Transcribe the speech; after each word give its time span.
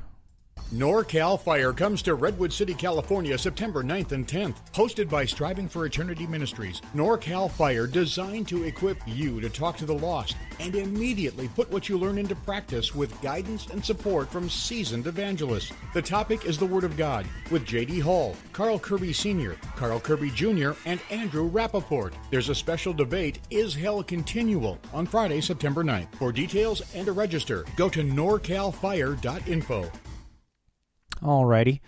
NorCal 0.75 1.41
Fire 1.41 1.73
comes 1.73 2.03
to 2.03 2.17
Redwood 2.17 2.53
City, 2.53 2.75
California, 2.75 3.39
September 3.39 3.85
9th 3.85 4.11
and 4.11 4.27
10th. 4.27 4.57
Hosted 4.73 5.09
by 5.09 5.25
Striving 5.25 5.69
for 5.69 5.87
Eternity 5.87 6.27
Ministries, 6.27 6.83
NorCal 6.93 7.49
Fire 7.49 7.87
designed 7.87 8.49
to 8.49 8.65
equip 8.65 8.99
you 9.07 9.41
to 9.41 9.49
talk 9.49 9.77
to 9.77 9.87
the 9.87 9.95
lost 9.95 10.37
and 10.59 10.75
immediately 10.75 11.47
put 11.47 11.71
what 11.71 11.89
you 11.89 11.97
learn 11.97 12.19
into 12.19 12.35
practice 12.35 12.97
with 12.97 13.21
guidance 13.23 13.69
and 13.69 13.85
support 13.85 14.29
from 14.29 14.51
seasoned 14.51 15.07
evangelists. 15.07 15.73
The 15.95 16.03
topic 16.03 16.47
is 16.47 16.59
the 16.59 16.67
Word 16.67 16.83
of 16.83 16.97
God 16.97 17.27
with 17.53 17.65
J.D. 17.65 18.01
Hall, 18.01 18.35
Carl 18.53 18.81
Kirby 18.81 19.13
Sr., 19.13 19.55
Carl 19.77 20.01
Kirby 20.01 20.31
Jr., 20.31 20.73
and 20.85 20.99
Andrew 21.11 21.49
Rappaport. 21.49 22.13
There's 22.33 22.49
a 22.49 22.55
special 22.57 22.93
debate, 22.93 23.39
Is 23.51 23.73
Hell 23.73 24.03
Continual, 24.03 24.81
on 24.93 25.07
Friday, 25.07 25.41
September 25.43 25.85
9th. 25.85 26.13
For 26.17 26.33
details 26.33 26.83
and 26.93 27.07
to 27.07 27.13
register, 27.13 27.65
go 27.77 27.89
to 27.89 28.03
norcalfire.info. 28.03 29.93
Alrighty. 31.23 31.81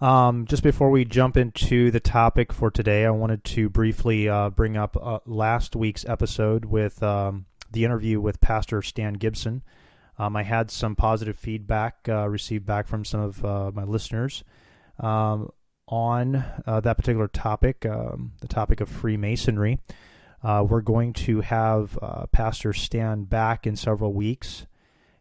Um, 0.00 0.46
just 0.46 0.62
before 0.62 0.90
we 0.90 1.04
jump 1.04 1.36
into 1.36 1.90
the 1.90 2.00
topic 2.00 2.52
for 2.52 2.70
today, 2.70 3.06
I 3.06 3.10
wanted 3.10 3.44
to 3.44 3.68
briefly 3.68 4.28
uh, 4.28 4.50
bring 4.50 4.76
up 4.76 4.96
uh, 5.00 5.20
last 5.24 5.76
week's 5.76 6.04
episode 6.04 6.64
with 6.64 7.02
um, 7.02 7.46
the 7.70 7.84
interview 7.84 8.20
with 8.20 8.40
Pastor 8.40 8.82
Stan 8.82 9.14
Gibson. 9.14 9.62
Um, 10.18 10.36
I 10.36 10.42
had 10.42 10.70
some 10.70 10.96
positive 10.96 11.36
feedback 11.36 12.08
uh, 12.08 12.28
received 12.28 12.66
back 12.66 12.86
from 12.86 13.04
some 13.04 13.20
of 13.20 13.44
uh, 13.44 13.70
my 13.72 13.84
listeners 13.84 14.44
um, 15.00 15.50
on 15.88 16.44
uh, 16.66 16.80
that 16.80 16.96
particular 16.96 17.28
topic, 17.28 17.86
um, 17.86 18.32
the 18.40 18.48
topic 18.48 18.80
of 18.80 18.88
Freemasonry. 18.88 19.80
Uh, 20.42 20.64
we're 20.68 20.82
going 20.82 21.12
to 21.14 21.40
have 21.40 21.98
Pastor 22.30 22.74
Stan 22.74 23.24
back 23.24 23.66
in 23.66 23.76
several 23.76 24.12
weeks, 24.12 24.66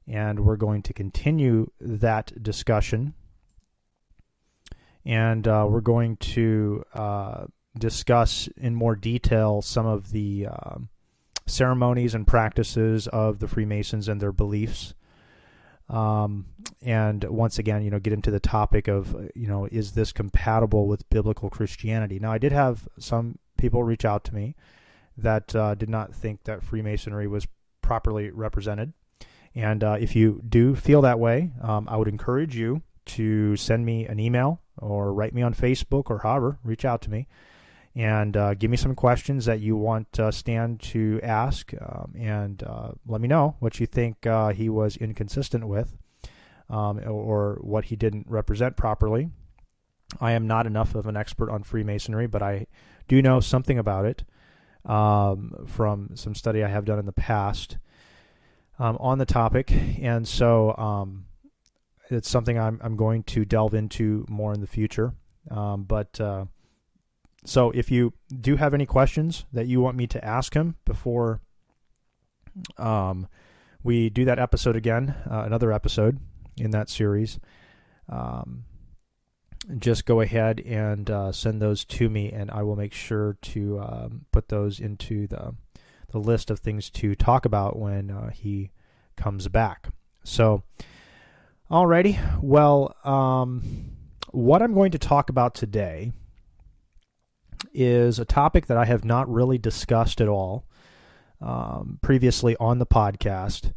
and 0.05 0.41
we're 0.41 0.57
going 0.57 0.81
to 0.81 0.93
continue 0.93 1.71
that 1.79 2.43
discussion 2.43 3.13
and 5.05 5.47
uh, 5.47 5.65
we're 5.69 5.81
going 5.81 6.17
to 6.17 6.83
uh, 6.93 7.45
discuss 7.77 8.47
in 8.57 8.75
more 8.75 8.95
detail 8.95 9.61
some 9.61 9.85
of 9.85 10.11
the 10.11 10.47
uh, 10.47 10.75
ceremonies 11.45 12.15
and 12.15 12.25
practices 12.25 13.07
of 13.07 13.39
the 13.39 13.47
Freemasons 13.47 14.07
and 14.07 14.21
their 14.21 14.31
beliefs. 14.31 14.93
Um, 15.89 16.45
and 16.81 17.23
once 17.25 17.59
again, 17.59 17.83
you 17.83 17.91
know, 17.91 17.99
get 17.99 18.13
into 18.13 18.31
the 18.31 18.39
topic 18.39 18.87
of, 18.87 19.29
you 19.35 19.47
know, 19.47 19.67
is 19.71 19.91
this 19.91 20.11
compatible 20.11 20.87
with 20.87 21.09
biblical 21.09 21.49
Christianity? 21.49 22.19
Now, 22.19 22.31
I 22.31 22.37
did 22.37 22.51
have 22.51 22.87
some 22.97 23.37
people 23.57 23.83
reach 23.83 24.05
out 24.05 24.23
to 24.25 24.35
me 24.35 24.55
that 25.17 25.55
uh, 25.55 25.75
did 25.75 25.89
not 25.89 26.15
think 26.15 26.45
that 26.45 26.63
Freemasonry 26.63 27.27
was 27.27 27.47
properly 27.81 28.31
represented. 28.31 28.93
And 29.53 29.83
uh, 29.83 29.97
if 29.99 30.15
you 30.15 30.41
do 30.47 30.75
feel 30.75 31.01
that 31.01 31.19
way, 31.19 31.51
um, 31.61 31.87
I 31.89 31.97
would 31.97 32.07
encourage 32.07 32.55
you 32.55 32.81
to 33.05 33.55
send 33.55 33.85
me 33.85 34.07
an 34.07 34.19
email 34.19 34.62
or 34.77 35.13
write 35.13 35.33
me 35.33 35.41
on 35.41 35.53
Facebook 35.53 36.09
or 36.09 36.19
however, 36.19 36.59
reach 36.63 36.85
out 36.85 37.01
to 37.03 37.11
me 37.11 37.27
and 37.95 38.35
uh, 38.35 38.53
give 38.55 38.71
me 38.71 38.77
some 38.77 38.95
questions 38.95 39.45
that 39.45 39.59
you 39.59 39.75
want 39.75 40.19
uh, 40.19 40.31
Stan 40.31 40.77
to 40.79 41.19
ask 41.21 41.73
um, 41.79 42.13
and 42.17 42.63
uh, 42.63 42.91
let 43.07 43.21
me 43.21 43.27
know 43.27 43.55
what 43.59 43.79
you 43.79 43.85
think 43.85 44.25
uh, 44.25 44.49
he 44.49 44.67
was 44.67 44.97
inconsistent 44.97 45.67
with 45.67 45.95
um, 46.69 46.99
or 47.07 47.59
what 47.61 47.85
he 47.85 47.95
didn't 47.95 48.25
represent 48.27 48.75
properly. 48.75 49.29
I 50.19 50.31
am 50.31 50.47
not 50.47 50.65
enough 50.67 50.95
of 50.95 51.07
an 51.07 51.17
expert 51.17 51.49
on 51.49 51.63
Freemasonry, 51.63 52.27
but 52.27 52.41
I 52.41 52.67
do 53.07 53.21
know 53.21 53.39
something 53.39 53.77
about 53.77 54.05
it 54.05 54.23
um, 54.85 55.65
from 55.67 56.15
some 56.15 56.35
study 56.35 56.63
I 56.63 56.69
have 56.69 56.85
done 56.85 56.99
in 56.99 57.05
the 57.05 57.11
past 57.11 57.77
um, 58.79 58.97
on 58.99 59.17
the 59.17 59.25
topic. 59.25 59.71
And 60.01 60.27
so 60.27 60.75
um, 60.77 61.25
it's 62.09 62.29
something 62.29 62.59
I'm 62.59 62.79
I'm 62.83 62.95
going 62.95 63.23
to 63.23 63.45
delve 63.45 63.73
into 63.73 64.25
more 64.29 64.53
in 64.53 64.61
the 64.61 64.67
future. 64.67 65.13
Um, 65.49 65.83
but 65.83 66.19
uh, 66.19 66.45
so 67.45 67.71
if 67.71 67.91
you 67.91 68.13
do 68.41 68.55
have 68.55 68.73
any 68.73 68.85
questions 68.85 69.45
that 69.53 69.67
you 69.67 69.81
want 69.81 69.97
me 69.97 70.07
to 70.07 70.23
ask 70.23 70.53
him 70.53 70.75
before 70.85 71.41
um, 72.77 73.27
we 73.83 74.09
do 74.09 74.25
that 74.25 74.39
episode 74.39 74.75
again, 74.75 75.15
uh, 75.29 75.43
another 75.45 75.73
episode 75.73 76.19
in 76.57 76.71
that 76.71 76.89
series, 76.89 77.39
um, 78.07 78.63
just 79.79 80.05
go 80.05 80.21
ahead 80.21 80.61
and 80.61 81.09
uh, 81.09 81.31
send 81.31 81.61
those 81.61 81.83
to 81.85 82.09
me, 82.09 82.31
and 82.31 82.51
I 82.51 82.63
will 82.63 82.75
make 82.75 82.93
sure 82.93 83.37
to 83.41 83.79
um, 83.79 84.25
put 84.31 84.49
those 84.49 84.79
into 84.79 85.27
the 85.27 85.55
the 86.11 86.19
list 86.19 86.51
of 86.51 86.59
things 86.59 86.91
to 86.91 87.15
talk 87.15 87.43
about 87.43 87.79
when 87.79 88.11
uh, 88.11 88.29
he 88.29 88.71
comes 89.17 89.47
back. 89.47 89.89
So. 90.23 90.63
Alrighty. 91.73 92.19
Well, 92.39 92.95
um, 93.03 93.63
what 94.29 94.61
I'm 94.61 94.75
going 94.75 94.91
to 94.91 94.99
talk 94.99 95.31
about 95.31 95.55
today 95.55 96.11
is 97.73 98.19
a 98.19 98.25
topic 98.25 98.67
that 98.67 98.77
I 98.77 98.85
have 98.85 99.03
not 99.03 99.27
really 99.27 99.57
discussed 99.57 100.21
at 100.21 100.27
all 100.27 100.67
um, 101.41 101.97
previously 102.03 102.55
on 102.57 102.77
the 102.77 102.85
podcast. 102.85 103.73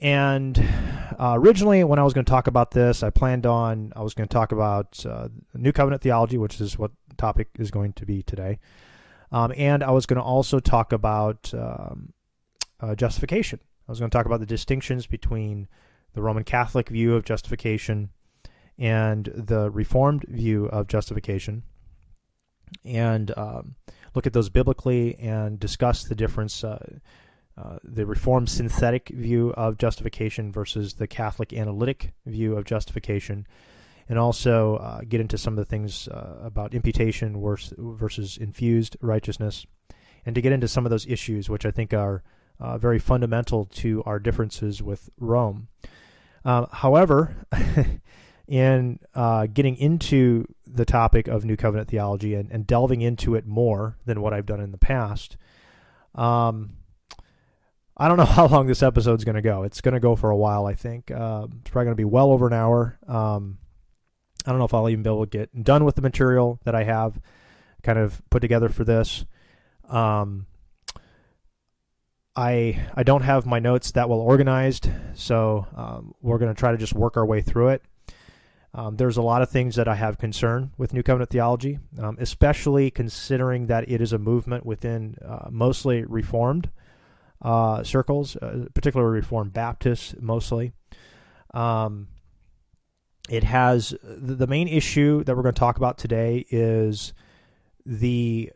And 0.00 0.56
uh, 1.18 1.34
originally, 1.36 1.82
when 1.82 1.98
I 1.98 2.04
was 2.04 2.12
going 2.12 2.24
to 2.24 2.30
talk 2.30 2.46
about 2.46 2.70
this, 2.70 3.02
I 3.02 3.10
planned 3.10 3.46
on 3.46 3.92
I 3.96 4.02
was 4.02 4.14
going 4.14 4.28
to 4.28 4.32
talk 4.32 4.52
about 4.52 5.04
uh, 5.04 5.26
New 5.54 5.72
Covenant 5.72 6.02
theology, 6.02 6.38
which 6.38 6.60
is 6.60 6.78
what 6.78 6.92
the 7.08 7.16
topic 7.16 7.48
is 7.58 7.72
going 7.72 7.94
to 7.94 8.06
be 8.06 8.22
today. 8.22 8.60
Um, 9.32 9.52
and 9.56 9.82
I 9.82 9.90
was 9.90 10.06
going 10.06 10.18
to 10.18 10.22
also 10.22 10.60
talk 10.60 10.92
about 10.92 11.52
um, 11.52 12.12
uh, 12.78 12.94
justification. 12.94 13.58
I 13.88 13.90
was 13.90 13.98
going 13.98 14.08
to 14.08 14.16
talk 14.16 14.26
about 14.26 14.38
the 14.38 14.46
distinctions 14.46 15.08
between 15.08 15.66
the 16.14 16.22
Roman 16.22 16.44
Catholic 16.44 16.88
view 16.88 17.14
of 17.14 17.24
justification 17.24 18.10
and 18.78 19.26
the 19.34 19.70
Reformed 19.70 20.24
view 20.28 20.66
of 20.66 20.88
justification, 20.88 21.62
and 22.84 23.36
um, 23.36 23.74
look 24.14 24.26
at 24.26 24.32
those 24.32 24.48
biblically 24.48 25.14
and 25.18 25.60
discuss 25.60 26.04
the 26.04 26.14
difference. 26.14 26.64
Uh, 26.64 26.98
uh, 27.56 27.76
the 27.84 28.06
Reformed 28.06 28.48
synthetic 28.48 29.10
view 29.10 29.52
of 29.58 29.76
justification 29.76 30.50
versus 30.50 30.94
the 30.94 31.06
Catholic 31.06 31.52
analytic 31.52 32.12
view 32.24 32.56
of 32.56 32.64
justification, 32.64 33.46
and 34.08 34.18
also 34.18 34.76
uh, 34.76 35.02
get 35.06 35.20
into 35.20 35.36
some 35.36 35.52
of 35.52 35.58
the 35.58 35.68
things 35.68 36.08
uh, 36.08 36.38
about 36.42 36.74
imputation 36.74 37.38
versus 37.78 38.38
infused 38.38 38.96
righteousness, 39.02 39.66
and 40.24 40.34
to 40.34 40.40
get 40.40 40.52
into 40.52 40.66
some 40.66 40.86
of 40.86 40.90
those 40.90 41.06
issues 41.06 41.50
which 41.50 41.66
I 41.66 41.70
think 41.70 41.92
are 41.92 42.22
uh, 42.58 42.78
very 42.78 42.98
fundamental 42.98 43.66
to 43.66 44.02
our 44.04 44.18
differences 44.18 44.82
with 44.82 45.10
Rome. 45.18 45.68
Um, 46.44 46.66
however, 46.72 47.36
in 48.48 48.98
uh, 49.14 49.46
getting 49.46 49.76
into 49.76 50.46
the 50.66 50.84
topic 50.84 51.28
of 51.28 51.44
New 51.44 51.56
Covenant 51.56 51.88
theology 51.88 52.34
and, 52.34 52.50
and, 52.50 52.66
delving 52.66 53.00
into 53.00 53.34
it 53.34 53.46
more 53.46 53.98
than 54.06 54.20
what 54.20 54.32
I've 54.32 54.46
done 54.46 54.60
in 54.60 54.72
the 54.72 54.78
past, 54.78 55.36
um, 56.14 56.70
I 57.96 58.08
don't 58.08 58.16
know 58.16 58.24
how 58.26 58.46
long 58.46 58.66
this 58.66 58.82
episode 58.82 59.18
is 59.18 59.24
going 59.24 59.36
to 59.36 59.42
go. 59.42 59.62
It's 59.62 59.80
going 59.80 59.94
to 59.94 60.00
go 60.00 60.16
for 60.16 60.30
a 60.30 60.36
while, 60.36 60.66
I 60.66 60.74
think. 60.74 61.10
Uh, 61.10 61.46
it's 61.60 61.70
probably 61.70 61.86
going 61.86 61.96
to 61.96 62.00
be 62.00 62.04
well 62.04 62.30
over 62.30 62.46
an 62.46 62.52
hour. 62.52 62.98
Um, 63.06 63.58
I 64.46 64.50
don't 64.50 64.58
know 64.58 64.64
if 64.64 64.74
I'll 64.74 64.88
even 64.88 65.02
be 65.02 65.10
able 65.10 65.26
to 65.26 65.30
get 65.30 65.62
done 65.62 65.84
with 65.84 65.94
the 65.94 66.02
material 66.02 66.58
that 66.64 66.74
I 66.74 66.84
have 66.84 67.20
kind 67.82 67.98
of 67.98 68.20
put 68.30 68.40
together 68.40 68.68
for 68.68 68.84
this. 68.84 69.24
Um, 69.88 70.46
I 72.34 72.86
I 72.94 73.02
don't 73.02 73.22
have 73.22 73.46
my 73.46 73.58
notes 73.58 73.92
that 73.92 74.08
well 74.08 74.20
organized, 74.20 74.88
so 75.14 75.66
um, 75.76 76.14
we're 76.22 76.38
going 76.38 76.52
to 76.54 76.58
try 76.58 76.72
to 76.72 76.78
just 76.78 76.94
work 76.94 77.16
our 77.16 77.26
way 77.26 77.42
through 77.42 77.68
it. 77.68 77.82
Um, 78.74 78.96
there's 78.96 79.18
a 79.18 79.22
lot 79.22 79.42
of 79.42 79.50
things 79.50 79.76
that 79.76 79.86
I 79.86 79.96
have 79.96 80.16
concern 80.16 80.72
with 80.78 80.94
New 80.94 81.02
Covenant 81.02 81.30
theology, 81.30 81.78
um, 81.98 82.16
especially 82.18 82.90
considering 82.90 83.66
that 83.66 83.86
it 83.86 84.00
is 84.00 84.14
a 84.14 84.18
movement 84.18 84.64
within 84.64 85.16
uh, 85.22 85.48
mostly 85.50 86.04
Reformed 86.04 86.70
uh, 87.42 87.82
circles, 87.82 88.34
uh, 88.36 88.66
particularly 88.72 89.16
Reformed 89.16 89.52
Baptists, 89.52 90.14
mostly. 90.18 90.72
Um, 91.52 92.08
it 93.28 93.44
has 93.44 93.94
the 94.02 94.46
main 94.46 94.68
issue 94.68 95.22
that 95.24 95.36
we're 95.36 95.42
going 95.42 95.54
to 95.54 95.58
talk 95.58 95.76
about 95.76 95.98
today 95.98 96.46
is 96.50 97.12
the 97.84 98.52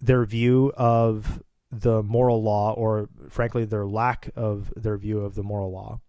their 0.00 0.24
view 0.24 0.72
of 0.76 1.42
the 1.72 2.02
moral 2.02 2.42
law, 2.42 2.74
or 2.74 3.08
frankly, 3.30 3.64
their 3.64 3.86
lack 3.86 4.30
of 4.36 4.72
their 4.76 4.98
view 4.98 5.20
of 5.20 5.34
the 5.34 5.42
moral 5.42 5.72
law, 5.72 6.00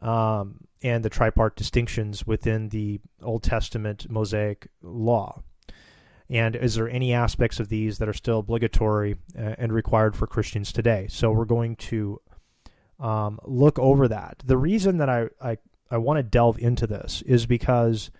um, 0.00 0.60
and 0.82 1.04
the 1.04 1.10
tripart 1.10 1.54
distinctions 1.54 2.26
within 2.26 2.70
the 2.70 3.00
Old 3.22 3.42
Testament 3.42 4.10
Mosaic 4.10 4.68
law. 4.82 5.42
And 6.30 6.56
is 6.56 6.74
there 6.74 6.88
any 6.88 7.12
aspects 7.12 7.60
of 7.60 7.68
these 7.68 7.98
that 7.98 8.08
are 8.08 8.14
still 8.14 8.40
obligatory 8.40 9.16
uh, 9.36 9.54
and 9.58 9.72
required 9.72 10.16
for 10.16 10.26
Christians 10.26 10.72
today? 10.72 11.06
So 11.10 11.30
we're 11.30 11.46
going 11.46 11.76
to 11.76 12.20
um, 12.98 13.38
look 13.44 13.78
over 13.78 14.08
that. 14.08 14.42
The 14.44 14.58
reason 14.58 14.98
that 14.98 15.08
I, 15.08 15.28
I, 15.40 15.58
I 15.90 15.98
want 15.98 16.18
to 16.18 16.22
delve 16.22 16.58
into 16.58 16.86
this 16.86 17.22
is 17.22 17.46
because, 17.46 18.10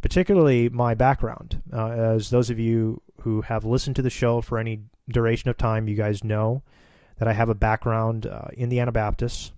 particularly 0.00 0.68
my 0.68 0.94
background, 0.94 1.62
uh, 1.72 1.90
as 1.90 2.30
those 2.30 2.50
of 2.50 2.58
you 2.58 3.02
who 3.20 3.42
have 3.42 3.64
listened 3.64 3.96
to 3.96 4.02
the 4.02 4.10
show 4.10 4.40
for 4.40 4.58
any 4.58 4.80
duration 5.08 5.50
of 5.50 5.56
time, 5.56 5.88
you 5.88 5.94
guys 5.94 6.24
know 6.24 6.62
that 7.18 7.28
I 7.28 7.32
have 7.32 7.48
a 7.48 7.54
background 7.54 8.26
uh, 8.26 8.48
in 8.52 8.68
the 8.68 8.80
Anabaptists. 8.80 9.52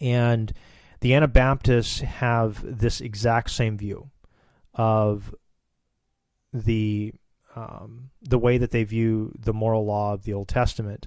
And 0.00 0.52
the 1.00 1.14
Anabaptists 1.14 2.00
have 2.00 2.60
this 2.62 3.00
exact 3.00 3.50
same 3.50 3.76
view 3.76 4.10
of 4.74 5.34
the 6.52 7.12
um, 7.56 8.10
the 8.20 8.38
way 8.38 8.58
that 8.58 8.72
they 8.72 8.82
view 8.82 9.32
the 9.38 9.52
moral 9.52 9.84
law 9.84 10.12
of 10.12 10.24
the 10.24 10.32
Old 10.32 10.48
Testament 10.48 11.06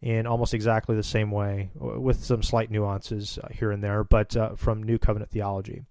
in 0.00 0.26
almost 0.26 0.54
exactly 0.54 0.96
the 0.96 1.02
same 1.02 1.30
way, 1.30 1.70
with 1.74 2.24
some 2.24 2.42
slight 2.42 2.70
nuances 2.70 3.38
uh, 3.42 3.48
here 3.50 3.70
and 3.70 3.82
there, 3.82 4.04
but 4.04 4.36
uh, 4.36 4.54
from 4.54 4.82
New 4.82 4.98
Covenant 4.98 5.30
theology. 5.30 5.82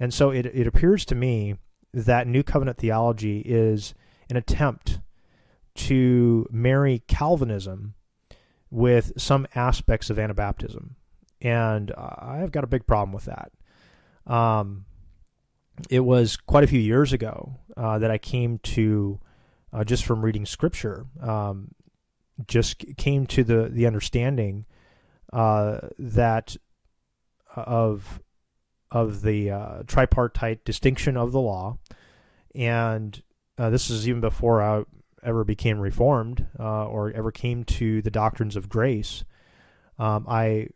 And 0.00 0.12
so 0.12 0.30
it, 0.30 0.46
it 0.46 0.66
appears 0.66 1.04
to 1.06 1.14
me 1.14 1.56
that 1.94 2.26
New 2.26 2.42
Covenant 2.42 2.78
theology 2.78 3.40
is 3.40 3.94
an 4.28 4.36
attempt 4.36 5.00
to 5.74 6.46
marry 6.50 7.02
Calvinism 7.06 7.94
with 8.70 9.12
some 9.20 9.46
aspects 9.54 10.10
of 10.10 10.16
Anabaptism. 10.16 10.90
And 11.40 11.90
uh, 11.90 12.14
I've 12.18 12.52
got 12.52 12.64
a 12.64 12.68
big 12.68 12.86
problem 12.86 13.12
with 13.12 13.26
that. 13.26 13.52
Um, 14.26 14.86
it 15.90 16.00
was 16.00 16.36
quite 16.36 16.64
a 16.64 16.68
few 16.68 16.80
years 16.80 17.12
ago 17.12 17.58
uh, 17.76 17.98
that 17.98 18.10
I 18.10 18.18
came 18.18 18.58
to, 18.58 19.20
uh, 19.72 19.84
just 19.84 20.04
from 20.04 20.24
reading 20.24 20.46
scripture, 20.46 21.06
um, 21.20 21.72
just 22.46 22.84
came 22.96 23.26
to 23.26 23.44
the, 23.44 23.68
the 23.68 23.86
understanding 23.86 24.66
uh, 25.32 25.78
that 25.98 26.56
uh, 27.56 27.62
of 27.62 28.20
of 28.90 29.22
the 29.22 29.50
uh, 29.50 29.82
tripartite 29.86 30.62
distinction 30.66 31.16
of 31.16 31.32
the 31.32 31.40
law, 31.40 31.78
and 32.54 33.22
this 33.56 33.88
is 33.88 34.06
even 34.06 34.20
before 34.20 34.60
I 34.60 34.84
ever 35.22 35.44
became 35.44 35.78
reformed 35.78 36.46
or 36.58 37.12
ever 37.12 37.30
came 37.30 37.64
to 37.64 38.02
the 38.02 38.10
doctrines 38.10 38.56
of 38.56 38.68
grace. 38.68 39.24
Um, 39.98 40.26
I 40.28 40.68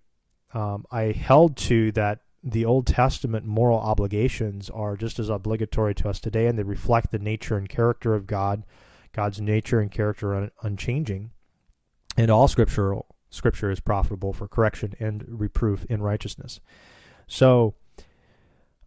um, 0.54 0.86
I 0.90 1.12
held 1.12 1.56
to 1.58 1.92
that 1.92 2.20
the 2.42 2.64
Old 2.64 2.86
Testament 2.86 3.44
moral 3.44 3.78
obligations 3.78 4.70
are 4.70 4.96
just 4.96 5.18
as 5.18 5.28
obligatory 5.28 5.94
to 5.96 6.08
us 6.08 6.20
today, 6.20 6.46
and 6.46 6.58
they 6.58 6.62
reflect 6.62 7.10
the 7.10 7.18
nature 7.18 7.56
and 7.56 7.68
character 7.68 8.14
of 8.14 8.26
God. 8.26 8.64
God's 9.12 9.40
nature 9.40 9.80
and 9.80 9.90
character 9.90 10.32
are 10.32 10.36
un- 10.36 10.50
unchanging, 10.62 11.32
and 12.16 12.30
all 12.30 12.46
scripture 12.46 12.96
scripture 13.30 13.70
is 13.70 13.80
profitable 13.80 14.32
for 14.32 14.46
correction 14.46 14.94
and 15.00 15.24
reproof 15.26 15.84
in 15.86 16.00
righteousness. 16.00 16.60
So, 17.26 17.74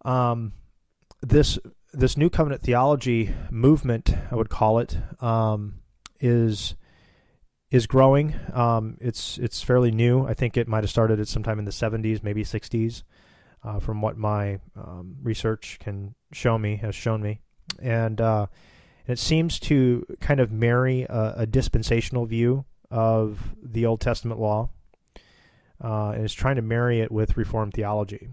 um, 0.05 0.53
this 1.21 1.59
this 1.91 2.17
new 2.17 2.29
covenant 2.29 2.61
theology 2.61 3.33
movement, 3.49 4.13
I 4.31 4.35
would 4.35 4.49
call 4.49 4.79
it, 4.79 4.97
um, 5.21 5.79
is 6.19 6.75
is 7.71 7.85
growing. 7.85 8.35
Um, 8.53 8.97
it's 8.99 9.37
it's 9.37 9.61
fairly 9.61 9.91
new. 9.91 10.25
I 10.25 10.33
think 10.33 10.57
it 10.57 10.67
might 10.67 10.83
have 10.83 10.89
started 10.89 11.19
at 11.19 11.27
sometime 11.27 11.59
in 11.59 11.65
the 11.65 11.71
70s, 11.71 12.23
maybe 12.23 12.43
60s 12.43 13.03
uh, 13.63 13.79
from 13.79 14.01
what 14.01 14.17
my 14.17 14.59
um, 14.75 15.17
research 15.21 15.77
can 15.79 16.15
show 16.31 16.57
me, 16.57 16.77
has 16.77 16.95
shown 16.95 17.21
me. 17.21 17.41
And, 17.81 18.19
uh, 18.19 18.47
it 19.07 19.17
seems 19.17 19.59
to 19.61 20.05
kind 20.19 20.39
of 20.39 20.51
marry 20.51 21.01
a, 21.03 21.33
a, 21.37 21.45
dispensational 21.47 22.25
view 22.27 22.65
of 22.91 23.55
the 23.61 23.87
Old 23.87 24.01
Testament 24.01 24.39
law 24.39 24.69
uh, 25.83 26.11
and 26.11 26.25
is 26.25 26.33
trying 26.33 26.57
to 26.57 26.61
marry 26.61 26.99
it 26.99 27.11
with 27.11 27.35
Reformed 27.35 27.73
theology. 27.73 28.29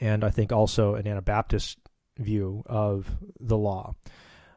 And 0.00 0.24
I 0.24 0.30
think 0.30 0.50
also 0.50 0.96
an 0.96 1.06
Anabaptist 1.06 1.78
view 2.18 2.62
of 2.66 3.16
the 3.40 3.56
law. 3.56 3.94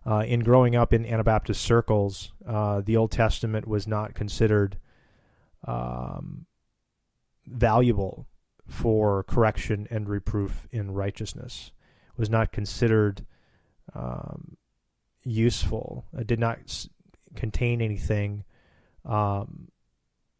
Uh, 0.05 0.23
in 0.27 0.39
growing 0.39 0.75
up 0.75 0.93
in 0.93 1.05
Anabaptist 1.05 1.61
circles, 1.61 2.33
uh, 2.47 2.81
the 2.81 2.97
Old 2.97 3.11
Testament 3.11 3.67
was 3.67 3.87
not 3.87 4.15
considered 4.15 4.77
um, 5.67 6.47
valuable 7.45 8.27
for 8.67 9.23
correction 9.23 9.87
and 9.91 10.09
reproof 10.09 10.67
in 10.71 10.91
righteousness, 10.91 11.71
It 12.13 12.17
was 12.17 12.29
not 12.29 12.51
considered 12.51 13.25
um, 13.93 14.57
useful. 15.23 16.05
It 16.17 16.25
did 16.25 16.39
not 16.39 16.59
s- 16.63 16.89
contain 17.35 17.81
anything 17.81 18.45
um, 19.03 19.67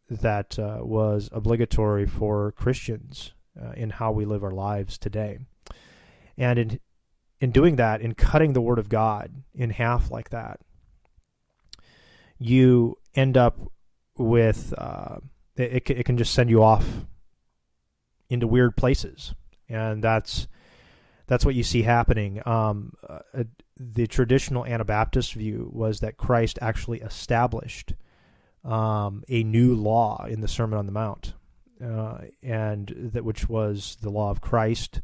that 0.10 0.58
uh, 0.58 0.80
was 0.82 1.30
obligatory 1.32 2.06
for 2.06 2.54
Christians 2.54 3.34
uh, 3.62 3.72
in 3.72 3.90
how 3.90 4.12
we 4.12 4.26
live 4.26 4.44
our 4.44 4.52
lives 4.52 4.98
today. 4.98 5.40
And 6.38 6.58
in 6.58 6.80
in 7.42 7.52
doing 7.52 7.76
that, 7.76 8.02
in 8.02 8.14
cutting 8.14 8.54
the 8.54 8.62
Word 8.62 8.80
of 8.80 8.88
God 8.88 9.44
in 9.54 9.72
half 9.72 10.12
like 10.12 10.30
that, 10.30 10.62
you 12.38 12.98
end 13.16 13.36
up 13.36 13.60
with 14.18 14.74
uh, 14.78 15.18
it, 15.58 15.90
it 15.90 16.06
can 16.06 16.18
just 16.18 16.34
send 16.34 16.50
you 16.50 16.64
off 16.64 16.86
into 18.30 18.48
weird 18.48 18.78
places, 18.78 19.34
and 19.68 20.04
that's 20.04 20.48
that's 21.26 21.44
what 21.44 21.56
you 21.56 21.64
see 21.64 21.82
happening. 21.82 22.42
Um, 22.46 22.94
uh, 23.08 23.44
the 23.78 24.06
traditional 24.06 24.66
Anabaptist 24.66 25.34
view 25.34 25.70
was 25.74 26.00
that 26.02 26.18
Christ 26.18 26.60
actually 26.62 27.02
established 27.02 27.94
um, 28.64 29.24
a 29.28 29.44
new 29.44 29.74
law 29.74 30.26
in 30.30 30.42
the 30.42 30.48
Sermon 30.48 30.78
on 30.78 30.86
the 30.86 30.92
Mount, 30.92 31.34
uh, 31.84 32.20
and 32.44 32.94
that 33.14 33.26
which 33.26 33.50
was 33.50 33.98
the 34.02 34.12
law 34.12 34.30
of 34.30 34.42
Christ, 34.42 35.02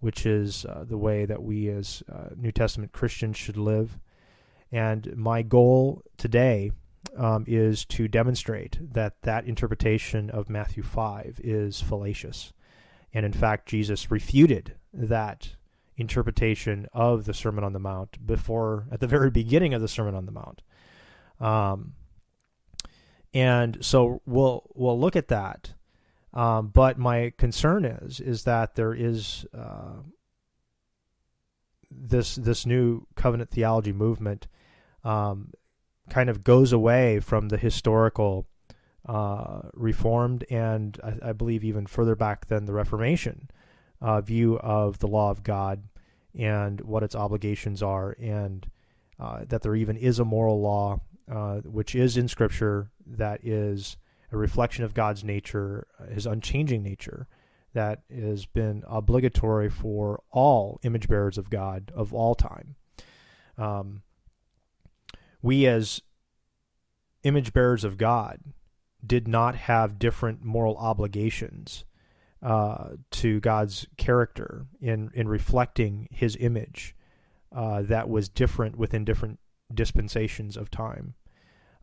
which 0.00 0.26
is 0.26 0.64
uh, 0.64 0.84
the 0.86 0.98
way 0.98 1.24
that 1.24 1.42
we 1.42 1.68
as 1.68 2.02
uh, 2.12 2.28
New 2.36 2.52
Testament 2.52 2.92
Christians 2.92 3.36
should 3.36 3.56
live. 3.56 3.98
And 4.70 5.16
my 5.16 5.42
goal 5.42 6.02
today 6.16 6.72
um, 7.16 7.44
is 7.46 7.84
to 7.86 8.08
demonstrate 8.08 8.78
that 8.92 9.22
that 9.22 9.46
interpretation 9.46 10.30
of 10.30 10.50
Matthew 10.50 10.82
5 10.82 11.40
is 11.42 11.80
fallacious. 11.80 12.52
And 13.14 13.24
in 13.24 13.32
fact, 13.32 13.66
Jesus 13.66 14.10
refuted 14.10 14.74
that 14.92 15.54
interpretation 15.96 16.86
of 16.92 17.24
the 17.24 17.34
Sermon 17.34 17.64
on 17.64 17.72
the 17.72 17.78
Mount 17.78 18.24
before, 18.26 18.86
at 18.92 19.00
the 19.00 19.06
very 19.06 19.30
beginning 19.30 19.72
of 19.72 19.80
the 19.80 19.88
Sermon 19.88 20.14
on 20.14 20.26
the 20.26 20.32
Mount. 20.32 20.62
Um, 21.40 21.94
and 23.32 23.84
so 23.84 24.22
we'll 24.26 24.70
we'll 24.74 24.98
look 24.98 25.16
at 25.16 25.28
that. 25.28 25.74
Um, 26.36 26.68
but 26.68 26.98
my 26.98 27.32
concern 27.38 27.86
is 27.86 28.20
is 28.20 28.44
that 28.44 28.74
there 28.74 28.92
is 28.92 29.46
uh, 29.56 30.02
this 31.90 32.36
this 32.36 32.66
new 32.66 33.06
covenant 33.14 33.50
theology 33.50 33.92
movement 33.92 34.46
um, 35.02 35.54
kind 36.10 36.28
of 36.28 36.44
goes 36.44 36.74
away 36.74 37.20
from 37.20 37.48
the 37.48 37.56
historical 37.56 38.46
uh, 39.06 39.62
Reformed 39.72 40.44
and 40.50 41.00
I, 41.02 41.30
I, 41.30 41.32
believe 41.32 41.64
even 41.64 41.86
further 41.86 42.16
back 42.16 42.46
than 42.46 42.66
the 42.66 42.72
Reformation 42.72 43.48
uh, 44.02 44.20
view 44.20 44.58
of 44.58 44.98
the 44.98 45.06
law 45.08 45.30
of 45.30 45.42
God 45.42 45.84
and 46.34 46.82
what 46.82 47.02
its 47.02 47.14
obligations 47.14 47.82
are, 47.82 48.14
and 48.20 48.68
uh, 49.18 49.44
that 49.48 49.62
there 49.62 49.76
even 49.76 49.96
is 49.96 50.18
a 50.18 50.24
moral 50.24 50.60
law 50.60 51.00
uh, 51.30 51.60
which 51.60 51.94
is 51.94 52.18
in 52.18 52.28
Scripture 52.28 52.90
that 53.06 53.42
is 53.42 53.96
a 54.32 54.36
reflection 54.36 54.84
of 54.84 54.94
God's 54.94 55.24
nature, 55.24 55.86
His 56.10 56.26
unchanging 56.26 56.82
nature, 56.82 57.28
that 57.72 58.02
has 58.10 58.46
been 58.46 58.82
obligatory 58.86 59.68
for 59.68 60.22
all 60.30 60.80
image 60.82 61.08
bearers 61.08 61.36
of 61.36 61.50
God 61.50 61.92
of 61.94 62.14
all 62.14 62.34
time. 62.34 62.76
Um, 63.58 64.02
we 65.42 65.66
as 65.66 66.00
image 67.22 67.52
bearers 67.52 67.84
of 67.84 67.98
God 67.98 68.40
did 69.04 69.28
not 69.28 69.54
have 69.54 69.98
different 69.98 70.42
moral 70.42 70.76
obligations 70.76 71.84
uh, 72.42 72.90
to 73.10 73.40
God's 73.40 73.86
character 73.96 74.66
in 74.80 75.10
in 75.14 75.28
reflecting 75.28 76.08
His 76.10 76.36
image 76.38 76.94
uh, 77.54 77.82
that 77.82 78.08
was 78.08 78.28
different 78.28 78.76
within 78.76 79.04
different 79.04 79.38
dispensations 79.72 80.56
of 80.56 80.70
time. 80.70 81.14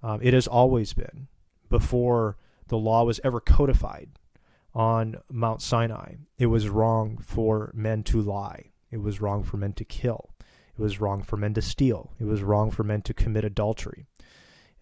Um, 0.01 0.19
it 0.21 0.33
has 0.33 0.47
always 0.47 0.93
been 0.93 1.27
before 1.73 2.37
the 2.67 2.77
law 2.77 3.03
was 3.03 3.19
ever 3.23 3.39
codified. 3.39 4.09
on 4.75 5.15
Mount 5.29 5.61
Sinai. 5.61 6.15
It 6.37 6.47
was 6.47 6.67
wrong 6.67 7.17
for 7.21 7.71
men 7.73 8.03
to 8.03 8.21
lie. 8.21 8.71
It 8.89 9.01
was 9.01 9.21
wrong 9.21 9.43
for 9.43 9.57
men 9.57 9.73
to 9.73 9.85
kill. 9.85 10.31
It 10.77 10.81
was 10.81 10.99
wrong 10.99 11.21
for 11.21 11.37
men 11.37 11.53
to 11.53 11.61
steal. 11.61 12.11
It 12.19 12.25
was 12.25 12.41
wrong 12.41 12.71
for 12.71 12.83
men 12.83 13.01
to 13.03 13.13
commit 13.13 13.43
adultery. 13.43 14.05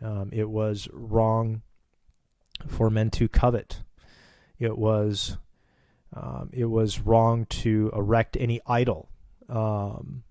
Um, 0.01 0.29
it 0.31 0.50
was 0.50 0.88
wrong 0.93 1.62
for 2.67 2.89
men 2.89 3.10
to 3.12 3.27
covet. 3.27 3.83
It 4.57 4.77
was 4.77 5.38
um, 6.13 6.50
it 6.51 6.65
was 6.65 7.00
wrong 7.00 7.45
to 7.63 7.91
erect 7.93 8.36
any 8.39 8.60
idol. 8.67 9.10
Um, 9.48 10.24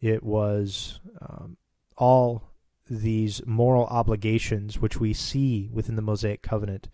it 0.00 0.22
was 0.22 1.00
um, 1.20 1.56
all 1.96 2.51
these 3.00 3.40
moral 3.46 3.86
obligations 3.86 4.78
which 4.78 5.00
we 5.00 5.14
see 5.14 5.70
within 5.72 5.96
the 5.96 6.02
Mosaic 6.02 6.42
covenant 6.42 6.88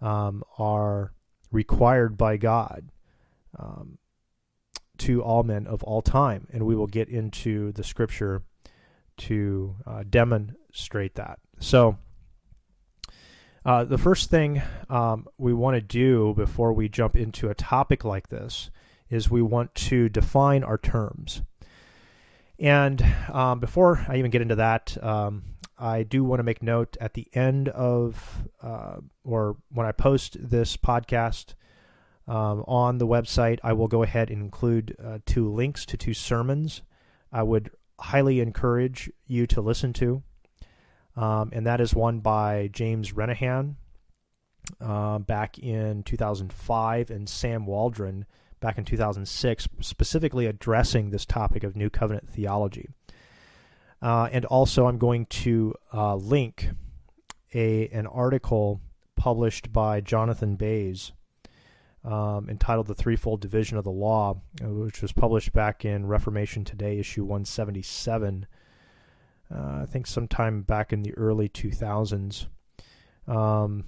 um, 0.00 0.42
are 0.58 1.12
required 1.52 2.16
by 2.16 2.36
God 2.36 2.90
um, 3.58 3.98
to 4.98 5.22
all 5.22 5.42
men 5.42 5.66
of 5.66 5.82
all 5.82 6.00
time. 6.00 6.46
And 6.52 6.64
we 6.64 6.74
will 6.74 6.86
get 6.86 7.08
into 7.08 7.72
the 7.72 7.84
scripture 7.84 8.42
to 9.18 9.76
uh, 9.86 10.04
demonstrate 10.08 11.14
that. 11.16 11.38
So, 11.58 11.98
uh, 13.64 13.84
the 13.84 13.98
first 13.98 14.30
thing 14.30 14.62
um, 14.88 15.26
we 15.38 15.52
want 15.52 15.74
to 15.74 15.80
do 15.80 16.32
before 16.34 16.72
we 16.72 16.88
jump 16.88 17.16
into 17.16 17.50
a 17.50 17.54
topic 17.54 18.04
like 18.04 18.28
this 18.28 18.70
is 19.10 19.30
we 19.30 19.42
want 19.42 19.74
to 19.74 20.08
define 20.08 20.62
our 20.62 20.78
terms. 20.78 21.42
And 22.58 23.04
um, 23.32 23.60
before 23.60 24.04
I 24.08 24.16
even 24.16 24.30
get 24.30 24.42
into 24.42 24.56
that, 24.56 24.96
um, 25.02 25.42
I 25.78 26.04
do 26.04 26.24
want 26.24 26.38
to 26.38 26.44
make 26.44 26.62
note 26.62 26.96
at 27.00 27.14
the 27.14 27.28
end 27.34 27.68
of, 27.68 28.44
uh, 28.62 28.96
or 29.24 29.56
when 29.70 29.86
I 29.86 29.92
post 29.92 30.36
this 30.40 30.76
podcast 30.76 31.54
um, 32.26 32.64
on 32.66 32.98
the 32.98 33.06
website, 33.06 33.58
I 33.62 33.74
will 33.74 33.88
go 33.88 34.02
ahead 34.02 34.30
and 34.30 34.40
include 34.40 34.96
uh, 35.02 35.18
two 35.26 35.52
links 35.52 35.84
to 35.86 35.96
two 35.96 36.14
sermons 36.14 36.82
I 37.30 37.42
would 37.42 37.70
highly 38.00 38.40
encourage 38.40 39.10
you 39.26 39.46
to 39.48 39.60
listen 39.60 39.92
to. 39.94 40.22
Um, 41.16 41.50
and 41.52 41.66
that 41.66 41.80
is 41.80 41.94
one 41.94 42.20
by 42.20 42.68
James 42.72 43.12
Renihan 43.12 43.76
uh, 44.80 45.18
back 45.18 45.58
in 45.58 46.02
2005 46.02 47.10
and 47.10 47.28
Sam 47.28 47.66
Waldron 47.66 48.26
back 48.60 48.78
in 48.78 48.84
2006, 48.84 49.68
specifically 49.80 50.46
addressing 50.46 51.10
this 51.10 51.26
topic 51.26 51.62
of 51.64 51.76
New 51.76 51.90
Covenant 51.90 52.28
theology. 52.28 52.88
Uh, 54.02 54.28
and 54.30 54.44
also, 54.44 54.86
I'm 54.86 54.98
going 54.98 55.26
to 55.26 55.74
uh, 55.92 56.16
link 56.16 56.70
a 57.54 57.88
an 57.88 58.06
article 58.06 58.80
published 59.16 59.72
by 59.72 60.00
Jonathan 60.00 60.56
Bayes 60.56 61.12
um, 62.04 62.48
entitled 62.48 62.86
"The 62.86 62.94
Threefold 62.94 63.40
Division 63.40 63.78
of 63.78 63.84
the 63.84 63.90
Law," 63.90 64.42
uh, 64.62 64.68
which 64.68 65.02
was 65.02 65.12
published 65.12 65.52
back 65.52 65.84
in 65.84 66.06
Reformation 66.06 66.64
Today, 66.64 66.98
issue 66.98 67.24
177. 67.24 68.46
Uh, 69.52 69.82
I 69.82 69.86
think 69.86 70.06
sometime 70.06 70.62
back 70.62 70.92
in 70.92 71.02
the 71.02 71.14
early 71.14 71.48
2000s. 71.48 72.46
Um, 73.26 73.84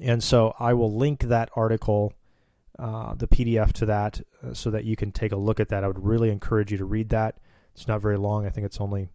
and 0.00 0.22
so 0.22 0.54
I 0.58 0.74
will 0.74 0.94
link 0.94 1.24
that 1.24 1.50
article, 1.56 2.12
uh, 2.80 3.14
the 3.14 3.28
PDF 3.28 3.72
to 3.72 3.86
that, 3.86 4.20
uh, 4.42 4.54
so 4.54 4.70
that 4.70 4.84
you 4.84 4.96
can 4.96 5.12
take 5.12 5.32
a 5.32 5.36
look 5.36 5.60
at 5.60 5.68
that. 5.68 5.84
I 5.84 5.86
would 5.86 6.02
really 6.02 6.30
encourage 6.30 6.72
you 6.72 6.78
to 6.78 6.86
read 6.86 7.10
that. 7.10 7.36
It's 7.74 7.86
not 7.86 8.00
very 8.00 8.16
long. 8.16 8.46
I 8.46 8.50
think 8.50 8.64
it's 8.64 8.80
only, 8.80 9.10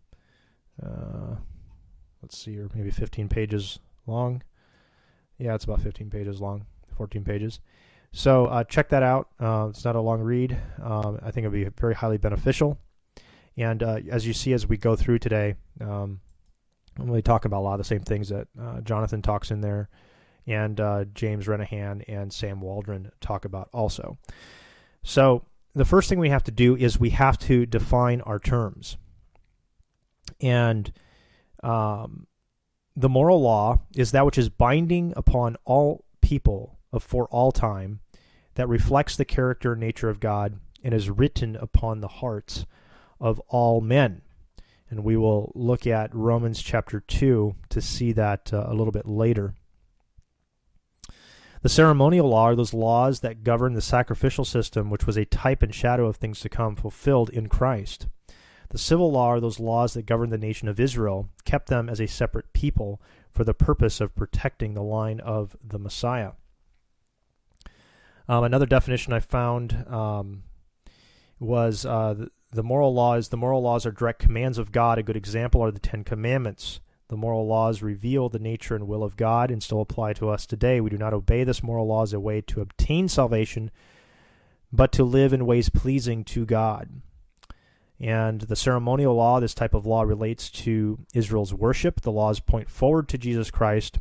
uh, 0.83 1.35
let's 2.21 2.37
see, 2.37 2.59
or 2.59 2.69
maybe 2.75 2.91
15 2.91 3.27
pages 3.27 3.79
long. 4.05 4.43
Yeah, 5.39 5.55
it's 5.55 5.63
about 5.63 5.81
15 5.81 6.11
pages 6.11 6.39
long, 6.39 6.67
14 6.95 7.23
pages. 7.23 7.59
So 8.11 8.45
uh, 8.45 8.63
check 8.63 8.89
that 8.89 9.01
out. 9.01 9.29
It's 9.39 9.83
not 9.83 9.95
a 9.95 10.01
long 10.01 10.21
read. 10.21 10.57
Um, 10.81 11.19
I 11.23 11.31
think 11.31 11.45
it'll 11.45 11.51
be 11.51 11.67
very 11.79 11.95
highly 11.95 12.17
beneficial. 12.17 12.77
And 13.57 13.81
as 13.81 14.27
you 14.27 14.33
see, 14.33 14.53
as 14.53 14.67
we 14.67 14.77
go 14.77 14.95
through 14.95 15.19
today, 15.19 15.55
um, 15.81 16.21
I'm 16.99 17.07
really 17.07 17.21
talking 17.21 17.49
about 17.49 17.61
a 17.61 17.65
lot 17.65 17.73
of 17.73 17.79
the 17.79 17.83
same 17.83 18.01
things 18.01 18.29
that 18.29 18.47
Jonathan 18.83 19.21
talks 19.21 19.49
in 19.49 19.61
there, 19.61 19.89
and 20.47 20.79
uh, 20.79 21.05
James 21.13 21.47
Renihan 21.47 22.03
and 22.07 22.31
Sam 22.31 22.61
Waldron 22.61 23.11
talk 23.19 23.45
about 23.45 23.69
also. 23.73 24.17
So 25.03 25.45
the 25.73 25.85
first 25.85 26.09
thing 26.09 26.19
we 26.19 26.29
have 26.29 26.43
to 26.43 26.51
do 26.51 26.75
is 26.75 26.99
we 26.99 27.11
have 27.11 27.37
to 27.39 27.65
define 27.65 28.21
our 28.21 28.39
terms. 28.39 28.97
And 30.41 30.91
um, 31.63 32.27
the 32.95 33.09
moral 33.09 33.41
law 33.41 33.81
is 33.95 34.11
that 34.11 34.25
which 34.25 34.37
is 34.37 34.49
binding 34.49 35.13
upon 35.15 35.57
all 35.65 36.05
people 36.21 36.79
for 36.99 37.25
all 37.27 37.51
time, 37.51 37.99
that 38.55 38.69
reflects 38.69 39.17
the 39.17 39.25
character 39.25 39.73
and 39.73 39.81
nature 39.81 40.09
of 40.09 40.19
God, 40.19 40.59
and 40.83 40.93
is 40.93 41.09
written 41.09 41.55
upon 41.55 41.99
the 41.99 42.07
hearts 42.07 42.65
of 43.19 43.39
all 43.47 43.81
men. 43.81 44.21
And 44.89 45.03
we 45.03 45.17
will 45.17 45.51
look 45.55 45.85
at 45.85 46.13
Romans 46.15 46.61
chapter 46.61 47.01
2 47.01 47.55
to 47.69 47.81
see 47.81 48.11
that 48.13 48.53
uh, 48.53 48.65
a 48.67 48.73
little 48.73 48.93
bit 48.93 49.07
later. 49.07 49.55
The 51.65 51.69
ceremonial 51.69 52.29
law 52.29 52.43
are 52.43 52.55
those 52.55 52.75
laws 52.75 53.21
that 53.21 53.43
govern 53.43 53.73
the 53.73 53.81
sacrificial 53.81 54.45
system, 54.45 54.91
which 54.91 55.07
was 55.07 55.17
a 55.17 55.25
type 55.25 55.63
and 55.63 55.73
shadow 55.73 56.05
of 56.05 56.17
things 56.17 56.39
to 56.41 56.47
come 56.47 56.75
fulfilled 56.75 57.31
in 57.31 57.49
Christ. 57.49 58.05
The 58.69 58.77
civil 58.77 59.11
law 59.11 59.29
are 59.29 59.39
those 59.39 59.59
laws 59.59 59.95
that 59.95 60.05
govern 60.05 60.29
the 60.29 60.37
nation 60.37 60.67
of 60.67 60.79
Israel, 60.79 61.27
kept 61.43 61.67
them 61.67 61.89
as 61.89 61.99
a 61.99 62.05
separate 62.05 62.53
people 62.53 63.01
for 63.31 63.43
the 63.43 63.55
purpose 63.55 63.99
of 63.99 64.15
protecting 64.15 64.75
the 64.75 64.83
line 64.83 65.19
of 65.21 65.57
the 65.63 65.79
Messiah. 65.79 66.33
Um, 68.29 68.43
another 68.43 68.67
definition 68.67 69.11
I 69.11 69.19
found 69.19 69.87
um, 69.87 70.43
was 71.39 71.83
uh, 71.83 72.27
the 72.51 72.61
moral 72.61 72.93
laws 72.93 73.29
the 73.29 73.37
moral 73.37 73.63
laws 73.63 73.87
are 73.87 73.91
direct 73.91 74.19
commands 74.19 74.59
of 74.59 74.71
god 74.71 74.99
a 74.99 75.03
good 75.03 75.17
example 75.17 75.63
are 75.63 75.71
the 75.71 75.79
ten 75.79 76.03
commandments 76.03 76.79
the 77.07 77.17
moral 77.17 77.45
laws 77.45 77.81
reveal 77.81 78.29
the 78.29 78.39
nature 78.39 78.75
and 78.75 78.87
will 78.87 79.03
of 79.03 79.17
god 79.17 79.51
and 79.51 79.61
still 79.61 79.81
apply 79.81 80.13
to 80.13 80.29
us 80.29 80.45
today. 80.45 80.81
We 80.81 80.89
do 80.89 80.97
not 80.97 81.13
obey 81.13 81.43
this 81.43 81.61
moral 81.61 81.87
law 81.87 82.03
as 82.03 82.13
a 82.13 82.19
way 82.19 82.41
to 82.41 82.61
obtain 82.61 83.07
salvation 83.07 83.71
but 84.71 84.91
to 84.91 85.03
live 85.03 85.31
in 85.31 85.45
ways 85.45 85.69
pleasing 85.69 86.23
to 86.25 86.45
god. 86.45 87.01
And 87.99 88.41
the 88.41 88.55
ceremonial 88.55 89.15
law 89.15 89.39
this 89.39 89.53
type 89.53 89.73
of 89.73 89.85
law 89.85 90.01
relates 90.01 90.49
to 90.51 90.99
israel's 91.13 91.53
worship. 91.53 92.01
The 92.01 92.11
laws 92.11 92.39
point 92.39 92.69
forward 92.69 93.07
to 93.09 93.17
jesus 93.17 93.51
christ 93.51 93.99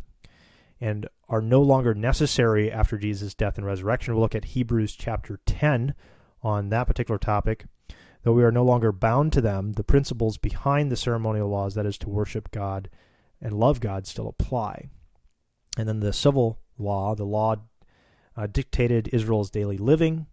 and 0.81 1.07
are 1.29 1.43
no 1.43 1.63
longer 1.63 1.95
necessary 1.95 2.73
after 2.73 2.97
jesus 2.97 3.35
death 3.35 3.59
and 3.59 3.67
resurrection. 3.67 4.15
We'll 4.15 4.23
look 4.23 4.35
at 4.35 4.47
hebrews 4.47 4.97
chapter 4.97 5.41
10 5.45 5.95
on 6.43 6.71
that 6.71 6.87
particular 6.87 7.19
topic 7.19 7.67
Though 8.25 8.33
we 8.33 8.43
are 8.43 8.51
no 8.51 8.65
longer 8.65 8.91
bound 8.91 9.33
to 9.35 9.43
them, 9.43 9.75
the 9.75 9.85
principles 9.85 10.39
behind 10.39 10.91
the 10.91 10.97
ceremonial 10.97 11.49
laws, 11.49 11.75
that 11.75 11.87
is, 11.87 11.99
to 11.99 12.09
worship 12.09 12.51
God 12.51 12.89
and 13.41 13.53
love 13.53 13.81
God, 13.81 14.07
still 14.07 14.29
apply. 14.29 14.89
And 15.77 15.87
then 15.87 16.01
the 16.01 16.13
civil 16.13 16.59
law, 16.79 17.15
the 17.15 17.27
law 17.27 17.57
uh, 18.35 18.47
dictated 18.47 19.09
Israel's 19.13 19.51
daily 19.51 19.77
living, 19.77 20.27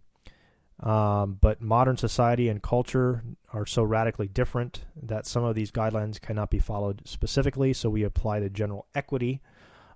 um, 0.80 1.36
but 1.40 1.60
modern 1.60 1.98
society 1.98 2.48
and 2.48 2.62
culture 2.62 3.22
are 3.52 3.66
so 3.66 3.82
radically 3.82 4.26
different 4.26 4.84
that 5.00 5.26
some 5.26 5.44
of 5.44 5.54
these 5.54 5.70
guidelines 5.70 6.20
cannot 6.20 6.50
be 6.50 6.58
followed 6.58 7.02
specifically, 7.04 7.74
so 7.74 7.90
we 7.90 8.02
apply 8.02 8.40
the 8.40 8.48
general 8.48 8.86
equity 8.94 9.42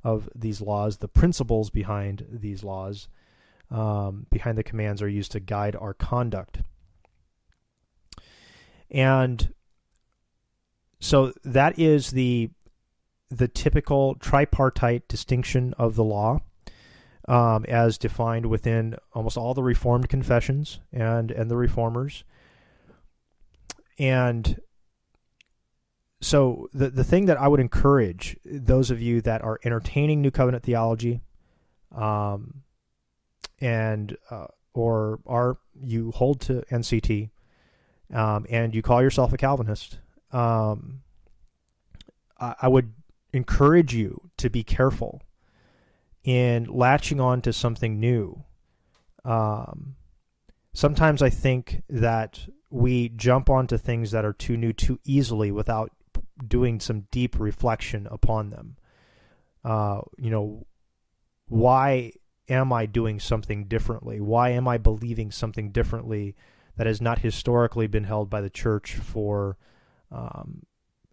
of 0.05 0.29
these 0.35 0.61
laws. 0.61 0.99
The 0.99 1.09
principles 1.09 1.71
behind 1.71 2.27
these 2.31 2.63
laws, 2.63 3.09
um, 3.71 4.27
behind 4.31 4.59
the 4.59 4.63
commands, 4.63 5.01
are 5.01 5.09
used 5.09 5.33
to 5.33 5.41
guide 5.41 5.75
our 5.75 5.95
conduct. 5.95 6.61
And 8.91 9.53
so 11.01 11.33
that 11.45 11.79
is 11.79 12.11
the 12.11 12.51
the 13.29 13.49
typical 13.49 14.15
tripartite 14.17 15.09
distinction 15.09 15.75
of 15.79 15.97
the 15.97 16.05
law 16.05 16.41
um, 17.29 17.65
as 17.67 17.99
defined 17.99 18.47
within 18.47 18.97
almost 19.13 19.37
all 19.37 19.53
the 19.53 19.63
Reformed 19.63 20.09
confessions 20.09 20.81
and 20.93 21.31
and 21.31 21.51
the 21.51 21.57
Reformers. 21.57 22.25
And 23.99 24.61
so 26.21 26.69
the 26.73 26.91
the 26.91 27.05
thing 27.05 27.27
that 27.27 27.41
I 27.41 27.49
would 27.49 27.61
encourage 27.61 28.37
those 28.45 28.91
of 28.91 29.01
you 29.01 29.21
that 29.23 29.43
are 29.43 29.61
entertaining 29.65 30.23
New 30.23 30.31
Covenant 30.31 30.65
theology, 30.65 31.21
um, 31.95 32.63
and 33.61 34.17
uh, 34.31 34.47
or 34.73 35.21
are 35.27 35.59
you 35.75 36.13
hold 36.13 36.41
to 36.43 36.63
NCT, 36.71 37.31
um, 38.13 38.47
and 38.49 38.75
you 38.75 38.83
call 38.83 39.03
yourself 39.03 39.33
a 39.33 39.37
Calvinist, 39.37 39.99
um, 40.33 41.03
I, 42.39 42.55
I 42.63 42.69
would 42.69 42.93
encourage 43.33 43.95
you 43.95 44.31
to 44.39 44.49
be 44.51 44.63
careful 44.63 45.23
in 46.25 46.65
latching 46.65 47.21
on 47.21 47.41
to 47.43 47.53
something 47.53 48.01
new. 48.01 48.45
Um, 49.25 49.97
sometimes 50.73 51.23
I 51.23 51.31
think 51.31 51.83
that 51.89 52.47
we 52.71 53.09
jump 53.11 53.49
onto 53.49 53.77
things 53.79 54.11
that 54.11 54.25
are 54.25 54.33
too 54.33 54.57
new 54.57 54.73
too 54.73 54.99
easily 55.05 55.51
without 55.51 55.93
doing 56.47 56.81
some 56.81 57.07
deep 57.11 57.39
reflection 57.39 58.07
upon 58.11 58.51
them. 58.51 58.77
Uh, 59.65 60.01
you 60.19 60.31
know, 60.31 60.67
why 61.49 62.13
am 62.49 62.73
I 62.73 62.87
doing 62.87 63.21
something 63.21 63.65
differently? 63.65 64.21
Why 64.21 64.51
am 64.51 64.69
I 64.69 64.79
believing 64.79 65.31
something 65.31 65.71
differently 65.71 66.37
that 66.77 66.87
has 66.87 67.01
not 67.01 67.21
historically 67.21 67.87
been 67.87 68.05
held 68.05 68.31
by 68.31 68.41
the 68.41 68.51
church 68.51 68.95
for 68.95 69.57
um, 70.11 70.63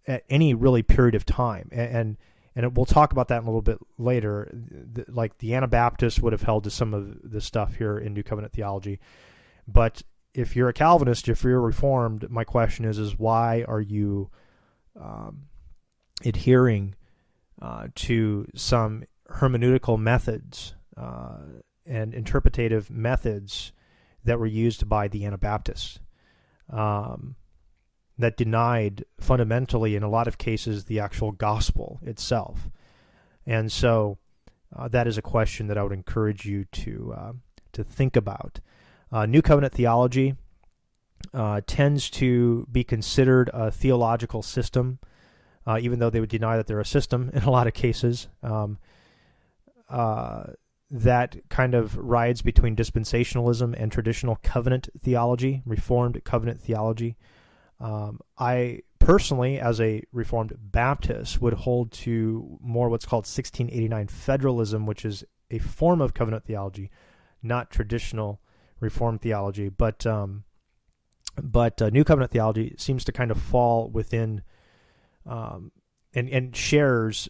at 0.08 0.24
any 0.30 0.54
really 0.54 0.84
period 0.84 1.16
of 1.16 1.26
time? 1.26 1.70
And, 1.72 1.96
and 1.96 2.18
and 2.56 2.78
we'll 2.78 2.86
talk 2.86 3.12
about 3.12 3.30
that 3.30 3.42
a 3.42 3.46
little 3.46 3.64
bit 3.64 3.80
later. 3.98 4.48
The, 4.54 5.06
like 5.08 5.40
the 5.40 5.56
Anabaptists 5.56 6.20
would 6.20 6.34
have 6.34 6.44
held 6.44 6.66
to 6.66 6.70
some 6.70 6.94
of 6.94 7.32
the 7.32 7.42
stuff 7.42 7.76
here 7.76 7.98
in 7.98 8.14
New 8.14 8.24
Covenant 8.24 8.54
theology, 8.54 9.00
but 9.68 10.04
if 10.34 10.56
you're 10.56 10.70
a 10.70 10.74
Calvinist, 10.74 11.30
if 11.30 11.44
you're 11.44 11.62
Reformed, 11.62 12.30
my 12.30 12.44
question 12.44 12.86
is: 12.86 12.98
is 12.98 13.18
why 13.18 13.64
are 13.68 13.82
you 13.82 14.30
um, 15.00 15.44
adhering 16.26 16.96
uh, 17.62 17.88
to 17.96 18.48
some 18.56 19.04
hermeneutical 19.30 20.00
methods 20.00 20.76
uh, 20.98 21.38
and 21.86 22.14
interpretative 22.14 22.90
methods 22.90 23.72
that 24.24 24.40
were 24.40 24.46
used 24.46 24.88
by 24.88 25.08
the 25.08 25.26
Anabaptists 25.26 26.00
um, 26.70 27.36
that 28.18 28.38
denied 28.38 29.06
fundamentally, 29.20 29.96
in 29.96 30.04
a 30.04 30.10
lot 30.10 30.28
of 30.28 30.38
cases, 30.38 30.86
the 30.86 31.00
actual 31.00 31.32
gospel 31.32 32.00
itself. 32.04 32.70
And 33.46 33.72
so 33.72 34.18
uh, 34.76 34.88
that 34.90 35.08
is 35.08 35.18
a 35.18 35.22
question 35.22 35.68
that 35.68 35.78
I 35.78 35.84
would 35.84 35.92
encourage 35.92 36.46
you 36.46 36.66
to 36.66 37.14
uh, 37.16 37.32
to 37.74 37.84
think 37.84 38.16
about. 38.16 38.60
Uh, 39.12 39.26
New 39.26 39.42
Covenant 39.42 39.74
theology 39.74 40.36
uh, 41.34 41.62
tends 41.66 42.10
to 42.12 42.68
be 42.72 42.84
considered 42.84 43.50
a 43.54 43.72
theological 43.72 44.42
system, 44.42 45.00
uh, 45.66 45.78
even 45.82 46.00
though 46.00 46.10
they 46.10 46.20
would 46.20 46.30
deny 46.30 46.58
that 46.58 46.68
they're 46.68 46.80
a 46.80 46.86
system 46.86 47.30
in 47.34 47.44
a 47.44 47.52
lot 47.52 47.68
of 47.68 47.74
cases. 47.74 48.28
Um, 48.42 48.78
uh, 49.90 50.54
that 50.92 51.38
kind 51.50 51.74
of 51.74 51.98
rides 51.98 52.42
between 52.42 52.76
dispensationalism 52.76 53.74
and 53.78 53.92
traditional 53.92 54.38
covenant 54.44 54.90
theology, 55.02 55.62
Reformed 55.66 56.24
covenant 56.24 56.62
theology. 56.62 57.18
Um, 57.80 58.20
I 58.38 58.82
personally, 59.00 59.60
as 59.60 59.82
a 59.82 60.04
Reformed 60.12 60.56
Baptist, 60.60 61.42
would 61.42 61.54
hold 61.54 61.92
to 61.92 62.60
more 62.62 62.90
what's 62.90 63.06
called 63.06 63.26
1689 63.26 64.08
federalism, 64.08 64.86
which 64.86 65.04
is 65.04 65.24
a 65.52 65.60
form 65.60 66.00
of 66.00 66.14
covenant 66.14 66.46
theology, 66.46 66.92
not 67.42 67.72
traditional 67.72 68.40
Reformed 68.80 69.22
theology. 69.22 69.70
But 69.70 70.06
um, 70.06 70.44
but 71.42 71.82
uh, 71.82 71.90
New 71.90 72.04
Covenant 72.04 72.32
theology 72.32 72.76
seems 72.78 73.04
to 73.06 73.12
kind 73.12 73.32
of 73.32 73.42
fall 73.42 73.90
within 73.90 74.44
um, 75.26 75.72
and 76.14 76.30
and 76.30 76.56
shares 76.56 77.30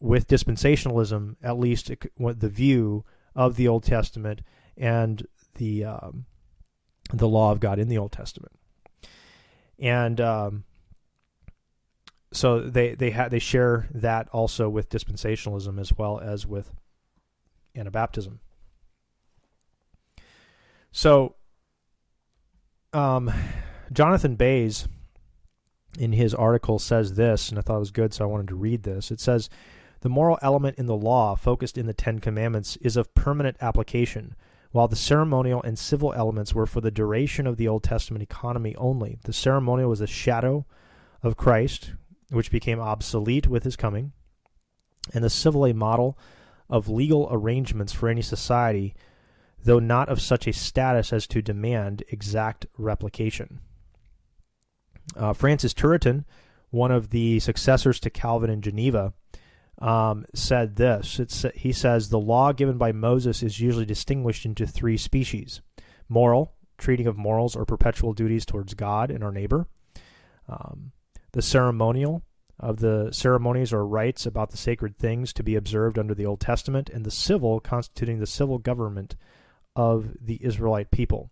with 0.00 0.26
dispensationalism 0.26 1.36
at 1.42 1.58
least 1.58 1.92
the 2.18 2.48
view 2.48 3.04
of 3.34 3.56
the 3.56 3.68
Old 3.68 3.84
Testament 3.84 4.40
and 4.76 5.26
the 5.54 5.84
um, 5.84 6.24
the 7.12 7.28
law 7.28 7.52
of 7.52 7.60
God 7.60 7.78
in 7.78 7.88
the 7.88 7.98
Old 7.98 8.12
Testament, 8.12 8.52
and 9.78 10.20
um, 10.20 10.64
so 12.32 12.60
they 12.60 12.94
they 12.94 13.10
ha- 13.10 13.28
they 13.28 13.38
share 13.38 13.88
that 13.94 14.28
also 14.32 14.68
with 14.68 14.88
dispensationalism 14.88 15.78
as 15.78 15.92
well 15.96 16.18
as 16.18 16.46
with 16.46 16.72
Anabaptism. 17.76 18.38
So, 20.92 21.36
um, 22.92 23.32
Jonathan 23.92 24.34
Bayes 24.34 24.88
in 25.98 26.12
his 26.12 26.34
article 26.34 26.78
says 26.78 27.14
this, 27.14 27.50
and 27.50 27.58
I 27.58 27.62
thought 27.62 27.76
it 27.76 27.80
was 27.80 27.90
good, 27.90 28.14
so 28.14 28.24
I 28.24 28.28
wanted 28.28 28.48
to 28.48 28.54
read 28.54 28.82
this. 28.82 29.10
It 29.10 29.20
says 29.20 29.48
the 30.00 30.08
moral 30.08 30.38
element 30.42 30.78
in 30.78 30.86
the 30.86 30.96
law, 30.96 31.36
focused 31.36 31.76
in 31.76 31.86
the 31.86 31.94
Ten 31.94 32.18
Commandments, 32.18 32.76
is 32.76 32.96
of 32.96 33.14
permanent 33.14 33.56
application, 33.60 34.34
while 34.72 34.88
the 34.88 34.96
ceremonial 34.96 35.62
and 35.62 35.78
civil 35.78 36.12
elements 36.14 36.54
were 36.54 36.66
for 36.66 36.80
the 36.80 36.90
duration 36.90 37.46
of 37.46 37.56
the 37.56 37.68
Old 37.68 37.82
Testament 37.82 38.22
economy 38.22 38.74
only. 38.76 39.18
The 39.24 39.32
ceremonial 39.32 39.90
was 39.90 40.00
a 40.00 40.06
shadow 40.06 40.64
of 41.22 41.36
Christ, 41.36 41.92
which 42.30 42.50
became 42.50 42.80
obsolete 42.80 43.48
with 43.48 43.64
his 43.64 43.76
coming, 43.76 44.12
and 45.12 45.24
the 45.24 45.30
civil 45.30 45.66
a 45.66 45.74
model 45.74 46.18
of 46.68 46.88
legal 46.88 47.28
arrangements 47.30 47.92
for 47.92 48.08
any 48.08 48.22
society, 48.22 48.94
though 49.62 49.80
not 49.80 50.08
of 50.08 50.22
such 50.22 50.46
a 50.46 50.52
status 50.52 51.12
as 51.12 51.26
to 51.26 51.42
demand 51.42 52.04
exact 52.08 52.66
replication. 52.78 53.60
Uh, 55.16 55.32
Francis 55.32 55.74
Turretin, 55.74 56.24
one 56.70 56.92
of 56.92 57.10
the 57.10 57.40
successors 57.40 57.98
to 58.00 58.10
Calvin 58.10 58.48
in 58.48 58.62
Geneva, 58.62 59.12
um, 59.80 60.26
said 60.34 60.76
this. 60.76 61.18
It's, 61.18 61.44
he 61.54 61.72
says 61.72 62.08
the 62.08 62.18
law 62.18 62.52
given 62.52 62.78
by 62.78 62.92
Moses 62.92 63.42
is 63.42 63.60
usually 63.60 63.86
distinguished 63.86 64.44
into 64.44 64.66
three 64.66 64.96
species 64.96 65.60
moral, 66.08 66.52
treating 66.76 67.06
of 67.06 67.16
morals 67.16 67.54
or 67.54 67.64
perpetual 67.64 68.12
duties 68.12 68.44
towards 68.44 68.74
God 68.74 69.10
and 69.10 69.22
our 69.22 69.30
neighbor, 69.30 69.66
um, 70.48 70.92
the 71.32 71.42
ceremonial, 71.42 72.22
of 72.58 72.80
the 72.80 73.10
ceremonies 73.10 73.72
or 73.72 73.86
rites 73.86 74.26
about 74.26 74.50
the 74.50 74.56
sacred 74.56 74.98
things 74.98 75.32
to 75.32 75.42
be 75.42 75.56
observed 75.56 75.98
under 75.98 76.14
the 76.14 76.26
Old 76.26 76.40
Testament, 76.40 76.90
and 76.90 77.06
the 77.06 77.10
civil, 77.10 77.58
constituting 77.58 78.18
the 78.18 78.26
civil 78.26 78.58
government 78.58 79.16
of 79.74 80.14
the 80.20 80.38
Israelite 80.44 80.90
people. 80.90 81.30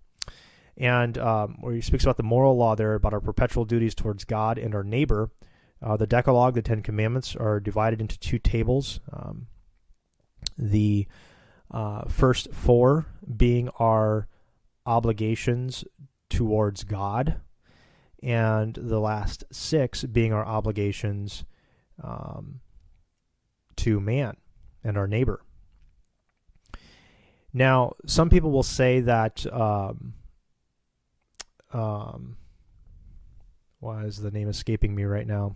And 0.76 1.18
um, 1.18 1.56
where 1.61 1.74
he 1.74 1.80
speaks 1.80 2.04
about 2.04 2.16
the 2.16 2.22
moral 2.22 2.56
law 2.56 2.76
there, 2.76 2.94
about 2.94 3.12
our 3.12 3.20
perpetual 3.20 3.64
duties 3.64 3.94
towards 3.94 4.24
God 4.24 4.58
and 4.58 4.74
our 4.74 4.84
neighbor, 4.84 5.30
uh, 5.82 5.96
the 5.96 6.06
Decalogue, 6.06 6.54
the 6.54 6.62
Ten 6.62 6.82
Commandments, 6.82 7.36
are 7.36 7.60
divided 7.60 8.00
into 8.00 8.18
two 8.18 8.38
tables. 8.38 9.00
Um, 9.12 9.46
the 10.56 11.06
uh, 11.70 12.08
first 12.08 12.52
four 12.52 13.06
being 13.36 13.68
our 13.78 14.26
obligations 14.86 15.84
towards 16.30 16.84
God, 16.84 17.40
and 18.22 18.74
the 18.74 19.00
last 19.00 19.44
six 19.52 20.04
being 20.04 20.32
our 20.32 20.44
obligations 20.44 21.44
um, 22.02 22.60
to 23.76 24.00
man 24.00 24.36
and 24.82 24.96
our 24.96 25.06
neighbor. 25.06 25.42
Now, 27.52 27.94
some 28.06 28.30
people 28.30 28.50
will 28.50 28.62
say 28.62 29.00
that. 29.00 29.46
Um, 29.52 30.14
um, 31.72 32.36
why 33.80 34.04
is 34.04 34.18
the 34.18 34.30
name 34.30 34.48
escaping 34.48 34.94
me 34.94 35.04
right 35.04 35.26
now? 35.26 35.54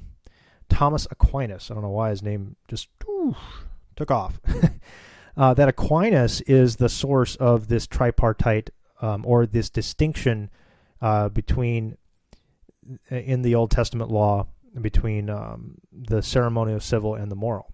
Thomas 0.73 1.07
Aquinas. 1.11 1.71
I 1.71 1.75
don't 1.75 1.83
know 1.83 1.91
why 1.91 2.11
his 2.11 2.23
name 2.23 2.57
just 2.67 2.89
took 3.95 4.11
off. 4.11 4.41
uh, 5.37 5.55
that 5.55 5.69
Aquinas 5.69 6.41
is 6.43 6.77
the 6.77 6.89
source 6.89 7.37
of 7.37 7.69
this 7.69 7.87
tripartite 7.87 8.71
um, 9.03 9.25
or 9.27 9.45
this 9.45 9.69
distinction 9.69 10.51
uh, 11.03 11.29
between 11.29 11.99
uh, 13.11 13.17
in 13.17 13.43
the 13.43 13.55
Old 13.55 13.71
Testament 13.71 14.11
law 14.11 14.47
between 14.81 15.29
um, 15.29 15.77
the 15.93 16.23
ceremonial, 16.23 16.81
civil, 16.81 17.15
and 17.15 17.31
the 17.31 17.37
moral. 17.37 17.71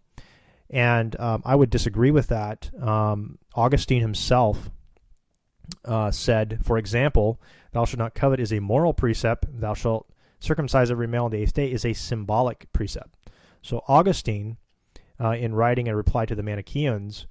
And 0.69 1.19
um, 1.21 1.43
I 1.45 1.55
would 1.55 1.71
disagree 1.71 2.11
with 2.11 2.27
that. 2.29 2.71
Um, 2.83 3.39
Augustine 3.55 4.01
himself 4.01 4.71
uh, 5.85 6.11
said, 6.11 6.59
for 6.65 6.77
example, 6.77 7.41
"Thou 7.73 7.85
shalt 7.85 7.99
not 7.99 8.15
covet" 8.15 8.41
is 8.41 8.53
a 8.53 8.61
moral 8.61 8.93
precept. 8.93 9.47
Thou 9.49 9.75
shalt 9.75 10.11
circumcise 10.41 10.91
every 10.91 11.07
male 11.07 11.25
on 11.25 11.31
the 11.31 11.39
eighth 11.39 11.55
day 11.55 11.71
is 11.71 11.85
a 11.85 11.93
symbolic 11.93 12.73
precept. 12.73 13.15
So 13.63 13.83
Augustine, 13.89 14.57
uh, 15.21 15.33
in 15.33 15.55
writing 15.55 15.89
a 15.89 15.97
reply 15.97 16.27
to 16.27 16.35
the 16.35 16.43
Manichaeans' 16.43 17.27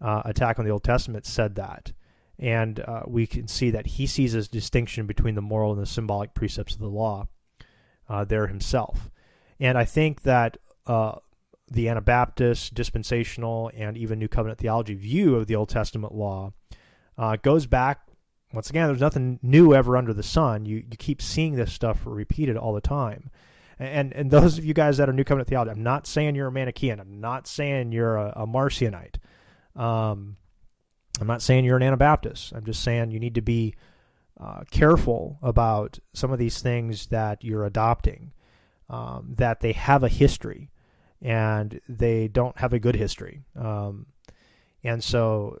uh, 0.00 0.22
attack 0.24 0.58
on 0.58 0.64
the 0.64 0.70
Old 0.70 0.84
Testament, 0.84 1.26
said 1.26 1.54
that. 1.56 1.92
And 2.38 2.80
uh, 2.80 3.02
we 3.06 3.26
can 3.26 3.48
see 3.48 3.70
that 3.70 3.86
he 3.86 4.06
sees 4.06 4.34
a 4.34 4.46
distinction 4.48 5.06
between 5.06 5.34
the 5.34 5.42
moral 5.42 5.72
and 5.72 5.80
the 5.80 5.86
symbolic 5.86 6.34
precepts 6.34 6.74
of 6.74 6.80
the 6.80 6.88
law 6.88 7.28
uh, 8.08 8.24
there 8.24 8.46
himself. 8.46 9.10
And 9.58 9.78
I 9.78 9.84
think 9.84 10.22
that 10.22 10.58
uh, 10.86 11.16
the 11.70 11.88
Anabaptist, 11.88 12.74
dispensational, 12.74 13.70
and 13.74 13.96
even 13.96 14.18
New 14.18 14.28
Covenant 14.28 14.58
theology 14.58 14.94
view 14.94 15.34
of 15.34 15.46
the 15.46 15.56
Old 15.56 15.68
Testament 15.68 16.14
law 16.14 16.52
uh, 17.18 17.36
goes 17.36 17.66
back 17.66 18.05
once 18.52 18.70
again, 18.70 18.86
there's 18.86 19.00
nothing 19.00 19.38
new 19.42 19.74
ever 19.74 19.96
under 19.96 20.12
the 20.12 20.22
sun. 20.22 20.64
You 20.66 20.76
you 20.76 20.96
keep 20.98 21.20
seeing 21.20 21.56
this 21.56 21.72
stuff 21.72 22.00
repeated 22.04 22.56
all 22.56 22.72
the 22.72 22.80
time. 22.80 23.30
And 23.78 24.12
and 24.14 24.30
those 24.30 24.58
of 24.58 24.64
you 24.64 24.74
guys 24.74 24.96
that 24.96 25.08
are 25.08 25.12
New 25.12 25.24
Covenant 25.24 25.48
theology, 25.48 25.70
I'm 25.70 25.82
not 25.82 26.06
saying 26.06 26.34
you're 26.34 26.46
a 26.48 26.52
Manichaean. 26.52 27.00
I'm 27.00 27.20
not 27.20 27.46
saying 27.46 27.92
you're 27.92 28.16
a, 28.16 28.32
a 28.36 28.46
Marcionite. 28.46 29.16
Um, 29.74 30.36
I'm 31.20 31.26
not 31.26 31.42
saying 31.42 31.64
you're 31.64 31.76
an 31.76 31.82
Anabaptist. 31.82 32.52
I'm 32.52 32.64
just 32.64 32.82
saying 32.82 33.10
you 33.10 33.20
need 33.20 33.34
to 33.34 33.42
be 33.42 33.74
uh, 34.40 34.62
careful 34.70 35.38
about 35.42 35.98
some 36.14 36.30
of 36.30 36.38
these 36.38 36.60
things 36.60 37.06
that 37.06 37.44
you're 37.44 37.64
adopting. 37.64 38.32
Um, 38.88 39.34
that 39.36 39.60
they 39.60 39.72
have 39.72 40.04
a 40.04 40.08
history, 40.08 40.70
and 41.20 41.80
they 41.88 42.28
don't 42.28 42.56
have 42.58 42.72
a 42.72 42.78
good 42.78 42.94
history. 42.94 43.42
Um, 43.56 44.06
and 44.84 45.02
so, 45.02 45.58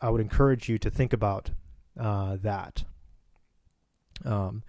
I 0.00 0.10
would 0.10 0.20
encourage 0.20 0.68
you 0.68 0.78
to 0.78 0.88
think 0.88 1.12
about 1.12 1.50
uh, 1.98 2.36
that. 2.42 2.84
Um, 4.24 4.62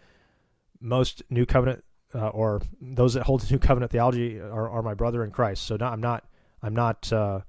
most 0.80 1.24
New 1.30 1.46
Covenant 1.46 1.84
uh, 2.14 2.30
or 2.30 2.62
those 2.82 3.14
that 3.14 3.24
hold 3.24 3.50
New 3.52 3.60
Covenant 3.60 3.92
theology 3.92 4.40
are, 4.40 4.70
are 4.70 4.82
my 4.82 4.94
brother 4.94 5.24
in 5.24 5.32
Christ. 5.32 5.66
So 5.66 5.78
I'm 5.80 6.02
not 6.02 6.26
I'm 6.62 6.74
not 6.74 7.12
uh, 7.12 7.42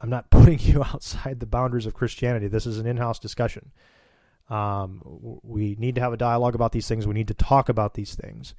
I'm 0.00 0.10
not 0.10 0.30
putting 0.30 0.58
you 0.58 0.82
outside 0.82 1.40
the 1.40 1.46
boundaries 1.46 1.86
of 1.86 1.94
Christianity. 1.94 2.48
This 2.48 2.66
is 2.66 2.78
an 2.78 2.86
in-house 2.86 3.18
discussion. 3.18 3.70
Um, 4.50 5.00
we 5.42 5.76
need 5.78 5.94
to 5.94 6.00
have 6.00 6.12
a 6.12 6.16
dialogue 6.16 6.54
about 6.54 6.72
these 6.72 6.88
things. 6.88 7.06
We 7.06 7.14
need 7.14 7.28
to 7.28 7.34
talk 7.34 7.68
about 7.68 7.94
these 7.94 8.14
things. 8.14 8.54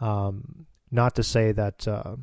Um, 0.00 0.66
not 0.90 1.14
to 1.14 1.22
say 1.22 1.52
that 1.52 1.88
uh, 1.88 2.16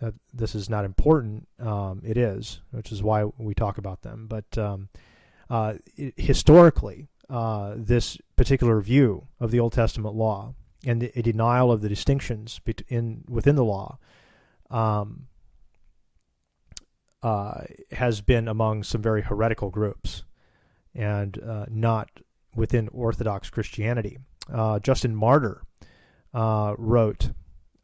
that 0.00 0.14
this 0.32 0.54
is 0.54 0.70
not 0.70 0.84
important. 0.84 1.48
Um, 1.58 2.02
it 2.04 2.16
is, 2.16 2.60
which 2.70 2.92
is 2.92 3.02
why 3.02 3.24
we 3.24 3.54
talk 3.54 3.78
about 3.78 4.02
them. 4.02 4.26
But 4.28 4.56
um, 4.56 4.88
uh, 5.50 5.74
historically, 6.16 7.08
uh, 7.28 7.74
this 7.76 8.16
particular 8.36 8.80
view 8.80 9.26
of 9.40 9.50
the 9.50 9.58
Old 9.58 9.72
Testament 9.72 10.14
law 10.14 10.54
and 10.86 11.10
a 11.14 11.22
denial 11.22 11.70
of 11.72 11.82
the 11.82 11.88
distinctions 11.88 12.60
in 12.88 13.24
within 13.28 13.56
the 13.56 13.64
law 13.64 13.98
um, 14.70 15.26
uh, 17.22 17.62
has 17.92 18.20
been 18.20 18.48
among 18.48 18.84
some 18.84 19.02
very 19.02 19.22
heretical 19.22 19.70
groups 19.70 20.24
and 20.94 21.38
uh, 21.42 21.66
not 21.68 22.08
within 22.54 22.88
Orthodox 22.88 23.50
Christianity. 23.50 24.18
Uh, 24.52 24.78
Justin 24.78 25.14
Martyr 25.14 25.62
wrote, 26.32 27.30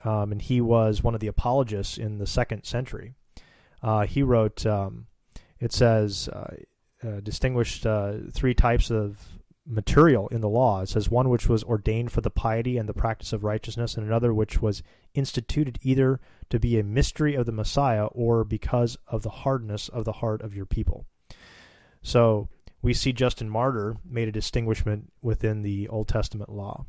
um, 0.05 0.33
and 0.33 0.40
he 0.40 0.61
was 0.61 1.02
one 1.02 1.14
of 1.14 1.20
the 1.20 1.26
apologists 1.26 1.98
in 1.98 2.18
the 2.18 2.26
second 2.26 2.64
century. 2.64 3.14
He 4.07 4.22
wrote, 4.22 4.64
um, 4.64 5.07
it 5.61 5.72
says, 5.72 6.29
uh, 7.03 7.21
distinguished 7.21 7.87
three 8.33 8.55
types 8.55 8.91
of 8.91 9.19
material 9.67 10.29
in 10.29 10.41
the 10.41 10.49
law. 10.49 10.83
It 10.83 10.89
says 10.89 11.11
one 11.11 11.29
which 11.29 11.49
was 11.49 11.65
ordained 11.65 12.13
for 12.13 12.21
the 12.21 12.31
piety 12.31 12.79
and 12.79 12.89
the 12.89 12.95
practice 12.95 13.33
of 13.33 13.45
righteousness, 13.45 13.97
and 13.97 14.07
another 14.07 14.33
which 14.33 14.63
was 14.63 14.83
instituted 15.15 15.79
either 15.83 16.21
to 16.51 16.61
be 16.61 16.79
a 16.79 16.85
mystery 16.85 17.35
of 17.35 17.47
the 17.47 17.53
Messiah 17.53 18.07
or 18.07 18.45
because 18.45 18.97
of 19.09 19.23
the 19.23 19.31
hardness 19.31 19.89
of 19.89 20.05
the 20.05 20.13
heart 20.13 20.41
of 20.43 20.55
your 20.55 20.67
people. 20.67 21.07
So 22.03 22.49
we 22.83 22.95
see 22.95 23.13
Justin 23.13 23.51
Martyr 23.51 23.97
made 24.09 24.29
a 24.29 24.33
distinguishment 24.33 25.13
within 25.21 25.63
the 25.63 25.89
Old 25.89 26.07
Testament 26.07 26.51
law. 26.51 26.87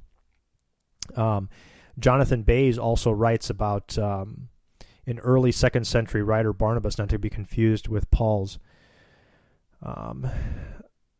Um, 1.15 1.49
Jonathan 1.97 2.43
Bayes 2.43 2.77
also 2.77 3.11
writes 3.11 3.49
about 3.49 3.97
um, 3.97 4.49
an 5.07 5.17
early 5.19 5.51
second 5.51 5.87
century 5.87 6.21
writer, 6.21 6.53
Barnabas, 6.53 6.99
not 6.99 7.09
to 7.09 7.17
be 7.17 7.29
confused 7.29 7.87
with 7.87 8.11
Paul's. 8.11 8.59
Um, 9.81 10.29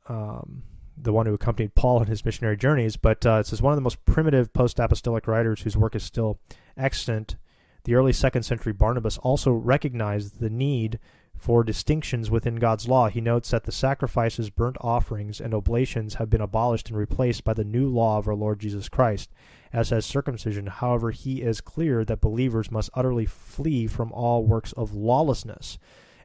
um 0.08 0.64
the 0.98 1.14
one 1.14 1.28
who 1.28 1.34
accompanied 1.34 1.76
Paul 1.76 2.00
on 2.00 2.08
his 2.08 2.26
missionary 2.26 2.58
journeys, 2.58 2.98
but 2.98 3.26
uh, 3.26 3.38
it 3.40 3.48
says 3.48 3.62
one 3.62 3.72
of 3.72 3.78
the 3.78 3.84
most 3.84 4.04
primitive 4.06 4.52
post 4.52 4.80
apostolic 4.80 5.28
writers 5.28 5.62
whose 5.62 5.78
work 5.78 5.96
is 5.96 6.04
still 6.04 6.40
extant. 6.76 7.36
The 7.84 7.96
early 7.96 8.14
second 8.14 8.44
century 8.44 8.74
Barnabas 8.74 9.18
also 9.20 9.52
recognized 9.52 10.40
the 10.40 10.50
need 10.50 11.00
for 11.38 11.64
distinctions 11.64 12.32
within 12.32 12.56
God's 12.56 12.88
law. 12.88 13.10
He 13.10 13.22
notes 13.22 13.52
that 13.52 13.66
the 13.66 13.72
sacrifices, 13.72 14.50
burnt 14.50 14.78
offerings, 14.82 15.40
and 15.40 15.54
oblations 15.54 16.16
have 16.16 16.30
been 16.30 16.42
abolished 16.42 16.90
and 16.90 16.98
replaced 16.98 17.44
by 17.44 17.54
the 17.54 17.64
new 17.64 17.88
law 17.88 18.18
of 18.18 18.28
our 18.28 18.36
Lord 18.36 18.60
Jesus 18.60 18.90
Christ, 18.90 19.32
as 19.72 19.92
has 19.92 20.06
circumcision. 20.06 20.66
However, 20.66 21.12
he 21.12 21.44
is 21.44 21.62
clear 21.62 22.04
that 22.06 22.22
believers 22.22 22.72
must 22.72 22.90
utterly 22.96 23.28
flee 23.28 23.86
from 23.86 24.12
all 24.12 24.44
works 24.44 24.74
of 24.74 24.96
lawlessness 24.96 25.78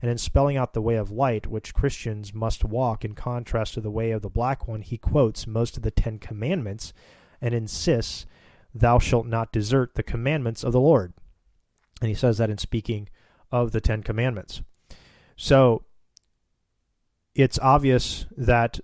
and 0.02 0.10
in 0.10 0.18
spelling 0.18 0.56
out 0.56 0.74
the 0.74 0.82
way 0.82 0.96
of 0.96 1.12
light, 1.12 1.46
which 1.46 1.72
Christians 1.72 2.34
must 2.34 2.64
walk 2.64 3.04
in 3.04 3.14
contrast 3.14 3.74
to 3.74 3.80
the 3.80 3.90
way 3.90 4.10
of 4.10 4.20
the 4.20 4.28
black 4.28 4.66
one, 4.66 4.82
he 4.82 4.98
quotes 4.98 5.46
most 5.46 5.76
of 5.76 5.84
the 5.84 5.92
Ten 5.92 6.18
Commandments 6.18 6.92
and 7.40 7.54
insists, 7.54 8.26
Thou 8.74 8.98
shalt 8.98 9.26
not 9.26 9.52
desert 9.52 9.94
the 9.94 10.02
commandments 10.02 10.64
of 10.64 10.72
the 10.72 10.80
Lord. 10.80 11.12
And 12.00 12.08
he 12.08 12.14
says 12.16 12.38
that 12.38 12.50
in 12.50 12.58
speaking 12.58 13.08
of 13.52 13.70
the 13.70 13.80
Ten 13.80 14.02
Commandments. 14.02 14.62
So 15.36 15.84
it's 17.36 17.58
obvious 17.60 18.26
that 18.36 18.80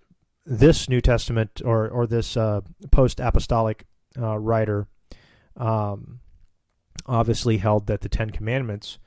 this 0.47 0.89
New 0.89 1.01
Testament 1.01 1.61
or, 1.65 1.89
or 1.89 2.07
this 2.07 2.37
uh, 2.37 2.61
post 2.93 3.19
apostolic 3.19 3.87
uh, 4.17 4.39
writer 4.39 4.87
um, 5.57 6.21
obviously 7.07 7.57
held 7.57 7.89
that 7.89 8.03
the 8.03 8.09
Ten 8.09 8.31
Commandments 8.31 8.99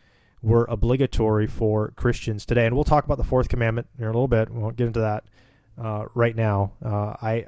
were 0.42 0.66
obligatory 0.70 1.48
for 1.48 1.92
Christians 1.92 2.46
today. 2.46 2.66
And 2.66 2.76
we'll 2.76 2.84
talk 2.84 3.06
about 3.06 3.18
the 3.18 3.24
fourth 3.24 3.50
commandment 3.50 3.88
in 3.98 4.04
a 4.06 4.08
little 4.08 4.28
bit. 4.28 4.50
We 4.50 4.60
won't 4.60 4.76
get 4.76 4.88
into 4.88 5.02
that 5.02 5.24
uh, 5.78 6.06
right 6.16 6.36
now. 6.36 6.74
Uh, 6.84 7.16
I 7.22 7.46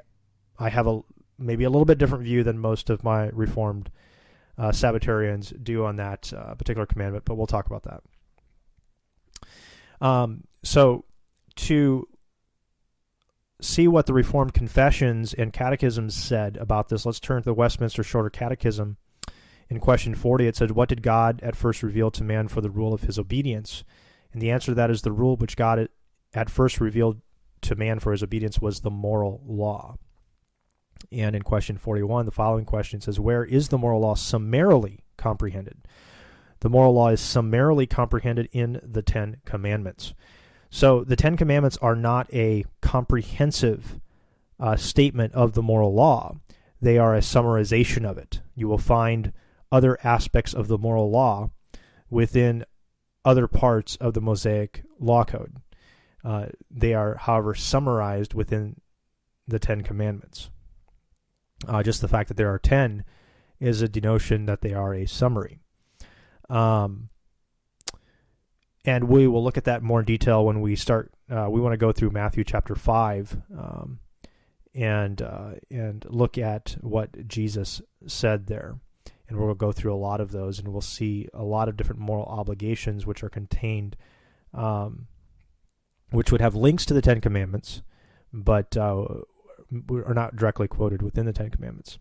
I 0.58 0.68
have 0.68 0.86
a 0.86 1.00
maybe 1.38 1.64
a 1.64 1.70
little 1.70 1.84
bit 1.84 1.98
different 1.98 2.24
view 2.24 2.44
than 2.44 2.58
most 2.58 2.90
of 2.90 3.02
my 3.02 3.28
Reformed 3.30 3.90
uh, 4.56 4.70
Sabbatarians 4.70 5.52
do 5.62 5.84
on 5.84 5.96
that 5.96 6.32
uh, 6.32 6.54
particular 6.54 6.86
commandment, 6.86 7.24
but 7.24 7.34
we'll 7.34 7.46
talk 7.46 7.66
about 7.66 7.82
that. 7.82 8.02
Um, 10.00 10.44
so 10.62 11.04
to 11.56 12.06
see 13.60 13.88
what 13.88 14.06
the 14.06 14.12
Reformed 14.12 14.54
confessions 14.54 15.34
and 15.34 15.52
catechisms 15.52 16.14
said 16.14 16.56
about 16.58 16.88
this, 16.88 17.04
let's 17.04 17.20
turn 17.20 17.42
to 17.42 17.46
the 17.46 17.54
Westminster 17.54 18.04
Shorter 18.04 18.30
Catechism 18.30 18.96
in 19.68 19.80
question 19.80 20.14
40, 20.14 20.46
it 20.46 20.56
says, 20.56 20.72
What 20.72 20.88
did 20.88 21.02
God 21.02 21.40
at 21.42 21.56
first 21.56 21.82
reveal 21.82 22.10
to 22.12 22.24
man 22.24 22.48
for 22.48 22.60
the 22.60 22.70
rule 22.70 22.92
of 22.92 23.02
his 23.02 23.18
obedience? 23.18 23.84
And 24.32 24.42
the 24.42 24.50
answer 24.50 24.72
to 24.72 24.74
that 24.74 24.90
is 24.90 25.02
the 25.02 25.12
rule 25.12 25.36
which 25.36 25.56
God 25.56 25.88
at 26.32 26.50
first 26.50 26.80
revealed 26.80 27.20
to 27.62 27.74
man 27.74 27.98
for 27.98 28.12
his 28.12 28.22
obedience 28.22 28.60
was 28.60 28.80
the 28.80 28.90
moral 28.90 29.40
law. 29.46 29.96
And 31.12 31.36
in 31.36 31.42
question 31.42 31.76
41, 31.76 32.26
the 32.26 32.32
following 32.32 32.64
question 32.64 33.00
says, 33.00 33.20
Where 33.20 33.44
is 33.44 33.68
the 33.68 33.78
moral 33.78 34.00
law 34.00 34.14
summarily 34.14 35.00
comprehended? 35.16 35.86
The 36.60 36.70
moral 36.70 36.94
law 36.94 37.08
is 37.08 37.20
summarily 37.20 37.86
comprehended 37.86 38.48
in 38.52 38.80
the 38.82 39.02
Ten 39.02 39.36
Commandments. 39.44 40.14
So 40.70 41.04
the 41.04 41.16
Ten 41.16 41.36
Commandments 41.36 41.76
are 41.80 41.96
not 41.96 42.32
a 42.32 42.64
comprehensive 42.80 44.00
uh, 44.58 44.76
statement 44.76 45.34
of 45.34 45.52
the 45.52 45.62
moral 45.62 45.94
law, 45.94 46.36
they 46.80 46.98
are 46.98 47.14
a 47.14 47.20
summarization 47.20 48.04
of 48.04 48.18
it. 48.18 48.40
You 48.54 48.68
will 48.68 48.78
find 48.78 49.32
other 49.74 49.98
aspects 50.04 50.54
of 50.54 50.68
the 50.68 50.78
moral 50.78 51.10
law 51.10 51.50
within 52.08 52.64
other 53.24 53.48
parts 53.48 53.96
of 53.96 54.14
the 54.14 54.20
Mosaic 54.20 54.84
Law 55.00 55.24
Code. 55.24 55.56
Uh, 56.22 56.46
they 56.70 56.94
are, 56.94 57.16
however, 57.16 57.56
summarized 57.56 58.34
within 58.34 58.80
the 59.48 59.58
Ten 59.58 59.82
Commandments. 59.82 60.48
Uh, 61.66 61.82
just 61.82 62.00
the 62.00 62.06
fact 62.06 62.28
that 62.28 62.36
there 62.36 62.52
are 62.52 62.58
ten 62.58 63.04
is 63.58 63.82
a 63.82 63.88
denotion 63.88 64.46
that 64.46 64.60
they 64.60 64.72
are 64.72 64.94
a 64.94 65.06
summary. 65.06 65.58
Um, 66.48 67.08
and 68.84 69.08
we 69.08 69.26
will 69.26 69.42
look 69.42 69.58
at 69.58 69.64
that 69.64 69.82
more 69.82 70.00
in 70.00 70.06
detail 70.06 70.44
when 70.44 70.60
we 70.60 70.76
start. 70.76 71.10
Uh, 71.28 71.48
we 71.50 71.60
want 71.60 71.72
to 71.72 71.78
go 71.78 71.90
through 71.90 72.10
Matthew 72.10 72.44
chapter 72.44 72.76
five 72.76 73.36
um, 73.58 73.98
and 74.72 75.20
uh, 75.20 75.52
and 75.68 76.06
look 76.08 76.38
at 76.38 76.76
what 76.80 77.26
Jesus 77.26 77.82
said 78.06 78.46
there 78.46 78.78
and 79.28 79.38
we'll 79.38 79.54
go 79.54 79.72
through 79.72 79.94
a 79.94 79.96
lot 79.96 80.20
of 80.20 80.32
those, 80.32 80.58
and 80.58 80.68
we'll 80.68 80.80
see 80.80 81.28
a 81.32 81.42
lot 81.42 81.68
of 81.68 81.76
different 81.76 82.00
moral 82.00 82.26
obligations 82.26 83.06
which 83.06 83.22
are 83.22 83.30
contained, 83.30 83.96
um, 84.52 85.06
which 86.10 86.30
would 86.30 86.40
have 86.40 86.54
links 86.54 86.84
to 86.86 86.94
the 86.94 87.02
Ten 87.02 87.20
Commandments, 87.20 87.82
but 88.32 88.76
uh, 88.76 89.04
are 89.90 90.14
not 90.14 90.36
directly 90.36 90.68
quoted 90.68 91.02
within 91.02 91.26
the 91.26 91.32
Ten 91.32 91.50
Commandments. 91.50 91.98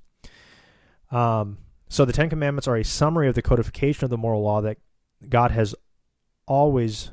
Um, 1.11 1.59
so 1.89 2.05
the 2.05 2.13
Ten 2.13 2.29
Commandments 2.29 2.67
are 2.67 2.75
a 2.75 2.83
summary 2.83 3.27
of 3.27 3.35
the 3.35 3.41
codification 3.41 4.03
of 4.03 4.09
the 4.09 4.17
moral 4.17 4.41
law 4.41 4.61
that 4.61 4.77
God 5.29 5.51
has 5.51 5.75
always 6.47 7.11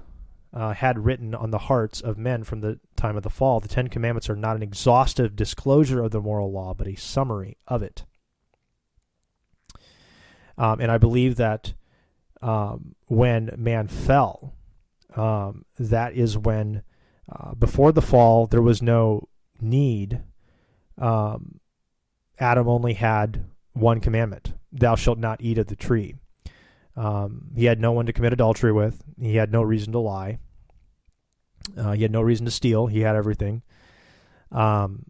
uh, 0.53 0.73
had 0.75 1.05
written 1.05 1.35
on 1.35 1.51
the 1.51 1.59
hearts 1.59 2.01
of 2.01 2.19
men 2.19 2.43
from 2.43 2.61
the 2.61 2.81
time 2.97 3.17
of 3.17 3.23
the 3.23 3.31
fall. 3.31 3.61
The 3.61 3.69
Ten 3.69 3.89
Commandments 3.89 4.29
are 4.29 4.37
not 4.37 4.57
an 4.57 4.63
exhaustive 4.63 5.37
disclosure 5.37 6.03
of 6.03 6.11
the 6.11 6.21
moral 6.21 6.51
law, 6.51 6.75
but 6.75 6.89
a 6.89 6.97
summary 6.97 7.57
of 7.69 7.83
it. 7.83 8.05
Um, 10.61 10.79
and 10.79 10.93
I 10.93 10.99
believe 10.99 11.37
that 11.37 11.73
um, 12.43 12.95
when 13.07 13.51
man 13.57 13.89
fell, 13.89 14.53
um, 15.17 15.65
that 15.79 16.13
is 16.13 16.37
when, 16.37 16.83
uh, 17.33 17.55
before 17.55 17.93
the 17.93 18.03
fall, 18.03 18.47
there 18.47 18.61
was 18.61 18.83
no 18.83 19.27
need. 19.59 20.21
Um, 20.99 21.61
Adam 22.39 22.69
only 22.69 22.93
had 22.93 23.47
one 23.73 24.01
commandment 24.01 24.53
Thou 24.71 24.97
shalt 24.97 25.19
not 25.19 25.41
eat 25.41 25.57
of 25.57 25.69
the 25.69 25.77
tree. 25.77 26.15
Um, 26.95 27.53
he 27.57 27.65
had 27.65 27.81
no 27.81 27.93
one 27.93 28.05
to 28.05 28.13
commit 28.13 28.35
adultery 28.35 28.73
with, 28.73 29.03
he 29.19 29.37
had 29.37 29.51
no 29.51 29.63
reason 29.63 29.93
to 29.93 29.99
lie, 29.99 30.39
uh, 31.75 31.93
he 31.93 32.03
had 32.03 32.13
no 32.13 32.21
reason 32.21 32.45
to 32.45 32.51
steal, 32.51 32.87
he 32.87 33.01
had 33.01 33.17
everything. 33.17 33.63
Um, 34.53 35.07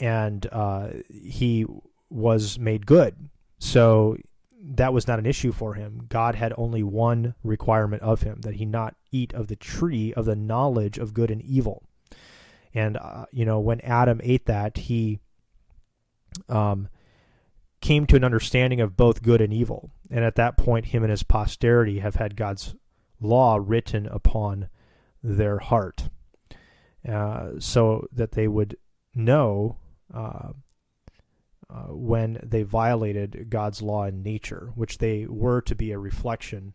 and 0.00 0.46
uh, 0.50 0.88
he 1.10 1.66
was 2.08 2.58
made 2.58 2.86
good 2.86 3.28
so 3.58 4.16
that 4.60 4.92
was 4.92 5.06
not 5.06 5.18
an 5.18 5.26
issue 5.26 5.52
for 5.52 5.74
him. 5.74 6.06
God 6.08 6.34
had 6.34 6.52
only 6.56 6.82
one 6.82 7.34
requirement 7.42 8.02
of 8.02 8.22
him 8.22 8.40
that 8.42 8.56
he 8.56 8.64
not 8.64 8.96
eat 9.12 9.32
of 9.32 9.46
the 9.46 9.56
tree 9.56 10.12
of 10.14 10.24
the 10.24 10.36
knowledge 10.36 10.98
of 10.98 11.14
good 11.14 11.30
and 11.30 11.42
evil. 11.42 11.84
And, 12.74 12.96
uh, 12.96 13.26
you 13.32 13.44
know, 13.44 13.60
when 13.60 13.80
Adam 13.80 14.20
ate 14.22 14.46
that, 14.46 14.76
he 14.76 15.20
um, 16.48 16.88
came 17.80 18.06
to 18.06 18.16
an 18.16 18.24
understanding 18.24 18.80
of 18.80 18.96
both 18.96 19.22
good 19.22 19.40
and 19.40 19.52
evil. 19.52 19.90
And 20.10 20.24
at 20.24 20.36
that 20.36 20.56
point, 20.56 20.86
him 20.86 21.02
and 21.02 21.10
his 21.10 21.22
posterity 21.22 22.00
have 22.00 22.16
had 22.16 22.36
God's 22.36 22.74
law 23.20 23.58
written 23.60 24.06
upon 24.06 24.68
their 25.22 25.58
heart, 25.58 26.10
uh, 27.08 27.52
so 27.58 28.06
that 28.12 28.32
they 28.32 28.46
would 28.46 28.76
know 29.14 29.78
uh, 30.12 30.50
uh, 31.70 31.92
when 31.92 32.40
they 32.42 32.62
violated 32.62 33.48
God's 33.50 33.82
law 33.82 34.04
in 34.04 34.22
nature, 34.22 34.72
which 34.74 34.98
they 34.98 35.26
were 35.26 35.60
to 35.62 35.74
be 35.74 35.92
a 35.92 35.98
reflection 35.98 36.74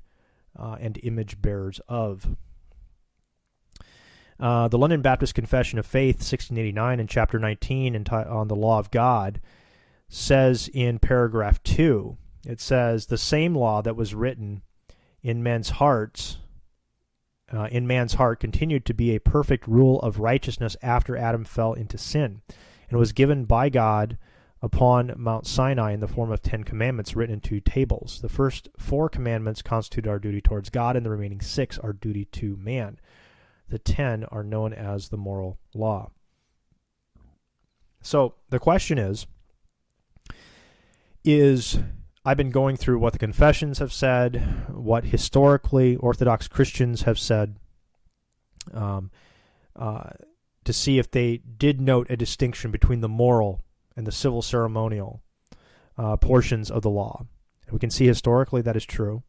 uh, 0.57 0.77
and 0.79 0.99
image 1.03 1.41
bearers 1.41 1.81
of. 1.87 2.35
Uh, 4.39 4.67
the 4.67 4.77
London 4.77 5.01
Baptist 5.01 5.35
Confession 5.35 5.79
of 5.79 5.85
Faith, 5.85 6.17
1689, 6.17 6.99
in 6.99 7.07
chapter 7.07 7.39
19 7.39 7.93
enti- 7.95 8.31
on 8.31 8.47
the 8.47 8.55
law 8.55 8.77
of 8.77 8.91
God, 8.91 9.39
says 10.09 10.69
in 10.73 10.99
paragraph 10.99 11.61
2, 11.63 12.17
it 12.45 12.59
says, 12.59 13.05
The 13.05 13.17
same 13.17 13.55
law 13.55 13.81
that 13.81 13.95
was 13.95 14.13
written 14.13 14.61
in 15.21 15.41
men's 15.41 15.71
hearts, 15.71 16.37
uh, 17.51 17.67
in 17.71 17.87
man's 17.87 18.15
heart, 18.15 18.39
continued 18.39 18.85
to 18.85 18.93
be 18.93 19.15
a 19.15 19.19
perfect 19.19 19.67
rule 19.67 19.99
of 20.01 20.19
righteousness 20.19 20.75
after 20.81 21.15
Adam 21.15 21.45
fell 21.45 21.73
into 21.73 21.97
sin, 21.97 22.41
and 22.89 22.99
was 22.99 23.11
given 23.11 23.45
by 23.45 23.69
God 23.69 24.17
upon 24.63 25.13
Mount 25.17 25.45
Sinai 25.45 25.91
in 25.91 25.99
the 25.99 26.07
form 26.07 26.31
of 26.31 26.41
Ten 26.41 26.63
Commandments 26.63 27.17
written 27.17 27.33
in 27.33 27.41
two 27.41 27.59
tables. 27.59 28.21
The 28.21 28.29
first 28.29 28.69
four 28.77 29.09
commandments 29.09 29.61
constitute 29.61 30.07
our 30.07 30.19
duty 30.19 30.39
towards 30.39 30.69
God, 30.69 30.95
and 30.95 31.05
the 31.05 31.09
remaining 31.09 31.41
six 31.41 31.77
are 31.77 31.91
duty 31.91 32.23
to 32.31 32.55
man. 32.55 32.97
The 33.67 33.77
ten 33.77 34.23
are 34.25 34.43
known 34.43 34.73
as 34.73 35.09
the 35.09 35.17
moral 35.17 35.59
law. 35.73 36.11
So 38.01 38.35
the 38.49 38.59
question 38.59 38.97
is 38.97 39.27
Is 41.25 41.79
I've 42.23 42.37
been 42.37 42.49
going 42.49 42.77
through 42.77 42.99
what 42.99 43.11
the 43.11 43.19
confessions 43.19 43.79
have 43.79 43.91
said, 43.91 44.69
what 44.69 45.03
historically 45.03 45.97
Orthodox 45.97 46.47
Christians 46.47 47.01
have 47.01 47.19
said, 47.19 47.57
um, 48.73 49.11
uh, 49.75 50.11
to 50.63 50.71
see 50.71 50.99
if 50.99 51.11
they 51.11 51.37
did 51.37 51.81
note 51.81 52.07
a 52.09 52.15
distinction 52.15 52.71
between 52.71 53.01
the 53.01 53.09
moral 53.09 53.61
and 53.95 54.07
the 54.07 54.11
civil 54.11 54.41
ceremonial 54.41 55.21
uh, 55.97 56.17
portions 56.17 56.71
of 56.71 56.81
the 56.81 56.89
law. 56.89 57.25
And 57.65 57.73
we 57.73 57.79
can 57.79 57.89
see 57.89 58.07
historically 58.07 58.61
that 58.61 58.75
is 58.75 58.85
true. 58.85 59.23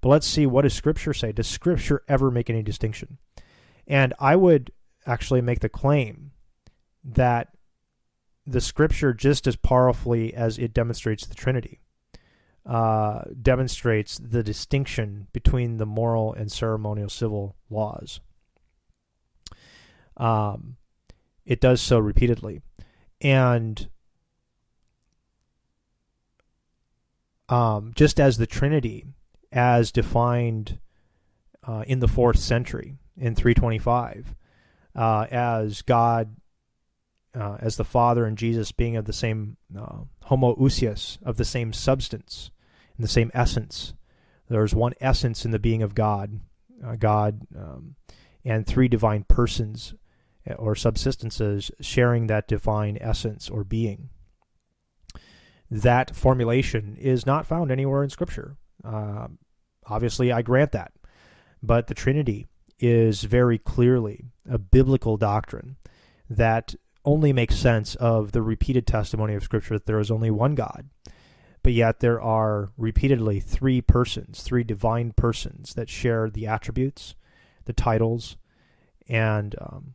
But 0.00 0.08
let's 0.10 0.26
see 0.26 0.46
what 0.46 0.62
does 0.62 0.74
Scripture 0.74 1.14
say? 1.14 1.32
Does 1.32 1.48
Scripture 1.48 2.02
ever 2.08 2.30
make 2.30 2.50
any 2.50 2.62
distinction? 2.62 3.18
And 3.86 4.12
I 4.18 4.36
would 4.36 4.70
actually 5.06 5.40
make 5.40 5.60
the 5.60 5.68
claim 5.68 6.32
that 7.02 7.48
the 8.46 8.60
Scripture, 8.60 9.12
just 9.12 9.46
as 9.46 9.56
powerfully 9.56 10.34
as 10.34 10.58
it 10.58 10.74
demonstrates 10.74 11.26
the 11.26 11.34
Trinity, 11.34 11.80
uh, 12.66 13.22
demonstrates 13.40 14.18
the 14.18 14.42
distinction 14.42 15.26
between 15.32 15.76
the 15.76 15.86
moral 15.86 16.32
and 16.32 16.50
ceremonial 16.50 17.08
civil 17.08 17.56
laws. 17.68 18.20
Um, 20.16 20.76
it 21.44 21.60
does 21.60 21.80
so 21.80 21.98
repeatedly. 21.98 22.62
And 23.20 23.88
um, 27.54 27.92
just 27.94 28.18
as 28.18 28.36
the 28.36 28.48
Trinity, 28.48 29.04
as 29.52 29.92
defined 29.92 30.80
uh, 31.66 31.84
in 31.86 32.00
the 32.00 32.08
fourth 32.08 32.38
century 32.40 32.96
in 33.16 33.36
325, 33.36 34.34
uh, 34.96 35.26
as 35.30 35.82
God, 35.82 36.34
uh, 37.32 37.56
as 37.60 37.76
the 37.76 37.84
Father 37.84 38.24
and 38.24 38.36
Jesus 38.36 38.72
being 38.72 38.96
of 38.96 39.04
the 39.04 39.12
same 39.12 39.56
uh, 39.78 39.98
homoousios, 40.26 41.18
of 41.22 41.36
the 41.36 41.44
same 41.44 41.72
substance, 41.72 42.50
in 42.98 43.02
the 43.02 43.08
same 43.08 43.30
essence. 43.32 43.94
There's 44.48 44.74
one 44.74 44.94
essence 45.00 45.44
in 45.44 45.52
the 45.52 45.60
being 45.60 45.82
of 45.82 45.94
God, 45.94 46.40
uh, 46.84 46.96
God, 46.96 47.46
um, 47.56 47.94
and 48.44 48.66
three 48.66 48.88
divine 48.88 49.24
persons 49.28 49.94
uh, 50.50 50.54
or 50.54 50.74
subsistences 50.74 51.70
sharing 51.80 52.26
that 52.26 52.48
divine 52.48 52.98
essence 53.00 53.48
or 53.48 53.62
being 53.62 54.10
that 55.70 56.14
formulation 56.14 56.96
is 57.00 57.26
not 57.26 57.46
found 57.46 57.70
anywhere 57.70 58.02
in 58.02 58.10
Scripture. 58.10 58.56
Uh, 58.84 59.28
obviously, 59.86 60.30
I 60.30 60.42
grant 60.42 60.72
that. 60.72 60.92
But 61.62 61.86
the 61.86 61.94
Trinity 61.94 62.46
is 62.78 63.24
very 63.24 63.58
clearly 63.58 64.26
a 64.48 64.58
biblical 64.58 65.16
doctrine 65.16 65.76
that 66.28 66.74
only 67.04 67.32
makes 67.32 67.56
sense 67.56 67.94
of 67.96 68.32
the 68.32 68.42
repeated 68.42 68.86
testimony 68.86 69.34
of 69.34 69.42
Scripture 69.42 69.74
that 69.74 69.86
there 69.86 70.00
is 70.00 70.10
only 70.10 70.30
one 70.30 70.54
God. 70.54 70.88
But 71.62 71.72
yet, 71.72 72.00
there 72.00 72.20
are 72.20 72.72
repeatedly 72.76 73.40
three 73.40 73.80
persons, 73.80 74.42
three 74.42 74.64
divine 74.64 75.12
persons 75.12 75.72
that 75.74 75.88
share 75.88 76.28
the 76.28 76.46
attributes, 76.46 77.14
the 77.64 77.72
titles, 77.72 78.36
and 79.08 79.54
um, 79.58 79.94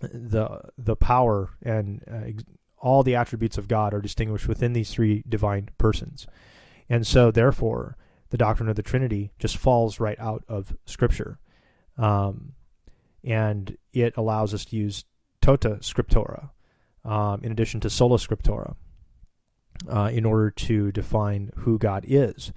the 0.00 0.62
the 0.78 0.96
power 0.96 1.50
and 1.62 2.02
uh, 2.10 2.40
all 2.80 3.02
the 3.02 3.14
attributes 3.14 3.58
of 3.58 3.68
God 3.68 3.92
are 3.94 4.00
distinguished 4.00 4.48
within 4.48 4.72
these 4.72 4.90
three 4.90 5.24
divine 5.28 5.70
persons. 5.78 6.26
And 6.88 7.06
so, 7.06 7.30
therefore, 7.30 7.96
the 8.30 8.38
doctrine 8.38 8.68
of 8.68 8.76
the 8.76 8.82
Trinity 8.82 9.32
just 9.38 9.56
falls 9.56 10.00
right 10.00 10.18
out 10.18 10.44
of 10.48 10.76
Scripture. 10.84 11.38
Um, 11.96 12.52
and 13.24 13.76
it 13.92 14.16
allows 14.16 14.54
us 14.54 14.64
to 14.66 14.76
use 14.76 15.04
tota 15.40 15.78
scriptura 15.80 16.50
um, 17.04 17.40
in 17.42 17.52
addition 17.52 17.80
to 17.80 17.90
sola 17.90 18.16
scriptura 18.16 18.76
uh, 19.88 20.10
in 20.12 20.24
order 20.24 20.50
to 20.50 20.92
define 20.92 21.50
who 21.58 21.78
God 21.78 22.04
is. 22.06 22.52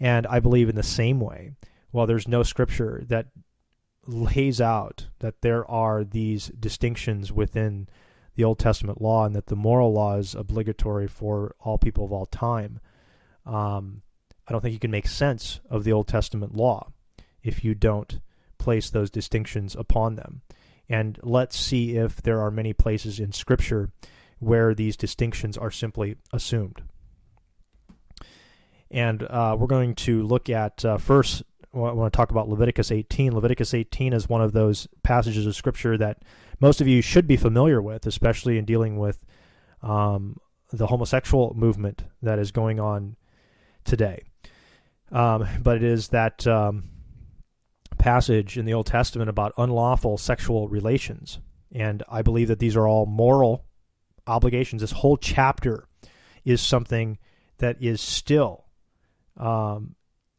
And 0.00 0.26
I 0.26 0.40
believe 0.40 0.68
in 0.68 0.76
the 0.76 0.82
same 0.82 1.20
way, 1.20 1.52
while 1.90 2.06
there's 2.06 2.28
no 2.28 2.42
scripture 2.42 3.02
that 3.06 3.28
lays 4.06 4.60
out 4.60 5.08
that 5.20 5.40
there 5.40 5.68
are 5.70 6.04
these 6.04 6.48
distinctions 6.48 7.32
within 7.32 7.88
the 8.34 8.44
Old 8.44 8.58
Testament 8.58 9.00
law 9.00 9.24
and 9.24 9.34
that 9.34 9.46
the 9.46 9.56
moral 9.56 9.92
law 9.92 10.16
is 10.16 10.34
obligatory 10.34 11.06
for 11.06 11.54
all 11.60 11.78
people 11.78 12.04
of 12.04 12.12
all 12.12 12.26
time. 12.26 12.80
Um, 13.46 14.02
I 14.46 14.52
don't 14.52 14.60
think 14.60 14.72
you 14.72 14.80
can 14.80 14.90
make 14.90 15.06
sense 15.06 15.60
of 15.70 15.84
the 15.84 15.92
Old 15.92 16.08
Testament 16.08 16.54
law 16.54 16.92
if 17.42 17.64
you 17.64 17.74
don't 17.74 18.20
place 18.58 18.90
those 18.90 19.10
distinctions 19.10 19.76
upon 19.76 20.16
them. 20.16 20.42
And 20.88 21.18
let's 21.22 21.58
see 21.58 21.96
if 21.96 22.22
there 22.22 22.40
are 22.40 22.50
many 22.50 22.72
places 22.72 23.18
in 23.18 23.32
Scripture 23.32 23.90
where 24.38 24.74
these 24.74 24.96
distinctions 24.96 25.56
are 25.56 25.70
simply 25.70 26.16
assumed. 26.32 26.82
And 28.90 29.22
uh, 29.22 29.56
we're 29.58 29.66
going 29.66 29.94
to 29.96 30.22
look 30.22 30.50
at 30.50 30.84
uh, 30.84 30.98
first, 30.98 31.42
I 31.74 31.78
want 31.78 32.12
to 32.12 32.16
talk 32.16 32.30
about 32.30 32.48
Leviticus 32.48 32.92
18. 32.92 33.34
Leviticus 33.34 33.74
18 33.74 34.12
is 34.12 34.28
one 34.28 34.42
of 34.42 34.52
those 34.52 34.86
passages 35.02 35.46
of 35.46 35.56
Scripture 35.56 35.96
that 35.98 36.22
most 36.60 36.80
of 36.80 36.88
you 36.88 37.02
should 37.02 37.26
be 37.26 37.36
familiar 37.36 37.80
with, 37.80 38.06
especially 38.06 38.58
in 38.58 38.64
dealing 38.64 38.98
with 38.98 39.18
um, 39.82 40.38
the 40.70 40.86
homosexual 40.86 41.54
movement 41.54 42.04
that 42.22 42.38
is 42.38 42.50
going 42.50 42.80
on 42.80 43.16
today. 43.84 44.22
Um, 45.12 45.46
but 45.62 45.76
it 45.76 45.82
is 45.82 46.08
that 46.08 46.46
um, 46.46 46.84
passage 47.98 48.56
in 48.56 48.64
the 48.64 48.74
Old 48.74 48.86
Testament 48.86 49.30
about 49.30 49.52
unlawful 49.56 50.18
sexual 50.18 50.68
relations. 50.68 51.38
And 51.72 52.02
I 52.08 52.22
believe 52.22 52.48
that 52.48 52.58
these 52.58 52.76
are 52.76 52.86
all 52.86 53.06
moral 53.06 53.64
obligations. 54.26 54.80
This 54.80 54.92
whole 54.92 55.16
chapter 55.16 55.86
is 56.44 56.60
something 56.60 57.18
that 57.58 57.80
is 57.80 58.00
still 58.00 58.64
um, 59.36 59.94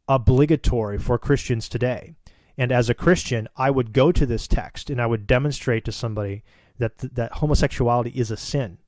obligatory 0.08 0.98
for 0.98 1.18
Christians 1.18 1.68
today. 1.68 2.14
And 2.58 2.72
as 2.72 2.88
a 2.88 2.94
Christian, 2.94 3.48
I 3.56 3.70
would 3.70 3.92
go 3.92 4.12
to 4.12 4.26
this 4.26 4.48
text 4.48 4.88
and 4.88 5.00
I 5.00 5.06
would 5.06 5.26
demonstrate 5.26 5.84
to 5.84 5.92
somebody 5.92 6.42
that 6.78 6.98
th- 6.98 7.12
that 7.14 7.32
homosexuality 7.32 8.10
is 8.10 8.30
a 8.30 8.36
sin, 8.36 8.78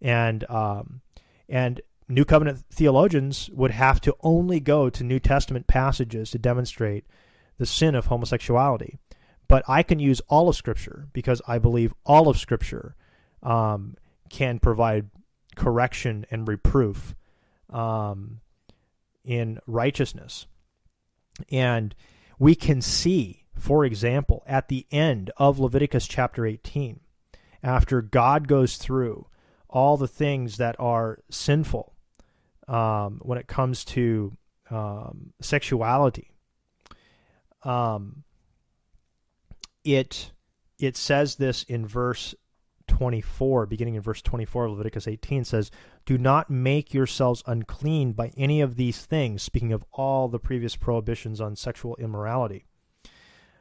and 0.00 0.48
um, 0.50 1.00
and 1.48 1.80
New 2.08 2.24
Covenant 2.24 2.64
theologians 2.70 3.50
would 3.52 3.72
have 3.72 4.00
to 4.02 4.14
only 4.20 4.60
go 4.60 4.88
to 4.90 5.04
New 5.04 5.18
Testament 5.18 5.66
passages 5.66 6.30
to 6.30 6.38
demonstrate 6.38 7.04
the 7.58 7.66
sin 7.66 7.94
of 7.94 8.06
homosexuality. 8.06 8.98
But 9.48 9.64
I 9.68 9.82
can 9.82 9.98
use 9.98 10.20
all 10.28 10.48
of 10.48 10.56
Scripture 10.56 11.08
because 11.12 11.42
I 11.46 11.58
believe 11.58 11.94
all 12.04 12.28
of 12.28 12.38
Scripture 12.38 12.96
um, 13.42 13.96
can 14.30 14.58
provide 14.58 15.10
correction 15.54 16.26
and 16.30 16.46
reproof 16.46 17.14
um, 17.70 18.40
in 19.24 19.58
righteousness. 19.66 20.46
And 21.50 21.94
we 22.38 22.54
can 22.54 22.80
see, 22.80 23.44
for 23.58 23.84
example, 23.84 24.42
at 24.46 24.68
the 24.68 24.86
end 24.90 25.30
of 25.36 25.58
Leviticus 25.58 26.06
chapter 26.06 26.46
18, 26.46 27.00
after 27.62 28.02
God 28.02 28.48
goes 28.48 28.76
through 28.76 29.26
all 29.68 29.96
the 29.96 30.08
things 30.08 30.58
that 30.58 30.76
are 30.78 31.18
sinful 31.30 31.94
um, 32.68 33.20
when 33.22 33.38
it 33.38 33.46
comes 33.46 33.84
to 33.84 34.36
um, 34.70 35.32
sexuality, 35.40 36.30
um, 37.62 38.24
it 39.84 40.32
it 40.78 40.96
says 40.96 41.36
this 41.36 41.62
in 41.62 41.86
verse 41.86 42.34
24, 42.96 43.66
beginning 43.66 43.94
in 43.94 44.00
verse 44.00 44.22
24 44.22 44.64
of 44.64 44.70
Leviticus 44.70 45.06
18, 45.06 45.44
says, 45.44 45.70
Do 46.06 46.16
not 46.16 46.48
make 46.48 46.94
yourselves 46.94 47.42
unclean 47.46 48.12
by 48.12 48.32
any 48.38 48.62
of 48.62 48.76
these 48.76 49.04
things, 49.04 49.42
speaking 49.42 49.70
of 49.70 49.84
all 49.92 50.28
the 50.28 50.38
previous 50.38 50.76
prohibitions 50.76 51.38
on 51.38 51.56
sexual 51.56 51.94
immorality. 51.96 52.64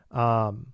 Um, 0.10 0.68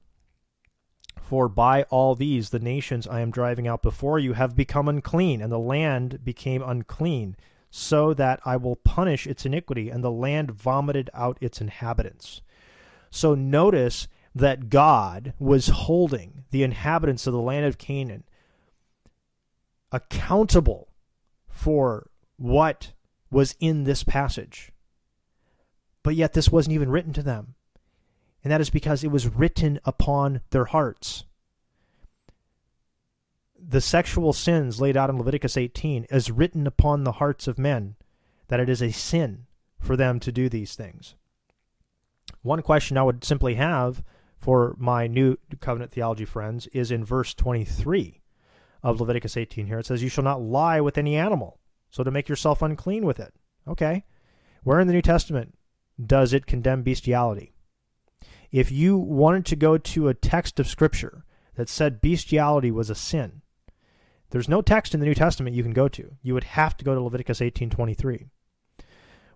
for 1.20 1.50
by 1.50 1.84
all 1.84 2.14
these 2.14 2.52
the 2.52 2.60
nations 2.60 3.08
I 3.08 3.22
am 3.22 3.32
driving 3.32 3.68
out 3.68 3.82
before 3.82 4.20
you 4.20 4.34
have 4.34 4.56
become 4.56 4.88
unclean, 4.88 5.42
and 5.42 5.52
the 5.52 5.58
land 5.58 6.24
became 6.24 6.62
unclean, 6.62 7.36
so 7.72 8.14
that 8.14 8.42
I 8.46 8.58
will 8.58 8.76
punish 8.76 9.26
its 9.26 9.44
iniquity, 9.44 9.90
and 9.90 10.04
the 10.04 10.12
land 10.12 10.52
vomited 10.52 11.10
out 11.16 11.40
its 11.42 11.62
inhabitants. 11.62 12.44
So 13.10 13.34
notice 13.34 14.08
that 14.36 14.70
God 14.70 15.34
was 15.40 15.70
holding 15.70 16.44
the 16.52 16.62
inhabitants 16.62 17.26
of 17.26 17.34
the 17.34 17.42
land 17.42 17.66
of 17.66 17.80
Canaan 17.80 18.24
accountable 19.92 20.90
for 21.48 22.10
what 22.38 22.94
was 23.30 23.56
in 23.60 23.84
this 23.84 24.04
passage. 24.04 24.72
But 26.04 26.16
yet, 26.16 26.34
this 26.34 26.52
wasn't 26.52 26.74
even 26.74 26.90
written 26.90 27.14
to 27.14 27.24
them. 27.24 27.56
And 28.44 28.52
that 28.52 28.62
is 28.62 28.70
because 28.70 29.04
it 29.04 29.12
was 29.12 29.28
written 29.28 29.80
upon 29.86 30.42
their 30.50 30.66
hearts. 30.66 31.26
The 33.60 33.82
sexual 33.82 34.34
sins 34.34 34.82
laid 34.82 34.98
out 34.98 35.12
in 35.12 35.18
Leviticus 35.18 35.56
18 35.56 36.06
is 36.06 36.32
written 36.32 36.66
upon 36.66 37.04
the 37.04 37.14
hearts 37.14 37.48
of 37.48 37.60
men, 37.60 37.96
that 38.48 38.60
it 38.60 38.68
is 38.68 38.82
a 38.82 38.92
sin 38.92 39.46
for 39.80 39.96
them 39.96 40.20
to 40.22 40.32
do 40.32 40.50
these 40.50 40.74
things. 40.74 41.16
One 42.42 42.64
question 42.64 42.98
I 42.98 43.04
would 43.04 43.24
simply 43.24 43.56
have 43.56 44.04
for 44.36 44.76
my 44.80 45.06
new 45.06 45.38
covenant 45.60 45.92
theology 45.92 46.26
friends 46.26 46.66
is 46.68 46.90
in 46.90 47.06
verse 47.06 47.36
23 47.36 48.21
of 48.84 49.00
Leviticus 49.00 49.38
18 49.38 49.68
here. 49.68 49.80
It 49.80 49.86
says, 49.86 50.04
You 50.04 50.10
shall 50.10 50.24
not 50.24 50.42
lie 50.42 50.82
with 50.82 50.98
any 50.98 51.16
animal, 51.16 51.60
so 51.90 52.04
to 52.04 52.12
make 52.12 52.30
yourself 52.30 52.62
unclean 52.62 53.06
with 53.06 53.20
it. 53.20 53.34
Okay. 53.68 54.06
Where 54.64 54.80
in 54.80 54.88
the 54.88 54.94
New 54.94 55.02
Testament 55.02 55.56
does 56.04 56.34
it 56.34 56.46
condemn 56.46 56.84
bestiality? 56.84 57.54
If 58.52 58.72
you 58.72 58.98
wanted 58.98 59.46
to 59.48 59.56
go 59.56 59.78
to 59.78 60.08
a 60.08 60.14
text 60.14 60.60
of 60.60 60.68
Scripture 60.68 61.26
that 61.56 61.70
said 61.70 62.02
bestiality 62.02 62.72
was 62.72 62.90
a 62.90 62.96
sin, 62.96 63.42
there's 64.30 64.50
no 64.50 64.62
text 64.62 64.94
in 64.94 65.00
the 65.00 65.06
New 65.06 65.16
Testament 65.16 65.56
you 65.56 65.64
can 65.64 65.74
go 65.74 65.88
to. 65.88 66.16
You 66.22 66.34
would 66.34 66.44
have 66.44 66.76
to 66.78 66.86
go 66.86 66.96
to 66.96 67.02
Leviticus 67.02 67.40
18:23. 67.40 68.30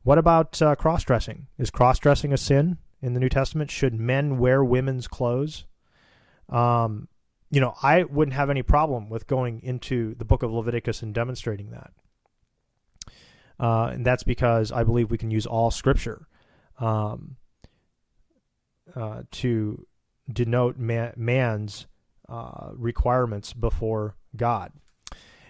What 0.04 0.18
about 0.18 0.62
uh, 0.62 0.76
cross-dressing? 0.76 1.48
Is 1.58 1.72
cross-dressing 1.72 2.32
a 2.32 2.38
sin? 2.38 2.78
in 3.06 3.14
the 3.14 3.20
New 3.20 3.30
Testament? 3.30 3.70
Should 3.70 3.94
men 3.94 4.40
wear 4.40 4.64
women's 4.64 5.08
clothes? 5.08 5.66
Um, 6.50 7.08
you 7.56 7.62
know, 7.62 7.74
I 7.82 8.04
wouldn't 8.04 8.36
have 8.36 8.50
any 8.50 8.64
problem 8.64 9.08
with 9.10 9.28
going 9.28 9.62
into 9.64 10.14
the 10.16 10.26
book 10.26 10.44
of 10.44 10.52
Leviticus 10.52 11.02
and 11.02 11.14
demonstrating 11.14 11.70
that. 11.70 11.94
Uh, 13.58 13.92
and 13.94 14.06
that's 14.06 14.24
because 14.24 14.74
I 14.74 14.84
believe 14.84 15.10
we 15.10 15.18
can 15.18 15.32
use 15.32 15.46
all 15.46 15.72
scripture 15.72 16.28
um, 16.82 17.38
uh, 18.94 19.22
to 19.32 19.88
denote 20.30 20.78
man, 20.78 21.14
man's 21.16 21.88
uh, 22.28 22.72
requirements 22.74 23.54
before 23.54 24.18
God. 24.36 24.74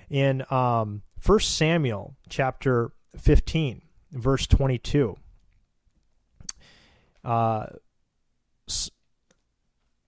In 0.07 0.45
um, 0.51 1.01
1 1.25 1.39
Samuel 1.39 2.15
chapter 2.29 2.91
15, 3.17 3.81
verse 4.11 4.45
22, 4.45 5.17
uh, 7.23 7.65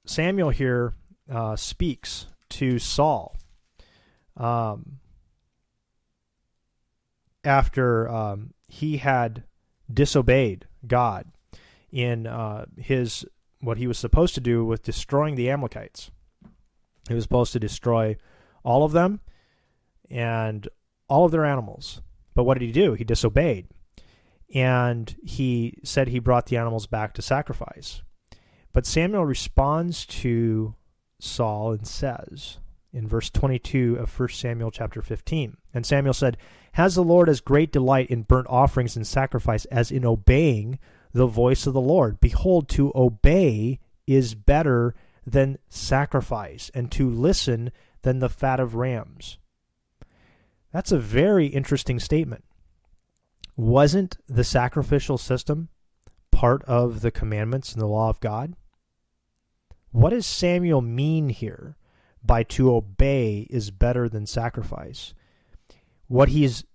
Samuel 0.06 0.52
here 0.52 0.94
uh, 1.32 1.56
speaks 1.56 2.28
to 2.50 2.80
Saul 2.80 3.38
um, 4.36 5.00
after 7.44 8.10
um, 8.10 8.54
he 8.68 8.98
had 8.98 9.44
disobeyed 9.92 10.68
God 10.86 11.28
in 11.92 12.28
uh, 12.28 12.66
his 12.78 13.26
what 13.60 13.78
he 13.78 13.88
was 13.88 13.98
supposed 13.98 14.36
to 14.36 14.42
do 14.42 14.64
with 14.64 14.84
destroying 14.84 15.36
the 15.36 15.50
Amalekites. 15.50 16.12
He 17.08 17.14
was 17.14 17.24
supposed 17.24 17.54
to 17.54 17.60
destroy 17.60 18.18
all 18.64 18.84
of 18.84 18.92
them 18.92 19.22
and 20.10 20.68
all 21.08 21.26
of 21.26 21.32
their 21.32 21.46
animals. 21.46 22.02
But 22.36 22.44
what 22.44 22.60
did 22.60 22.66
he 22.66 22.72
do? 22.72 22.94
He 22.94 23.04
disobeyed 23.04 23.68
and 24.54 25.16
he 25.24 25.80
said 25.84 26.08
he 26.08 26.20
brought 26.20 26.48
the 26.48 26.58
animals 26.58 26.88
back 26.88 27.14
to 27.14 27.22
sacrifice. 27.22 28.02
But 28.74 28.86
Samuel 28.86 29.26
responds 29.26 30.06
to 30.06 30.76
Saul 31.20 31.72
and 31.72 31.88
says 31.88 32.58
in 32.94 33.08
verse 33.08 33.30
22 33.30 33.98
of 34.00 34.20
1 34.20 34.30
Samuel 34.30 34.72
chapter 34.72 35.02
15, 35.02 35.58
and 35.74 35.86
Samuel 35.86 36.14
said, 36.14 36.38
Has 36.74 36.96
the 36.96 37.04
Lord 37.04 37.30
as 37.30 37.42
great 37.42 37.72
delight 37.72 38.10
in 38.10 38.24
burnt 38.24 38.48
offerings 38.50 38.96
and 38.96 39.06
sacrifice 39.06 39.66
as 39.66 39.92
in 39.92 40.06
obeying 40.06 40.80
the 41.14 41.28
voice 41.28 41.68
of 41.68 41.74
the 41.74 41.82
Lord? 41.82 42.20
Behold, 42.20 42.70
to 42.70 42.92
obey 42.96 43.80
is 44.06 44.36
better 44.36 44.96
than 45.26 45.58
sacrifice, 45.70 46.72
and 46.74 46.90
to 46.94 47.10
listen 47.10 47.72
than 48.02 48.20
the 48.20 48.30
fat 48.30 48.62
of 48.62 48.76
rams. 48.76 49.38
That's 50.72 50.92
a 50.92 51.00
very 51.00 51.48
interesting 51.48 52.00
statement. 52.00 52.46
Wasn't 53.58 54.18
the 54.28 54.46
sacrificial 54.46 55.18
system 55.18 55.68
part 56.32 56.64
of 56.64 57.02
the 57.02 57.12
commandments 57.12 57.74
and 57.74 57.82
the 57.82 57.88
law 57.88 58.10
of 58.10 58.20
God? 58.22 58.56
What 59.98 60.12
does 60.12 60.28
Samuel 60.28 60.82
mean 60.82 61.30
here 61.30 61.76
by 62.24 62.44
to 62.44 62.72
obey 62.72 63.48
is 63.50 63.72
better 63.72 64.08
than 64.08 64.28
sacrifice? 64.28 65.16
What 66.08 66.30
he's 66.30 66.66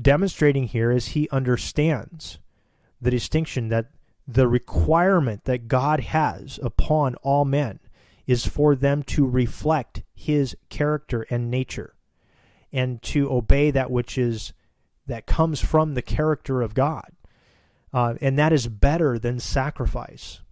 demonstrating 0.00 0.68
here 0.68 0.92
is 0.92 1.08
he 1.08 1.28
understands 1.30 2.38
the 3.00 3.10
distinction 3.10 3.66
that 3.70 3.86
the 4.28 4.46
requirement 4.46 5.42
that 5.42 5.66
God 5.66 5.98
has 5.98 6.60
upon 6.62 7.16
all 7.16 7.44
men 7.44 7.80
is 8.28 8.46
for 8.46 8.76
them 8.76 9.02
to 9.02 9.26
reflect 9.26 10.04
his 10.14 10.56
character 10.68 11.26
and 11.30 11.50
nature 11.50 11.96
and 12.72 13.02
to 13.02 13.28
obey 13.28 13.72
that 13.72 13.90
which 13.90 14.16
is 14.16 14.52
that 15.04 15.26
comes 15.26 15.58
from 15.58 15.94
the 15.94 16.02
character 16.02 16.62
of 16.62 16.74
God. 16.74 17.10
Uh, 17.92 18.14
and 18.20 18.38
that 18.38 18.52
is 18.52 18.68
better 18.68 19.18
than 19.18 19.40
sacrifice. 19.40 20.42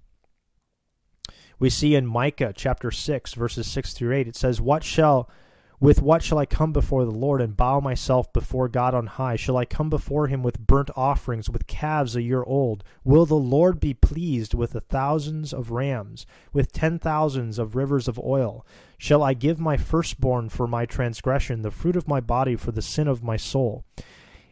We 1.59 1.71
see 1.71 1.95
in 1.95 2.07
Micah 2.07 2.53
chapter 2.55 2.90
6, 2.90 3.35
verses 3.35 3.66
6 3.66 3.95
through 3.95 4.14
8, 4.14 4.29
it 4.29 4.37
says, 4.37 4.61
What 4.61 4.85
shall 4.85 5.31
with 5.79 6.01
what 6.01 6.23
shall 6.23 6.38
I 6.38 6.47
come 6.47 6.73
before 6.73 7.05
the 7.05 7.11
Lord 7.11 7.42
and 7.42 7.57
bow 7.57 7.81
myself 7.81 8.33
before 8.33 8.69
God 8.69 8.95
on 8.95 9.07
high? 9.07 9.37
Shall 9.37 9.59
I 9.59 9.66
come 9.66 9.90
before 9.90 10.27
him 10.27 10.42
with 10.42 10.66
burnt 10.66 10.90
offerings, 10.97 11.51
with 11.51 11.66
calves 11.66 12.16
a 12.16 12.23
year 12.23 12.42
old? 12.42 12.83
Will 13.05 13.27
the 13.27 13.35
Lord 13.35 13.79
be 13.79 13.92
pleased 13.92 14.55
with 14.55 14.73
the 14.73 14.81
thousands 14.81 15.53
of 15.53 15.71
rams, 15.71 16.25
with 16.53 16.73
ten 16.73 16.99
thousands 16.99 17.59
of 17.59 17.77
rivers 17.77 18.09
of 18.09 18.19
oil? 18.19 18.64
Shall 18.97 19.23
I 19.23 19.35
give 19.35 19.61
my 19.61 19.77
firstborn 19.77 20.49
for 20.49 20.66
my 20.66 20.87
transgression, 20.87 21.61
the 21.61 21.71
fruit 21.71 21.97
of 21.97 22.09
my 22.09 22.21
body 22.21 22.57
for 22.57 22.73
the 22.73 22.81
sin 22.81 23.07
of 23.07 23.23
my 23.23 23.37
soul? 23.37 23.85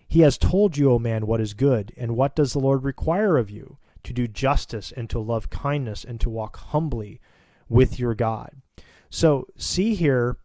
He 0.07 0.21
has 0.21 0.37
told 0.37 0.77
you, 0.77 0.93
O 0.93 0.99
man, 0.99 1.27
what 1.27 1.41
is 1.41 1.55
good, 1.55 1.93
and 1.97 2.17
what 2.17 2.37
does 2.37 2.53
the 2.53 2.61
Lord 2.61 2.85
require 2.85 3.39
of 3.39 3.51
you? 3.51 3.79
To 4.05 4.13
do 4.13 4.29
justice 4.29 4.93
and 4.93 5.11
to 5.11 5.19
love 5.19 5.51
kindness 5.51 6.05
and 6.05 6.21
to 6.21 6.31
walk 6.31 6.57
humbly 6.57 7.21
with 7.69 7.99
your 7.99 8.15
God. 8.15 8.63
So, 9.11 9.49
see 9.57 9.95
here 9.95 10.37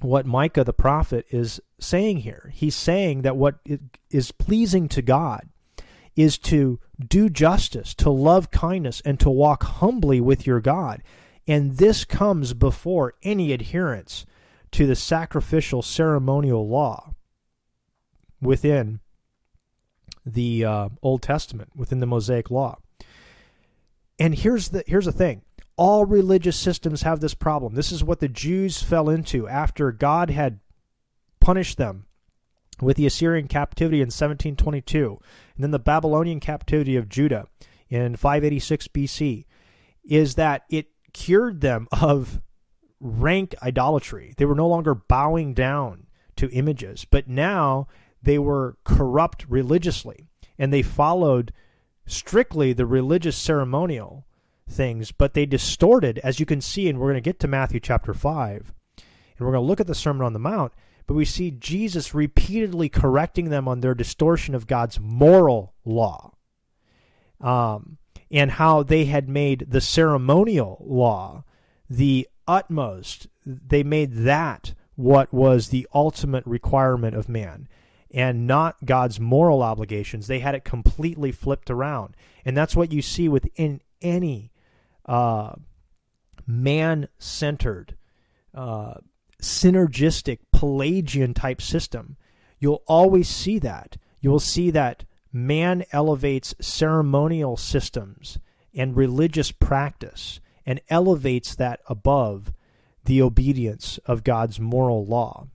what 0.00 0.26
Micah 0.26 0.64
the 0.64 0.72
prophet 0.72 1.26
is 1.30 1.60
saying 1.78 2.18
here. 2.18 2.52
He's 2.54 2.76
saying 2.76 3.22
that 3.22 3.36
what 3.36 3.56
is 4.10 4.32
pleasing 4.32 4.88
to 4.88 5.02
God 5.02 5.48
is 6.16 6.38
to 6.38 6.78
do 7.08 7.28
justice, 7.28 7.94
to 7.94 8.10
love 8.10 8.50
kindness, 8.50 9.00
and 9.04 9.18
to 9.20 9.30
walk 9.30 9.64
humbly 9.64 10.20
with 10.20 10.46
your 10.46 10.60
God. 10.60 11.02
And 11.46 11.76
this 11.76 12.04
comes 12.04 12.54
before 12.54 13.14
any 13.22 13.52
adherence 13.52 14.26
to 14.72 14.86
the 14.86 14.96
sacrificial 14.96 15.82
ceremonial 15.82 16.68
law 16.68 17.14
within 18.40 19.00
the 20.24 20.64
uh, 20.64 20.88
Old 21.02 21.22
Testament, 21.22 21.70
within 21.74 22.00
the 22.00 22.06
Mosaic 22.06 22.50
Law. 22.50 22.78
And 24.18 24.34
here's 24.34 24.68
the 24.68 24.84
here's 24.86 25.06
the 25.06 25.12
thing: 25.12 25.42
all 25.76 26.04
religious 26.04 26.56
systems 26.56 27.02
have 27.02 27.20
this 27.20 27.34
problem. 27.34 27.74
This 27.74 27.92
is 27.92 28.04
what 28.04 28.20
the 28.20 28.28
Jews 28.28 28.82
fell 28.82 29.08
into 29.08 29.48
after 29.48 29.90
God 29.92 30.30
had 30.30 30.60
punished 31.40 31.78
them 31.78 32.06
with 32.80 32.96
the 32.96 33.06
Assyrian 33.06 33.48
captivity 33.48 33.98
in 33.98 34.06
1722, 34.06 35.20
and 35.54 35.64
then 35.64 35.70
the 35.70 35.78
Babylonian 35.78 36.40
captivity 36.40 36.96
of 36.96 37.08
Judah 37.08 37.46
in 37.88 38.16
586 38.16 38.88
BC. 38.88 39.44
Is 40.04 40.34
that 40.34 40.64
it 40.68 40.88
cured 41.12 41.60
them 41.60 41.88
of 42.00 42.40
rank 43.00 43.54
idolatry? 43.62 44.34
They 44.36 44.44
were 44.44 44.54
no 44.54 44.68
longer 44.68 44.94
bowing 44.94 45.54
down 45.54 46.06
to 46.36 46.50
images, 46.50 47.04
but 47.04 47.28
now 47.28 47.88
they 48.24 48.38
were 48.38 48.76
corrupt 48.84 49.44
religiously 49.48 50.26
and 50.58 50.72
they 50.72 50.82
followed 50.82 51.52
strictly 52.06 52.72
the 52.72 52.86
religious 52.86 53.36
ceremonial 53.36 54.26
things, 54.68 55.12
but 55.12 55.34
they 55.34 55.46
distorted, 55.46 56.18
as 56.18 56.40
you 56.40 56.46
can 56.46 56.60
see, 56.60 56.88
and 56.88 56.98
we're 56.98 57.10
going 57.10 57.14
to 57.14 57.20
get 57.20 57.40
to 57.40 57.48
Matthew 57.48 57.80
chapter 57.80 58.14
5. 58.14 58.72
And 58.96 59.46
we're 59.46 59.52
going 59.52 59.62
to 59.62 59.68
look 59.68 59.80
at 59.80 59.86
the 59.86 59.94
Sermon 59.94 60.24
on 60.24 60.32
the 60.32 60.38
Mount, 60.38 60.72
but 61.06 61.14
we 61.14 61.24
see 61.24 61.50
Jesus 61.50 62.14
repeatedly 62.14 62.88
correcting 62.88 63.50
them 63.50 63.68
on 63.68 63.80
their 63.80 63.94
distortion 63.94 64.54
of 64.54 64.66
God's 64.66 65.00
moral 65.00 65.74
law. 65.84 66.32
Um, 67.40 67.98
and 68.30 68.52
how 68.52 68.82
they 68.82 69.04
had 69.04 69.28
made 69.28 69.66
the 69.68 69.80
ceremonial 69.80 70.82
law 70.86 71.44
the 71.90 72.26
utmost. 72.48 73.28
They 73.44 73.82
made 73.82 74.14
that 74.14 74.74
what 74.96 75.32
was 75.32 75.68
the 75.68 75.86
ultimate 75.92 76.46
requirement 76.46 77.16
of 77.16 77.28
man 77.28 77.68
and 78.14 78.46
not 78.46 78.76
God's 78.86 79.18
moral 79.18 79.60
obligations. 79.60 80.28
They 80.28 80.38
had 80.38 80.54
it 80.54 80.64
completely 80.64 81.32
flipped 81.32 81.68
around. 81.68 82.14
And 82.44 82.56
that's 82.56 82.76
what 82.76 82.92
you 82.92 83.02
see 83.02 83.28
within 83.28 83.80
any 84.00 84.52
uh, 85.04 85.56
man 86.46 87.08
centered, 87.18 87.96
uh, 88.54 88.94
synergistic, 89.42 90.38
Pelagian 90.52 91.34
type 91.34 91.60
system. 91.60 92.16
You'll 92.60 92.84
always 92.86 93.28
see 93.28 93.58
that. 93.58 93.96
You 94.20 94.30
will 94.30 94.38
see 94.38 94.70
that 94.70 95.04
man 95.32 95.84
elevates 95.90 96.54
ceremonial 96.60 97.56
systems 97.56 98.38
and 98.72 98.96
religious 98.96 99.50
practice 99.50 100.38
and 100.64 100.80
elevates 100.88 101.56
that 101.56 101.80
above 101.88 102.52
the 103.06 103.20
obedience 103.20 103.98
of 104.06 104.22
God's 104.22 104.60
moral 104.60 105.04
law. 105.04 105.48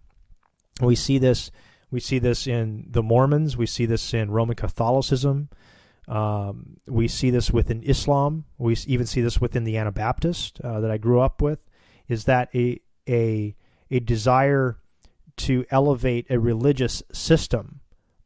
We 0.82 0.96
see 0.96 1.18
this 1.18 1.52
we 1.92 2.00
see 2.00 2.20
this 2.20 2.48
in 2.48 2.86
the 2.90 3.04
Mormons. 3.04 3.58
We 3.58 3.66
see 3.66 3.86
this 3.86 4.14
in 4.14 4.32
Roman 4.32 4.56
Catholicism. 4.56 5.50
Um, 6.08 6.78
we 6.88 7.08
see 7.08 7.30
this 7.30 7.52
within 7.52 7.84
Islam. 7.84 8.46
We 8.58 8.76
even 8.88 9.06
see 9.06 9.22
this 9.22 9.40
within 9.40 9.64
the 9.64 9.78
Anabaptist 9.78 10.60
uh, 10.62 10.80
that 10.82 10.92
I 10.92 10.98
grew 10.98 11.20
up 11.20 11.42
with. 11.42 11.60
Is 12.08 12.26
that 12.26 12.50
a 12.56 12.82
a 13.08 13.56
a 13.92 14.00
desire 14.00 14.80
to 15.38 15.66
elevate 15.70 16.30
a 16.30 16.40
religious 16.40 17.02
system 17.12 17.80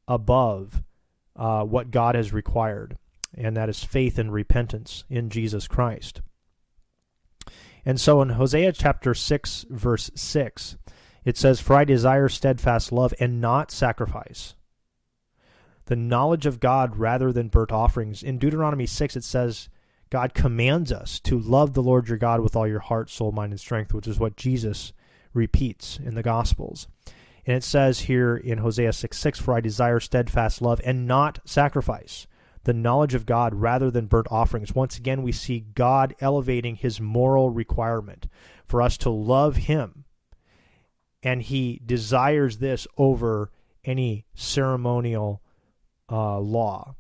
above 0.07 0.84
uh, 1.36 1.64
what 1.64 1.91
God 1.91 2.16
has 2.16 2.34
required, 2.34 2.97
and 3.36 3.55
that 3.55 3.70
is 3.70 3.84
faith 3.84 4.18
and 4.18 4.32
repentance 4.32 5.03
in 5.09 5.30
Jesus 5.30 5.68
Christ. 5.68 6.22
And 7.86 7.99
so 7.99 8.22
in 8.22 8.30
Hosea 8.30 8.72
chapter 8.72 9.14
6, 9.14 9.66
verse 9.70 10.09
6, 10.16 10.78
it 11.26 11.38
says, 11.38 11.59
For 11.59 11.76
I 11.76 11.86
desire 11.86 12.30
steadfast 12.30 12.91
love 12.91 13.13
and 13.19 13.39
not 13.39 13.71
sacrifice. 13.71 14.55
The 15.86 15.95
knowledge 15.95 16.45
of 16.45 16.59
God 16.59 16.97
rather 16.97 17.32
than 17.32 17.49
burnt 17.49 17.71
offerings. 17.71 18.24
In 18.24 18.38
Deuteronomy 18.38 18.86
6, 18.86 19.15
it 19.15 19.24
says, 19.24 19.69
God 20.09 20.34
commands 20.34 20.91
us 20.91 21.19
to 21.21 21.39
love 21.39 21.74
the 21.74 21.82
Lord 21.82 22.07
your 22.07 22.19
God 22.19 22.41
with 22.41 22.55
all 22.55 22.67
your 22.67 22.80
heart, 22.80 23.09
soul, 23.09 23.32
mind, 23.32 23.51
and 23.51 23.59
strength, 23.59 23.93
which 23.93 24.07
is 24.07 24.19
what 24.19 24.38
Jesus 24.38 24.93
repeats 25.34 25.97
in 25.97 26.15
the 26.15 26.24
Gospels. 26.24 26.88
And 27.45 27.57
it 27.57 27.63
says 27.63 28.01
here 28.01 28.38
in 28.38 28.59
Hosea 28.59 28.93
6 28.93 29.17
6, 29.17 29.39
For 29.39 29.55
I 29.55 29.59
desire 29.59 29.99
steadfast 29.99 30.61
love 30.61 30.80
and 30.86 31.07
not 31.07 31.39
sacrifice, 31.45 32.28
the 32.63 32.74
knowledge 32.74 33.15
of 33.15 33.26
God 33.26 33.55
rather 33.55 33.89
than 33.89 34.05
burnt 34.05 34.28
offerings. 34.30 34.76
Once 34.76 34.97
again, 34.97 35.24
we 35.24 35.32
see 35.32 35.65
God 35.74 36.15
elevating 36.19 36.76
his 36.76 37.01
moral 37.01 37.49
requirement 37.49 38.28
for 38.65 38.82
us 38.82 38.97
to 38.99 39.09
love 39.09 39.55
him 39.55 40.03
and 41.24 41.41
he 41.41 41.82
desires 41.86 42.57
this 42.57 42.86
over 42.97 43.51
any 43.86 44.26
ceremonial 44.36 45.41
uh, 46.11 46.39
law. 46.39 46.95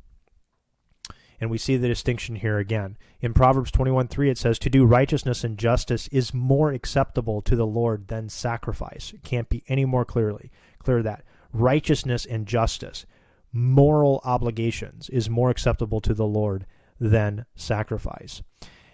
And 1.39 1.51
we 1.51 1.57
see 1.57 1.75
the 1.75 1.89
distinction 1.89 2.37
here 2.37 2.57
again. 2.57 2.97
In 3.19 3.33
Proverbs 3.33 3.69
21 3.71 4.07
3, 4.07 4.29
it 4.29 4.37
says, 4.37 4.57
To 4.59 4.69
do 4.69 4.85
righteousness 4.85 5.43
and 5.43 5.57
justice 5.57 6.07
is 6.07 6.33
more 6.33 6.71
acceptable 6.71 7.41
to 7.41 7.57
the 7.57 7.67
Lord 7.67 8.07
than 8.07 8.29
sacrifice. 8.29 9.11
It 9.13 9.23
can't 9.23 9.49
be 9.49 9.63
any 9.67 9.83
more 9.83 10.05
clearly 10.05 10.51
clear 10.79 11.03
that. 11.03 11.23
Righteousness 11.51 12.25
and 12.25 12.47
justice, 12.47 13.05
moral 13.51 14.21
obligations, 14.23 15.09
is 15.09 15.29
more 15.29 15.49
acceptable 15.49 15.99
to 16.01 16.13
the 16.13 16.25
Lord 16.25 16.65
than 16.99 17.45
sacrifice. 17.55 18.41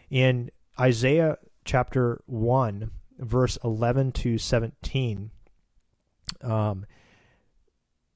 In 0.10 0.50
Isaiah 0.80 1.38
chapter 1.66 2.22
1, 2.26 2.90
verse 3.20 3.58
11 3.64 4.12
to 4.14 4.38
17, 4.38 5.32
um, 6.42 6.86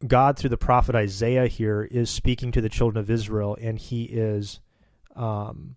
God, 0.05 0.37
through 0.37 0.49
the 0.49 0.57
prophet 0.57 0.95
Isaiah 0.95 1.47
here, 1.47 1.83
is 1.83 2.09
speaking 2.09 2.51
to 2.51 2.61
the 2.61 2.69
children 2.69 3.01
of 3.01 3.09
Israel, 3.09 3.57
and 3.61 3.77
he 3.79 4.03
is 4.03 4.59
um, 5.15 5.75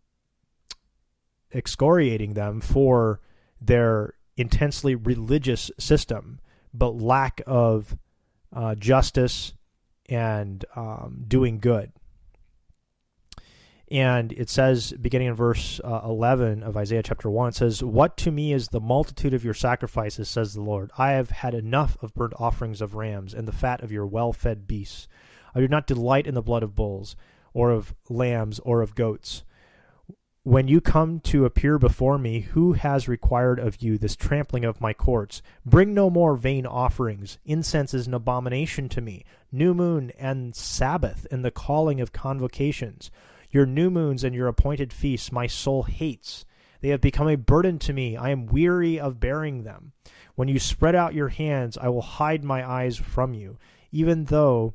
excoriating 1.53 2.35
them 2.35 2.61
for 2.61 3.20
their 3.61 4.14
intensely 4.37 4.95
religious 4.95 5.70
system, 5.79 6.41
but 6.74 6.97
lack 6.97 7.41
of 7.47 7.97
uh, 8.53 8.74
justice 8.74 9.55
and 10.09 10.64
um, 10.74 11.24
doing 11.27 11.59
good. 11.59 11.93
And 13.89 14.32
it 14.32 14.51
says, 14.51 14.93
beginning 15.01 15.28
in 15.28 15.34
verse 15.34 15.80
uh, 15.84 16.01
11 16.05 16.64
of 16.64 16.76
Isaiah 16.76 17.05
chapter 17.05 17.30
1, 17.30 17.51
it 17.51 17.55
says, 17.55 17.84
What 17.84 18.16
to 18.18 18.32
me 18.32 18.53
is 18.53 18.68
the 18.68 18.80
multitude 18.80 19.32
of 19.32 19.45
your 19.45 19.55
sacrifices, 19.55 20.28
says 20.28 20.55
the 20.55 20.62
Lord? 20.62 20.91
I 20.99 21.12
have 21.12 21.30
had 21.30 21.55
enough 21.55 21.97
of 22.03 22.12
burnt 22.12 22.34
offerings 22.37 22.80
of 22.80 22.97
rams 22.97 23.32
and 23.32 23.47
the 23.47 23.53
fat 23.53 23.82
of 23.82 23.93
your 23.93 24.07
well 24.07 24.32
fed 24.32 24.66
beasts. 24.66 25.07
I 25.55 25.61
do 25.61 25.68
not 25.68 25.87
delight 25.87 26.26
in 26.26 26.34
the 26.34 26.43
blood 26.43 26.64
of 26.64 26.74
bulls, 26.74 27.14
or 27.55 27.70
of 27.70 27.95
lambs, 28.09 28.59
or 28.61 28.82
of 28.82 28.97
goats. 28.97 29.45
When 30.43 30.68
you 30.68 30.80
come 30.80 31.20
to 31.20 31.45
appear 31.45 31.78
before 31.78 32.18
me, 32.18 32.41
who 32.41 32.74
has 32.74 33.09
required 33.09 33.59
of 33.59 33.82
you 33.82 33.99
this 33.99 34.14
trampling 34.14 34.64
of 34.64 34.80
my 34.80 34.93
courts? 34.93 35.43
Bring 35.64 35.95
no 35.95 36.11
more 36.11 36.37
vain 36.37 36.66
offerings. 36.66 37.39
Incense 37.45 37.95
is 37.95 38.07
an 38.07 38.14
abomination 38.14 38.89
to 38.91 39.01
me. 39.01 39.24
New 39.51 39.74
moon 39.74 40.12
and 40.18 40.55
Sabbath 40.55 41.26
and 41.30 41.45
the 41.45 41.51
calling 41.51 42.01
of 42.01 42.12
convocations. 42.12 43.11
Your 43.57 43.65
new 43.65 43.89
moons 43.89 44.23
and 44.23 44.35
your 44.35 44.49
appointed 44.49 44.93
feasts 44.93 45.33
my 45.33 45.47
soul 45.47 45.85
hates. 45.85 46.45
They 46.83 46.91
have 46.91 47.01
become 47.01 47.27
a 47.27 47.37
burden 47.37 47.79
to 47.79 47.95
me. 47.95 48.15
I 48.15 48.29
am 48.29 48.45
weary 48.45 49.01
of 49.01 49.19
bearing 49.19 49.63
them. 49.63 49.93
When 50.35 50.47
you 50.47 50.59
spread 50.59 50.95
out 50.95 51.15
your 51.15 51.29
hands, 51.29 51.79
I 51.79 51.89
will 51.89 52.03
hide 52.03 52.45
my 52.45 52.71
eyes 52.71 52.99
from 52.99 53.33
you. 53.33 53.57
Even 53.91 54.25
though 54.25 54.75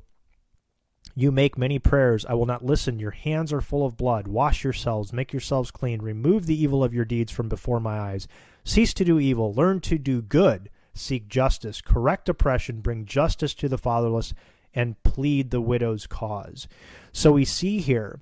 you 1.14 1.32
make 1.32 1.60
many 1.60 1.78
prayers, 1.78 2.26
I 2.26 2.34
will 2.34 2.48
not 2.48 2.66
listen. 2.66 2.98
Your 2.98 3.12
hands 3.12 3.54
are 3.54 3.62
full 3.62 3.86
of 3.86 3.98
blood. 3.98 4.28
Wash 4.28 4.64
yourselves, 4.64 5.14
make 5.14 5.32
yourselves 5.32 5.70
clean. 5.70 6.02
Remove 6.02 6.48
the 6.48 6.60
evil 6.60 6.84
of 6.84 6.92
your 6.92 7.06
deeds 7.06 7.32
from 7.32 7.50
before 7.50 7.80
my 7.80 8.00
eyes. 8.00 8.28
Cease 8.64 8.96
to 8.96 9.06
do 9.06 9.20
evil. 9.20 9.54
Learn 9.54 9.80
to 9.82 10.00
do 10.00 10.24
good. 10.24 10.72
Seek 10.96 11.28
justice. 11.28 11.82
Correct 11.82 12.28
oppression. 12.30 12.82
Bring 12.82 13.06
justice 13.06 13.54
to 13.54 13.70
the 13.70 13.78
fatherless. 13.78 14.34
And 14.74 15.04
plead 15.04 15.52
the 15.52 15.62
widow's 15.62 16.08
cause. 16.08 16.68
So 17.12 17.34
we 17.34 17.46
see 17.46 17.78
here 17.78 18.22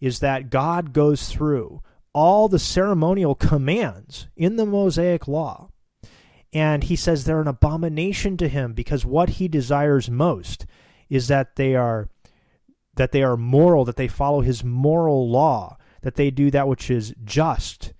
is 0.00 0.20
that 0.20 0.50
God 0.50 0.92
goes 0.92 1.28
through 1.28 1.82
all 2.12 2.48
the 2.48 2.58
ceremonial 2.58 3.34
commands 3.34 4.28
in 4.36 4.56
the 4.56 4.66
Mosaic 4.66 5.28
law. 5.28 5.70
And 6.52 6.84
he 6.84 6.96
says 6.96 7.24
they're 7.24 7.40
an 7.40 7.46
abomination 7.46 8.36
to 8.38 8.48
him 8.48 8.72
because 8.72 9.04
what 9.04 9.30
he 9.30 9.46
desires 9.46 10.10
most 10.10 10.66
is 11.08 11.28
that 11.28 11.56
they 11.56 11.76
are 11.76 12.08
that 12.96 13.12
they 13.12 13.22
are 13.22 13.36
moral, 13.36 13.84
that 13.84 13.96
they 13.96 14.08
follow 14.08 14.40
his 14.40 14.64
moral 14.64 15.30
law, 15.30 15.78
that 16.02 16.16
they 16.16 16.30
do 16.30 16.50
that 16.50 16.66
which 16.66 16.90
is 16.90 17.14
just, 17.24 17.92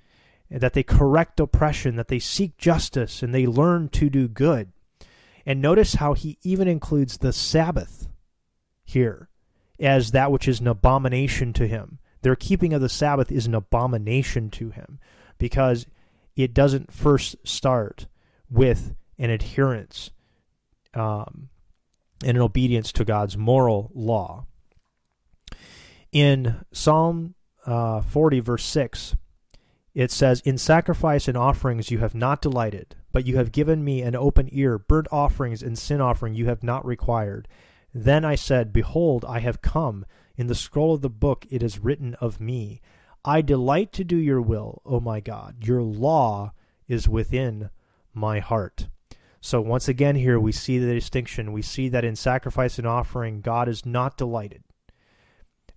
that 0.51 0.73
they 0.73 0.83
correct 0.83 1.39
oppression, 1.39 1.95
that 1.95 2.09
they 2.09 2.19
seek 2.19 2.59
justice, 2.59 3.23
and 3.23 3.33
they 3.33 3.47
learn 3.47 3.89
to 3.89 4.11
do 4.11 4.27
good. 4.27 4.73
And 5.47 5.63
notice 5.63 5.95
how 5.95 6.15
he 6.15 6.39
even 6.43 6.67
includes 6.67 7.19
the 7.19 7.33
Sabbath 7.33 8.09
here 8.83 9.30
as 9.81 10.11
that 10.11 10.31
which 10.31 10.47
is 10.47 10.61
an 10.61 10.68
abomination 10.68 11.53
to 11.55 11.66
him. 11.66 11.99
Their 12.22 12.37
keeping 12.37 12.72
of 12.72 12.83
the 12.83 12.89
Sabbath 12.89 13.33
is 13.33 13.47
an 13.47 13.55
abomination 13.55 14.51
to 14.51 14.70
him 14.70 15.01
because 15.39 15.87
it 16.37 16.53
doesn't 16.53 16.93
first 16.93 17.37
start 17.45 18.07
with 18.51 18.95
an 19.18 19.31
adherence 19.31 20.11
um, 20.95 21.49
and 22.24 22.37
an 22.37 22.43
obedience 22.43 22.93
to 22.93 23.05
God's 23.05 23.37
moral 23.37 23.91
law. 23.95 24.47
In 26.12 26.64
Psalm 26.72 27.35
uh, 27.64 28.01
40, 28.03 28.41
verse 28.41 28.64
6, 28.64 29.16
it 29.95 30.11
says, 30.11 30.41
In 30.41 30.59
sacrifice 30.59 31.28
and 31.28 31.37
offerings 31.37 31.91
you 31.91 31.99
have 31.99 32.14
not 32.14 32.43
delighted, 32.43 32.97
but 33.12 33.26
you 33.26 33.37
have 33.37 33.53
given 33.53 33.85
me 33.85 34.03
an 34.03 34.16
open 34.16 34.49
ear. 34.53 34.78
Burnt 34.78 35.09
offerings 35.11 35.62
and 35.62 35.78
sin 35.78 36.01
offering 36.01 36.35
you 36.35 36.47
have 36.47 36.62
not 36.62 36.85
required. 36.85 37.49
Then 37.93 38.24
I 38.24 38.34
said, 38.34 38.72
Behold, 38.72 39.24
I 39.24 39.41
have 39.41 39.62
come. 39.62 40.07
In 40.36 40.47
the 40.47 40.55
scroll 40.55 40.95
of 40.95 41.03
the 41.03 41.11
book 41.11 41.47
it 41.51 41.62
is 41.62 41.78
written 41.78 42.14
of 42.14 42.41
me. 42.41 42.80
I 43.24 43.43
delight 43.43 43.93
to 43.93 44.05
do 44.05 44.16
your 44.16 44.41
will, 44.41 44.80
O 44.86 45.01
my 45.01 45.20
God. 45.20 45.66
Your 45.66 45.82
law 45.82 46.53
is 46.88 47.09
within 47.09 47.70
my 48.14 48.38
heart. 48.38 48.88
So 49.41 49.61
once 49.61 49.88
again 49.88 50.16
here 50.16 50.38
we 50.38 50.53
see 50.53 50.78
the 50.78 50.95
distinction. 50.95 51.53
We 51.53 51.62
see 51.62 51.88
that 51.88 52.05
in 52.05 52.16
sacrifice 52.16 52.78
and 52.78 52.86
offering 52.86 53.41
God 53.41 53.68
is 53.68 53.84
not 53.84 54.16
delighted. 54.16 54.62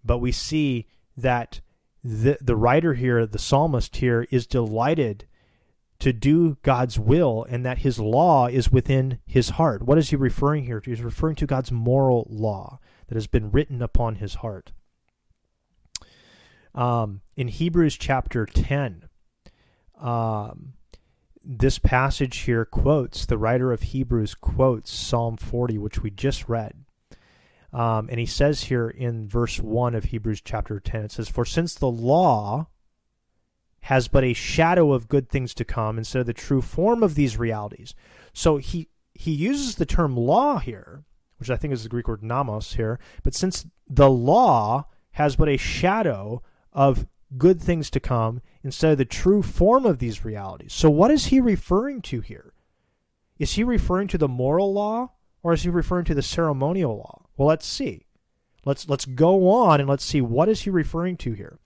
But 0.03 0.19
we 0.19 0.31
see 0.31 0.87
that 1.15 1.61
the 2.03 2.37
the 2.41 2.55
writer 2.55 2.93
here, 2.93 3.25
the 3.25 3.39
psalmist 3.39 3.97
here 3.97 4.27
is 4.29 4.45
delighted 4.45 5.25
to 6.03 6.11
do 6.11 6.57
God's 6.63 6.99
will 6.99 7.45
and 7.47 7.65
that 7.65 7.77
his 7.77 7.97
law 7.97 8.47
is 8.47 8.69
within 8.69 9.19
his 9.25 9.51
heart. 9.51 9.83
What 9.83 9.97
is 9.97 10.09
he 10.09 10.17
referring 10.17 10.65
here 10.65 10.81
to? 10.81 10.89
He's 10.89 11.01
referring 11.01 11.35
to 11.35 11.47
God's 11.47 11.71
moral 11.71 12.27
law 12.29 12.81
that 13.07 13.15
has 13.15 13.25
been 13.25 13.51
written 13.51 13.81
upon 13.81 14.15
his 14.15 14.35
heart. 14.35 14.73
Um, 16.75 17.21
in 17.37 17.47
Hebrews 17.47 17.95
chapter 17.95 18.45
10, 18.45 19.07
um, 20.01 20.73
this 21.41 21.79
passage 21.79 22.39
here 22.39 22.65
quotes, 22.65 23.25
the 23.25 23.37
writer 23.37 23.71
of 23.71 23.83
Hebrews 23.83 24.35
quotes 24.35 24.91
Psalm 24.91 25.37
40, 25.37 25.77
which 25.77 26.03
we 26.03 26.11
just 26.11 26.49
read. 26.49 26.83
Um, 27.71 28.09
and 28.09 28.19
he 28.19 28.25
says 28.25 28.63
here 28.63 28.89
in 28.89 29.29
verse 29.29 29.57
1 29.57 29.95
of 29.95 30.05
Hebrews 30.05 30.41
chapter 30.41 30.81
10, 30.81 31.05
it 31.05 31.11
says, 31.13 31.29
For 31.29 31.45
since 31.45 31.75
the 31.75 31.89
law 31.89 32.67
has 33.83 34.07
but 34.07 34.23
a 34.23 34.33
shadow 34.33 34.93
of 34.93 35.09
good 35.09 35.29
things 35.29 35.53
to 35.53 35.65
come 35.65 35.97
instead 35.97 36.21
of 36.21 36.25
the 36.25 36.33
true 36.33 36.61
form 36.61 37.03
of 37.03 37.15
these 37.15 37.37
realities. 37.37 37.93
So 38.31 38.57
he, 38.57 38.87
he 39.13 39.31
uses 39.31 39.75
the 39.75 39.85
term 39.85 40.15
law 40.15 40.59
here, 40.59 41.03
which 41.37 41.49
I 41.49 41.57
think 41.57 41.73
is 41.73 41.83
the 41.83 41.89
Greek 41.89 42.07
word 42.07 42.23
nomos 42.23 42.73
here, 42.73 42.99
but 43.23 43.35
since 43.35 43.65
the 43.89 44.09
law 44.09 44.85
has 45.11 45.35
but 45.35 45.49
a 45.49 45.57
shadow 45.57 46.41
of 46.71 47.05
good 47.37 47.61
things 47.61 47.89
to 47.89 47.99
come 47.99 48.41
instead 48.63 48.93
of 48.93 48.97
the 48.97 49.05
true 49.05 49.41
form 49.41 49.85
of 49.85 49.99
these 49.99 50.23
realities. 50.23 50.73
So, 50.73 50.89
what 50.89 51.11
is 51.11 51.25
he 51.25 51.41
referring 51.41 52.01
to 52.03 52.21
here? 52.21 52.53
Is 53.37 53.53
he 53.53 53.63
referring 53.63 54.07
to 54.09 54.17
the 54.17 54.27
moral 54.27 54.73
law 54.73 55.11
or 55.41 55.53
is 55.53 55.63
he 55.63 55.69
referring 55.69 56.05
to 56.05 56.15
the 56.15 56.21
ceremonial 56.21 56.95
law? 56.95 57.25
Well, 57.35 57.47
let's 57.47 57.65
see. 57.65 58.05
Let's 58.65 58.87
let's 58.87 59.05
go 59.05 59.49
on 59.49 59.81
and 59.81 59.89
let's 59.89 60.05
see 60.05 60.21
what 60.21 60.47
is 60.47 60.61
he 60.61 60.69
referring 60.69 61.17
to 61.17 61.33
here. 61.33 61.59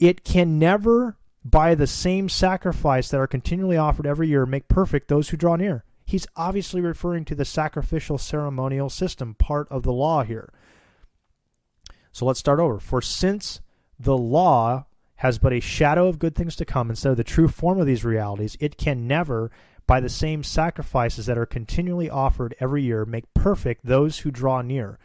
It 0.00 0.24
can 0.24 0.58
never 0.58 1.18
by 1.44 1.74
the 1.74 1.86
same 1.86 2.28
sacrifice 2.28 3.08
that 3.10 3.20
are 3.20 3.26
continually 3.26 3.76
offered 3.76 4.06
every 4.06 4.28
year 4.28 4.46
make 4.46 4.66
perfect 4.66 5.08
those 5.08 5.28
who 5.28 5.36
draw 5.36 5.56
near. 5.56 5.84
He's 6.04 6.26
obviously 6.34 6.80
referring 6.80 7.24
to 7.26 7.34
the 7.34 7.44
sacrificial 7.44 8.18
ceremonial 8.18 8.90
system 8.90 9.34
part 9.34 9.68
of 9.70 9.82
the 9.82 9.92
law 9.92 10.24
here. 10.24 10.52
So 12.12 12.24
let's 12.24 12.40
start 12.40 12.58
over. 12.58 12.80
For 12.80 13.00
since 13.00 13.60
the 13.98 14.18
law 14.18 14.86
has 15.16 15.38
but 15.38 15.52
a 15.52 15.60
shadow 15.60 16.08
of 16.08 16.18
good 16.18 16.34
things 16.34 16.56
to 16.56 16.64
come 16.64 16.90
instead 16.90 17.10
of 17.10 17.18
the 17.18 17.24
true 17.24 17.46
form 17.46 17.78
of 17.78 17.86
these 17.86 18.04
realities, 18.04 18.56
it 18.58 18.78
can 18.78 19.06
never, 19.06 19.50
by 19.86 20.00
the 20.00 20.08
same 20.08 20.42
sacrifices 20.42 21.26
that 21.26 21.38
are 21.38 21.46
continually 21.46 22.08
offered 22.08 22.54
every 22.58 22.82
year, 22.82 23.04
make 23.04 23.32
perfect 23.34 23.84
those 23.84 24.20
who 24.20 24.30
draw 24.30 24.62
near. 24.62 24.98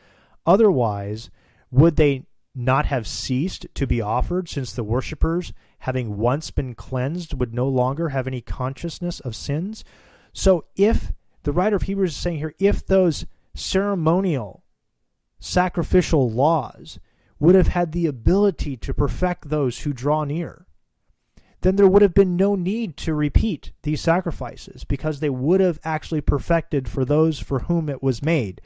Otherwise, 0.45 1.29
would 1.69 1.97
they 1.97 2.23
not 2.55 2.85
have 2.85 3.07
ceased 3.07 3.67
to 3.75 3.85
be 3.85 4.01
offered, 4.01 4.47
since 4.47 4.71
the 4.71 4.83
worshippers, 4.83 5.53
having 5.79 6.17
once 6.17 6.51
been 6.51 6.73
cleansed, 6.73 7.37
would 7.39 7.53
no 7.53 7.67
longer 7.67 8.09
have 8.09 8.27
any 8.27 8.41
consciousness 8.41 9.19
of 9.19 9.35
sins? 9.35 9.83
So, 10.33 10.65
if 10.75 11.11
the 11.43 11.51
writer 11.51 11.75
of 11.75 11.83
Hebrews 11.83 12.11
is 12.11 12.17
saying 12.17 12.37
here, 12.37 12.55
if 12.59 12.85
those 12.85 13.25
ceremonial, 13.53 14.63
sacrificial 15.39 16.29
laws 16.29 16.99
would 17.39 17.55
have 17.55 17.69
had 17.69 17.91
the 17.91 18.07
ability 18.07 18.77
to 18.77 18.93
perfect 18.93 19.49
those 19.49 19.79
who 19.79 19.93
draw 19.93 20.23
near, 20.23 20.65
then 21.61 21.75
there 21.75 21.87
would 21.87 22.01
have 22.01 22.13
been 22.13 22.35
no 22.35 22.55
need 22.55 22.95
to 22.95 23.13
repeat 23.13 23.71
these 23.83 24.01
sacrifices 24.01 24.83
because 24.83 25.19
they 25.19 25.29
would 25.29 25.59
have 25.59 25.79
actually 25.83 26.21
perfected 26.21 26.87
for 26.87 27.03
those 27.03 27.39
for 27.39 27.59
whom 27.61 27.89
it 27.89 28.03
was 28.03 28.21
made. 28.21 28.61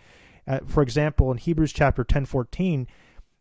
Uh, 0.48 0.60
for 0.66 0.84
example, 0.84 1.32
in 1.32 1.38
Hebrews 1.38 1.72
chapter 1.72 2.04
10 2.04 2.26
14, 2.26 2.88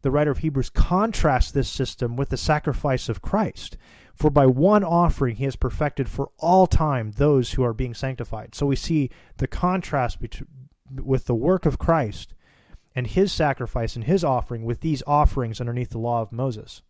the 0.08 0.12
writer 0.12 0.30
of 0.30 0.38
Hebrews 0.38 0.70
contrasts 0.70 1.50
this 1.50 1.68
system 1.68 2.16
with 2.16 2.30
the 2.30 2.38
sacrifice 2.38 3.10
of 3.10 3.20
Christ. 3.20 3.76
For 4.14 4.30
by 4.30 4.46
one 4.46 4.82
offering 4.82 5.36
he 5.36 5.44
has 5.44 5.54
perfected 5.54 6.08
for 6.08 6.30
all 6.38 6.66
time 6.66 7.10
those 7.10 7.52
who 7.52 7.62
are 7.62 7.74
being 7.74 7.92
sanctified. 7.92 8.54
So 8.54 8.64
we 8.64 8.74
see 8.74 9.10
the 9.36 9.46
contrast 9.46 10.18
between, 10.18 10.48
with 10.90 11.26
the 11.26 11.34
work 11.34 11.66
of 11.66 11.78
Christ 11.78 12.32
and 12.94 13.06
his 13.06 13.32
sacrifice 13.32 13.96
and 13.96 14.04
his 14.06 14.24
offering 14.24 14.64
with 14.64 14.80
these 14.80 15.02
offerings 15.06 15.60
underneath 15.60 15.90
the 15.90 15.98
law 15.98 16.22
of 16.22 16.32
Moses. 16.32 16.80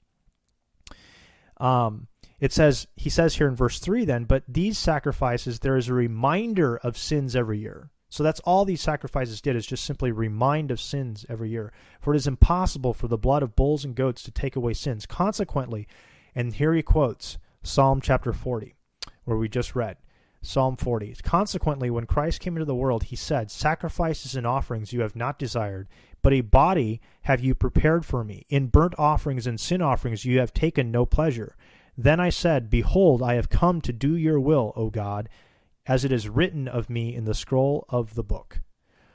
Um, 1.56 2.06
it 2.38 2.52
says, 2.52 2.86
he 2.94 3.10
says 3.10 3.34
here 3.34 3.48
in 3.48 3.56
verse 3.56 3.80
3 3.80 4.04
then, 4.04 4.26
but 4.26 4.44
these 4.46 4.78
sacrifices, 4.78 5.58
there 5.58 5.76
is 5.76 5.88
a 5.88 5.92
reminder 5.92 6.76
of 6.76 6.96
sins 6.96 7.34
every 7.34 7.58
year. 7.58 7.90
So 8.08 8.22
that's 8.22 8.40
all 8.40 8.64
these 8.64 8.80
sacrifices 8.80 9.40
did 9.40 9.56
is 9.56 9.66
just 9.66 9.84
simply 9.84 10.12
remind 10.12 10.70
of 10.70 10.80
sins 10.80 11.26
every 11.28 11.50
year. 11.50 11.72
For 12.00 12.14
it 12.14 12.16
is 12.16 12.26
impossible 12.26 12.94
for 12.94 13.08
the 13.08 13.18
blood 13.18 13.42
of 13.42 13.56
bulls 13.56 13.84
and 13.84 13.94
goats 13.94 14.22
to 14.22 14.30
take 14.30 14.56
away 14.56 14.74
sins. 14.74 15.06
Consequently, 15.06 15.86
and 16.34 16.54
here 16.54 16.72
he 16.72 16.82
quotes 16.82 17.38
Psalm 17.62 18.00
chapter 18.00 18.32
40, 18.32 18.74
where 19.24 19.36
we 19.36 19.48
just 19.48 19.74
read. 19.74 19.96
Psalm 20.40 20.76
40. 20.76 21.16
Consequently, 21.22 21.90
when 21.90 22.06
Christ 22.06 22.40
came 22.40 22.54
into 22.56 22.64
the 22.64 22.74
world, 22.74 23.04
he 23.04 23.16
said, 23.16 23.50
Sacrifices 23.50 24.36
and 24.36 24.46
offerings 24.46 24.92
you 24.92 25.00
have 25.00 25.16
not 25.16 25.38
desired, 25.38 25.88
but 26.22 26.32
a 26.32 26.42
body 26.42 27.00
have 27.22 27.40
you 27.40 27.54
prepared 27.54 28.06
for 28.06 28.24
me. 28.24 28.46
In 28.48 28.68
burnt 28.68 28.94
offerings 28.98 29.46
and 29.46 29.58
sin 29.58 29.82
offerings 29.82 30.24
you 30.24 30.38
have 30.38 30.54
taken 30.54 30.90
no 30.90 31.04
pleasure. 31.04 31.56
Then 31.96 32.20
I 32.20 32.30
said, 32.30 32.70
Behold, 32.70 33.22
I 33.22 33.34
have 33.34 33.48
come 33.48 33.80
to 33.80 33.92
do 33.92 34.16
your 34.16 34.38
will, 34.38 34.72
O 34.76 34.90
God, 34.90 35.28
as 35.88 36.04
it 36.04 36.12
is 36.12 36.28
written 36.28 36.68
of 36.68 36.90
me 36.90 37.14
in 37.14 37.24
the 37.24 37.34
scroll 37.34 37.86
of 37.88 38.14
the 38.14 38.22
book. 38.22 38.60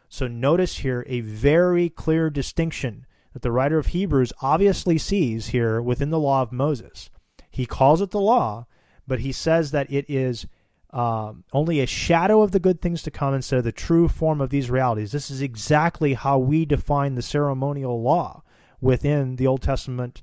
So 0.10 0.28
notice 0.28 0.80
here 0.80 1.06
a 1.08 1.22
very 1.22 1.88
clear 1.90 2.30
distinction 2.30 3.06
that 3.34 3.44
the 3.44 3.52
writer 3.52 3.78
of 3.78 3.88
Hebrews 3.88 4.34
obviously 4.42 4.98
sees 4.98 5.48
here 5.48 5.82
within 5.82 6.10
the 6.10 6.20
law 6.20 6.42
of 6.42 6.52
Moses. 6.52 7.10
He 7.50 7.66
calls 7.66 8.02
it 8.02 8.12
the 8.12 8.20
law, 8.20 8.68
but 9.08 9.20
he 9.20 9.32
says 9.32 9.72
that 9.72 9.92
it 9.92 10.06
is 10.08 10.48
um, 10.92 11.44
only 11.54 11.80
a 11.80 11.88
shadow 11.88 12.42
of 12.42 12.52
the 12.52 12.60
good 12.60 12.82
things 12.82 13.02
to 13.04 13.12
come 13.12 13.34
instead 13.34 13.58
of 13.58 13.66
the 13.66 13.72
true 13.72 14.08
form 14.08 14.42
of 14.42 14.50
these 14.50 14.70
realities. 14.70 15.12
This 15.12 15.32
is 15.32 15.42
exactly 15.42 16.14
how 16.14 16.38
we 16.38 16.66
define 16.66 17.16
the 17.16 17.22
ceremonial 17.22 18.02
law 18.02 18.44
within 18.82 19.38
the 19.38 19.48
Old 19.48 19.62
Testament 19.62 20.22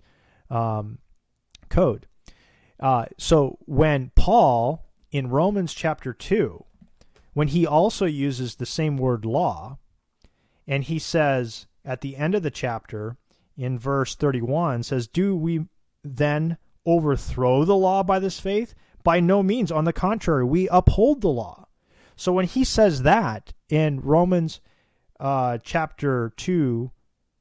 um, 0.49 0.99
code. 1.69 2.07
Uh, 2.79 3.07
so 3.19 3.59
when 3.67 4.11
Paul 4.15 4.90
in 5.11 5.29
Romans 5.29 5.75
chapter 5.75 6.13
2, 6.13 6.65
when 7.33 7.49
he 7.49 7.67
also 7.67 8.07
uses 8.07 8.57
the 8.57 8.67
same 8.67 8.97
word 8.97 9.25
law, 9.25 9.79
and 10.67 10.85
he 10.85 10.99
says 10.99 11.67
at 11.85 12.01
the 12.01 12.17
end 12.17 12.35
of 12.35 12.43
the 12.43 12.51
chapter 12.51 13.17
in 13.57 13.79
verse 13.79 14.15
31 14.15 14.83
says, 14.83 15.07
Do 15.07 15.37
we 15.37 15.67
then 16.03 16.57
overthrow 16.87 17.65
the 17.65 17.77
law 17.77 18.03
by 18.03 18.19
this 18.19 18.41
faith? 18.41 18.75
By 19.03 19.21
no 19.21 19.43
means. 19.43 19.73
On 19.73 19.85
the 19.85 19.93
contrary, 19.93 20.45
we 20.45 20.69
uphold 20.69 21.21
the 21.21 21.29
law. 21.29 21.67
So 22.17 22.33
when 22.33 22.47
he 22.47 22.65
says 22.65 23.03
that 23.03 23.53
in 23.69 24.01
Romans 24.01 24.61
uh, 25.19 25.59
chapter 25.63 26.33
2, 26.37 26.91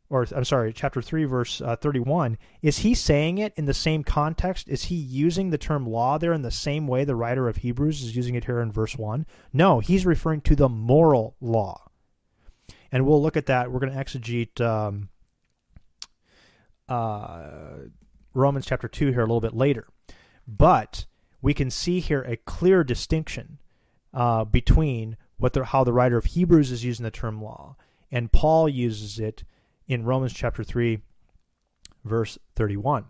or 0.09 0.25
I'm 0.35 0.45
sorry, 0.45 0.73
chapter 0.73 1.01
3, 1.01 1.25
verse 1.25 1.61
uh, 1.61 1.75
31, 1.75 2.37
is 2.61 2.79
he 2.79 2.95
saying 2.95 3.37
it 3.37 3.53
in 3.55 3.65
the 3.65 3.73
same 3.73 4.03
context? 4.03 4.67
Is 4.67 4.85
he 4.85 4.95
using 4.95 5.49
the 5.49 5.57
term 5.57 5.85
law 5.85 6.17
there 6.17 6.33
in 6.33 6.41
the 6.41 6.51
same 6.51 6.87
way 6.87 7.03
the 7.03 7.15
writer 7.15 7.47
of 7.47 7.57
Hebrews 7.57 8.01
is 8.01 8.15
using 8.15 8.35
it 8.35 8.45
here 8.45 8.59
in 8.59 8.71
verse 8.71 8.97
1? 8.97 9.25
No, 9.53 9.79
he's 9.79 10.05
referring 10.05 10.41
to 10.41 10.55
the 10.55 10.69
moral 10.69 11.35
law. 11.39 11.91
And 12.91 13.05
we'll 13.05 13.21
look 13.21 13.37
at 13.37 13.45
that. 13.45 13.71
We're 13.71 13.79
going 13.79 13.93
to 13.93 14.03
exegete 14.03 14.59
um, 14.61 15.09
uh, 16.87 17.87
Romans 18.33 18.65
chapter 18.65 18.87
2 18.87 19.11
here 19.11 19.19
a 19.19 19.25
little 19.25 19.41
bit 19.41 19.55
later. 19.55 19.87
But 20.47 21.05
we 21.39 21.53
can 21.53 21.69
see 21.69 21.99
here 21.99 22.23
a 22.23 22.35
clear 22.35 22.83
distinction 22.83 23.59
uh, 24.11 24.43
between 24.43 25.17
what 25.37 25.53
the, 25.53 25.65
how 25.65 25.83
the 25.83 25.93
writer 25.93 26.17
of 26.17 26.25
Hebrews 26.25 26.71
is 26.71 26.83
using 26.83 27.03
the 27.03 27.11
term 27.11 27.41
law 27.41 27.75
and 28.11 28.31
Paul 28.31 28.67
uses 28.67 29.19
it 29.19 29.43
in 29.89 30.05
Romans 30.05 30.31
chapter 30.31 30.63
3, 30.63 30.99
verse 32.05 32.37
31. 32.55 33.05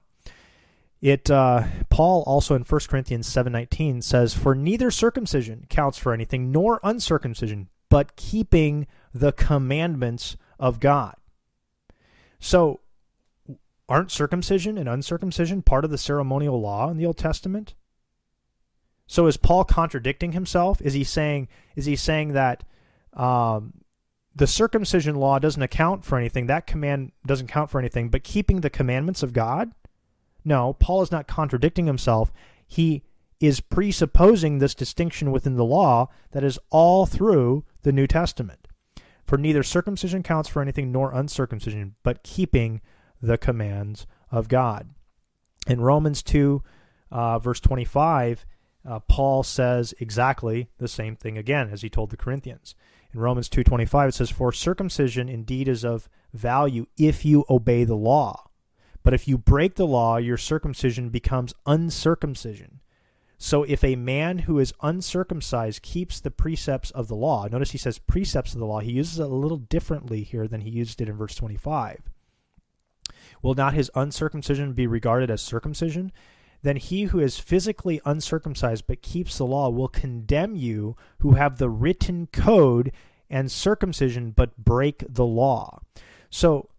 It 1.01 1.30
uh, 1.30 1.65
Paul 1.89 2.23
also 2.25 2.55
in 2.55 2.63
1 2.63 2.82
Corinthians 2.89 3.27
7:19 3.27 4.01
says, 4.01 4.34
"For 4.34 4.55
neither 4.55 4.89
circumcision 4.89 5.65
counts 5.69 5.97
for 5.97 6.13
anything, 6.13 6.51
nor 6.51 6.80
uncircumcision, 6.84 7.69
but 7.89 8.15
keeping 8.15 8.88
the 9.13 9.32
commandments 9.32 10.36
of 10.59 10.80
God." 10.80 11.15
So, 12.39 12.82
aren't 13.88 14.11
circumcision 14.11 14.77
and 14.77 14.89
uncircumcision 14.89 15.61
part 15.61 15.86
of 15.86 15.91
the 15.91 15.97
ceremonial 15.97 16.59
law 16.59 16.89
in 16.89 16.97
the 16.97 17.05
Old 17.05 17.17
Testament? 17.17 17.75
So 19.09 19.25
is 19.25 19.38
Paul 19.38 19.63
contradicting 19.63 20.34
himself? 20.34 20.82
Is 20.84 20.93
he 20.93 21.03
saying 21.03 21.47
is 21.75 21.86
he 21.86 21.95
saying 21.95 22.34
that 22.34 22.63
um, 23.13 23.73
the 24.36 24.47
circumcision 24.47 25.15
law 25.15 25.39
doesn't 25.39 25.61
account 25.61 26.05
for 26.05 26.17
anything? 26.17 26.47
That 26.47 26.67
command 26.67 27.11
doesn't 27.25 27.47
count 27.47 27.69
for 27.69 27.80
anything, 27.80 28.09
but 28.09 28.23
keeping 28.23 28.61
the 28.61 28.69
commandments 28.69 29.23
of 29.23 29.34
God? 29.34 29.71
No, 30.45 30.73
Paul 30.73 31.01
is 31.01 31.11
not 31.11 31.27
contradicting 31.27 31.88
himself. 31.88 32.32
He 32.65 33.03
is 33.39 33.61
presupposing 33.61 34.59
this 34.59 34.75
distinction 34.75 35.32
within 35.32 35.55
the 35.55 35.65
law 35.65 36.09
that 36.32 36.43
is 36.43 36.59
all 36.69 37.05
through 37.05 37.63
the 37.84 37.91
New 37.91 38.07
Testament. 38.07 38.67
For 39.23 39.38
neither 39.38 39.63
circumcision 39.63 40.23
counts 40.23 40.49
for 40.49 40.61
anything 40.61 40.91
nor 40.91 41.13
uncircumcision, 41.13 41.95
but 42.03 42.23
keeping 42.23 42.82
the 43.21 43.38
commands 43.38 44.07
of 44.32 44.47
God. 44.47 44.89
In 45.67 45.82
Romans 45.82 46.23
2, 46.23 46.63
uh, 47.11 47.39
verse 47.39 47.59
25, 47.59 48.45
uh, 48.88 48.99
Paul 49.01 49.43
says 49.43 49.93
exactly 49.99 50.69
the 50.77 50.88
same 50.88 51.15
thing 51.15 51.38
again 51.38 51.69
as 51.71 51.82
he 51.82 51.89
told 51.89 52.09
the 52.09 52.17
Corinthians. 52.17 52.75
In 53.14 53.20
Romans 53.20 53.49
2:25 53.49 54.10
it 54.10 54.14
says 54.14 54.30
for 54.30 54.51
circumcision 54.51 55.30
indeed 55.30 55.68
is 55.68 55.84
of 55.84 56.10
value 56.34 56.86
if 56.97 57.26
you 57.26 57.45
obey 57.49 57.84
the 57.84 57.95
law. 57.95 58.49
But 59.03 59.14
if 59.14 59.28
you 59.28 59.38
break 59.38 59.76
the 59.76 59.88
law, 59.88 60.18
your 60.18 60.38
circumcision 60.38 61.10
becomes 61.10 61.53
uncircumcision. 61.66 62.82
So 63.38 63.64
if 63.64 63.84
a 63.84 63.95
man 63.95 64.39
who 64.39 64.60
is 64.60 64.74
uncircumcised 64.82 65.82
keeps 65.82 66.20
the 66.20 66.30
precepts 66.30 66.91
of 66.91 67.07
the 67.07 67.16
law, 67.16 67.47
notice 67.47 67.72
he 67.72 67.78
says 67.78 67.97
precepts 67.97 68.53
of 68.53 68.60
the 68.60 68.66
law, 68.66 68.82
he 68.82 68.91
uses 68.91 69.18
it 69.18 69.24
a 69.24 69.28
little 69.28 69.57
differently 69.57 70.24
here 70.24 70.47
than 70.47 70.62
he 70.62 70.70
used 70.70 70.99
it 70.99 71.07
in 71.07 71.16
verse 71.16 71.36
25. 71.36 72.01
Will 73.41 73.55
not 73.55 73.74
his 73.74 73.89
uncircumcision 73.95 74.74
be 74.74 74.86
regarded 74.86 75.32
as 75.32 75.41
circumcision? 75.41 76.12
Then 76.62 76.76
he 76.76 77.03
who 77.03 77.20
is 77.20 77.39
physically 77.39 78.01
uncircumcised 78.05 78.86
but 78.88 79.01
keeps 79.01 79.38
the 79.38 79.45
law 79.45 79.70
will 79.70 79.88
condemn 79.88 80.55
you 80.55 80.95
who 81.20 81.32
have 81.32 81.57
the 81.57 81.70
written 81.70 82.28
code 82.28 82.91
and 83.30 83.51
circumcision 83.51 84.32
but 84.32 84.57
break 84.57 85.03
the 85.07 85.26
law. 85.26 85.82
So 86.30 86.70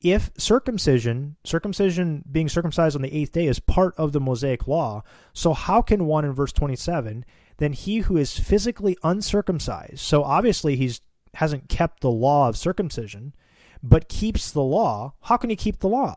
if 0.00 0.30
circumcision, 0.36 1.36
circumcision 1.44 2.24
being 2.30 2.48
circumcised 2.48 2.96
on 2.96 3.02
the 3.02 3.14
eighth 3.14 3.32
day 3.32 3.46
is 3.46 3.58
part 3.58 3.94
of 3.96 4.12
the 4.12 4.20
Mosaic 4.20 4.66
law, 4.66 5.02
so 5.32 5.54
how 5.54 5.80
can 5.80 6.06
one 6.06 6.24
in 6.24 6.32
verse 6.32 6.52
27 6.52 7.24
then 7.58 7.72
he 7.72 7.98
who 7.98 8.16
is 8.16 8.38
physically 8.38 8.98
uncircumcised, 9.04 10.00
so 10.00 10.24
obviously 10.24 10.76
he's 10.76 11.00
hasn't 11.34 11.68
kept 11.68 12.00
the 12.00 12.10
law 12.10 12.48
of 12.48 12.56
circumcision, 12.56 13.34
but 13.82 14.08
keeps 14.08 14.50
the 14.50 14.62
law, 14.62 15.14
how 15.22 15.36
can 15.36 15.50
he 15.50 15.56
keep 15.56 15.80
the 15.80 15.88
law? 15.88 16.14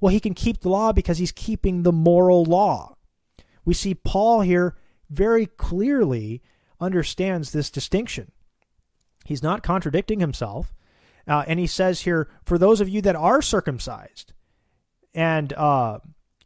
Well, 0.00 0.12
he 0.12 0.20
can 0.20 0.34
keep 0.34 0.60
the 0.60 0.70
law 0.70 0.92
because 0.92 1.18
he's 1.18 1.32
keeping 1.32 1.82
the 1.82 1.92
moral 1.92 2.44
law. 2.44 2.96
We 3.64 3.74
see 3.74 3.94
Paul 3.94 4.40
here 4.40 4.76
very 5.10 5.46
clearly 5.46 6.42
understands 6.80 7.52
this 7.52 7.70
distinction. 7.70 8.32
He's 9.24 9.42
not 9.42 9.62
contradicting 9.62 10.20
himself. 10.20 10.72
Uh, 11.28 11.44
and 11.46 11.60
he 11.60 11.66
says 11.66 12.00
here, 12.00 12.28
for 12.44 12.58
those 12.58 12.80
of 12.80 12.88
you 12.88 13.02
that 13.02 13.14
are 13.14 13.42
circumcised, 13.42 14.32
and 15.14 15.52
uh, 15.52 15.98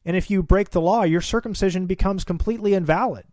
and 0.05 0.17
if 0.17 0.31
you 0.31 0.43
break 0.43 0.71
the 0.71 0.81
law, 0.81 1.03
your 1.03 1.21
circumcision 1.21 1.87
becomes 1.87 2.25
completely 2.25 2.75
invalid. 2.75 3.25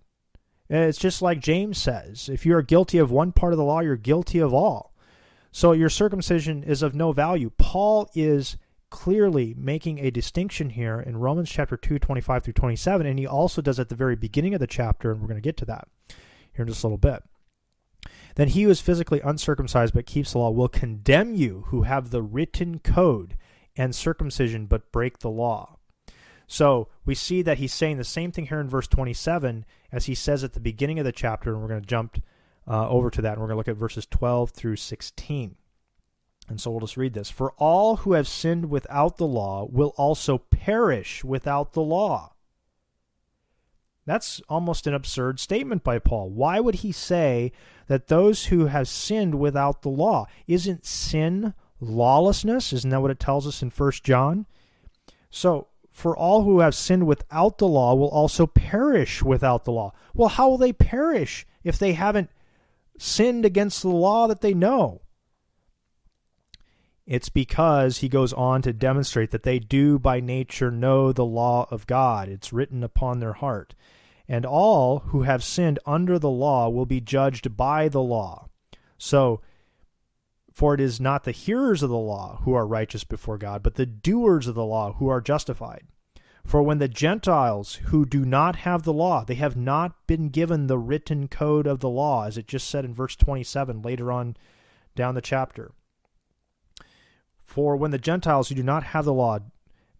It's 0.70 0.98
just 0.98 1.22
like 1.22 1.40
James 1.40 1.82
says: 1.82 2.30
if 2.30 2.46
you 2.46 2.56
are 2.56 2.62
guilty 2.62 3.00
of 3.00 3.12
one 3.12 3.32
part 3.32 3.54
of 3.54 3.58
the 3.58 3.66
law, 3.66 3.80
you're 3.80 3.98
guilty 3.98 4.40
of 4.40 4.54
all. 4.54 4.94
So 5.52 5.74
your 5.74 5.90
circumcision 5.90 6.64
is 6.64 6.82
of 6.82 6.96
no 6.96 7.12
value. 7.12 7.52
Paul 7.58 8.10
is 8.16 8.56
clearly 8.92 9.56
making 9.58 9.98
a 9.98 10.12
distinction 10.12 10.70
here 10.70 11.00
in 11.00 11.18
Romans 11.18 11.50
chapter 11.50 11.76
2, 11.76 11.98
25 11.98 12.44
through 12.44 12.54
27, 12.54 13.08
and 13.08 13.18
he 13.18 13.26
also 13.26 13.62
does 13.62 13.80
at 13.80 13.90
the 13.90 13.96
very 13.96 14.16
beginning 14.16 14.54
of 14.54 14.60
the 14.60 14.68
chapter, 14.68 15.12
and 15.12 15.20
we're 15.20 15.28
going 15.28 15.42
to 15.42 15.42
get 15.42 15.58
to 15.58 15.66
that 15.66 15.88
here 16.54 16.64
in 16.64 16.68
just 16.68 16.84
a 16.84 16.88
little 16.88 16.98
bit. 17.00 17.24
Then 18.36 18.50
he 18.50 18.64
who 18.64 18.70
is 18.70 18.82
physically 18.82 19.22
uncircumcised 19.22 19.94
but 19.94 20.06
keeps 20.06 20.34
the 20.34 20.40
law 20.40 20.52
will 20.52 20.70
condemn 20.70 21.34
you 21.34 21.66
who 21.68 21.84
have 21.84 22.10
the 22.12 22.22
written 22.22 22.80
code 22.80 23.38
and 23.76 23.96
circumcision 23.96 24.68
but 24.68 24.92
break 24.92 25.20
the 25.20 25.30
law. 25.30 25.78
So 26.48 26.90
we 27.06 27.16
see 27.16 27.42
that 27.44 27.60
he's 27.60 27.74
saying 27.74 27.98
the 27.98 28.04
same 28.04 28.32
thing 28.32 28.48
here 28.48 28.60
in 28.60 28.70
verse 28.70 28.88
27 28.88 29.66
as 29.92 30.06
he 30.06 30.16
says 30.16 30.44
at 30.44 30.54
the 30.54 30.60
beginning 30.60 31.00
of 31.00 31.06
the 31.06 31.12
chapter, 31.12 31.54
and 31.54 31.62
we're 31.62 31.70
going 31.70 31.82
to 31.82 31.88
jump 31.88 32.22
uh, 32.68 32.90
over 32.90 33.10
to 33.10 33.22
that, 33.22 33.34
and 33.34 33.42
we're 33.42 33.48
going 33.48 33.56
to 33.56 33.58
look 33.58 33.68
at 33.68 33.78
verses 33.78 34.06
12 34.06 34.52
through 34.52 34.76
16. 34.76 35.56
And 36.52 36.60
so 36.60 36.70
we'll 36.70 36.82
just 36.82 36.98
read 36.98 37.14
this. 37.14 37.30
For 37.30 37.54
all 37.54 37.98
who 37.98 38.12
have 38.12 38.28
sinned 38.28 38.70
without 38.70 39.16
the 39.16 39.26
law 39.26 39.66
will 39.72 39.94
also 39.96 40.38
perish 40.38 41.24
without 41.24 41.72
the 41.72 41.82
law. 41.82 42.34
That's 44.06 44.42
almost 44.50 44.86
an 44.86 44.94
absurd 44.94 45.40
statement 45.40 45.82
by 45.82 45.98
Paul. 45.98 46.30
Why 46.30 46.60
would 46.60 46.76
he 46.76 46.92
say 46.92 47.54
that 47.88 48.08
those 48.08 48.48
who 48.48 48.66
have 48.66 48.90
sinned 48.90 49.36
without 49.36 49.82
the 49.82 49.90
law? 49.90 50.28
Isn't 50.46 50.86
sin 50.86 51.54
lawlessness? 51.80 52.74
Isn't 52.74 52.90
that 52.90 53.02
what 53.02 53.12
it 53.12 53.20
tells 53.20 53.48
us 53.48 53.62
in 53.62 53.70
1 53.70 53.92
John? 54.04 54.46
So, 55.30 55.68
for 55.90 56.18
all 56.18 56.44
who 56.44 56.60
have 56.60 56.76
sinned 56.76 57.08
without 57.08 57.60
the 57.60 57.68
law 57.68 57.96
will 57.96 58.10
also 58.10 58.46
perish 58.46 59.24
without 59.24 59.64
the 59.64 59.72
law. 59.72 59.94
Well, 60.14 60.28
how 60.28 60.50
will 60.50 60.58
they 60.58 60.74
perish 60.74 61.46
if 61.64 61.80
they 61.80 61.94
haven't 61.94 62.30
sinned 62.98 63.46
against 63.46 63.84
the 63.84 63.90
law 63.90 64.28
that 64.28 64.42
they 64.42 64.54
know? 64.54 65.02
It's 67.12 67.28
because 67.28 67.98
he 67.98 68.08
goes 68.08 68.32
on 68.32 68.62
to 68.62 68.72
demonstrate 68.72 69.32
that 69.32 69.44
they 69.44 69.60
do 69.60 70.00
by 70.00 70.22
nature 70.22 70.72
know 70.72 71.12
the 71.12 71.26
law 71.26 71.68
of 71.70 71.86
God. 71.86 72.30
It's 72.30 72.54
written 72.54 72.86
upon 72.86 73.20
their 73.20 73.34
heart. 73.34 73.76
And 74.30 74.46
all 74.46 75.00
who 75.00 75.24
have 75.24 75.44
sinned 75.44 75.78
under 75.86 76.18
the 76.18 76.30
law 76.30 76.70
will 76.70 76.86
be 76.86 77.02
judged 77.02 77.58
by 77.58 77.90
the 77.90 78.02
law. 78.02 78.48
So, 78.98 79.42
for 80.54 80.74
it 80.74 80.80
is 80.80 81.02
not 81.02 81.26
the 81.26 81.34
hearers 81.34 81.84
of 81.84 81.90
the 81.90 81.98
law 81.98 82.40
who 82.44 82.54
are 82.54 82.66
righteous 82.66 83.04
before 83.04 83.38
God, 83.38 83.62
but 83.62 83.76
the 83.76 83.86
doers 83.86 84.48
of 84.48 84.56
the 84.56 84.64
law 84.64 84.94
who 84.94 85.10
are 85.10 85.20
justified. 85.20 85.84
For 86.46 86.64
when 86.64 86.78
the 86.78 86.88
Gentiles 86.88 87.74
who 87.88 88.06
do 88.06 88.24
not 88.24 88.56
have 88.56 88.84
the 88.84 88.94
law, 88.94 89.26
they 89.26 89.36
have 89.36 89.58
not 89.58 90.08
been 90.08 90.30
given 90.30 90.68
the 90.68 90.80
written 90.80 91.28
code 91.28 91.68
of 91.68 91.82
the 91.82 91.90
law, 91.90 92.24
as 92.24 92.38
it 92.38 92.48
just 92.48 92.70
said 92.70 92.86
in 92.86 92.94
verse 92.94 93.18
27 93.18 93.82
later 93.82 94.14
on 94.14 94.38
down 94.96 95.14
the 95.14 95.20
chapter. 95.20 95.74
For 97.52 97.76
when 97.76 97.92
the 97.92 97.98
Gentiles 97.98 98.48
who 98.48 98.56
do 98.56 98.64
not 98.64 98.86
have 98.86 99.04
the 99.04 99.14
law 99.14 99.40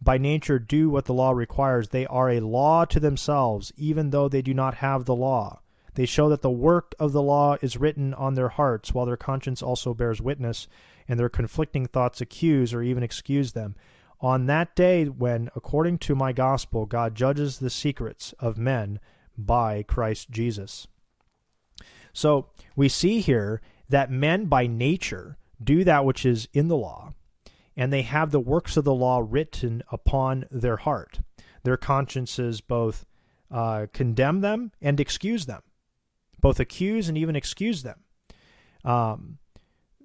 by 0.02 0.18
nature 0.18 0.58
do 0.58 0.90
what 0.90 1.04
the 1.04 1.14
law 1.14 1.32
requires, 1.32 1.90
they 1.90 2.06
are 2.06 2.30
a 2.30 2.40
law 2.40 2.86
to 2.86 2.98
themselves, 2.98 3.74
even 3.76 4.12
though 4.12 4.30
they 4.30 4.42
do 4.42 4.54
not 4.54 4.76
have 4.76 5.04
the 5.04 5.14
law. 5.14 5.60
They 5.96 6.06
show 6.06 6.30
that 6.30 6.44
the 6.44 6.50
work 6.50 6.96
of 6.98 7.12
the 7.12 7.22
law 7.22 7.58
is 7.62 7.76
written 7.76 8.14
on 8.14 8.36
their 8.36 8.48
hearts, 8.48 8.94
while 8.94 9.06
their 9.06 9.18
conscience 9.18 9.62
also 9.62 9.94
bears 9.94 10.22
witness, 10.22 10.70
and 11.10 11.20
their 11.20 11.28
conflicting 11.28 11.88
thoughts 11.88 12.22
accuse 12.22 12.74
or 12.74 12.84
even 12.84 13.04
excuse 13.04 13.52
them. 13.52 13.76
On 14.22 14.46
that 14.46 14.74
day, 14.74 15.04
when, 15.04 15.50
according 15.54 15.98
to 15.98 16.16
my 16.16 16.32
gospel, 16.32 16.86
God 16.86 17.16
judges 17.16 17.60
the 17.60 17.70
secrets 17.70 18.34
of 18.40 18.58
men 18.58 19.02
by 19.38 19.84
Christ 19.84 20.32
Jesus. 20.32 20.88
So 22.14 22.48
we 22.78 22.88
see 22.88 23.20
here 23.20 23.60
that 23.90 24.10
men 24.10 24.46
by 24.46 24.68
nature 24.68 25.38
do 25.62 25.84
that 25.84 26.06
which 26.06 26.26
is 26.26 26.48
in 26.54 26.70
the 26.70 26.78
law, 26.78 27.12
and 27.76 27.92
they 27.92 28.02
have 28.02 28.32
the 28.32 28.40
works 28.40 28.78
of 28.78 28.84
the 28.84 28.94
law 28.94 29.26
written 29.26 29.84
upon 29.92 30.46
their 30.52 30.78
heart. 30.78 31.20
Their 31.64 31.78
consciences 31.78 32.62
both 32.62 33.06
uh, 33.50 33.88
condemn 33.94 34.42
them 34.42 34.72
and 34.82 35.00
excuse 35.00 35.46
them, 35.46 35.62
both 36.40 36.60
accuse 36.60 37.08
and 37.10 37.18
even 37.18 37.36
excuse 37.36 37.84
them. 37.84 38.00
Um, 38.84 39.38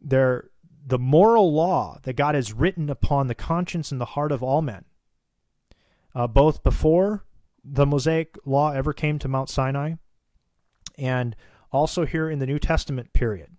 they're, 0.01 0.51
the 0.87 0.99
moral 0.99 1.53
law 1.53 1.99
that 2.05 2.14
God 2.14 2.35
has 2.35 2.53
written 2.53 2.89
upon 2.91 3.27
the 3.27 3.35
conscience 3.35 3.91
and 3.91 4.01
the 4.01 4.05
heart 4.05 4.31
of 4.31 4.43
all 4.43 4.62
men, 4.62 4.85
uh, 6.14 6.27
both 6.29 6.62
before 6.62 7.25
the 7.64 7.87
Mosaic 7.87 8.37
law 8.45 8.71
ever 8.71 8.93
came 8.93 9.19
to 9.19 9.29
Mount 9.29 9.49
Sinai 9.49 9.95
and 10.97 11.35
also 11.73 12.07
here 12.07 12.31
in 12.31 12.39
the 12.39 12.47
New 12.47 12.61
Testament 12.61 13.12
period. 13.12 13.56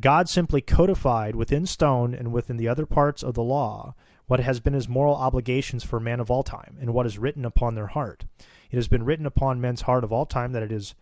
God 0.00 0.28
simply 0.28 0.60
codified 0.60 1.34
within 1.34 1.66
stone 1.66 2.14
and 2.14 2.32
within 2.32 2.56
the 2.56 2.68
other 2.68 2.86
parts 2.86 3.22
of 3.22 3.34
the 3.34 3.42
law 3.42 3.94
what 4.26 4.40
has 4.40 4.60
been 4.60 4.74
his 4.74 4.88
moral 4.88 5.16
obligations 5.16 5.82
for 5.82 5.98
man 5.98 6.20
of 6.20 6.30
all 6.30 6.42
time 6.42 6.76
and 6.80 6.92
what 6.92 7.06
is 7.06 7.18
written 7.18 7.44
upon 7.44 7.74
their 7.74 7.88
heart. 7.88 8.26
It 8.70 8.76
has 8.76 8.86
been 8.86 9.04
written 9.04 9.26
upon 9.26 9.60
men's 9.60 9.82
heart 9.82 10.04
of 10.04 10.12
all 10.12 10.26
time 10.26 10.52
that 10.52 10.62
it 10.62 10.70
is 10.70 10.94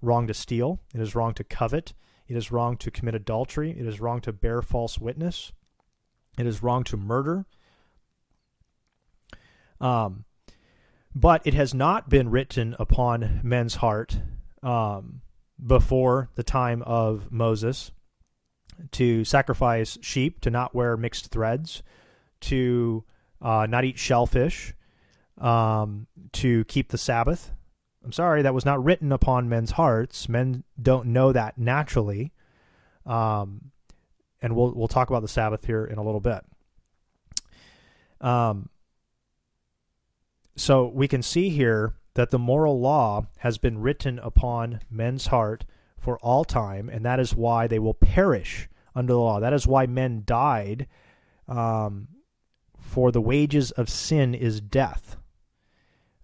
wrong 0.00 0.26
to 0.26 0.34
steal, 0.34 0.80
it 0.94 1.00
is 1.00 1.14
wrong 1.14 1.34
to 1.34 1.44
covet, 1.44 1.92
it 2.26 2.36
is 2.36 2.50
wrong 2.50 2.78
to 2.78 2.90
commit 2.90 3.14
adultery, 3.14 3.70
it 3.78 3.86
is 3.86 4.00
wrong 4.00 4.22
to 4.22 4.32
bear 4.32 4.62
false 4.62 4.98
witness, 4.98 5.52
it 6.38 6.46
is 6.46 6.62
wrong 6.62 6.82
to 6.84 6.96
murder. 6.96 7.44
Um, 9.78 10.24
but 11.14 11.42
it 11.44 11.54
has 11.54 11.74
not 11.74 12.08
been 12.08 12.30
written 12.30 12.74
upon 12.78 13.40
men's 13.42 13.76
heart 13.76 14.20
um, 14.62 15.20
before 15.64 16.30
the 16.34 16.42
time 16.42 16.82
of 16.82 17.30
Moses 17.30 17.92
to 18.92 19.24
sacrifice 19.24 19.98
sheep, 20.00 20.40
to 20.40 20.50
not 20.50 20.74
wear 20.74 20.96
mixed 20.96 21.30
threads, 21.30 21.82
to 22.40 23.04
uh, 23.40 23.66
not 23.68 23.84
eat 23.84 23.98
shellfish, 23.98 24.74
um, 25.38 26.06
to 26.32 26.64
keep 26.64 26.88
the 26.88 26.98
Sabbath. 26.98 27.52
I'm 28.04 28.12
sorry, 28.12 28.42
that 28.42 28.54
was 28.54 28.64
not 28.64 28.82
written 28.82 29.12
upon 29.12 29.48
men's 29.48 29.72
hearts. 29.72 30.28
Men 30.28 30.64
don't 30.80 31.08
know 31.08 31.32
that 31.32 31.58
naturally. 31.58 32.32
Um, 33.04 33.72
and 34.42 34.56
we'll 34.56 34.72
we'll 34.74 34.88
talk 34.88 35.10
about 35.10 35.22
the 35.22 35.28
Sabbath 35.28 35.66
here 35.66 35.84
in 35.84 35.98
a 35.98 36.02
little 36.02 36.20
bit. 36.20 36.40
Um, 38.20 38.68
so 40.56 40.86
we 40.86 41.08
can 41.08 41.22
see 41.22 41.50
here 41.50 41.94
that 42.14 42.30
the 42.30 42.38
moral 42.38 42.80
law 42.80 43.26
has 43.38 43.58
been 43.58 43.78
written 43.78 44.18
upon 44.18 44.80
men's 44.90 45.26
heart 45.26 45.64
for 45.98 46.18
all 46.18 46.44
time, 46.44 46.88
and 46.88 47.04
that 47.04 47.20
is 47.20 47.34
why 47.34 47.66
they 47.66 47.78
will 47.78 47.94
perish 47.94 48.68
under 48.94 49.12
the 49.12 49.18
law. 49.18 49.40
That 49.40 49.52
is 49.52 49.66
why 49.66 49.86
men 49.86 50.22
died. 50.24 50.86
Um, 51.48 52.08
for 52.78 53.12
the 53.12 53.20
wages 53.20 53.70
of 53.72 53.88
sin 53.88 54.34
is 54.34 54.60
death. 54.60 55.16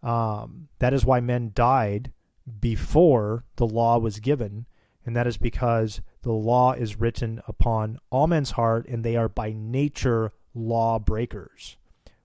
Um, 0.02 0.68
that 0.78 0.92
is 0.92 1.04
why 1.04 1.20
men 1.20 1.52
died 1.54 2.12
before 2.60 3.44
the 3.56 3.66
law 3.66 3.98
was 3.98 4.20
given, 4.20 4.66
and 5.04 5.16
that 5.16 5.26
is 5.26 5.36
because 5.36 6.00
the 6.22 6.32
law 6.32 6.72
is 6.72 6.98
written 6.98 7.40
upon 7.46 7.98
all 8.10 8.26
men's 8.26 8.52
heart, 8.52 8.86
and 8.88 9.04
they 9.04 9.16
are 9.16 9.28
by 9.28 9.52
nature 9.54 10.32
law 10.54 10.98
breakers. 10.98 11.76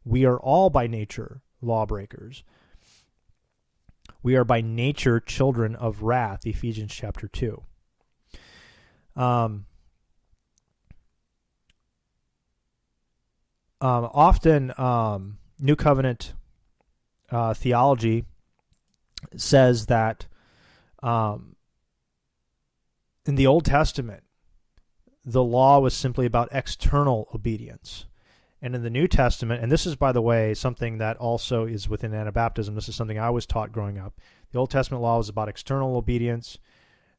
We 0.04 0.26
are 0.26 0.40
all 0.40 0.70
by 0.70 0.88
nature 0.88 1.42
lawbreakers. 1.62 2.44
We 4.24 4.36
are 4.36 4.44
by 4.44 4.62
nature 4.62 5.20
children 5.20 5.76
of 5.76 6.04
wrath, 6.04 6.46
Ephesians 6.46 6.94
chapter 6.94 7.28
2. 7.28 7.64
Um, 9.16 9.66
um, 13.82 14.10
often, 14.14 14.74
um, 14.78 15.38
New 15.60 15.76
Covenant 15.76 16.34
uh, 17.32 17.54
theology 17.54 18.26
says 19.36 19.88
that 19.88 20.28
um, 21.04 21.56
in 23.26 23.36
the 23.36 23.48
Old 23.48 23.66
Testament, 23.66 24.24
the 25.24 25.44
law 25.44 25.80
was 25.80 25.94
simply 25.94 26.26
about 26.26 26.50
external 26.52 27.28
obedience. 27.34 28.06
And 28.62 28.76
in 28.76 28.84
the 28.84 28.92
New 28.92 29.08
Testament, 29.08 29.64
and 29.64 29.72
this 29.72 29.88
is, 29.88 29.96
by 29.96 30.12
the 30.12 30.22
way, 30.22 30.54
something 30.54 31.00
that 31.00 31.18
also 31.18 31.66
is 31.66 31.90
within 31.90 32.12
Anabaptism, 32.12 32.76
this 32.76 32.90
is 32.90 32.96
something 32.96 33.18
I 33.18 33.32
was 33.32 33.48
taught 33.48 33.72
growing 33.72 33.98
up. 33.98 34.20
The 34.52 34.60
Old 34.60 34.70
Testament 34.70 35.02
law 35.02 35.18
was 35.18 35.30
about 35.30 35.50
external 35.50 35.96
obedience. 35.96 36.60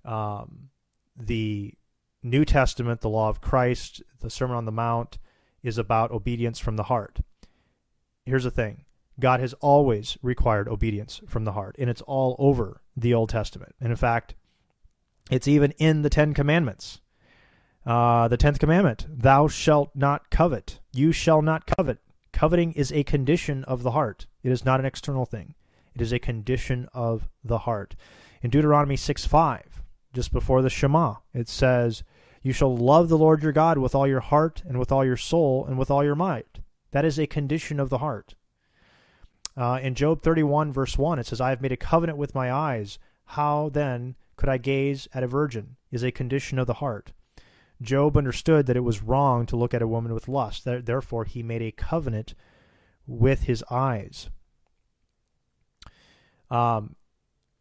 Um, 0.05 0.69
the 1.17 1.75
New 2.23 2.45
Testament, 2.45 3.01
the 3.01 3.09
law 3.09 3.29
of 3.29 3.41
Christ, 3.41 4.03
the 4.21 4.31
Sermon 4.31 4.57
on 4.57 4.67
the 4.67 4.73
Mount, 4.73 5.19
is 5.63 5.79
about 5.79 6.11
obedience 6.11 6.59
from 6.59 6.77
the 6.77 6.85
heart. 6.85 7.21
Here's 8.25 8.45
the 8.45 8.51
thing 8.51 8.85
God 9.19 9.41
has 9.41 9.55
always 9.55 10.17
required 10.23 10.69
obedience 10.69 11.21
from 11.27 11.45
the 11.45 11.53
heart, 11.53 11.77
and 11.79 11.89
it's 11.89 12.03
all 12.03 12.37
over 12.39 12.81
the 12.97 13.15
Old 13.15 13.29
Testament. 13.29 13.75
And 13.81 13.91
in 13.91 13.97
fact, 13.97 14.35
it's 15.31 15.49
even 15.49 15.73
in 15.73 16.03
the 16.03 16.11
Ten 16.11 16.35
Commandments. 16.35 17.01
Uh, 17.85 18.29
the 18.29 18.37
tenth 18.37 18.61
commandment, 18.61 19.07
thou 19.09 19.49
shalt 19.49 19.91
not 19.95 20.31
covet. 20.31 20.79
You 20.93 21.11
shall 21.11 21.43
not 21.43 21.67
covet. 21.67 21.99
Coveting 22.33 22.73
is 22.73 22.93
a 22.93 23.03
condition 23.03 23.65
of 23.65 23.83
the 23.83 23.91
heart. 23.91 24.27
It 24.43 24.53
is 24.53 24.65
not 24.65 24.79
an 24.79 24.87
external 24.87 25.27
thing. 25.27 25.55
It 25.95 26.01
is 26.01 26.13
a 26.13 26.19
condition 26.19 26.89
of 26.95 27.29
the 27.43 27.59
heart. 27.59 27.97
In 28.41 28.51
Deuteronomy 28.51 28.97
6 28.97 29.27
5, 29.27 29.83
just 30.13 30.33
before 30.33 30.63
the 30.63 30.71
Shema, 30.71 31.17
it 31.35 31.49
says, 31.49 32.05
You 32.43 32.53
shall 32.53 32.77
love 32.77 33.09
the 33.09 33.19
Lord 33.19 33.43
your 33.43 33.53
God 33.53 33.79
with 33.79 33.95
all 33.95 34.07
your 34.07 34.21
heart, 34.21 34.63
and 34.67 34.79
with 34.79 34.91
all 34.91 35.05
your 35.05 35.17
soul, 35.17 35.65
and 35.65 35.79
with 35.79 35.91
all 35.91 36.03
your 36.03 36.17
might. 36.17 36.59
That 36.91 37.05
is 37.05 37.19
a 37.19 37.27
condition 37.27 37.79
of 37.79 37.89
the 37.89 37.99
heart. 37.99 38.35
Uh, 39.57 39.79
in 39.83 39.95
Job 39.95 40.23
31, 40.23 40.73
verse 40.73 40.97
1, 40.99 41.19
it 41.19 41.27
says, 41.27 41.41
I 41.41 41.51
have 41.51 41.61
made 41.61 41.73
a 41.73 41.77
covenant 41.77 42.19
with 42.19 42.35
my 42.35 42.53
eyes. 42.53 42.99
How 43.27 43.71
then 43.73 44.17
could 44.37 44.49
I 44.49 44.59
gaze 44.59 45.09
at 45.15 45.23
a 45.23 45.29
virgin? 45.29 45.77
Is 45.91 46.03
a 46.03 46.11
condition 46.11 46.59
of 46.59 46.67
the 46.67 46.75
heart. 46.75 47.13
Job 47.81 48.17
understood 48.17 48.67
that 48.67 48.77
it 48.77 48.81
was 48.81 49.03
wrong 49.03 49.45
to 49.47 49.57
look 49.57 49.75
at 49.75 49.83
a 49.83 49.89
woman 49.89 50.15
with 50.15 50.29
lust. 50.29 50.65
Therefore, 50.65 51.25
he 51.25 51.43
made 51.43 51.63
a 51.63 51.73
covenant 51.73 52.35
with 53.07 53.43
his 53.43 53.63
eyes. 53.71 54.31
Um, 56.51 56.97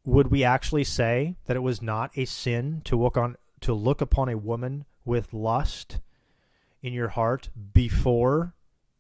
would 0.06 0.28
we 0.28 0.44
actually 0.44 0.84
say 0.84 1.36
that 1.46 1.56
it 1.58 1.62
was 1.62 1.82
not 1.82 2.12
a 2.16 2.26
sin 2.26 2.82
to 2.86 2.96
look 2.96 3.18
on 3.18 3.36
to 3.62 3.74
look 3.74 4.02
upon 4.02 4.30
a 4.30 4.38
woman 4.38 4.86
with 5.06 5.34
lust 5.34 6.00
in 6.82 6.94
your 6.94 7.10
heart 7.10 7.50
before 7.74 8.54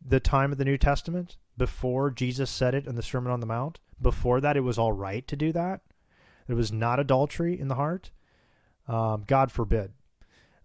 the 0.06 0.20
time 0.20 0.52
of 0.52 0.58
the 0.58 0.66
New 0.66 0.78
Testament? 0.78 1.38
Before 1.58 2.10
Jesus 2.10 2.50
said 2.50 2.74
it 2.74 2.88
in 2.88 2.96
the 2.96 3.04
Sermon 3.04 3.32
on 3.32 3.40
the 3.40 3.46
Mount? 3.46 3.80
Before 4.02 4.42
that, 4.42 4.58
it 4.58 4.62
was 4.62 4.78
all 4.78 4.94
right 4.94 5.28
to 5.28 5.36
do 5.36 5.52
that? 5.52 5.82
It 6.48 6.54
was 6.54 6.72
not 6.72 7.00
adultery 7.00 7.60
in 7.60 7.68
the 7.68 7.76
heart? 7.76 8.12
Um, 8.88 9.24
God 9.28 9.52
forbid. 9.52 9.92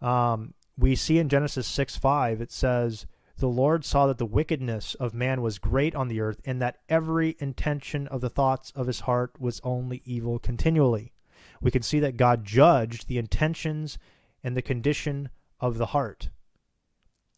Um, 0.00 0.54
we 0.78 0.94
see 0.94 1.18
in 1.18 1.28
Genesis 1.28 1.66
6 1.66 1.96
5, 1.96 2.40
it 2.40 2.52
says, 2.52 3.06
The 3.38 3.46
Lord 3.46 3.84
saw 3.84 4.06
that 4.06 4.18
the 4.18 4.26
wickedness 4.26 4.94
of 4.94 5.14
man 5.14 5.42
was 5.42 5.58
great 5.58 5.94
on 5.94 6.08
the 6.08 6.20
earth, 6.20 6.40
and 6.44 6.60
that 6.60 6.78
every 6.88 7.36
intention 7.38 8.06
of 8.08 8.20
the 8.20 8.30
thoughts 8.30 8.72
of 8.74 8.86
his 8.86 9.00
heart 9.00 9.40
was 9.40 9.60
only 9.64 10.02
evil 10.04 10.38
continually. 10.38 11.12
We 11.60 11.70
can 11.70 11.82
see 11.82 12.00
that 12.00 12.16
God 12.16 12.44
judged 12.44 13.08
the 13.08 13.18
intentions 13.18 13.98
and 14.42 14.56
the 14.56 14.62
condition 14.62 15.30
of 15.60 15.78
the 15.78 15.86
heart 15.86 16.30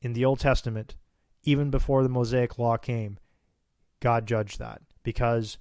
in 0.00 0.12
the 0.12 0.24
Old 0.24 0.40
Testament, 0.40 0.96
even 1.42 1.70
before 1.70 2.02
the 2.02 2.08
Mosaic 2.08 2.58
Law 2.58 2.76
came. 2.76 3.18
God 4.00 4.26
judged 4.26 4.58
that 4.58 4.82
because 5.02 5.58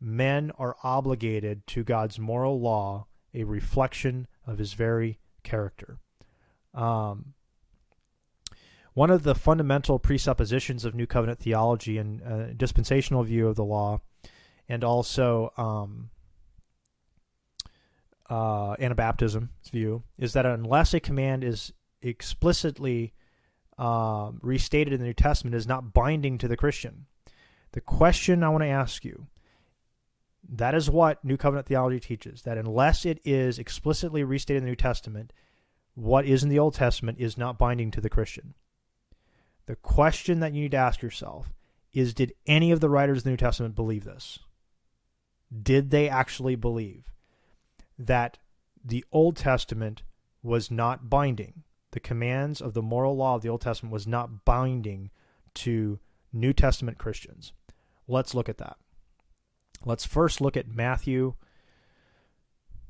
men 0.00 0.50
are 0.58 0.76
obligated 0.82 1.66
to 1.68 1.84
God's 1.84 2.18
moral 2.18 2.60
law, 2.60 3.06
a 3.34 3.44
reflection 3.44 4.26
of 4.46 4.58
his 4.58 4.72
very 4.72 5.18
character. 5.42 5.98
Um, 6.74 7.34
one 8.94 9.10
of 9.10 9.22
the 9.22 9.34
fundamental 9.34 9.98
presuppositions 9.98 10.84
of 10.84 10.94
New 10.94 11.06
Covenant 11.06 11.38
theology 11.38 11.98
and 11.98 12.22
uh, 12.22 12.52
dispensational 12.54 13.22
view 13.22 13.48
of 13.48 13.56
the 13.56 13.64
law, 13.64 14.00
and 14.68 14.84
also 14.84 15.52
um, 15.56 16.10
uh, 18.32 18.76
Anabaptism's 18.76 19.68
view, 19.70 20.04
is 20.16 20.32
that 20.32 20.46
unless 20.46 20.94
a 20.94 21.00
command 21.00 21.44
is 21.44 21.70
explicitly 22.00 23.12
um, 23.76 24.40
restated 24.42 24.94
in 24.94 25.00
the 25.00 25.06
New 25.06 25.12
Testament, 25.12 25.54
is 25.54 25.66
not 25.66 25.92
binding 25.92 26.38
to 26.38 26.48
the 26.48 26.56
Christian. 26.56 27.04
The 27.72 27.82
question 27.82 28.42
I 28.42 28.48
want 28.48 28.64
to 28.64 28.68
ask 28.68 29.04
you 29.04 29.26
that 30.48 30.74
is 30.74 30.90
what 30.90 31.22
New 31.22 31.36
Covenant 31.36 31.66
theology 31.66 32.00
teaches 32.00 32.42
that 32.42 32.56
unless 32.56 33.04
it 33.04 33.20
is 33.22 33.58
explicitly 33.58 34.24
restated 34.24 34.62
in 34.62 34.64
the 34.64 34.70
New 34.70 34.76
Testament, 34.76 35.34
what 35.94 36.24
is 36.24 36.42
in 36.42 36.48
the 36.48 36.58
Old 36.58 36.74
Testament 36.74 37.18
is 37.20 37.36
not 37.36 37.58
binding 37.58 37.90
to 37.90 38.00
the 38.00 38.10
Christian. 38.10 38.54
The 39.66 39.76
question 39.76 40.40
that 40.40 40.54
you 40.54 40.62
need 40.62 40.70
to 40.70 40.78
ask 40.78 41.02
yourself 41.02 41.52
is 41.92 42.14
Did 42.14 42.32
any 42.46 42.72
of 42.72 42.80
the 42.80 42.88
writers 42.88 43.18
of 43.18 43.24
the 43.24 43.30
New 43.30 43.36
Testament 43.36 43.74
believe 43.74 44.04
this? 44.04 44.38
Did 45.62 45.90
they 45.90 46.08
actually 46.08 46.56
believe 46.56 47.11
that 48.06 48.38
the 48.84 49.04
Old 49.12 49.36
Testament 49.36 50.02
was 50.42 50.70
not 50.70 51.08
binding? 51.08 51.62
The 51.92 52.00
commands 52.00 52.60
of 52.60 52.74
the 52.74 52.82
moral 52.82 53.16
law 53.16 53.36
of 53.36 53.42
the 53.42 53.48
Old 53.48 53.60
Testament 53.60 53.92
was 53.92 54.06
not 54.06 54.44
binding 54.44 55.10
to 55.54 55.98
New 56.32 56.52
Testament 56.52 56.98
Christians. 56.98 57.52
Let's 58.08 58.34
look 58.34 58.48
at 58.48 58.58
that. 58.58 58.76
Let's 59.84 60.06
first 60.06 60.40
look 60.40 60.56
at 60.56 60.68
Matthew 60.68 61.34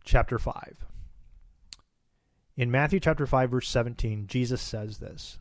chapter 0.05 0.39
5. 0.39 0.87
In 2.57 2.71
Matthew 2.71 3.01
chapter 3.01 3.27
5 3.27 3.51
verse 3.51 3.69
17, 3.69 4.27
Jesus 4.27 4.61
says 4.61 4.99
this. 4.99 5.39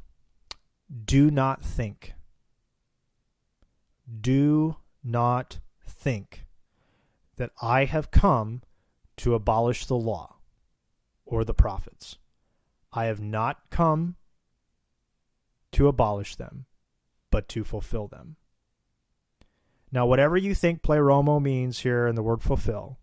Do 1.06 1.30
not 1.30 1.64
think. 1.64 2.14
Do 4.20 4.78
not 5.04 5.60
think 5.86 6.46
that 7.38 7.52
I 7.62 7.86
have 7.86 8.12
come 8.12 8.62
to 9.22 9.36
abolish 9.36 9.86
the 9.86 9.96
law 9.96 10.38
or 11.26 11.44
the 11.44 11.54
prophets. 11.54 12.18
I 12.92 13.06
have 13.06 13.22
not 13.22 13.70
come 13.70 14.16
to 15.74 15.88
abolish 15.88 16.36
them, 16.36 16.66
but 17.30 17.48
to 17.50 17.64
fulfill 17.64 18.08
them. 18.08 18.38
Now, 19.92 20.08
whatever 20.08 20.38
you 20.38 20.56
think 20.56 20.82
pleroma 20.82 21.40
means 21.40 21.82
here 21.82 22.08
in 22.08 22.16
the 22.16 22.24
word 22.24 22.42
fulfill, 22.42 22.98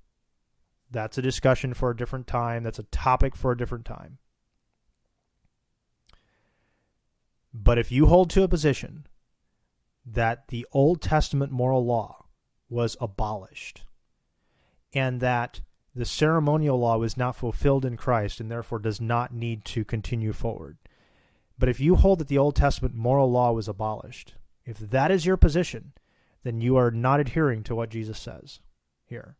that's 0.91 1.19
a 1.19 1.23
discussion 1.23 1.73
for 1.73 1.91
a 1.91 1.97
different 1.97 2.27
time. 2.27 2.65
That's 2.65 2.81
a 2.81 2.85
topic 2.85 3.37
for 3.37 3.53
a 3.53 3.57
different 3.57 3.85
time. 3.85 4.19
But 7.55 7.79
if 7.79 7.93
you 7.93 8.07
hold 8.07 8.31
to 8.31 8.43
a 8.43 8.49
position 8.49 9.07
that 10.05 10.49
the 10.49 10.67
Old 10.73 11.01
Testament 11.01 11.53
moral 11.53 11.85
law 11.85 12.27
was 12.69 12.97
abolished 13.01 13.85
and 14.93 15.21
that 15.21 15.61
the 15.99 16.05
ceremonial 16.05 16.79
law 16.79 16.97
was 16.99 17.17
not 17.17 17.37
fulfilled 17.37 17.85
in 17.85 17.97
Christ 17.97 18.41
and 18.41 18.51
therefore 18.51 18.79
does 18.79 19.01
not 19.01 19.33
need 19.33 19.65
to 19.67 19.85
continue 19.85 20.33
forward. 20.33 20.79
But 21.59 21.69
if 21.69 21.81
you 21.81 21.97
hold 21.97 22.21
that 22.21 22.29
the 22.29 22.39
Old 22.39 22.57
Testament 22.57 22.95
moral 22.95 23.31
law 23.31 23.53
was 23.53 23.69
abolished, 23.69 24.35
if 24.65 24.79
that 24.79 25.11
is 25.11 25.27
your 25.27 25.37
position, 25.37 25.93
then 26.45 26.61
you 26.61 26.77
are 26.77 26.91
not 26.91 27.21
adhering 27.21 27.63
to 27.65 27.75
what 27.75 27.91
Jesus 27.91 28.19
says 28.19 28.61
here 29.05 29.37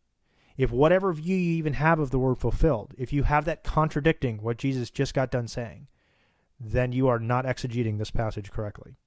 if 0.59 0.71
whatever 0.71 1.13
view 1.13 1.37
you 1.37 1.53
even 1.53 1.71
have 1.71 1.99
of 1.99 2.11
the 2.11 2.19
word 2.19 2.37
fulfilled, 2.37 2.93
if 2.97 3.13
you 3.13 3.23
have 3.23 3.45
that 3.45 3.63
contradicting 3.63 4.41
what 4.41 4.57
Jesus 4.57 4.89
just 4.89 5.13
got 5.13 5.31
done 5.31 5.47
saying, 5.47 5.87
then 6.59 6.91
you 6.91 7.07
are 7.07 7.17
not 7.17 7.45
exegeting 7.45 7.97
this 7.97 8.11
passage 8.11 8.51
correctly. 8.51 8.97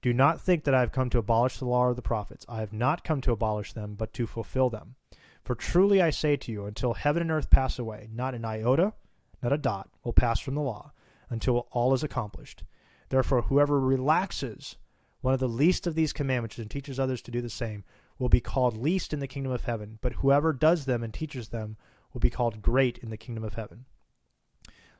Do 0.00 0.12
not 0.12 0.40
think 0.40 0.62
that 0.62 0.74
I 0.74 0.78
have 0.78 0.92
come 0.92 1.10
to 1.10 1.18
abolish 1.18 1.56
the 1.58 1.64
law 1.64 1.86
or 1.86 1.94
the 1.94 2.02
prophets. 2.02 2.46
I 2.48 2.60
have 2.60 2.72
not 2.72 3.02
come 3.02 3.20
to 3.22 3.32
abolish 3.32 3.72
them, 3.72 3.96
but 3.96 4.12
to 4.12 4.28
fulfill 4.28 4.70
them. 4.70 4.94
For 5.42 5.54
truly 5.54 6.00
I 6.00 6.10
say 6.10 6.36
to 6.36 6.52
you, 6.52 6.66
until 6.66 6.94
heaven 6.94 7.22
and 7.22 7.30
earth 7.30 7.50
pass 7.50 7.78
away, 7.78 8.08
not 8.12 8.34
an 8.34 8.44
iota, 8.44 8.94
not 9.42 9.52
a 9.52 9.58
dot, 9.58 9.90
will 10.04 10.12
pass 10.12 10.38
from 10.38 10.54
the 10.54 10.60
law, 10.60 10.92
until 11.30 11.66
all 11.72 11.92
is 11.94 12.04
accomplished. 12.04 12.64
Therefore, 13.08 13.42
whoever 13.42 13.80
relaxes 13.80 14.76
one 15.20 15.34
of 15.34 15.40
the 15.40 15.48
least 15.48 15.86
of 15.86 15.94
these 15.94 16.12
commandments 16.12 16.58
and 16.58 16.70
teaches 16.70 16.98
others 16.98 17.22
to 17.22 17.30
do 17.30 17.40
the 17.40 17.48
same 17.48 17.84
will 18.18 18.28
be 18.28 18.40
called 18.40 18.76
least 18.76 19.12
in 19.12 19.20
the 19.20 19.26
kingdom 19.26 19.52
of 19.52 19.64
heaven, 19.64 19.98
but 20.00 20.14
whoever 20.14 20.52
does 20.52 20.84
them 20.84 21.02
and 21.02 21.14
teaches 21.14 21.48
them 21.48 21.76
will 22.12 22.20
be 22.20 22.30
called 22.30 22.62
great 22.62 22.98
in 22.98 23.10
the 23.10 23.16
kingdom 23.16 23.44
of 23.44 23.54
heaven. 23.54 23.86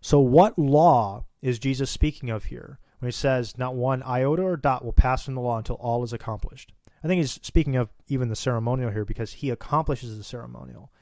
So, 0.00 0.18
what 0.18 0.58
law 0.58 1.24
is 1.40 1.58
Jesus 1.58 1.90
speaking 1.90 2.30
of 2.30 2.44
here 2.44 2.78
when 2.98 3.08
he 3.08 3.12
says, 3.12 3.58
Not 3.58 3.74
one 3.74 4.02
iota 4.02 4.42
or 4.42 4.56
dot 4.56 4.84
will 4.84 4.92
pass 4.92 5.24
from 5.24 5.34
the 5.34 5.40
law 5.40 5.58
until 5.58 5.76
all 5.76 6.02
is 6.02 6.12
accomplished? 6.12 6.72
I 7.02 7.08
think 7.08 7.18
he's 7.18 7.40
speaking 7.42 7.76
of 7.76 7.90
even 8.08 8.28
the 8.28 8.36
ceremonial 8.36 8.90
here 8.90 9.04
because 9.04 9.34
he 9.34 9.50
accomplishes 9.50 10.16
the 10.16 10.24
ceremonial. 10.24 10.92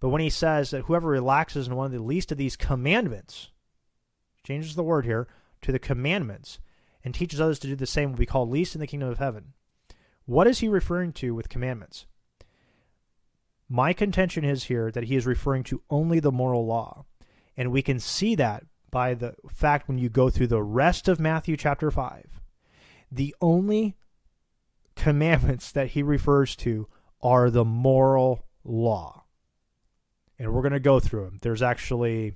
But 0.00 0.10
when 0.10 0.20
he 0.20 0.30
says 0.30 0.70
that 0.70 0.82
whoever 0.82 1.08
relaxes 1.08 1.66
in 1.66 1.74
one 1.74 1.86
of 1.86 1.92
the 1.92 2.02
least 2.02 2.30
of 2.30 2.38
these 2.38 2.56
commandments, 2.56 3.50
changes 4.44 4.74
the 4.74 4.82
word 4.82 5.04
here 5.04 5.26
to 5.62 5.72
the 5.72 5.78
commandments, 5.78 6.60
and 7.04 7.14
teaches 7.14 7.40
others 7.40 7.58
to 7.60 7.68
do 7.68 7.76
the 7.76 7.86
same 7.86 8.10
will 8.10 8.18
be 8.18 8.26
called 8.26 8.50
least 8.50 8.74
in 8.74 8.80
the 8.80 8.86
kingdom 8.86 9.08
of 9.08 9.18
heaven. 9.18 9.54
What 10.24 10.46
is 10.46 10.58
he 10.58 10.68
referring 10.68 11.12
to 11.14 11.34
with 11.34 11.48
commandments? 11.48 12.06
My 13.68 13.92
contention 13.92 14.44
is 14.44 14.64
here 14.64 14.90
that 14.90 15.04
he 15.04 15.16
is 15.16 15.26
referring 15.26 15.62
to 15.64 15.82
only 15.90 16.20
the 16.20 16.32
moral 16.32 16.66
law. 16.66 17.04
And 17.56 17.70
we 17.70 17.82
can 17.82 18.00
see 18.00 18.34
that 18.36 18.64
by 18.90 19.14
the 19.14 19.34
fact 19.50 19.88
when 19.88 19.98
you 19.98 20.08
go 20.08 20.30
through 20.30 20.46
the 20.46 20.62
rest 20.62 21.08
of 21.08 21.20
Matthew 21.20 21.56
chapter 21.56 21.90
5. 21.90 22.40
The 23.10 23.34
only 23.40 23.96
commandments 24.98 25.72
that 25.72 25.88
he 25.88 26.02
refers 26.02 26.54
to 26.56 26.88
are 27.22 27.50
the 27.50 27.64
moral 27.64 28.44
law. 28.64 29.24
And 30.38 30.52
we're 30.52 30.62
going 30.62 30.72
to 30.72 30.80
go 30.80 31.00
through 31.00 31.24
them. 31.24 31.38
There's 31.40 31.62
actually 31.62 32.34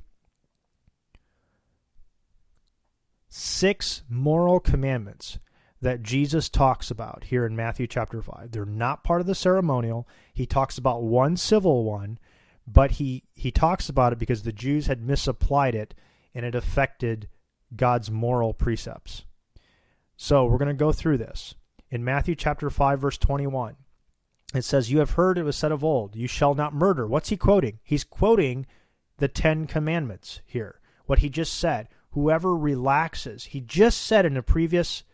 six 3.29 4.03
moral 4.09 4.61
commandments 4.61 5.39
that 5.81 6.03
Jesus 6.03 6.49
talks 6.49 6.91
about 6.91 7.25
here 7.25 7.45
in 7.45 7.57
Matthew 7.57 7.87
chapter 7.87 8.23
5. 8.23 8.51
They're 8.53 8.65
not 8.65 9.05
part 9.05 9.21
of 9.21 9.27
the 9.27 9.35
ceremonial. 9.35 10.09
He 10.33 10.47
talks 10.47 10.79
about 10.79 11.03
one 11.03 11.37
civil 11.37 11.85
one, 11.85 12.19
but 12.67 12.93
he, 12.93 13.25
he 13.35 13.51
talks 13.51 13.89
about 13.89 14.13
it 14.13 14.19
because 14.19 14.43
the 14.43 14.53
Jews 14.53 14.87
had 14.87 15.03
misapplied 15.03 15.75
it 15.75 15.95
and 16.35 16.47
it 16.47 16.55
affected 16.55 17.29
God's 17.75 18.11
moral 18.11 18.55
precepts. 18.55 19.25
So 20.17 20.45
we're 20.45 20.59
going 20.59 20.69
to 20.69 20.75
go 20.75 20.93
through 20.93 21.19
this. 21.19 21.57
In 21.93 22.03
Matthew 22.03 22.35
chapter 22.35 22.71
5 22.71 23.01
verse 23.03 23.19
21, 23.19 23.77
it 24.55 24.63
says, 24.63 24.91
"You 24.91 25.01
have 25.01 25.11
heard 25.11 25.37
it 25.37 25.43
was 25.43 25.57
said 25.57 25.73
of 25.73 25.85
old, 25.85 26.17
you 26.17 26.27
shall 26.27 26.55
not 26.55 26.73
murder." 26.73 27.07
What's 27.07 27.29
he 27.29 27.37
quoting? 27.37 27.81
He's 27.83 28.03
quoting 28.03 28.65
the 29.19 29.29
10 29.29 29.67
commandments 29.67 30.41
here. 30.47 30.81
What 31.05 31.19
he 31.19 31.29
just 31.29 31.53
said, 31.53 31.91
whoever 32.13 32.57
relaxes. 32.57 33.45
He 33.45 33.61
just 33.61 34.01
said 34.01 34.25
in 34.25 34.39
a 34.39 34.43
previous 34.43 35.05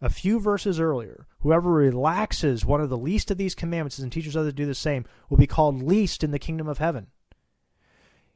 a 0.00 0.08
few 0.08 0.38
verses 0.38 0.78
earlier, 0.78 1.26
whoever 1.40 1.68
relaxes 1.68 2.64
one 2.64 2.80
of 2.80 2.90
the 2.90 2.96
least 2.96 3.32
of 3.32 3.36
these 3.36 3.56
commandments 3.56 3.98
and 3.98 4.12
teaches 4.12 4.36
others 4.36 4.52
to 4.52 4.56
do 4.56 4.66
the 4.66 4.74
same 4.74 5.06
will 5.28 5.36
be 5.36 5.48
called 5.48 5.82
least 5.82 6.22
in 6.22 6.30
the 6.30 6.38
kingdom 6.38 6.68
of 6.68 6.78
heaven. 6.78 7.08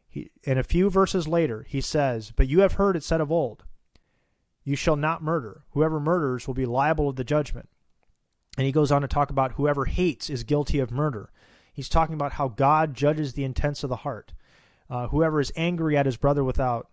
He, 0.08 0.32
and 0.44 0.58
a 0.58 0.64
few 0.64 0.90
verses 0.90 1.28
later, 1.28 1.64
he 1.68 1.80
says, 1.80 2.32
But 2.34 2.48
you 2.48 2.58
have 2.62 2.72
heard 2.72 2.96
it 2.96 3.04
said 3.04 3.20
of 3.20 3.30
old, 3.30 3.62
You 4.64 4.74
shall 4.74 4.96
not 4.96 5.22
murder. 5.22 5.62
Whoever 5.70 6.00
murders 6.00 6.48
will 6.48 6.54
be 6.54 6.66
liable 6.66 7.08
of 7.08 7.14
the 7.14 7.22
judgment. 7.22 7.68
And 8.56 8.66
he 8.66 8.72
goes 8.72 8.92
on 8.92 9.02
to 9.02 9.08
talk 9.08 9.30
about 9.30 9.52
whoever 9.52 9.84
hates 9.84 10.30
is 10.30 10.44
guilty 10.44 10.78
of 10.78 10.90
murder. 10.90 11.30
He's 11.72 11.88
talking 11.88 12.14
about 12.14 12.32
how 12.32 12.48
God 12.48 12.94
judges 12.94 13.32
the 13.32 13.44
intents 13.44 13.82
of 13.82 13.90
the 13.90 13.96
heart. 13.96 14.32
Uh, 14.88 15.08
whoever 15.08 15.40
is 15.40 15.52
angry 15.56 15.96
at 15.96 16.06
his 16.06 16.16
brother 16.16 16.44
without 16.44 16.88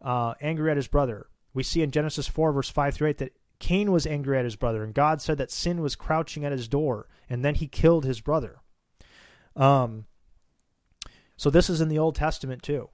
uh, 0.00 0.34
angry 0.40 0.70
at 0.70 0.76
his 0.76 0.88
brother. 0.88 1.26
We 1.52 1.62
see 1.62 1.82
in 1.82 1.90
Genesis 1.90 2.28
4, 2.28 2.52
verse 2.52 2.70
5 2.70 2.94
through 2.94 3.08
8, 3.08 3.18
that 3.18 3.36
Cain 3.58 3.92
was 3.92 4.06
angry 4.06 4.38
at 4.38 4.44
his 4.44 4.56
brother, 4.56 4.82
and 4.82 4.94
God 4.94 5.20
said 5.20 5.38
that 5.38 5.50
sin 5.50 5.82
was 5.82 5.94
crouching 5.94 6.44
at 6.44 6.52
his 6.52 6.66
door, 6.66 7.08
and 7.28 7.44
then 7.44 7.54
he 7.54 7.68
killed 7.68 8.04
his 8.04 8.20
brother. 8.20 8.60
Um, 9.54 10.06
so 11.36 11.50
this 11.50 11.68
is 11.68 11.80
in 11.80 11.88
the 11.88 11.98
Old 11.98 12.14
Testament 12.14 12.62
too. 12.62 12.88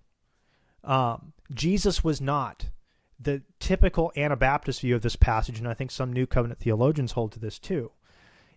Um, 0.85 1.33
Jesus 1.53 2.03
was 2.05 2.21
not 2.21 2.66
the 3.19 3.43
typical 3.59 4.12
Anabaptist 4.16 4.81
view 4.81 4.95
of 4.95 5.03
this 5.03 5.16
passage, 5.16 5.59
and 5.59 5.69
I 5.69 5.75
think 5.75 5.91
some 5.91 6.12
New 6.12 6.27
Covenant 6.27 6.61
theologians 6.61 7.12
hold 7.12 7.33
to 7.33 7.41
this 7.41 7.59
too, 7.59 7.93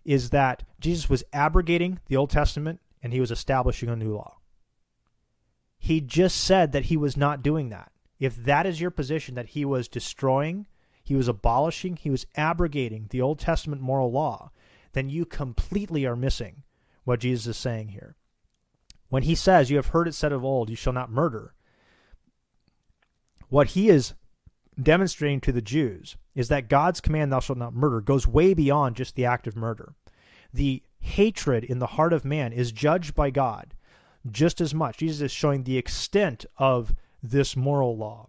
is 0.04 0.30
that 0.30 0.64
Jesus 0.80 1.08
was 1.08 1.24
abrogating 1.32 2.00
the 2.06 2.16
Old 2.16 2.30
Testament 2.30 2.80
and 3.02 3.12
he 3.12 3.20
was 3.20 3.30
establishing 3.30 3.88
a 3.88 3.96
new 3.96 4.14
law. 4.14 4.38
He 5.78 6.00
just 6.00 6.40
said 6.40 6.72
that 6.72 6.86
he 6.86 6.96
was 6.96 7.16
not 7.16 7.42
doing 7.42 7.68
that. 7.70 7.92
If 8.18 8.36
that 8.36 8.66
is 8.66 8.80
your 8.80 8.90
position, 8.90 9.34
that 9.34 9.48
he 9.48 9.64
was 9.64 9.88
destroying 9.88 10.66
he 11.02 11.14
was 11.14 11.28
abolishing, 11.28 11.96
he 11.96 12.10
was 12.10 12.26
abrogating 12.36 13.08
the 13.10 13.20
Old 13.20 13.38
Testament 13.38 13.82
moral 13.82 14.12
law, 14.12 14.50
then 14.92 15.10
you 15.10 15.24
completely 15.24 16.06
are 16.06 16.16
missing 16.16 16.62
what 17.04 17.20
Jesus 17.20 17.46
is 17.48 17.56
saying 17.56 17.88
here. 17.88 18.16
When 19.08 19.24
he 19.24 19.34
says, 19.34 19.70
You 19.70 19.76
have 19.76 19.88
heard 19.88 20.08
it 20.08 20.14
said 20.14 20.32
of 20.32 20.44
old, 20.44 20.70
you 20.70 20.76
shall 20.76 20.92
not 20.92 21.10
murder, 21.10 21.54
what 23.48 23.68
he 23.68 23.88
is 23.88 24.14
demonstrating 24.80 25.40
to 25.42 25.52
the 25.52 25.62
Jews 25.62 26.16
is 26.34 26.48
that 26.48 26.68
God's 26.68 27.00
command, 27.00 27.32
Thou 27.32 27.40
shalt 27.40 27.58
not 27.58 27.74
murder, 27.74 28.00
goes 28.00 28.26
way 28.26 28.54
beyond 28.54 28.96
just 28.96 29.14
the 29.16 29.24
act 29.24 29.46
of 29.46 29.56
murder. 29.56 29.94
The 30.52 30.82
hatred 31.00 31.64
in 31.64 31.78
the 31.78 31.88
heart 31.88 32.12
of 32.12 32.24
man 32.24 32.52
is 32.52 32.72
judged 32.72 33.14
by 33.14 33.30
God 33.30 33.74
just 34.30 34.60
as 34.60 34.74
much. 34.74 34.98
Jesus 34.98 35.20
is 35.20 35.32
showing 35.32 35.64
the 35.64 35.78
extent 35.78 36.46
of 36.56 36.94
this 37.22 37.56
moral 37.56 37.96
law 37.96 38.28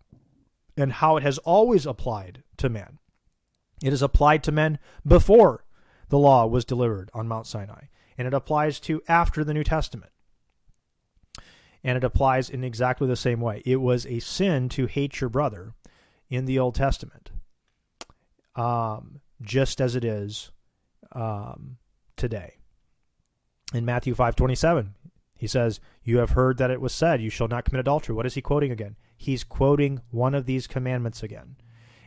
and 0.75 0.93
how 0.93 1.17
it 1.17 1.23
has 1.23 1.37
always 1.39 1.85
applied 1.85 2.43
to 2.57 2.69
men. 2.69 2.99
It 3.83 3.93
is 3.93 4.01
applied 4.01 4.43
to 4.43 4.51
men 4.51 4.79
before 5.05 5.65
the 6.09 6.17
law 6.17 6.45
was 6.47 6.65
delivered 6.65 7.11
on 7.13 7.27
Mount 7.27 7.47
Sinai, 7.47 7.85
and 8.17 8.27
it 8.27 8.33
applies 8.33 8.79
to 8.81 9.01
after 9.07 9.43
the 9.43 9.53
New 9.53 9.63
Testament. 9.63 10.11
And 11.83 11.97
it 11.97 12.03
applies 12.03 12.49
in 12.49 12.63
exactly 12.63 13.07
the 13.07 13.15
same 13.15 13.41
way. 13.41 13.61
It 13.65 13.77
was 13.77 14.05
a 14.05 14.19
sin 14.19 14.69
to 14.69 14.85
hate 14.85 15.19
your 15.19 15.29
brother 15.29 15.73
in 16.33 16.45
the 16.45 16.57
Old 16.57 16.73
Testament, 16.73 17.29
um, 18.55 19.21
just 19.41 19.79
as 19.79 19.95
it 19.95 20.03
is 20.03 20.51
um, 21.11 21.77
today. 22.17 22.55
In 23.71 23.85
Matthew 23.85 24.15
five 24.15 24.35
twenty 24.35 24.55
seven, 24.55 24.95
he 25.37 25.45
says, 25.45 25.79
You 26.03 26.17
have 26.17 26.31
heard 26.31 26.57
that 26.57 26.71
it 26.71 26.81
was 26.81 26.93
said, 26.93 27.21
You 27.21 27.29
shall 27.29 27.47
not 27.47 27.65
commit 27.65 27.81
adultery. 27.81 28.15
What 28.15 28.25
is 28.25 28.33
he 28.33 28.41
quoting 28.41 28.71
again? 28.71 28.95
He's 29.15 29.43
quoting 29.43 30.01
one 30.09 30.33
of 30.33 30.47
these 30.47 30.65
commandments 30.65 31.21
again. 31.21 31.55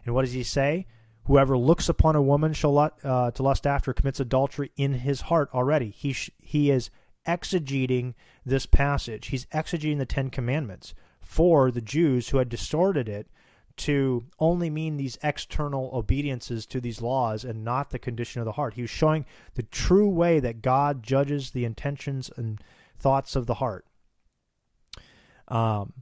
And 0.05 0.13
what 0.13 0.25
does 0.25 0.35
he 0.35 0.43
say? 0.43 0.87
Whoever 1.25 1.57
looks 1.57 1.89
upon 1.89 2.17
a 2.17 2.23
woman 2.23 2.53
shall 2.53 2.79
uh, 2.79 3.31
to 3.31 3.43
lust 3.43 3.67
after 3.67 3.93
commits 3.93 4.21
adultery 4.21 4.73
in 4.77 4.95
his 4.95 5.23
heart 5.23 5.51
already. 5.55 5.91
He, 5.91 6.13
sh- 6.13 6.31
he 6.39 6.71
is 6.71 6.91
exegeting 7.29 8.15
this 8.45 8.67
passage. 8.67 9.29
He's 9.29 9.47
exegeting 9.47 9.99
the 9.99 10.07
Ten 10.07 10.31
Commandments 10.31 10.95
for 11.21 11.71
the 11.71 11.81
Jews 11.81 12.29
who 12.29 12.39
had 12.39 12.49
distorted 12.49 13.09
it 13.09 13.29
to 13.77 14.25
only 14.39 14.71
mean 14.71 14.97
these 14.97 15.19
external 15.23 15.91
obediences 15.93 16.65
to 16.67 16.81
these 16.81 17.03
laws 17.03 17.45
and 17.45 17.65
not 17.65 17.91
the 17.91 17.99
condition 17.99 18.41
of 18.41 18.47
the 18.47 18.53
heart. 18.53 18.75
He 18.75 18.83
was 18.83 18.91
showing 18.91 19.27
the 19.55 19.63
true 19.63 20.09
way 20.09 20.41
that 20.41 20.63
God 20.63 21.03
judges 21.03 21.51
the 21.51 21.65
intentions 21.65 22.31
and 22.37 22.61
thoughts 22.99 23.37
of 23.37 23.47
the 23.47 23.55
heart. 23.55 23.85
Um, 25.49 25.93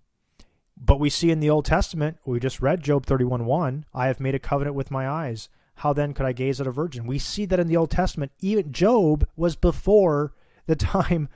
but 0.76 1.00
we 1.00 1.10
see 1.10 1.30
in 1.30 1.40
the 1.40 1.50
Old 1.50 1.64
Testament, 1.64 2.18
we 2.24 2.40
just 2.40 2.60
read 2.60 2.82
Job 2.82 3.06
31 3.06 3.44
1, 3.44 3.86
I 3.92 4.06
have 4.06 4.20
made 4.20 4.34
a 4.34 4.40
covenant 4.40 4.76
with 4.76 4.90
my 4.90 5.08
eyes. 5.08 5.48
How 5.76 5.92
then 5.92 6.14
could 6.14 6.26
I 6.26 6.32
gaze 6.32 6.60
at 6.60 6.66
a 6.66 6.72
virgin? 6.72 7.06
We 7.06 7.18
see 7.18 7.46
that 7.46 7.58
in 7.58 7.66
the 7.66 7.76
Old 7.76 7.90
Testament, 7.90 8.32
even 8.40 8.72
Job 8.72 9.26
was 9.36 9.56
before 9.56 10.32
the 10.66 10.76
time 10.76 11.28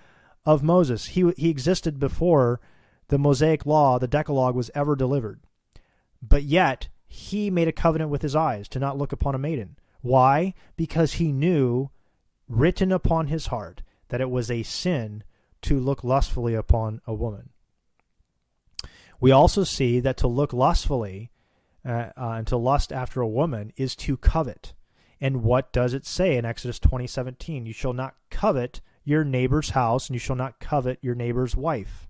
of 0.45 0.63
Moses. 0.63 1.07
He, 1.07 1.33
he 1.37 1.51
existed 1.51 1.99
before 1.99 2.61
the 3.09 3.19
Mosaic 3.19 3.67
law, 3.67 3.99
the 3.99 4.07
Decalogue, 4.07 4.55
was 4.55 4.71
ever 4.75 4.95
delivered. 4.95 5.41
But 6.23 6.43
yet, 6.43 6.89
he 7.07 7.51
made 7.51 7.69
a 7.69 7.73
covenant 7.73 8.11
with 8.11 8.23
his 8.23 8.37
eyes 8.37 8.69
to 8.69 8.79
not 8.79 8.99
look 8.99 9.13
upon 9.13 9.35
a 9.35 9.39
maiden. 9.39 9.79
Why? 10.01 10.55
Because 10.77 11.15
he 11.15 11.33
knew, 11.33 11.91
written 12.49 12.93
upon 12.93 13.29
his 13.29 13.47
heart, 13.47 13.83
that 14.09 14.21
it 14.21 14.31
was 14.31 14.51
a 14.51 14.63
sin 14.63 15.25
to 15.63 15.81
look 15.81 16.05
lustfully 16.05 16.55
upon 16.55 17.01
a 17.07 17.15
woman. 17.15 17.51
We 19.21 19.33
also 19.33 19.65
see 19.65 20.01
that 20.01 20.17
to 20.19 20.29
look 20.29 20.53
lustfully 20.53 21.31
uh, 21.85 22.11
uh, 22.17 22.31
and 22.33 22.47
to 22.47 22.57
lust 22.57 22.93
after 22.93 23.21
a 23.21 23.29
woman 23.29 23.73
is 23.77 23.97
to 23.97 24.17
covet. 24.17 24.75
And 25.21 25.43
what 25.43 25.73
does 25.73 25.95
it 25.95 26.07
say 26.07 26.37
in 26.37 26.45
Exodus 26.45 26.79
20:17? 26.79 27.67
You 27.67 27.73
shall 27.73 27.93
not 27.93 28.15
covet 28.31 28.81
your 29.05 29.25
neighbor's 29.25 29.71
house, 29.71 30.09
and 30.09 30.15
you 30.15 30.21
shall 30.21 30.37
not 30.37 30.61
covet 30.61 30.99
your 31.03 31.15
neighbor's 31.15 31.57
wife. 31.57 32.09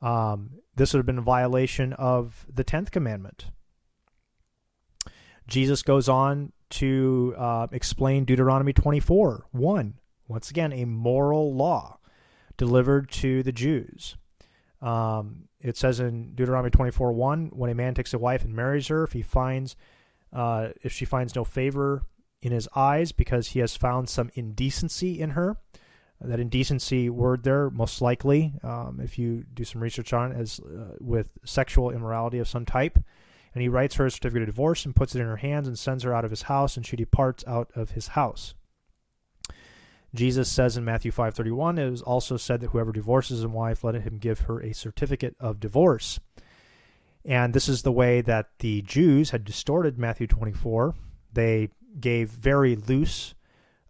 Um, 0.00 0.58
this 0.76 0.92
would 0.92 0.98
have 0.98 1.06
been 1.06 1.18
a 1.18 1.22
violation 1.22 1.92
of 1.94 2.46
the 2.52 2.64
tenth 2.64 2.90
commandment. 2.90 3.46
Jesus 5.48 5.82
goes 5.82 6.08
on 6.08 6.52
to 6.68 7.34
uh, 7.38 7.66
explain 7.72 8.24
Deuteronomy 8.24 8.72
24 8.72 9.46
1. 9.52 9.94
Once 10.28 10.50
again, 10.50 10.72
a 10.72 10.84
moral 10.84 11.54
law 11.54 11.98
delivered 12.56 13.10
to 13.10 13.42
the 13.42 13.52
Jews. 13.52 14.16
Um, 14.82 15.48
it 15.60 15.76
says 15.76 16.00
in 16.00 16.34
Deuteronomy 16.34 16.70
24 16.70 17.12
1, 17.12 17.50
when 17.52 17.70
a 17.70 17.74
man 17.74 17.94
takes 17.94 18.12
a 18.12 18.18
wife 18.18 18.44
and 18.44 18.54
marries 18.54 18.88
her, 18.88 19.04
if 19.04 19.12
he 19.12 19.22
finds, 19.22 19.76
uh, 20.32 20.68
if 20.82 20.92
she 20.92 21.04
finds 21.04 21.34
no 21.34 21.44
favor 21.44 22.02
in 22.42 22.52
his 22.52 22.68
eyes 22.76 23.12
because 23.12 23.48
he 23.48 23.60
has 23.60 23.76
found 23.76 24.08
some 24.08 24.30
indecency 24.34 25.20
in 25.20 25.30
her. 25.30 25.56
That 26.20 26.40
indecency 26.40 27.10
word 27.10 27.42
there, 27.42 27.68
most 27.70 28.00
likely, 28.00 28.54
um, 28.62 29.00
if 29.02 29.18
you 29.18 29.44
do 29.52 29.64
some 29.64 29.82
research 29.82 30.12
on 30.12 30.32
it, 30.32 30.40
is 30.40 30.60
uh, 30.60 30.96
with 31.00 31.28
sexual 31.44 31.90
immorality 31.90 32.38
of 32.38 32.48
some 32.48 32.64
type. 32.64 32.98
And 33.54 33.62
he 33.62 33.68
writes 33.68 33.96
her 33.96 34.06
a 34.06 34.10
certificate 34.10 34.48
of 34.48 34.54
divorce 34.54 34.84
and 34.84 34.96
puts 34.96 35.14
it 35.14 35.20
in 35.20 35.26
her 35.26 35.36
hands 35.36 35.68
and 35.68 35.78
sends 35.78 36.04
her 36.04 36.14
out 36.14 36.24
of 36.24 36.30
his 36.30 36.42
house, 36.42 36.76
and 36.76 36.86
she 36.86 36.96
departs 36.96 37.44
out 37.46 37.70
of 37.74 37.92
his 37.92 38.08
house. 38.08 38.54
Jesus 40.14 40.50
says 40.50 40.76
in 40.76 40.84
Matthew 40.84 41.12
5:31, 41.12 41.78
it 41.78 41.92
is 41.92 42.02
also 42.02 42.36
said 42.36 42.60
that 42.60 42.70
whoever 42.70 42.92
divorces 42.92 43.44
a 43.44 43.48
wife, 43.48 43.84
let 43.84 43.94
him 43.94 44.18
give 44.18 44.40
her 44.40 44.60
a 44.60 44.72
certificate 44.72 45.36
of 45.38 45.60
divorce. 45.60 46.18
And 47.24 47.52
this 47.52 47.68
is 47.68 47.82
the 47.82 47.92
way 47.92 48.20
that 48.22 48.50
the 48.60 48.82
Jews 48.82 49.30
had 49.30 49.44
distorted 49.44 49.98
Matthew 49.98 50.26
24. 50.26 50.94
They 51.32 51.70
gave 51.98 52.30
very 52.30 52.76
loose 52.76 53.34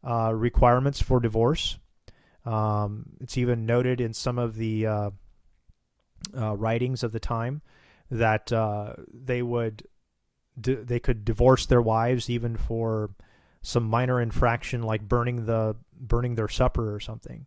uh, 0.02 0.32
requirements 0.34 1.02
for 1.02 1.20
divorce. 1.20 1.78
Um, 2.46 3.06
it's 3.20 3.36
even 3.36 3.66
noted 3.66 4.00
in 4.00 4.14
some 4.14 4.38
of 4.38 4.54
the 4.54 4.86
uh, 4.86 5.10
uh, 6.36 6.56
writings 6.56 7.02
of 7.02 7.12
the 7.12 7.20
time 7.20 7.60
that 8.10 8.52
uh, 8.52 8.94
they 9.12 9.42
would 9.42 9.86
they 10.56 11.00
could 11.00 11.24
divorce 11.24 11.66
their 11.66 11.82
wives 11.82 12.30
even 12.30 12.56
for 12.56 13.10
some 13.60 13.84
minor 13.84 14.20
infraction 14.20 14.82
like 14.82 15.06
burning 15.06 15.44
the 15.44 15.76
burning 15.98 16.34
their 16.34 16.48
supper 16.48 16.94
or 16.94 17.00
something. 17.00 17.46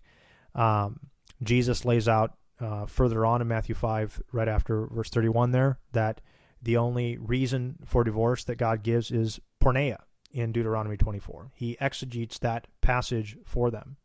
Um, 0.54 1.00
Jesus 1.42 1.86
lays 1.86 2.08
out 2.08 2.34
uh, 2.60 2.86
further 2.86 3.26
on 3.26 3.42
in 3.42 3.48
Matthew 3.48 3.74
5, 3.74 4.22
right 4.32 4.48
after 4.48 4.88
verse 4.88 5.10
31 5.10 5.52
there, 5.52 5.80
that 5.94 6.22
the 6.62 6.78
only 6.78 7.18
reason 7.18 7.78
for 7.86 8.04
divorce 8.04 8.44
that 8.44 8.58
God 8.58 8.84
gives 8.84 9.12
is 9.12 9.40
porneia 9.64 10.00
in 10.32 10.52
Deuteronomy 10.52 10.98
24. 10.98 11.52
He 11.56 11.80
exegetes 11.80 12.38
that 12.40 12.68
passage 12.82 13.38
for 13.46 13.72
them. 13.72 13.98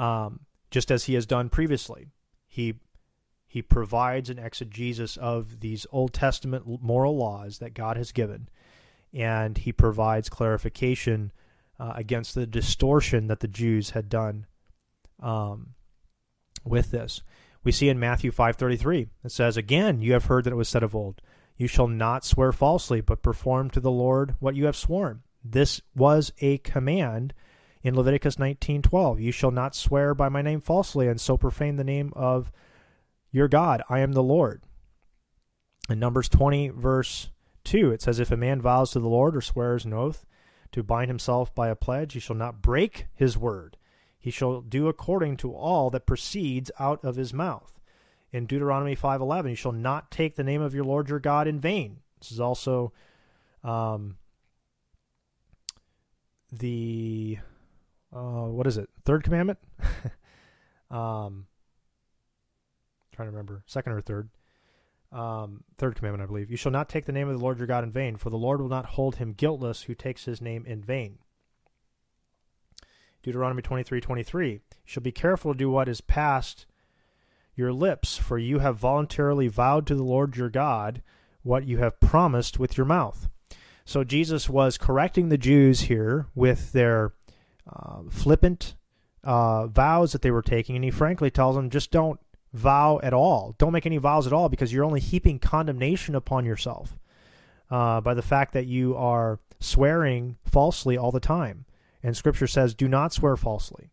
Um, 0.00 0.40
just 0.70 0.90
as 0.90 1.04
he 1.04 1.14
has 1.14 1.26
done 1.26 1.48
previously. 1.48 2.08
He 2.46 2.74
he 3.46 3.62
provides 3.62 4.30
an 4.30 4.38
exegesis 4.38 5.16
of 5.16 5.60
these 5.60 5.86
Old 5.90 6.14
Testament 6.14 6.64
moral 6.80 7.16
laws 7.16 7.58
that 7.58 7.74
God 7.74 7.96
has 7.96 8.12
given, 8.12 8.48
and 9.12 9.58
he 9.58 9.72
provides 9.72 10.28
clarification 10.28 11.32
uh, 11.78 11.92
against 11.96 12.34
the 12.34 12.46
distortion 12.46 13.26
that 13.26 13.40
the 13.40 13.48
Jews 13.48 13.90
had 13.90 14.08
done 14.08 14.46
um, 15.20 15.74
with 16.64 16.92
this. 16.92 17.22
We 17.64 17.72
see 17.72 17.88
in 17.88 17.98
Matthew 17.98 18.30
5:33 18.30 19.08
it 19.24 19.32
says 19.32 19.56
again 19.56 20.00
you 20.00 20.12
have 20.14 20.26
heard 20.26 20.44
that 20.44 20.52
it 20.52 20.56
was 20.56 20.68
said 20.68 20.82
of 20.82 20.94
old 20.94 21.20
you 21.56 21.66
shall 21.66 21.88
not 21.88 22.24
swear 22.24 22.52
falsely 22.52 23.02
but 23.02 23.22
perform 23.22 23.68
to 23.70 23.80
the 23.80 23.90
Lord 23.90 24.36
what 24.38 24.56
you 24.56 24.64
have 24.64 24.76
sworn. 24.76 25.22
This 25.44 25.82
was 25.94 26.32
a 26.40 26.58
command 26.58 27.34
in 27.82 27.94
Leviticus 27.94 28.36
19:12 28.36 29.20
you 29.20 29.32
shall 29.32 29.50
not 29.50 29.74
swear 29.74 30.14
by 30.14 30.28
my 30.28 30.42
name 30.42 30.60
falsely 30.60 31.08
and 31.08 31.20
so 31.20 31.36
profane 31.36 31.76
the 31.76 31.84
name 31.84 32.12
of 32.14 32.52
your 33.30 33.48
God 33.48 33.82
I 33.88 34.00
am 34.00 34.12
the 34.12 34.22
Lord. 34.22 34.62
In 35.88 35.98
Numbers 35.98 36.28
20 36.28 36.68
verse 36.68 37.30
2 37.64 37.92
it 37.92 38.02
says 38.02 38.18
if 38.18 38.30
a 38.30 38.36
man 38.36 38.60
vows 38.60 38.90
to 38.92 39.00
the 39.00 39.08
Lord 39.08 39.36
or 39.36 39.40
swears 39.40 39.84
an 39.84 39.92
oath 39.92 40.26
to 40.72 40.82
bind 40.82 41.08
himself 41.08 41.54
by 41.54 41.68
a 41.68 41.76
pledge 41.76 42.12
he 42.12 42.20
shall 42.20 42.36
not 42.36 42.62
break 42.62 43.06
his 43.14 43.36
word 43.36 43.76
he 44.20 44.30
shall 44.30 44.60
do 44.60 44.86
according 44.86 45.38
to 45.38 45.54
all 45.54 45.88
that 45.90 46.06
proceeds 46.06 46.70
out 46.78 47.02
of 47.02 47.16
his 47.16 47.32
mouth. 47.32 47.80
In 48.32 48.46
Deuteronomy 48.46 48.94
5:11, 48.94 49.50
you 49.50 49.56
shall 49.56 49.72
not 49.72 50.10
take 50.10 50.36
the 50.36 50.44
name 50.44 50.60
of 50.60 50.74
your 50.74 50.84
Lord 50.84 51.08
your 51.08 51.18
God 51.18 51.48
in 51.48 51.58
vain. 51.58 52.00
This 52.20 52.30
is 52.30 52.38
also 52.38 52.92
um, 53.64 54.18
the 56.52 57.38
uh, 58.14 58.46
what 58.46 58.66
is 58.66 58.76
it? 58.76 58.88
Third 59.04 59.24
commandment? 59.24 59.58
um, 60.90 61.46
trying 63.12 63.26
to 63.28 63.32
remember, 63.32 63.62
second 63.66 63.92
or 63.92 64.00
third. 64.00 64.28
Um, 65.12 65.64
third 65.76 65.96
commandment, 65.96 66.22
I 66.22 66.26
believe. 66.26 66.50
You 66.50 66.56
shall 66.56 66.72
not 66.72 66.88
take 66.88 67.04
the 67.04 67.12
name 67.12 67.28
of 67.28 67.36
the 67.36 67.42
Lord 67.42 67.58
your 67.58 67.66
God 67.66 67.82
in 67.84 67.90
vain, 67.90 68.16
for 68.16 68.30
the 68.30 68.38
Lord 68.38 68.60
will 68.60 68.68
not 68.68 68.86
hold 68.86 69.16
him 69.16 69.32
guiltless 69.32 69.82
who 69.82 69.94
takes 69.94 70.24
his 70.24 70.40
name 70.40 70.64
in 70.66 70.82
vain. 70.82 71.18
Deuteronomy 73.22 73.62
23 73.62 74.00
23. 74.00 74.50
You 74.50 74.60
shall 74.84 75.02
be 75.02 75.12
careful 75.12 75.52
to 75.52 75.58
do 75.58 75.70
what 75.70 75.88
is 75.88 76.00
past 76.00 76.66
your 77.54 77.72
lips, 77.72 78.16
for 78.16 78.38
you 78.38 78.60
have 78.60 78.76
voluntarily 78.76 79.48
vowed 79.48 79.86
to 79.88 79.94
the 79.94 80.04
Lord 80.04 80.36
your 80.36 80.48
God 80.48 81.02
what 81.42 81.64
you 81.64 81.78
have 81.78 82.00
promised 82.00 82.58
with 82.58 82.76
your 82.76 82.86
mouth. 82.86 83.28
So 83.84 84.04
Jesus 84.04 84.48
was 84.48 84.78
correcting 84.78 85.28
the 85.28 85.38
Jews 85.38 85.82
here 85.82 86.26
with 86.34 86.72
their 86.72 87.12
uh, 87.68 88.02
flippant 88.08 88.74
uh, 89.24 89.66
vows 89.66 90.12
that 90.12 90.22
they 90.22 90.30
were 90.30 90.42
taking, 90.42 90.76
and 90.76 90.84
he 90.84 90.90
frankly 90.90 91.30
tells 91.30 91.56
them 91.56 91.70
just 91.70 91.90
don't 91.90 92.20
vow 92.52 93.00
at 93.02 93.12
all. 93.12 93.54
Don't 93.58 93.72
make 93.72 93.86
any 93.86 93.98
vows 93.98 94.26
at 94.26 94.32
all 94.32 94.48
because 94.48 94.72
you're 94.72 94.84
only 94.84 95.00
heaping 95.00 95.38
condemnation 95.38 96.14
upon 96.14 96.44
yourself 96.44 96.96
uh, 97.70 98.00
by 98.00 98.14
the 98.14 98.22
fact 98.22 98.52
that 98.54 98.66
you 98.66 98.96
are 98.96 99.38
swearing 99.60 100.36
falsely 100.44 100.96
all 100.96 101.12
the 101.12 101.20
time 101.20 101.66
and 102.02 102.16
Scripture 102.16 102.46
says, 102.46 102.74
"Do 102.74 102.88
not 102.88 103.12
swear 103.12 103.36
falsely." 103.36 103.90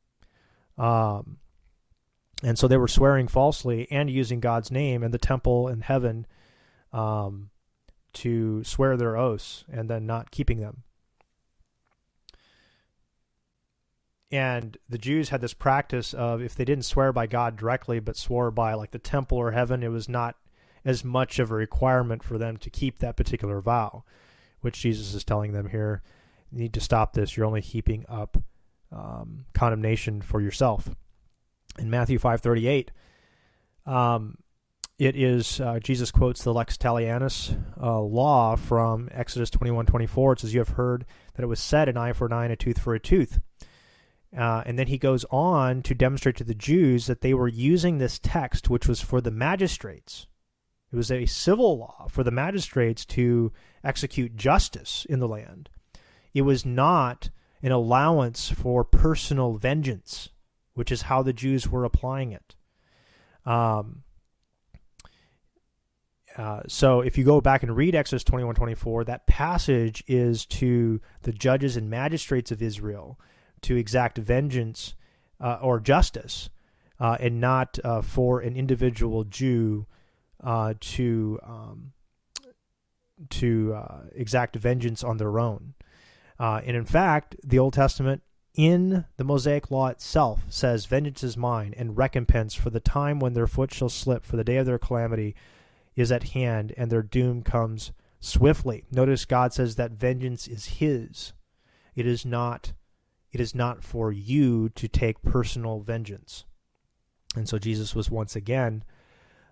Um, 0.77 1.37
and 2.43 2.57
so 2.57 2.67
they 2.67 2.77
were 2.77 2.87
swearing 2.87 3.27
falsely 3.27 3.87
and 3.91 4.09
using 4.09 4.39
God's 4.39 4.71
name 4.71 5.03
and 5.03 5.13
the 5.13 5.17
temple 5.17 5.67
and 5.67 5.83
heaven 5.83 6.27
um, 6.93 7.49
to 8.13 8.63
swear 8.63 8.95
their 8.95 9.17
oaths 9.17 9.65
and 9.71 9.89
then 9.89 10.05
not 10.05 10.31
keeping 10.31 10.59
them. 10.59 10.83
And 14.31 14.77
the 14.89 14.97
Jews 14.97 15.29
had 15.29 15.41
this 15.41 15.53
practice 15.53 16.13
of 16.13 16.41
if 16.41 16.53
they 16.53 16.65
didn't 16.65 16.85
swear 16.85 17.13
by 17.13 17.27
God 17.27 17.55
directly 17.55 17.99
but 17.99 18.17
swore 18.17 18.51
by 18.51 18.73
like 18.73 18.91
the 18.91 18.99
temple 18.99 19.37
or 19.37 19.51
heaven, 19.51 19.83
it 19.83 19.87
was 19.89 20.09
not 20.09 20.35
as 20.83 21.03
much 21.03 21.39
of 21.39 21.51
a 21.51 21.55
requirement 21.55 22.23
for 22.23 22.37
them 22.37 22.57
to 22.57 22.69
keep 22.69 22.99
that 22.99 23.15
particular 23.15 23.61
vow, 23.61 24.03
which 24.61 24.81
Jesus 24.81 25.13
is 25.13 25.23
telling 25.23 25.53
them 25.53 25.69
here 25.69 26.01
you 26.51 26.59
need 26.59 26.73
to 26.73 26.81
stop 26.81 27.13
this. 27.13 27.35
You're 27.35 27.45
only 27.45 27.61
heaping 27.61 28.05
up 28.07 28.37
um, 28.91 29.45
condemnation 29.53 30.21
for 30.21 30.41
yourself. 30.41 30.89
In 31.77 31.89
Matthew 31.89 32.19
5:38, 32.19 32.89
um, 33.85 34.37
it 34.97 35.15
is 35.15 35.59
uh, 35.61 35.79
Jesus 35.79 36.11
quotes 36.11 36.43
the 36.43 36.53
lex 36.53 36.77
talionis 36.77 37.55
uh, 37.81 37.99
law 37.99 38.55
from 38.55 39.09
Exodus 39.11 39.49
21:24. 39.51 40.33
It 40.33 40.39
says, 40.39 40.53
"You 40.53 40.61
have 40.61 40.69
heard 40.69 41.05
that 41.35 41.43
it 41.43 41.47
was 41.47 41.59
said, 41.59 41.89
an 41.89 41.97
eye 41.97 42.13
for 42.13 42.25
an 42.25 42.33
eye 42.33 42.45
and 42.45 42.53
a 42.53 42.57
tooth 42.57 42.79
for 42.79 42.95
a 42.95 42.99
tooth." 42.99 43.39
Uh, 44.35 44.63
and 44.65 44.77
then 44.77 44.87
he 44.87 44.97
goes 44.97 45.25
on 45.31 45.81
to 45.83 45.95
demonstrate 45.95 46.35
to 46.37 46.43
the 46.43 46.53
Jews 46.53 47.07
that 47.07 47.21
they 47.21 47.33
were 47.33 47.47
using 47.47 47.97
this 47.97 48.19
text, 48.19 48.69
which 48.69 48.87
was 48.87 49.01
for 49.01 49.21
the 49.21 49.31
magistrates. 49.31 50.27
It 50.91 50.95
was 50.95 51.11
a 51.11 51.25
civil 51.25 51.77
law 51.77 52.07
for 52.09 52.23
the 52.23 52.31
magistrates 52.31 53.05
to 53.05 53.51
execute 53.83 54.35
justice 54.35 55.05
in 55.09 55.19
the 55.19 55.27
land. 55.27 55.69
It 56.33 56.41
was 56.41 56.65
not 56.65 57.29
an 57.63 57.71
allowance 57.71 58.49
for 58.49 58.83
personal 58.83 59.53
vengeance, 59.53 60.29
which 60.73 60.91
is 60.91 61.03
how 61.03 61.23
the 61.23 61.33
Jews 61.33 61.67
were 61.67 61.83
applying 61.83 62.31
it. 62.31 62.55
Um, 63.45 64.03
uh, 66.37 66.61
so 66.67 67.01
if 67.01 67.17
you 67.17 67.23
go 67.23 67.41
back 67.41 67.63
and 67.63 67.75
read 67.75 67.95
Exodus 67.95 68.23
21 68.23 68.55
24, 68.55 69.05
that 69.05 69.25
passage 69.25 70.03
is 70.05 70.45
to 70.45 71.01
the 71.23 71.31
judges 71.31 71.75
and 71.75 71.89
magistrates 71.89 72.51
of 72.51 72.61
Israel 72.61 73.19
to 73.61 73.75
exact 73.75 74.17
vengeance 74.17 74.95
uh, 75.39 75.59
or 75.61 75.79
justice, 75.79 76.49
uh, 76.99 77.17
and 77.19 77.39
not 77.39 77.79
uh, 77.83 78.01
for 78.01 78.39
an 78.39 78.55
individual 78.55 79.23
Jew 79.23 79.85
uh, 80.43 80.73
to 80.79 81.39
um, 81.43 81.93
to 83.29 83.73
uh, 83.73 84.01
exact 84.13 84.55
vengeance 84.55 85.03
on 85.03 85.17
their 85.17 85.39
own. 85.39 85.73
Uh, 86.39 86.61
and 86.65 86.77
in 86.77 86.85
fact, 86.85 87.35
the 87.43 87.57
Old 87.59 87.73
Testament 87.73 88.21
in 88.53 89.05
the 89.17 89.23
Mosaic 89.23 89.71
law 89.71 89.87
itself 89.87 90.45
says, 90.49 90.85
Vengeance 90.85 91.23
is 91.23 91.37
mine, 91.37 91.73
and 91.77 91.97
recompense 91.97 92.53
for 92.53 92.69
the 92.69 92.79
time 92.79 93.19
when 93.19 93.33
their 93.33 93.47
foot 93.47 93.73
shall 93.73 93.89
slip, 93.89 94.25
for 94.25 94.35
the 94.35 94.43
day 94.43 94.57
of 94.57 94.65
their 94.65 94.79
calamity 94.79 95.35
is 95.95 96.11
at 96.11 96.29
hand, 96.29 96.73
and 96.77 96.91
their 96.91 97.03
doom 97.03 97.43
comes 97.43 97.91
swiftly. 98.19 98.85
Notice 98.91 99.25
God 99.25 99.53
says 99.53 99.75
that 99.75 99.91
vengeance 99.91 100.47
is 100.47 100.65
his. 100.65 101.33
It 101.95 102.05
is 102.05 102.25
not 102.25 102.73
it 103.37 103.41
is 103.41 103.53
not 103.53 103.83
for 103.83 104.11
you 104.11 104.67
to 104.69 104.87
take 104.87 105.21
personal 105.21 105.79
vengeance. 105.79 106.43
And 107.35 107.47
so 107.47 107.59
Jesus 107.59 107.93
was 107.93 108.09
once 108.09 108.35
again 108.35 108.83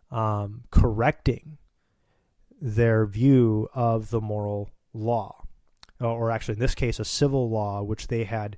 um, 0.09 0.63
correcting 0.71 1.59
their 2.59 3.05
view 3.05 3.69
of 3.75 4.09
the 4.09 4.19
moral 4.19 4.71
law. 4.91 5.43
Uh, 6.01 6.11
or 6.11 6.31
actually 6.31 6.55
in 6.55 6.59
this 6.59 6.73
case, 6.73 6.99
a 6.99 7.05
civil 7.05 7.47
law 7.47 7.83
which 7.83 8.07
they 8.07 8.23
had 8.23 8.57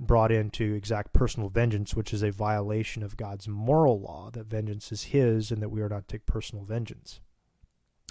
brought 0.00 0.32
in 0.32 0.50
to 0.50 0.74
exact 0.74 1.12
personal 1.12 1.48
vengeance, 1.48 1.94
which 1.94 2.12
is 2.12 2.24
a 2.24 2.32
violation 2.32 3.04
of 3.04 3.16
God's 3.16 3.46
moral 3.46 4.00
law 4.00 4.28
that 4.32 4.46
vengeance 4.46 4.90
is 4.90 5.04
His 5.04 5.52
and 5.52 5.62
that 5.62 5.68
we 5.68 5.82
are 5.82 5.88
not 5.88 6.08
to 6.08 6.16
take 6.16 6.26
personal 6.26 6.64
vengeance 6.64 7.20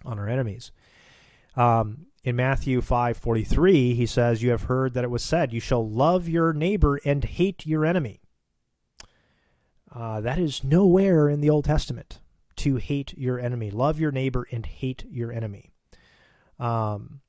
on 0.06 0.18
our 0.18 0.30
enemies. 0.30 0.72
Um, 1.56 2.08
in 2.24 2.36
Matthew 2.36 2.82
5:43, 2.82 3.96
he 3.96 4.06
says, 4.06 4.42
"You 4.42 4.52
have 4.52 4.64
heard 4.64 4.94
that 4.94 5.04
it 5.04 5.12
was 5.12 5.24
said, 5.24 5.54
you 5.54 5.60
shall 5.60 5.88
love 5.88 6.30
your 6.30 6.54
neighbor 6.54 7.00
and 7.04 7.24
hate 7.24 7.66
your 7.66 7.86
enemy." 7.86 8.22
Uh, 9.92 10.22
that 10.22 10.40
is 10.40 10.64
nowhere 10.64 11.30
in 11.30 11.42
the 11.42 11.50
Old 11.50 11.66
Testament 11.66 12.20
to 12.56 12.78
hate 12.78 13.18
your 13.18 13.40
enemy. 13.40 13.70
Love 13.70 14.00
your 14.00 14.12
neighbor 14.12 14.48
and 14.52 14.66
hate 14.66 15.06
your 15.10 15.32
enemy. 15.32 15.72
Um, 16.60 17.22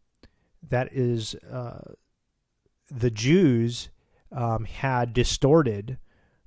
that 0.63 0.93
is 0.93 1.35
uh, 1.51 1.95
the 2.91 3.11
Jews 3.11 3.91
um, 4.33 4.65
had 4.65 5.13
distorted 5.13 5.99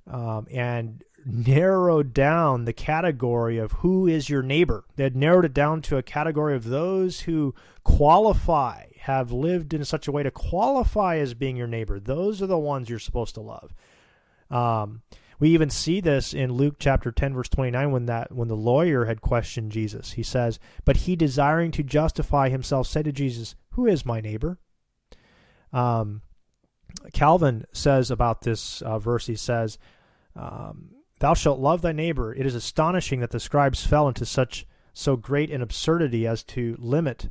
um, 0.06 0.46
and 0.50 1.04
narrowed 1.28 2.14
down 2.14 2.64
the 2.64 2.72
category 2.72 3.58
of 3.58 3.72
who 3.72 4.06
is 4.06 4.30
your 4.30 4.42
neighbor. 4.42 4.84
They 4.96 5.04
had 5.04 5.16
narrowed 5.16 5.44
it 5.44 5.54
down 5.54 5.82
to 5.82 5.98
a 5.98 6.02
category 6.02 6.56
of 6.56 6.64
those 6.64 7.20
who 7.20 7.54
qualify, 7.84 8.86
have 9.00 9.30
lived 9.30 9.74
in 9.74 9.84
such 9.84 10.08
a 10.08 10.12
way 10.12 10.22
to 10.22 10.30
qualify 10.30 11.18
as 11.18 11.34
being 11.34 11.56
your 11.56 11.66
neighbor. 11.66 12.00
Those 12.00 12.40
are 12.40 12.46
the 12.46 12.58
ones 12.58 12.88
you're 12.88 12.98
supposed 12.98 13.34
to 13.34 13.42
love. 13.42 13.74
Um, 14.50 15.02
we 15.38 15.50
even 15.50 15.70
see 15.70 16.00
this 16.00 16.32
in 16.32 16.52
Luke 16.52 16.76
chapter 16.78 17.12
10 17.12 17.34
verse 17.34 17.48
29 17.48 17.92
when 17.92 18.06
that 18.06 18.32
when 18.32 18.48
the 18.48 18.56
lawyer 18.56 19.04
had 19.04 19.20
questioned 19.20 19.70
Jesus. 19.70 20.12
He 20.12 20.22
says, 20.22 20.58
"But 20.84 20.98
he 20.98 21.14
desiring 21.14 21.70
to 21.72 21.82
justify 21.82 22.48
himself 22.48 22.86
said 22.86 23.04
to 23.04 23.12
Jesus, 23.12 23.54
who 23.72 23.86
is 23.86 24.06
my 24.06 24.20
neighbor?" 24.20 24.58
Um, 25.72 26.22
Calvin 27.12 27.66
says 27.72 28.10
about 28.10 28.40
this 28.40 28.82
uh, 28.82 28.98
verse, 28.98 29.26
he 29.26 29.36
says, 29.36 29.78
um, 30.34 30.94
Thou 31.20 31.34
shalt 31.34 31.58
love 31.58 31.82
thy 31.82 31.92
neighbor. 31.92 32.32
It 32.32 32.46
is 32.46 32.54
astonishing 32.54 33.20
that 33.20 33.30
the 33.30 33.40
scribes 33.40 33.84
fell 33.84 34.08
into 34.08 34.24
such 34.24 34.66
so 34.92 35.16
great 35.16 35.50
an 35.50 35.62
absurdity 35.62 36.26
as 36.26 36.42
to 36.44 36.76
limit 36.78 37.30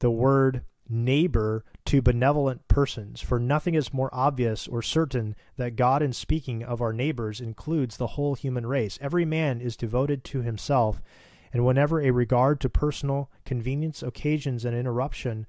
the 0.00 0.10
word 0.10 0.62
neighbor 0.88 1.64
to 1.84 2.00
benevolent 2.00 2.66
persons, 2.68 3.20
for 3.20 3.38
nothing 3.38 3.74
is 3.74 3.92
more 3.92 4.10
obvious 4.12 4.66
or 4.66 4.82
certain 4.82 5.36
that 5.56 5.76
God, 5.76 6.02
in 6.02 6.12
speaking 6.12 6.62
of 6.62 6.80
our 6.80 6.92
neighbors, 6.92 7.40
includes 7.40 7.96
the 7.96 8.08
whole 8.08 8.34
human 8.34 8.66
race. 8.66 8.98
Every 9.00 9.24
man 9.24 9.60
is 9.60 9.76
devoted 9.76 10.24
to 10.24 10.42
himself, 10.42 11.02
and 11.52 11.64
whenever 11.64 12.00
a 12.00 12.10
regard 12.10 12.60
to 12.60 12.68
personal 12.68 13.30
convenience 13.44 14.02
occasions 14.02 14.64
an 14.64 14.74
interruption 14.74 15.46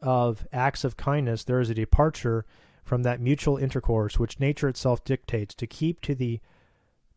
of 0.00 0.46
acts 0.52 0.84
of 0.84 0.96
kindness, 0.96 1.44
there 1.44 1.60
is 1.60 1.70
a 1.70 1.74
departure 1.74 2.46
from 2.82 3.02
that 3.02 3.20
mutual 3.20 3.56
intercourse 3.56 4.18
which 4.18 4.40
nature 4.40 4.68
itself 4.68 5.04
dictates 5.04 5.54
to 5.54 5.66
keep 5.66 6.00
to 6.00 6.14
the 6.14 6.40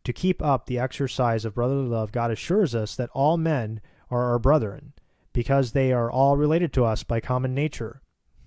to 0.04 0.12
keep 0.12 0.40
up 0.40 0.66
the 0.66 0.78
exercise 0.78 1.44
of 1.44 1.54
brotherly 1.54 1.88
love 1.88 2.12
god 2.12 2.30
assures 2.30 2.74
us 2.74 2.94
that 2.94 3.10
all 3.12 3.36
men 3.36 3.80
are 4.10 4.30
our 4.30 4.38
brethren 4.38 4.92
because 5.32 5.72
they 5.72 5.92
are 5.92 6.10
all 6.10 6.36
related 6.36 6.72
to 6.72 6.82
us 6.82 7.02
by 7.02 7.20
common 7.20 7.54
nature. 7.54 8.00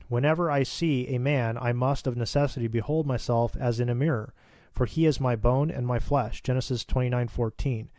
Whenever 0.08 0.50
i 0.50 0.64
see 0.64 1.08
a 1.08 1.20
man 1.20 1.56
i 1.60 1.72
must 1.72 2.08
of 2.08 2.18
necessity 2.18 2.68
behold 2.68 3.06
myself 3.06 3.56
as 3.58 3.80
in 3.80 3.90
a 3.90 3.96
mirror 3.96 4.34
for 4.72 4.88
he 4.88 5.06
is 5.06 5.20
my 5.20 5.36
bone 5.36 5.70
and 5.70 5.86
my 5.86 6.00
flesh. 6.00 6.42
Genesis 6.42 6.84
29:14 6.86 7.90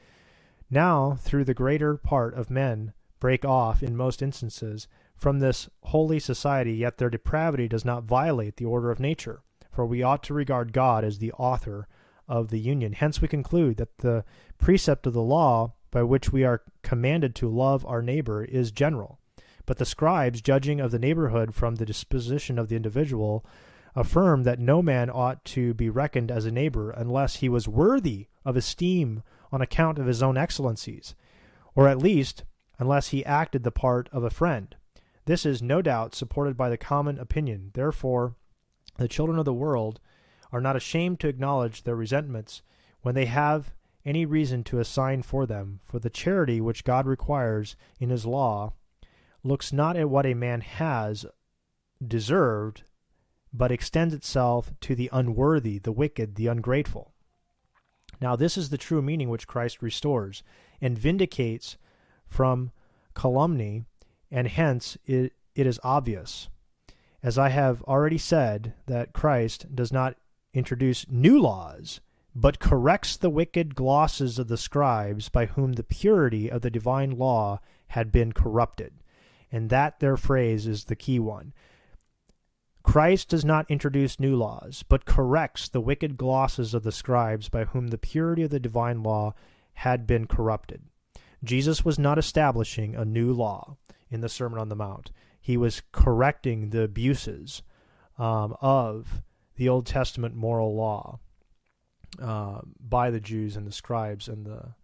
now 0.71 1.15
through 1.21 1.45
the 1.45 1.55
greater 1.55 1.97
part 1.97 2.35
of 2.35 2.51
men 2.51 2.93
break 3.21 3.45
off 3.45 3.81
in 3.81 3.97
most 3.97 4.23
instances 4.23 4.89
from 5.21 5.39
this 5.39 5.69
holy 5.83 6.19
society, 6.19 6.73
yet 6.73 6.97
their 6.97 7.11
depravity 7.11 7.69
does 7.69 7.85
not 7.85 8.05
violate 8.05 8.57
the 8.57 8.65
order 8.65 8.91
of 8.91 8.99
nature, 8.99 9.43
for 9.71 9.85
we 9.85 10.03
ought 10.03 10.23
to 10.23 10.33
regard 10.33 10.73
God 10.73 11.05
as 11.05 11.19
the 11.19 11.33
author 11.33 11.87
of 12.27 12.49
the 12.49 12.59
union. 12.59 12.95
Hence, 12.95 13.21
we 13.21 13.29
conclude 13.29 13.77
that 13.77 13.99
the 13.99 14.25
precept 14.57 15.07
of 15.07 15.13
the 15.13 15.21
law 15.21 15.75
by 15.91 16.03
which 16.03 16.33
we 16.33 16.43
are 16.43 16.63
commanded 16.83 17.35
to 17.35 17.51
love 17.51 17.85
our 17.85 18.01
neighbor 18.01 18.43
is 18.43 18.71
general. 18.71 19.19
But 19.67 19.77
the 19.77 19.85
scribes, 19.85 20.41
judging 20.41 20.81
of 20.81 20.91
the 20.91 20.99
neighborhood 20.99 21.55
from 21.55 21.75
the 21.75 21.85
disposition 21.85 22.59
of 22.59 22.69
the 22.69 22.77
individual, 22.77 23.45
affirm 23.95 24.45
that 24.45 24.59
no 24.59 24.81
man 24.81 25.11
ought 25.11 25.45
to 25.45 25.75
be 25.75 25.91
reckoned 25.91 26.31
as 26.31 26.47
a 26.47 26.51
neighbor 26.51 26.93
unless 26.93 27.37
he 27.37 27.49
was 27.51 27.69
worthy 27.69 28.29
of 28.43 28.57
esteem 28.57 29.23
on 29.53 29.61
account 29.61 29.99
of 29.99 30.07
his 30.07 30.23
own 30.23 30.39
excellencies, 30.39 31.15
or 31.75 31.89
at 31.89 31.99
least 31.99 32.45
unless 32.79 33.09
he 33.09 33.23
acted 33.27 33.65
the 33.65 33.71
part 33.71 34.09
of 34.13 34.25
a 34.25 34.31
friend. 34.31 34.77
This 35.27 35.47
is 35.47 35.63
no 35.63 35.83
doubt 35.83 36.15
supported 36.15 36.57
by 36.57 36.71
the 36.71 36.77
common 36.77 37.19
opinion. 37.19 37.71
Therefore, 37.75 38.35
the 38.97 39.09
children 39.09 39.39
of 39.39 39.45
the 39.45 39.55
world 39.55 40.01
are 40.53 40.61
not 40.61 40.77
ashamed 40.77 41.21
to 41.21 41.29
acknowledge 41.29 41.83
their 41.83 41.95
resentments 41.95 42.63
when 43.03 43.15
they 43.15 43.27
have 43.27 43.73
any 44.05 44.25
reason 44.25 44.65
to 44.65 44.79
assign 44.79 45.23
for 45.23 45.47
them, 45.47 45.81
for 45.85 45.99
the 45.99 46.11
charity 46.11 46.61
which 46.61 46.85
God 46.85 47.07
requires 47.07 47.77
in 47.99 48.11
his 48.11 48.27
law 48.27 48.73
looks 49.43 49.73
not 49.73 49.97
at 49.97 50.11
what 50.11 50.27
a 50.27 50.35
man 50.35 50.61
has 50.61 51.27
deserved, 52.07 52.83
but 53.53 53.73
extends 53.73 54.15
itself 54.15 54.73
to 54.81 54.95
the 54.95 55.11
unworthy, 55.13 55.79
the 55.79 55.93
wicked, 55.93 56.37
the 56.37 56.47
ungrateful. 56.47 57.13
Now, 58.21 58.37
this 58.37 58.59
is 58.59 58.71
the 58.71 58.79
true 58.79 59.03
meaning 59.03 59.29
which 59.29 59.47
Christ 59.47 59.83
restores 59.83 60.43
and 60.81 60.99
vindicates 60.99 61.77
from 62.27 62.71
calumny 63.15 63.85
and 64.31 64.49
hence 64.49 64.97
it, 65.05 65.33
it 65.55 65.67
is 65.67 65.81
obvious, 65.83 66.49
as 67.23 67.37
I 67.37 67.49
have 67.51 67.83
already 67.83 68.19
said, 68.19 68.75
that 68.87 69.13
Christ 69.13 69.75
does 69.75 69.93
not 69.93 70.17
introduce 70.55 71.09
new 71.09 71.39
laws, 71.41 72.01
but 72.35 72.61
corrects 72.61 73.17
the 73.17 73.31
wicked 73.31 73.75
glosses 73.75 74.39
of 74.39 74.49
the 74.49 74.57
scribes 74.57 75.29
by 75.29 75.47
whom 75.47 75.75
the 75.75 75.83
purity 75.83 76.51
of 76.51 76.63
the 76.63 76.71
divine 76.71 77.11
law 77.11 77.61
had 77.89 78.13
been 78.13 78.33
corrupted. 78.33 78.95
And 79.53 79.69
that 79.69 80.01
their 80.01 80.17
phrase 80.17 80.67
is 80.67 80.85
the 80.85 80.97
key 80.97 81.19
one. 81.19 81.53
Christ 82.83 83.29
does 83.29 83.45
not 83.45 83.71
introduce 83.71 84.19
new 84.19 84.37
laws, 84.37 84.85
but 84.89 85.05
corrects 85.05 85.69
the 85.69 85.81
wicked 85.81 86.17
glosses 86.17 86.73
of 86.73 86.83
the 86.83 86.93
scribes 86.93 87.49
by 87.49 87.65
whom 87.65 87.89
the 87.89 87.99
purity 87.99 88.45
of 88.45 88.51
the 88.51 88.61
divine 88.61 89.03
law 89.03 89.35
had 89.75 90.07
been 90.07 90.27
corrupted. 90.27 90.83
Jesus 91.45 91.85
was 91.85 91.99
not 91.99 92.19
establishing 92.19 92.95
a 92.95 93.05
new 93.05 93.33
law 93.33 93.77
in 94.11 94.21
the 94.21 94.29
Sermon 94.29 94.59
on 94.59 94.69
the 94.69 94.77
Mount. 94.77 95.11
He 95.41 95.57
was 95.57 95.83
correcting 95.93 96.71
the 96.71 96.83
abuses 96.83 97.63
um, 98.19 98.57
of 98.61 99.23
the 99.57 99.69
Old 99.69 99.87
Testament 99.87 100.35
moral 100.35 100.75
law 100.75 101.21
uh, 102.21 102.61
by 102.79 103.11
the 103.11 103.21
Jews 103.21 103.57
and 103.57 103.67
the 103.67 103.73
scribes 103.73 104.29
and 104.29 104.45
the 104.45 104.75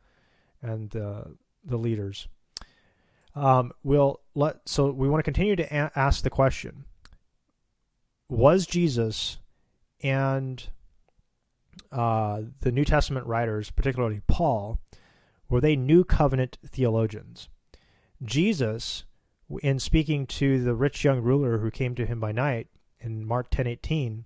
and 0.62 0.90
the 0.90 1.36
the 1.64 1.76
leaders. 1.76 2.28
Um, 3.34 3.72
we'll 3.82 4.20
let 4.34 4.68
so 4.68 4.90
we 4.90 5.08
want 5.08 5.20
to 5.20 5.30
continue 5.30 5.56
to 5.56 5.64
a- 5.64 5.92
ask 5.94 6.22
the 6.22 6.30
question: 6.30 6.84
Was 8.28 8.66
Jesus 8.66 9.38
and 10.02 10.68
uh, 11.92 12.42
the 12.60 12.72
New 12.72 12.84
Testament 12.84 13.26
writers, 13.26 13.70
particularly 13.70 14.22
Paul, 14.26 14.78
were 15.48 15.60
they 15.60 15.76
New 15.76 16.04
Covenant 16.04 16.58
theologians? 16.66 17.48
Jesus 18.22 19.04
in 19.62 19.78
speaking 19.78 20.26
to 20.26 20.62
the 20.62 20.74
rich 20.74 21.04
young 21.04 21.20
ruler 21.20 21.58
who 21.58 21.70
came 21.70 21.94
to 21.94 22.06
him 22.06 22.20
by 22.20 22.32
night 22.32 22.68
in 22.98 23.24
Mark 23.24 23.50
10:18, 23.50 24.24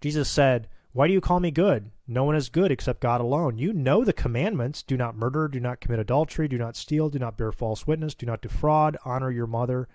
Jesus 0.00 0.28
said, 0.28 0.68
"Why 0.92 1.06
do 1.06 1.12
you 1.12 1.20
call 1.20 1.40
me 1.40 1.50
good? 1.50 1.90
No 2.06 2.24
one 2.24 2.36
is 2.36 2.48
good 2.48 2.70
except 2.70 3.00
God 3.00 3.20
alone. 3.20 3.58
You 3.58 3.72
know 3.72 4.04
the 4.04 4.12
commandments: 4.12 4.82
do 4.82 4.96
not 4.96 5.16
murder, 5.16 5.48
do 5.48 5.60
not 5.60 5.80
commit 5.80 6.00
adultery, 6.00 6.48
do 6.48 6.58
not 6.58 6.76
steal, 6.76 7.08
do 7.08 7.18
not 7.18 7.36
bear 7.36 7.52
false 7.52 7.86
witness, 7.86 8.14
do 8.14 8.26
not 8.26 8.42
defraud, 8.42 8.96
honor 9.04 9.30
your 9.30 9.46
mother, 9.46 9.88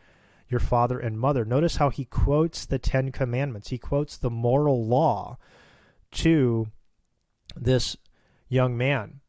your 0.50 0.60
father 0.60 1.00
and 1.00 1.20
mother." 1.20 1.46
Notice 1.46 1.76
how 1.76 1.90
he 1.90 2.06
quotes 2.06 2.66
the 2.66 2.80
10 2.80 3.12
commandments. 3.12 3.70
He 3.70 3.78
quotes 3.78 4.18
the 4.18 4.30
moral 4.30 4.86
law 4.86 5.38
to 6.12 6.68
this 7.56 7.98
young 8.48 8.78
man. 8.78 9.20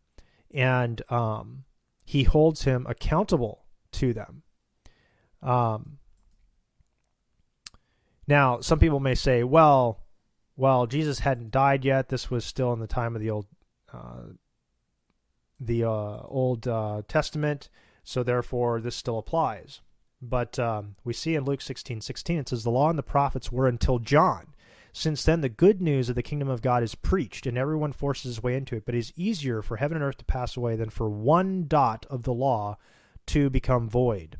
And 0.53 1.03
um, 1.11 1.65
he 2.05 2.23
holds 2.23 2.63
him 2.63 2.87
accountable 2.89 3.65
to 3.93 4.13
them. 4.13 4.44
Um, 5.45 5.99
now, 8.27 8.61
some 8.61 8.79
people 8.79 8.99
may 8.99 9.15
say, 9.15 9.45
well, 9.45 10.01
well, 10.57 10.87
Jesus 10.87 11.19
hadn't 11.19 11.51
died 11.51 11.85
yet. 11.85 12.09
This 12.09 12.31
was 12.31 12.45
still 12.45 12.73
in 12.73 12.81
the 12.81 12.87
time 12.87 13.15
of 13.15 13.21
the 13.21 13.31
old, 13.31 13.47
uh, 13.93 14.33
the 15.61 15.85
uh, 15.85 16.23
Old 16.25 16.67
uh, 16.67 17.03
Testament, 17.07 17.69
so 18.03 18.23
therefore 18.23 18.81
this 18.81 18.97
still 18.97 19.19
applies. 19.19 19.83
But 20.23 20.59
um, 20.59 20.95
we 21.05 21.13
see 21.13 21.35
in 21.35 21.45
Luke 21.45 21.61
sixteen 21.61 22.01
sixteen 22.01 22.39
it 22.39 22.49
says, 22.49 22.65
"The 22.65 22.71
law 22.71 22.89
and 22.89 22.99
the 22.99 23.03
prophets 23.03 23.53
were 23.53 23.69
until 23.69 23.99
John. 23.99 24.55
Since 24.93 25.25
then, 25.25 25.41
the 25.43 25.49
good 25.49 25.83
news 25.83 26.09
of 26.09 26.15
the 26.15 26.23
kingdom 26.23 26.49
of 26.49 26.63
God 26.63 26.83
is 26.83 26.95
preached, 26.95 27.47
and 27.47 27.59
everyone 27.59 27.93
forces 27.93 28.37
his 28.37 28.43
way 28.43 28.57
into 28.57 28.77
it. 28.77 28.87
But 28.87 28.95
it 28.95 28.99
is 28.99 29.13
easier 29.17 29.61
for 29.61 29.77
heaven 29.77 29.97
and 29.97 30.05
earth 30.05 30.19
to 30.19 30.25
pass 30.25 30.57
away 30.57 30.77
than 30.77 30.89
for 30.89 31.11
one 31.11 31.67
dot 31.67 32.07
of 32.09 32.23
the 32.23 32.33
law 32.33 32.79
to 33.27 33.51
become 33.51 33.89
void." 33.89 34.39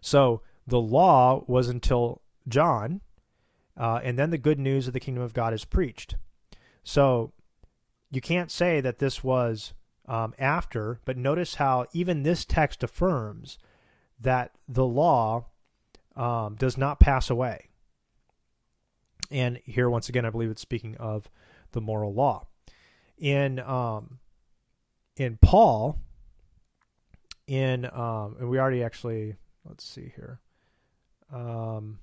So 0.00 0.42
the 0.66 0.80
law 0.80 1.44
was 1.46 1.68
until 1.68 2.22
John, 2.46 3.00
uh, 3.76 4.00
and 4.02 4.18
then 4.18 4.30
the 4.30 4.38
good 4.38 4.58
news 4.58 4.86
of 4.86 4.92
the 4.92 5.00
kingdom 5.00 5.22
of 5.22 5.34
God 5.34 5.52
is 5.52 5.64
preached. 5.64 6.16
So 6.82 7.32
you 8.10 8.20
can't 8.20 8.50
say 8.50 8.80
that 8.80 8.98
this 8.98 9.22
was 9.22 9.72
um, 10.08 10.34
after. 10.38 11.00
But 11.04 11.16
notice 11.16 11.56
how 11.56 11.86
even 11.92 12.22
this 12.22 12.44
text 12.44 12.82
affirms 12.82 13.58
that 14.20 14.52
the 14.66 14.86
law 14.86 15.46
um, 16.16 16.56
does 16.56 16.76
not 16.76 16.98
pass 16.98 17.30
away. 17.30 17.68
And 19.30 19.60
here, 19.64 19.90
once 19.90 20.08
again, 20.08 20.24
I 20.24 20.30
believe 20.30 20.50
it's 20.50 20.62
speaking 20.62 20.96
of 20.96 21.30
the 21.72 21.80
moral 21.80 22.14
law. 22.14 22.46
In 23.18 23.58
um, 23.60 24.18
in 25.16 25.38
Paul, 25.42 26.00
in 27.46 27.84
um, 27.86 28.36
and 28.38 28.48
we 28.48 28.58
already 28.58 28.82
actually 28.82 29.36
let's 29.68 29.84
see 29.84 30.12
here. 30.16 30.40
Um, 31.32 31.98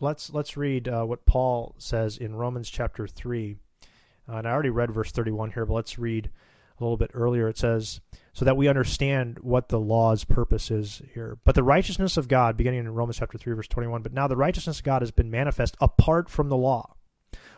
let's 0.00 0.32
let's 0.32 0.56
read 0.56 0.88
uh, 0.88 1.04
what 1.04 1.26
Paul 1.26 1.74
says 1.78 2.16
in 2.16 2.36
Romans 2.36 2.70
chapter 2.70 3.06
three, 3.06 3.56
uh, 4.28 4.36
and 4.36 4.46
I 4.46 4.52
already 4.52 4.70
read 4.70 4.92
verse 4.92 5.10
thirty-one 5.10 5.50
here, 5.50 5.66
but 5.66 5.74
let's 5.74 5.98
read 5.98 6.30
a 6.78 6.84
little 6.84 6.96
bit 6.96 7.10
earlier. 7.12 7.48
It 7.48 7.58
says, 7.58 8.00
"So 8.32 8.44
that 8.44 8.56
we 8.56 8.68
understand 8.68 9.38
what 9.40 9.68
the 9.68 9.80
law's 9.80 10.24
purpose 10.24 10.70
is 10.70 11.02
here." 11.12 11.38
But 11.44 11.54
the 11.54 11.62
righteousness 11.62 12.16
of 12.16 12.28
God, 12.28 12.56
beginning 12.56 12.80
in 12.80 12.94
Romans 12.94 13.18
chapter 13.18 13.38
three, 13.38 13.54
verse 13.54 13.68
twenty-one. 13.68 14.02
But 14.02 14.12
now 14.12 14.28
the 14.28 14.36
righteousness 14.36 14.78
of 14.78 14.84
God 14.84 15.02
has 15.02 15.10
been 15.10 15.30
manifest 15.30 15.76
apart 15.80 16.28
from 16.28 16.48
the 16.48 16.56
law. 16.56 16.94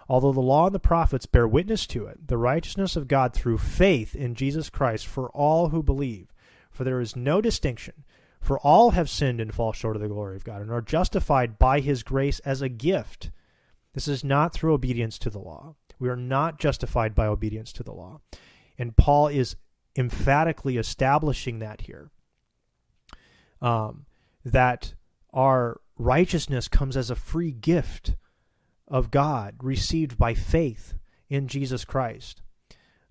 Although 0.08 0.32
the 0.32 0.40
law 0.40 0.66
and 0.66 0.74
the 0.74 0.80
prophets 0.80 1.26
bear 1.26 1.46
witness 1.46 1.86
to 1.88 2.06
it, 2.06 2.28
the 2.28 2.38
righteousness 2.38 2.96
of 2.96 3.08
God 3.08 3.34
through 3.34 3.58
faith 3.58 4.16
in 4.16 4.34
Jesus 4.34 4.70
Christ 4.70 5.06
for 5.06 5.28
all 5.32 5.68
who 5.68 5.82
believe. 5.82 6.32
For 6.70 6.84
there 6.84 7.00
is 7.00 7.14
no 7.14 7.42
distinction. 7.42 8.04
For 8.48 8.58
all 8.60 8.92
have 8.92 9.10
sinned 9.10 9.42
and 9.42 9.52
fall 9.52 9.74
short 9.74 9.94
of 9.94 10.00
the 10.00 10.08
glory 10.08 10.34
of 10.34 10.42
God, 10.42 10.62
and 10.62 10.70
are 10.70 10.80
justified 10.80 11.58
by 11.58 11.80
his 11.80 12.02
grace 12.02 12.38
as 12.46 12.62
a 12.62 12.70
gift. 12.70 13.30
This 13.92 14.08
is 14.08 14.24
not 14.24 14.54
through 14.54 14.72
obedience 14.72 15.18
to 15.18 15.28
the 15.28 15.38
law. 15.38 15.74
We 15.98 16.08
are 16.08 16.16
not 16.16 16.58
justified 16.58 17.14
by 17.14 17.26
obedience 17.26 17.74
to 17.74 17.82
the 17.82 17.92
law. 17.92 18.22
And 18.78 18.96
Paul 18.96 19.28
is 19.28 19.56
emphatically 19.96 20.78
establishing 20.78 21.58
that 21.58 21.82
here. 21.82 22.10
Um, 23.60 24.06
that 24.46 24.94
our 25.30 25.82
righteousness 25.98 26.68
comes 26.68 26.96
as 26.96 27.10
a 27.10 27.14
free 27.14 27.52
gift 27.52 28.16
of 28.86 29.10
God 29.10 29.56
received 29.60 30.16
by 30.16 30.32
faith 30.32 30.94
in 31.28 31.48
Jesus 31.48 31.84
Christ. 31.84 32.40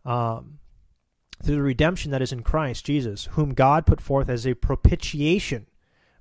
Um, 0.04 0.58
through 1.42 1.56
the 1.56 1.62
redemption 1.62 2.12
that 2.12 2.22
is 2.22 2.32
in 2.32 2.44
Christ 2.44 2.86
Jesus, 2.86 3.26
whom 3.32 3.54
God 3.54 3.86
put 3.86 4.02
forth 4.02 4.30
as 4.30 4.46
a 4.46 4.56
propitiation 4.56 5.68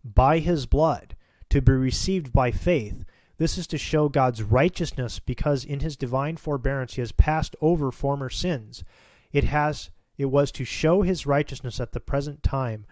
by 0.04 0.38
his 0.38 0.66
blood 0.66 1.16
to 1.50 1.62
be 1.62 1.72
received 1.72 2.32
by 2.32 2.50
faith. 2.50 3.04
This 3.38 3.58
is 3.58 3.66
to 3.68 3.78
show 3.78 4.08
God's 4.08 4.42
righteousness 4.42 5.18
because 5.18 5.64
in 5.64 5.80
his 5.80 5.96
divine 5.96 6.36
forbearance 6.36 6.94
he 6.94 7.02
has 7.02 7.12
passed 7.12 7.56
over 7.60 7.90
former 7.90 8.30
sins. 8.30 8.84
It 9.32 9.44
has 9.44 9.90
it 10.18 10.26
was 10.26 10.50
to 10.52 10.64
show 10.64 11.02
his 11.02 11.26
righteousness 11.26 11.78
at 11.78 11.92
the 11.92 12.00
present 12.00 12.42
time 12.42 12.86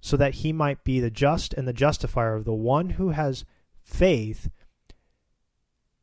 so 0.00 0.16
that 0.16 0.34
he 0.34 0.52
might 0.52 0.82
be 0.82 0.98
the 0.98 1.10
just 1.10 1.54
and 1.54 1.66
the 1.66 1.72
justifier 1.72 2.34
of 2.34 2.44
the 2.44 2.54
one 2.54 2.90
who 2.90 3.10
has 3.10 3.44
faith 3.82 4.48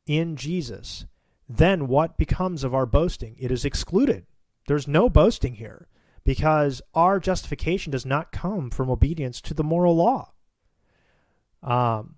in 0.06 0.36
Jesus. 0.36 1.06
Then 1.50 1.88
what 1.88 2.18
becomes 2.18 2.64
of 2.64 2.74
our 2.74 2.86
boasting? 2.86 3.36
It 3.38 3.52
is 3.52 3.66
excluded. 3.66 4.26
There's 4.68 4.88
no 4.88 5.10
boasting 5.10 5.56
here 5.56 5.88
because 6.24 6.82
our 6.94 7.20
justification 7.20 7.92
does 7.92 8.06
not 8.06 8.32
come 8.32 8.70
from 8.70 8.90
obedience 8.90 9.42
to 9.42 9.54
the 9.54 9.64
moral 9.64 9.96
law. 9.96 10.32
Um, 11.62 12.16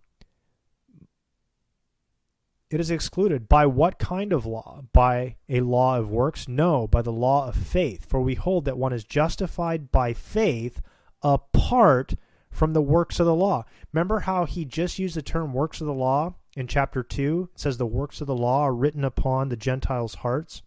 it 2.70 2.80
is 2.80 2.92
excluded 2.92 3.48
by 3.48 3.66
what 3.66 4.00
kind 4.00 4.34
of 4.34 4.46
law? 4.46 4.82
By 4.92 5.38
a 5.48 5.62
law 5.62 5.98
of 5.98 6.10
works? 6.10 6.48
No, 6.48 6.88
by 6.88 7.02
the 7.02 7.12
law 7.12 7.48
of 7.48 7.56
faith. 7.56 8.06
For 8.06 8.22
we 8.22 8.36
hold 8.36 8.66
that 8.66 8.78
one 8.78 8.94
is 8.94 9.04
justified 9.04 9.92
by 9.92 10.14
faith 10.14 10.82
apart 11.22 12.16
from 12.50 12.74
the 12.74 12.82
works 12.82 13.20
of 13.20 13.26
the 13.26 13.36
law. 13.36 13.66
Remember 13.92 14.22
how 14.22 14.46
he 14.46 14.66
just 14.66 14.98
used 14.98 15.16
the 15.16 15.22
term 15.22 15.54
works 15.54 15.82
of 15.82 15.88
the 15.88 15.94
law 15.94 16.36
in 16.56 16.68
chapter 16.68 17.04
2? 17.04 17.50
It 17.54 17.60
says 17.60 17.78
the 17.78 17.86
works 17.86 18.22
of 18.22 18.28
the 18.28 18.36
law 18.36 18.64
are 18.64 18.74
written 18.74 19.04
upon 19.04 19.50
the 19.50 19.58
Gentiles' 19.58 20.16
hearts. 20.16 20.62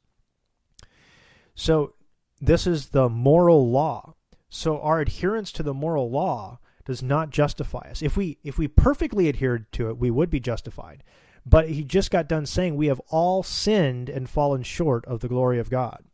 So 1.59 1.94
this 2.40 2.68
is 2.68 2.90
the 2.90 3.09
moral 3.09 3.68
law. 3.68 4.14
So 4.48 4.80
our 4.80 5.01
adherence 5.01 5.51
to 5.52 5.64
the 5.64 5.74
moral 5.74 6.09
law 6.09 6.60
does 6.85 7.02
not 7.02 7.30
justify 7.30 7.90
us. 7.90 8.01
If 8.01 8.16
we 8.16 8.39
if 8.44 8.59
we 8.59 8.68
perfectly 8.68 9.28
adhered 9.28 9.70
to 9.72 9.90
it, 9.90 9.98
we 9.98 10.09
would 10.09 10.30
be 10.30 10.39
justified. 10.39 11.02
But 11.44 11.68
he 11.70 11.82
just 11.82 12.12
got 12.12 12.28
done 12.28 12.47
saying 12.47 12.76
we 12.76 12.86
have 12.86 13.01
all 13.09 13.43
sinned 13.43 14.09
and 14.09 14.30
fallen 14.30 14.62
short 14.62 15.05
of 15.06 15.18
the 15.18 15.28
glory 15.28 15.59
of 15.59 15.68
God. 15.68 16.05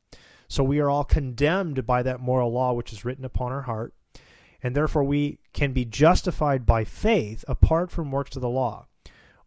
So 0.49 0.65
we 0.65 0.81
are 0.81 0.89
all 0.89 1.05
condemned 1.05 1.87
by 1.87 2.03
that 2.03 2.21
moral 2.21 2.51
law 2.51 2.73
which 2.73 2.93
is 2.93 3.05
written 3.05 3.25
upon 3.25 3.53
our 3.53 3.63
heart, 3.63 3.93
and 4.63 4.75
therefore 4.75 5.05
we 5.05 5.41
can 5.53 5.73
be 5.73 5.85
justified 5.85 6.65
by 6.65 6.85
faith 6.85 7.45
apart 7.47 7.91
from 7.91 8.11
works 8.11 8.35
of 8.35 8.41
the 8.41 8.49
law. 8.49 8.87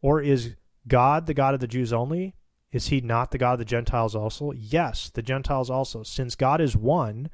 Or 0.02 0.22
is 0.22 0.56
God 0.88 1.26
the 1.26 1.34
God 1.34 1.56
of 1.56 1.60
the 1.60 1.68
Jews 1.68 1.92
only? 1.92 2.36
Is 2.72 2.88
he 2.88 3.00
not 3.00 3.32
the 3.32 3.38
God 3.38 3.54
of 3.54 3.60
the 3.60 3.66
Gentiles 3.66 4.16
also? 4.16 4.52
Yes, 4.52 5.10
the 5.10 5.22
Gentiles 5.22 5.70
also. 5.70 6.04
Since 6.04 6.36
God 6.36 6.60
is 6.60 6.76
one, 6.76 7.30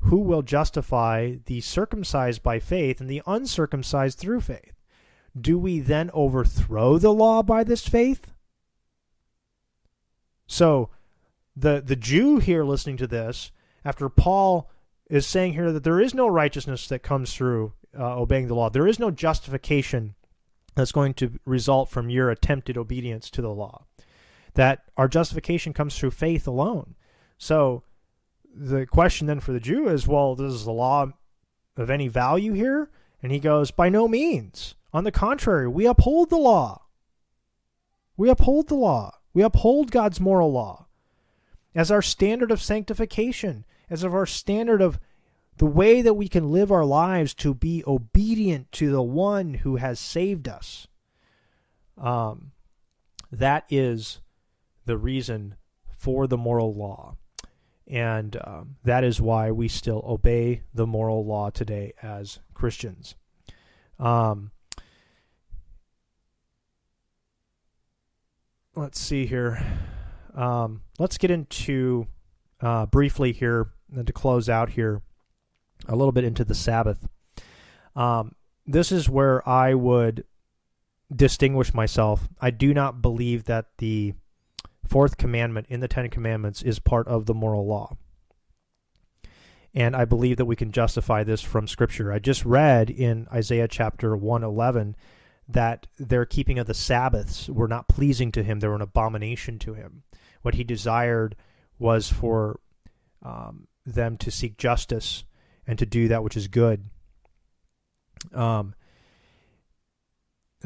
who 0.00 0.18
will 0.18 0.42
justify 0.42 1.36
the 1.46 1.60
circumcised 1.60 2.42
by 2.42 2.58
faith 2.58 3.00
and 3.00 3.08
the 3.08 3.22
uncircumcised 3.26 4.18
through 4.18 4.40
faith? 4.40 4.74
Do 5.40 5.58
we 5.58 5.78
then 5.78 6.10
overthrow 6.12 6.98
the 6.98 7.12
law 7.12 7.42
by 7.42 7.62
this 7.64 7.86
faith? 7.86 8.32
So, 10.46 10.90
the 11.56 11.80
the 11.84 11.96
Jew 11.96 12.38
here 12.38 12.64
listening 12.64 12.96
to 12.98 13.06
this, 13.06 13.52
after 13.84 14.08
Paul 14.08 14.68
is 15.08 15.26
saying 15.26 15.52
here 15.52 15.72
that 15.72 15.84
there 15.84 16.00
is 16.00 16.14
no 16.14 16.26
righteousness 16.26 16.88
that 16.88 17.02
comes 17.02 17.32
through 17.32 17.72
uh, 17.98 18.18
obeying 18.18 18.48
the 18.48 18.54
law, 18.54 18.68
there 18.68 18.88
is 18.88 18.98
no 18.98 19.10
justification 19.10 20.14
that's 20.74 20.92
going 20.92 21.14
to 21.14 21.38
result 21.44 21.88
from 21.88 22.10
your 22.10 22.30
attempted 22.30 22.76
obedience 22.76 23.30
to 23.30 23.42
the 23.42 23.50
law 23.50 23.86
that 24.54 24.84
our 24.96 25.08
justification 25.08 25.72
comes 25.72 25.96
through 25.96 26.10
faith 26.10 26.46
alone. 26.46 26.94
So 27.38 27.82
the 28.54 28.86
question 28.86 29.26
then 29.26 29.40
for 29.40 29.52
the 29.52 29.60
Jew 29.60 29.88
is, 29.88 30.06
well, 30.06 30.34
does 30.34 30.64
the 30.64 30.72
law 30.72 31.12
of 31.76 31.90
any 31.90 32.08
value 32.08 32.52
here? 32.52 32.90
And 33.22 33.32
he 33.32 33.38
goes, 33.38 33.70
by 33.70 33.88
no 33.88 34.08
means. 34.08 34.74
On 34.92 35.04
the 35.04 35.12
contrary, 35.12 35.68
we 35.68 35.86
uphold 35.86 36.30
the 36.30 36.36
law. 36.36 36.82
We 38.16 38.28
uphold 38.28 38.68
the 38.68 38.74
law. 38.74 39.18
We 39.32 39.42
uphold 39.42 39.90
God's 39.90 40.20
moral 40.20 40.52
law 40.52 40.86
as 41.74 41.90
our 41.90 42.02
standard 42.02 42.50
of 42.50 42.60
sanctification, 42.60 43.64
as 43.88 44.04
of 44.04 44.14
our 44.14 44.26
standard 44.26 44.82
of 44.82 45.00
the 45.56 45.66
way 45.66 46.02
that 46.02 46.14
we 46.14 46.28
can 46.28 46.50
live 46.50 46.70
our 46.70 46.84
lives 46.84 47.34
to 47.34 47.54
be 47.54 47.82
obedient 47.86 48.70
to 48.72 48.90
the 48.90 49.02
one 49.02 49.54
who 49.54 49.76
has 49.76 49.98
saved 49.98 50.48
us. 50.48 50.86
Um, 51.96 52.52
that 53.30 53.64
is 53.70 54.20
the 54.84 54.96
reason 54.96 55.56
for 55.96 56.26
the 56.26 56.38
moral 56.38 56.74
law. 56.74 57.16
And 57.86 58.36
um, 58.44 58.76
that 58.84 59.04
is 59.04 59.20
why 59.20 59.50
we 59.50 59.68
still 59.68 60.02
obey 60.06 60.62
the 60.72 60.86
moral 60.86 61.24
law 61.26 61.50
today 61.50 61.92
as 62.02 62.38
Christians. 62.54 63.16
Um, 63.98 64.50
let's 68.74 68.98
see 68.98 69.26
here. 69.26 69.64
Um, 70.34 70.82
let's 70.98 71.18
get 71.18 71.30
into 71.30 72.06
uh, 72.60 72.86
briefly 72.86 73.32
here 73.32 73.68
and 73.94 74.06
to 74.06 74.12
close 74.12 74.48
out 74.48 74.70
here 74.70 75.02
a 75.86 75.96
little 75.96 76.12
bit 76.12 76.24
into 76.24 76.44
the 76.44 76.54
Sabbath. 76.54 77.06
Um, 77.94 78.34
this 78.66 78.92
is 78.92 79.08
where 79.08 79.46
I 79.46 79.74
would 79.74 80.24
distinguish 81.14 81.74
myself. 81.74 82.28
I 82.40 82.50
do 82.50 82.72
not 82.72 83.02
believe 83.02 83.44
that 83.44 83.66
the 83.78 84.14
fourth 84.92 85.16
commandment 85.16 85.66
in 85.70 85.80
the 85.80 85.88
Ten 85.88 86.10
Commandments 86.10 86.60
is 86.60 86.78
part 86.78 87.08
of 87.08 87.24
the 87.24 87.32
moral 87.32 87.66
law. 87.66 87.96
And 89.72 89.96
I 89.96 90.04
believe 90.04 90.36
that 90.36 90.44
we 90.44 90.54
can 90.54 90.70
justify 90.70 91.24
this 91.24 91.40
from 91.40 91.66
Scripture. 91.66 92.12
I 92.12 92.18
just 92.18 92.44
read 92.44 92.90
in 92.90 93.26
Isaiah 93.32 93.68
chapter 93.68 94.14
111 94.14 94.94
that 95.48 95.86
their 95.98 96.26
keeping 96.26 96.58
of 96.58 96.66
the 96.66 96.74
Sabbaths 96.74 97.48
were 97.48 97.68
not 97.68 97.88
pleasing 97.88 98.30
to 98.32 98.42
him, 98.42 98.60
they 98.60 98.68
were 98.68 98.74
an 98.74 98.82
abomination 98.82 99.58
to 99.60 99.72
him. 99.72 100.02
What 100.42 100.56
he 100.56 100.62
desired 100.62 101.36
was 101.78 102.12
for 102.12 102.60
um, 103.22 103.68
them 103.86 104.18
to 104.18 104.30
seek 104.30 104.58
justice 104.58 105.24
and 105.66 105.78
to 105.78 105.86
do 105.86 106.08
that 106.08 106.22
which 106.22 106.36
is 106.36 106.48
good. 106.48 106.84
Um, 108.34 108.74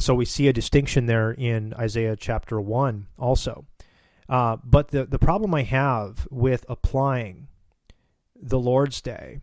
so 0.01 0.17
we 0.17 0.25
see 0.25 0.49
a 0.49 0.53
distinction 0.53 1.07
there 1.07 1.31
in 1.31 1.75
Isaiah 1.75 2.17
chapter 2.17 2.61
1 2.61 3.07
also. 3.19 3.67
Uh, 4.29 4.57
but 4.65 4.89
the, 4.89 5.05
the 5.05 5.19
problem 5.19 5.55
I 5.55 5.63
have 5.63 6.27
with 6.31 6.65
applying 6.69 7.49
the 8.35 8.59
Lord's 8.59 9.01
Day, 9.01 9.41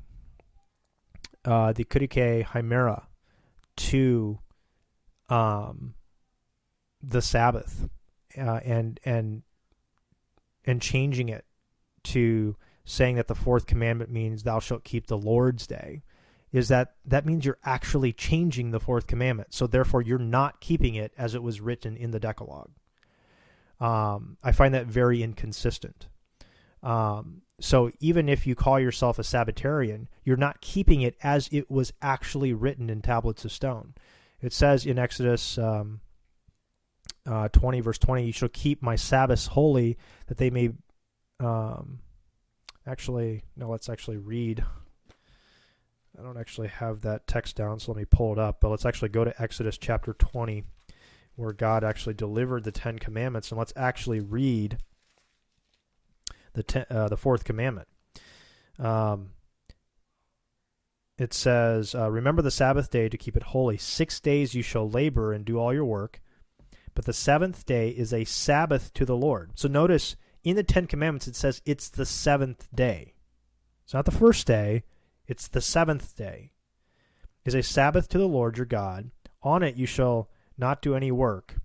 uh, 1.45 1.73
the 1.73 1.85
Kuriake 1.85 2.45
Hemera, 2.45 3.05
to 3.75 4.39
um, 5.29 5.95
the 7.01 7.21
Sabbath 7.21 7.89
uh, 8.37 8.59
and 8.63 8.99
and 9.03 9.43
and 10.65 10.81
changing 10.81 11.29
it 11.29 11.45
to 12.03 12.55
saying 12.85 13.15
that 13.15 13.27
the 13.27 13.35
fourth 13.35 13.65
commandment 13.65 14.11
means 14.11 14.43
thou 14.43 14.59
shalt 14.59 14.83
keep 14.83 15.07
the 15.07 15.17
Lord's 15.17 15.65
day 15.65 16.03
is 16.53 16.67
that 16.67 16.93
that 17.03 17.25
means 17.25 17.45
you're 17.45 17.57
actually 17.65 18.13
changing 18.13 18.71
the 18.71 18.79
fourth 18.79 19.07
commandment. 19.07 19.53
So 19.53 19.65
therefore, 19.65 20.03
you're 20.03 20.19
not 20.19 20.61
keeping 20.61 20.93
it 20.93 21.11
as 21.17 21.33
it 21.33 21.41
was 21.41 21.59
written 21.59 21.97
in 21.97 22.11
the 22.11 22.19
Decalogue. 22.19 22.69
Um, 23.83 24.37
I 24.43 24.51
find 24.51 24.73
that 24.73 24.87
very 24.87 25.21
inconsistent. 25.21 26.07
Um, 26.81 27.41
so 27.59 27.91
even 27.99 28.29
if 28.29 28.47
you 28.47 28.55
call 28.55 28.79
yourself 28.79 29.19
a 29.19 29.23
Sabbatarian, 29.23 30.07
you're 30.23 30.37
not 30.37 30.61
keeping 30.61 31.01
it 31.01 31.15
as 31.23 31.49
it 31.51 31.69
was 31.69 31.93
actually 32.01 32.53
written 32.53 32.89
in 32.89 33.01
tablets 33.01 33.45
of 33.45 33.51
stone. 33.51 33.93
It 34.41 34.53
says 34.53 34.85
in 34.85 34.99
Exodus 34.99 35.57
um, 35.57 36.01
uh, 37.25 37.49
20, 37.49 37.79
verse 37.81 37.97
20, 37.97 38.25
you 38.25 38.33
shall 38.33 38.49
keep 38.49 38.81
my 38.81 38.95
Sabbaths 38.95 39.47
holy, 39.47 39.97
that 40.27 40.37
they 40.37 40.49
may. 40.49 40.71
Um, 41.39 41.99
actually, 42.85 43.43
no, 43.55 43.69
let's 43.69 43.89
actually 43.89 44.17
read 44.17 44.63
I 46.17 46.21
don't 46.21 46.37
actually 46.37 46.67
have 46.67 47.01
that 47.01 47.27
text 47.27 47.55
down, 47.55 47.79
so 47.79 47.91
let 47.91 47.97
me 47.97 48.05
pull 48.05 48.33
it 48.33 48.39
up. 48.39 48.59
But 48.61 48.69
let's 48.69 48.85
actually 48.85 49.09
go 49.09 49.23
to 49.23 49.41
Exodus 49.41 49.77
chapter 49.77 50.13
20, 50.13 50.63
where 51.35 51.53
God 51.53 51.83
actually 51.83 52.13
delivered 52.13 52.63
the 52.63 52.71
Ten 52.71 52.99
Commandments, 52.99 53.51
and 53.51 53.57
let's 53.57 53.73
actually 53.75 54.19
read 54.19 54.77
the 56.53 56.63
ten, 56.63 56.85
uh, 56.89 57.07
the 57.07 57.17
fourth 57.17 57.43
commandment. 57.43 57.87
Um, 58.77 59.31
it 61.17 61.33
says, 61.33 61.95
uh, 61.95 62.09
"Remember 62.11 62.41
the 62.41 62.51
Sabbath 62.51 62.89
day 62.89 63.09
to 63.09 63.17
keep 63.17 63.35
it 63.35 63.43
holy. 63.43 63.77
Six 63.77 64.19
days 64.19 64.53
you 64.53 64.61
shall 64.61 64.89
labor 64.89 65.33
and 65.33 65.45
do 65.45 65.57
all 65.57 65.73
your 65.73 65.85
work, 65.85 66.21
but 66.93 67.05
the 67.05 67.13
seventh 67.13 67.65
day 67.65 67.89
is 67.89 68.13
a 68.13 68.25
Sabbath 68.25 68.93
to 68.93 69.05
the 69.05 69.15
Lord." 69.15 69.51
So 69.55 69.67
notice 69.67 70.15
in 70.43 70.55
the 70.55 70.63
Ten 70.63 70.87
Commandments 70.87 71.27
it 71.27 71.35
says 71.35 71.61
it's 71.65 71.89
the 71.89 72.05
seventh 72.05 72.67
day. 72.73 73.13
It's 73.83 73.93
not 73.93 74.05
the 74.05 74.11
first 74.11 74.47
day 74.47 74.83
it's 75.27 75.47
the 75.47 75.61
seventh 75.61 76.15
day, 76.15 76.51
is 77.45 77.55
a 77.55 77.63
Sabbath 77.63 78.09
to 78.09 78.17
the 78.17 78.27
Lord 78.27 78.57
your 78.57 78.65
God. 78.65 79.11
On 79.41 79.63
it 79.63 79.75
you 79.75 79.85
shall 79.85 80.29
not 80.57 80.81
do 80.81 80.95
any 80.95 81.11
work. 81.11 81.55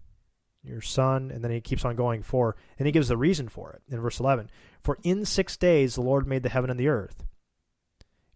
Your 0.62 0.80
son, 0.80 1.30
and 1.30 1.42
then 1.42 1.50
he 1.50 1.60
keeps 1.60 1.84
on 1.84 1.96
going 1.96 2.22
for, 2.22 2.56
and 2.78 2.86
he 2.86 2.92
gives 2.92 3.08
the 3.08 3.16
reason 3.16 3.48
for 3.48 3.72
it 3.72 3.82
in 3.92 4.00
verse 4.00 4.20
11. 4.20 4.50
For 4.80 4.98
in 5.02 5.24
six 5.24 5.56
days 5.56 5.94
the 5.94 6.02
Lord 6.02 6.26
made 6.26 6.42
the 6.42 6.48
heaven 6.48 6.68
and 6.68 6.78
the 6.78 6.88
earth, 6.88 7.24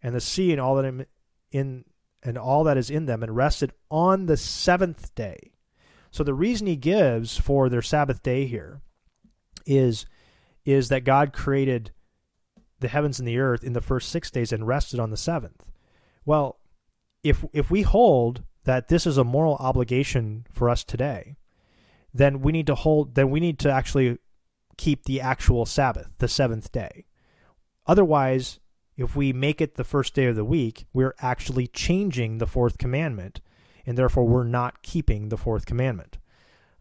and 0.03 0.15
the 0.15 0.21
sea 0.21 0.53
and 0.53 0.61
all 0.61 0.77
that 0.77 1.07
in, 1.51 1.85
and 2.23 2.39
all 2.39 2.65
that 2.65 2.79
is 2.79 2.91
in 2.91 3.07
them, 3.07 3.23
and 3.23 3.37
rested 3.37 3.73
on 3.91 4.27
the 4.27 4.37
seventh 4.37 5.15
day. 5.15 5.53
So 6.11 6.23
the 6.23 6.35
reason 6.35 6.67
he 6.67 6.77
gives 6.77 7.37
for 7.37 7.69
their 7.69 7.83
Sabbath 7.83 8.23
day 8.23 8.47
here 8.47 8.83
is 9.67 10.07
is 10.65 10.89
that 10.91 11.05
God 11.05 11.33
created 11.33 11.91
the 12.79 12.89
heavens 12.89 13.19
and 13.19 13.27
the 13.27 13.39
earth 13.39 13.65
in 13.65 13.73
the 13.73 13.81
first 13.81 14.11
six 14.11 14.31
days 14.31 14.53
and 14.53 14.67
rested 14.67 15.01
on 15.01 15.11
the 15.11 15.17
seventh. 15.17 15.65
Well, 16.25 16.59
if 17.25 17.45
if 17.53 17.71
we 17.71 17.83
hold 17.83 18.45
that 18.65 18.89
this 18.89 19.07
is 19.07 19.19
a 19.19 19.25
moral 19.25 19.57
obligation 19.57 20.47
for 20.53 20.69
us 20.69 20.85
today, 20.85 21.37
then 22.15 22.41
we 22.41 22.53
need 22.53 22.67
to 22.67 22.75
hold 22.75 23.15
then 23.15 23.31
we 23.31 23.41
need 23.41 23.59
to 23.61 23.71
actually 23.71 24.19
keep 24.77 25.05
the 25.05 25.21
actual 25.21 25.67
Sabbath, 25.67 26.09
the 26.19 26.29
seventh 26.29 26.73
day. 26.73 27.07
Otherwise, 27.87 28.61
if 28.97 29.17
we 29.17 29.33
make 29.33 29.61
it 29.61 29.75
the 29.75 29.85
first 29.85 30.15
day 30.15 30.27
of 30.27 30.37
the 30.37 30.45
week, 30.45 30.87
we're 30.93 31.15
actually 31.21 31.67
changing 31.67 32.39
the 32.39 32.47
fourth 32.47 32.79
commandment, 32.79 33.41
and 33.87 33.97
therefore 33.97 34.25
we're 34.25 34.45
not 34.45 34.83
keeping 34.83 35.29
the 35.29 35.37
fourth 35.37 35.67
commandment. 35.67 36.19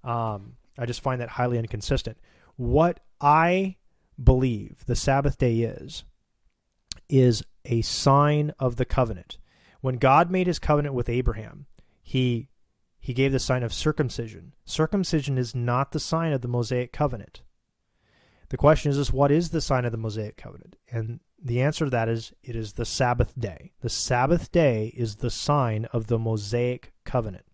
Um, 0.03 0.57
I 0.77 0.85
just 0.85 1.01
find 1.01 1.21
that 1.21 1.29
highly 1.29 1.57
inconsistent. 1.57 2.17
What 2.55 2.99
I 3.19 3.77
believe 4.21 4.83
the 4.85 4.95
Sabbath 4.95 5.37
day 5.37 5.59
is, 5.59 6.03
is 7.09 7.43
a 7.65 7.81
sign 7.81 8.51
of 8.59 8.75
the 8.75 8.85
covenant. 8.85 9.37
When 9.81 9.95
God 9.97 10.29
made 10.29 10.47
his 10.47 10.59
covenant 10.59 10.93
with 10.93 11.09
Abraham, 11.09 11.65
he 12.11 12.49
he 12.99 13.13
gave 13.13 13.31
the 13.31 13.39
sign 13.39 13.63
of 13.63 13.73
circumcision. 13.73 14.51
Circumcision 14.65 15.37
is 15.37 15.55
not 15.55 15.91
the 15.91 15.99
sign 15.99 16.33
of 16.33 16.41
the 16.41 16.47
Mosaic 16.49 16.91
covenant. 16.91 17.41
The 18.49 18.57
question 18.57 18.91
is, 18.91 18.97
is 18.97 19.13
what 19.13 19.31
is 19.31 19.49
the 19.49 19.61
sign 19.61 19.85
of 19.85 19.93
the 19.93 19.97
Mosaic 19.97 20.35
covenant? 20.35 20.75
And 20.91 21.21
the 21.41 21.61
answer 21.61 21.85
to 21.85 21.91
that 21.91 22.09
is 22.09 22.33
it 22.43 22.53
is 22.53 22.73
the 22.73 22.85
Sabbath 22.85 23.33
day. 23.39 23.71
The 23.79 23.89
Sabbath 23.89 24.51
day 24.51 24.93
is 24.95 25.15
the 25.15 25.29
sign 25.29 25.85
of 25.93 26.07
the 26.07 26.19
Mosaic 26.19 26.91
covenant. 27.05 27.45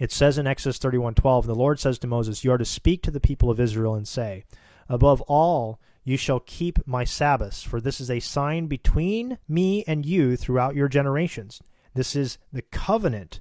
It 0.00 0.10
says 0.10 0.36
in 0.36 0.48
Exodus 0.48 0.80
31:12, 0.80 1.46
the 1.46 1.54
Lord 1.54 1.78
says 1.78 2.00
to 2.00 2.08
Moses, 2.08 2.42
"You 2.42 2.50
are 2.50 2.58
to 2.58 2.64
speak 2.64 3.04
to 3.04 3.12
the 3.12 3.20
people 3.20 3.48
of 3.48 3.60
Israel 3.60 3.94
and 3.94 4.08
say, 4.08 4.44
Above 4.88 5.20
all, 5.22 5.80
you 6.02 6.16
shall 6.16 6.40
keep 6.40 6.84
my 6.84 7.04
Sabbaths, 7.04 7.62
for 7.62 7.80
this 7.80 8.00
is 8.00 8.10
a 8.10 8.18
sign 8.18 8.66
between 8.66 9.38
me 9.48 9.84
and 9.86 10.04
you 10.04 10.36
throughout 10.36 10.74
your 10.74 10.88
generations. 10.88 11.62
This 11.94 12.16
is 12.16 12.38
the 12.52 12.62
covenant 12.62 13.40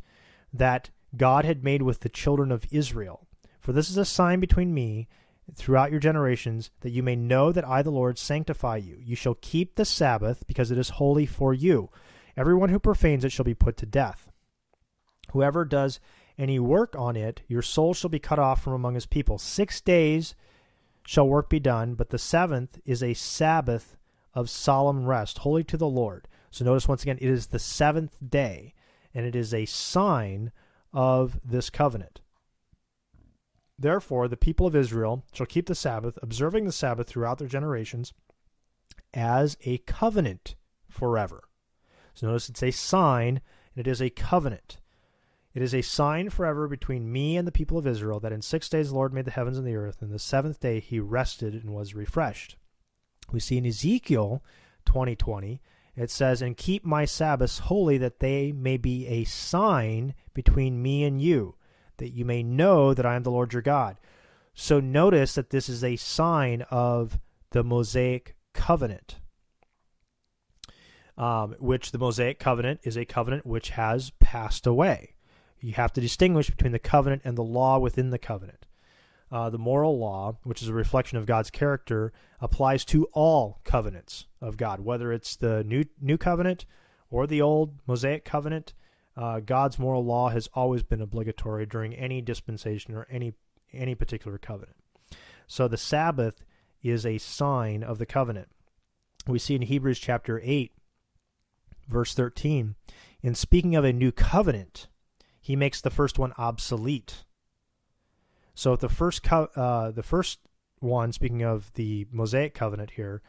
that 0.53 0.89
God 1.15 1.45
had 1.45 1.63
made 1.63 1.81
with 1.81 2.01
the 2.01 2.09
children 2.09 2.51
of 2.51 2.65
Israel. 2.71 3.27
For 3.59 3.73
this 3.73 3.89
is 3.89 3.97
a 3.97 4.05
sign 4.05 4.39
between 4.39 4.73
me 4.73 5.07
throughout 5.55 5.91
your 5.91 5.99
generations, 5.99 6.71
that 6.81 6.91
you 6.91 7.03
may 7.03 7.15
know 7.15 7.51
that 7.51 7.67
I, 7.67 7.81
the 7.81 7.91
Lord, 7.91 8.17
sanctify 8.17 8.77
you. 8.77 8.97
You 8.99 9.15
shall 9.15 9.35
keep 9.41 9.75
the 9.75 9.85
Sabbath, 9.85 10.45
because 10.47 10.71
it 10.71 10.77
is 10.77 10.89
holy 10.89 11.25
for 11.25 11.53
you. 11.53 11.89
Everyone 12.37 12.69
who 12.69 12.79
profanes 12.79 13.25
it 13.25 13.31
shall 13.31 13.45
be 13.45 13.53
put 13.53 13.75
to 13.77 13.85
death. 13.85 14.31
Whoever 15.31 15.65
does 15.65 15.99
any 16.37 16.59
work 16.59 16.95
on 16.97 17.15
it, 17.15 17.41
your 17.47 17.61
soul 17.61 17.93
shall 17.93 18.09
be 18.09 18.19
cut 18.19 18.39
off 18.39 18.63
from 18.63 18.73
among 18.73 18.95
his 18.95 19.05
people. 19.05 19.37
Six 19.37 19.81
days 19.81 20.35
shall 21.05 21.27
work 21.27 21.49
be 21.49 21.59
done, 21.59 21.95
but 21.95 22.09
the 22.09 22.17
seventh 22.17 22.79
is 22.85 23.03
a 23.03 23.13
Sabbath 23.13 23.97
of 24.33 24.49
solemn 24.49 25.05
rest, 25.05 25.39
holy 25.39 25.63
to 25.65 25.77
the 25.77 25.87
Lord. 25.89 26.27
So 26.51 26.65
notice 26.65 26.87
once 26.87 27.01
again, 27.01 27.17
it 27.19 27.29
is 27.29 27.47
the 27.47 27.59
seventh 27.59 28.17
day, 28.25 28.73
and 29.13 29.25
it 29.25 29.35
is 29.35 29.53
a 29.53 29.65
sign 29.65 30.51
of 30.93 31.39
this 31.43 31.69
covenant. 31.69 32.21
Therefore, 33.79 34.27
the 34.27 34.37
people 34.37 34.67
of 34.67 34.75
Israel 34.75 35.23
shall 35.33 35.47
keep 35.47 35.65
the 35.65 35.73
Sabbath, 35.73 36.19
observing 36.21 36.65
the 36.65 36.71
Sabbath 36.71 37.07
throughout 37.07 37.39
their 37.39 37.47
generations, 37.47 38.13
as 39.13 39.57
a 39.63 39.79
covenant 39.79 40.55
forever. 40.87 41.43
So 42.13 42.27
notice 42.27 42.49
it's 42.49 42.61
a 42.61 42.71
sign, 42.71 43.41
and 43.75 43.87
it 43.87 43.89
is 43.89 44.01
a 44.01 44.09
covenant. 44.09 44.77
It 45.53 45.61
is 45.61 45.73
a 45.73 45.81
sign 45.81 46.29
forever 46.29 46.67
between 46.67 47.11
me 47.11 47.37
and 47.37 47.47
the 47.47 47.51
people 47.51 47.77
of 47.77 47.87
Israel 47.87 48.19
that 48.19 48.31
in 48.31 48.41
six 48.41 48.69
days 48.69 48.89
the 48.89 48.95
Lord 48.95 49.13
made 49.13 49.25
the 49.25 49.31
heavens 49.31 49.57
and 49.57 49.65
the 49.65 49.75
earth, 49.75 50.01
and 50.01 50.11
the 50.11 50.19
seventh 50.19 50.59
day 50.59 50.79
he 50.79 50.99
rested 50.99 51.53
and 51.53 51.73
was 51.73 51.95
refreshed. 51.95 52.57
We 53.31 53.39
see 53.39 53.57
in 53.57 53.65
Ezekiel 53.65 54.43
2020, 54.85 55.61
it 55.95 56.09
says, 56.09 56.41
And 56.41 56.57
keep 56.57 56.85
my 56.85 57.05
Sabbaths 57.05 57.59
holy, 57.59 57.97
that 57.97 58.19
they 58.19 58.51
may 58.51 58.77
be 58.77 59.07
a 59.07 59.23
sign 59.25 60.13
between 60.33 60.81
me 60.81 61.03
and 61.03 61.21
you, 61.21 61.55
that 61.97 62.13
you 62.13 62.25
may 62.25 62.43
know 62.43 62.93
that 62.93 63.05
I 63.05 63.15
am 63.15 63.23
the 63.23 63.31
Lord 63.31 63.53
your 63.53 63.61
God. 63.61 63.97
So 64.53 64.79
notice 64.79 65.35
that 65.35 65.49
this 65.49 65.69
is 65.69 65.83
a 65.83 65.95
sign 65.95 66.63
of 66.69 67.19
the 67.51 67.63
Mosaic 67.63 68.35
covenant. 68.53 69.17
Um, 71.17 71.55
which 71.59 71.91
the 71.91 71.99
Mosaic 71.99 72.39
covenant 72.39 72.79
is 72.83 72.97
a 72.97 73.05
covenant 73.05 73.45
which 73.45 73.71
has 73.71 74.11
passed 74.19 74.65
away. 74.65 75.15
You 75.59 75.73
have 75.73 75.93
to 75.93 76.01
distinguish 76.01 76.49
between 76.49 76.71
the 76.71 76.79
covenant 76.79 77.21
and 77.25 77.37
the 77.37 77.43
law 77.43 77.77
within 77.77 78.09
the 78.09 78.17
covenant. 78.17 78.65
Uh, 79.31 79.49
the 79.49 79.57
moral 79.57 79.97
law, 79.97 80.37
which 80.43 80.61
is 80.61 80.67
a 80.67 80.73
reflection 80.73 81.17
of 81.17 81.25
God's 81.25 81.49
character, 81.49 82.11
applies 82.41 82.83
to 82.85 83.05
all 83.13 83.61
covenants 83.63 84.25
of 84.41 84.57
God, 84.57 84.81
whether 84.81 85.13
it's 85.13 85.37
the 85.37 85.63
new 85.63 85.85
new 86.01 86.17
covenant 86.17 86.65
or 87.09 87.25
the 87.25 87.41
old 87.41 87.79
Mosaic 87.87 88.25
covenant. 88.25 88.73
Uh, 89.15 89.39
God's 89.39 89.79
moral 89.79 90.03
law 90.03 90.29
has 90.29 90.49
always 90.53 90.83
been 90.83 91.01
obligatory 91.01 91.65
during 91.65 91.93
any 91.95 92.21
dispensation 92.21 92.93
or 92.93 93.07
any 93.09 93.33
any 93.71 93.95
particular 93.95 94.37
covenant. 94.37 94.75
So 95.47 95.67
the 95.67 95.77
Sabbath 95.77 96.43
is 96.83 97.05
a 97.05 97.17
sign 97.17 97.83
of 97.83 97.99
the 97.99 98.05
covenant. 98.05 98.49
We 99.27 99.39
see 99.39 99.55
in 99.55 99.61
Hebrews 99.61 99.99
chapter 99.99 100.41
eight, 100.43 100.73
verse 101.87 102.13
thirteen, 102.13 102.75
in 103.21 103.35
speaking 103.35 103.77
of 103.77 103.85
a 103.85 103.93
new 103.93 104.11
covenant 104.11 104.87
he 105.39 105.55
makes 105.55 105.79
the 105.79 105.89
first 105.89 106.19
one 106.19 106.33
obsolete. 106.37 107.23
So 108.53 108.75
the 108.75 108.89
first 108.89 109.23
co- 109.23 109.49
uh, 109.55 109.91
the 109.91 110.03
first 110.03 110.39
one, 110.79 111.11
speaking 111.11 111.43
of 111.43 111.71
the 111.73 112.07
Mosaic 112.11 112.53
covenant 112.53 112.91
here, 112.91 113.21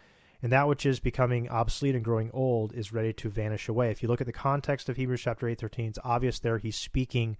and 0.42 0.50
that 0.52 0.66
which 0.66 0.84
is 0.84 0.98
becoming 0.98 1.48
obsolete 1.48 1.94
and 1.94 2.04
growing 2.04 2.30
old 2.32 2.72
is 2.74 2.92
ready 2.92 3.12
to 3.12 3.28
vanish 3.28 3.68
away. 3.68 3.90
If 3.90 4.02
you 4.02 4.08
look 4.08 4.20
at 4.20 4.26
the 4.26 4.32
context 4.32 4.88
of 4.88 4.96
Hebrews 4.96 5.20
chapter 5.20 5.48
8, 5.48 5.60
13, 5.60 5.88
it's 5.90 5.98
obvious 6.02 6.40
there 6.40 6.58
he's 6.58 6.76
speaking 6.76 7.36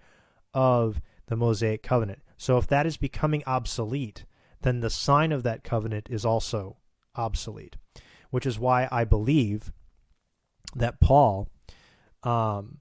of 0.55 1.01
the 1.27 1.37
Mosaic 1.37 1.83
covenant. 1.83 2.23
So 2.37 2.59
if 2.59 2.67
that 2.69 2.87
is 2.87 2.97
becoming 2.97 3.43
obsolete, 3.47 4.25
then 4.61 4.81
the 4.81 4.91
sign 4.91 5.33
of 5.33 5.43
that 5.43 5.65
covenant 5.65 6.09
is 6.11 6.25
also 6.25 6.77
obsolete, 7.17 7.77
which 8.31 8.47
is 8.47 8.59
why 8.59 8.89
I 8.93 9.05
believe 9.05 9.73
that 10.77 11.01
Paul 11.01 11.49
um, 12.23 12.79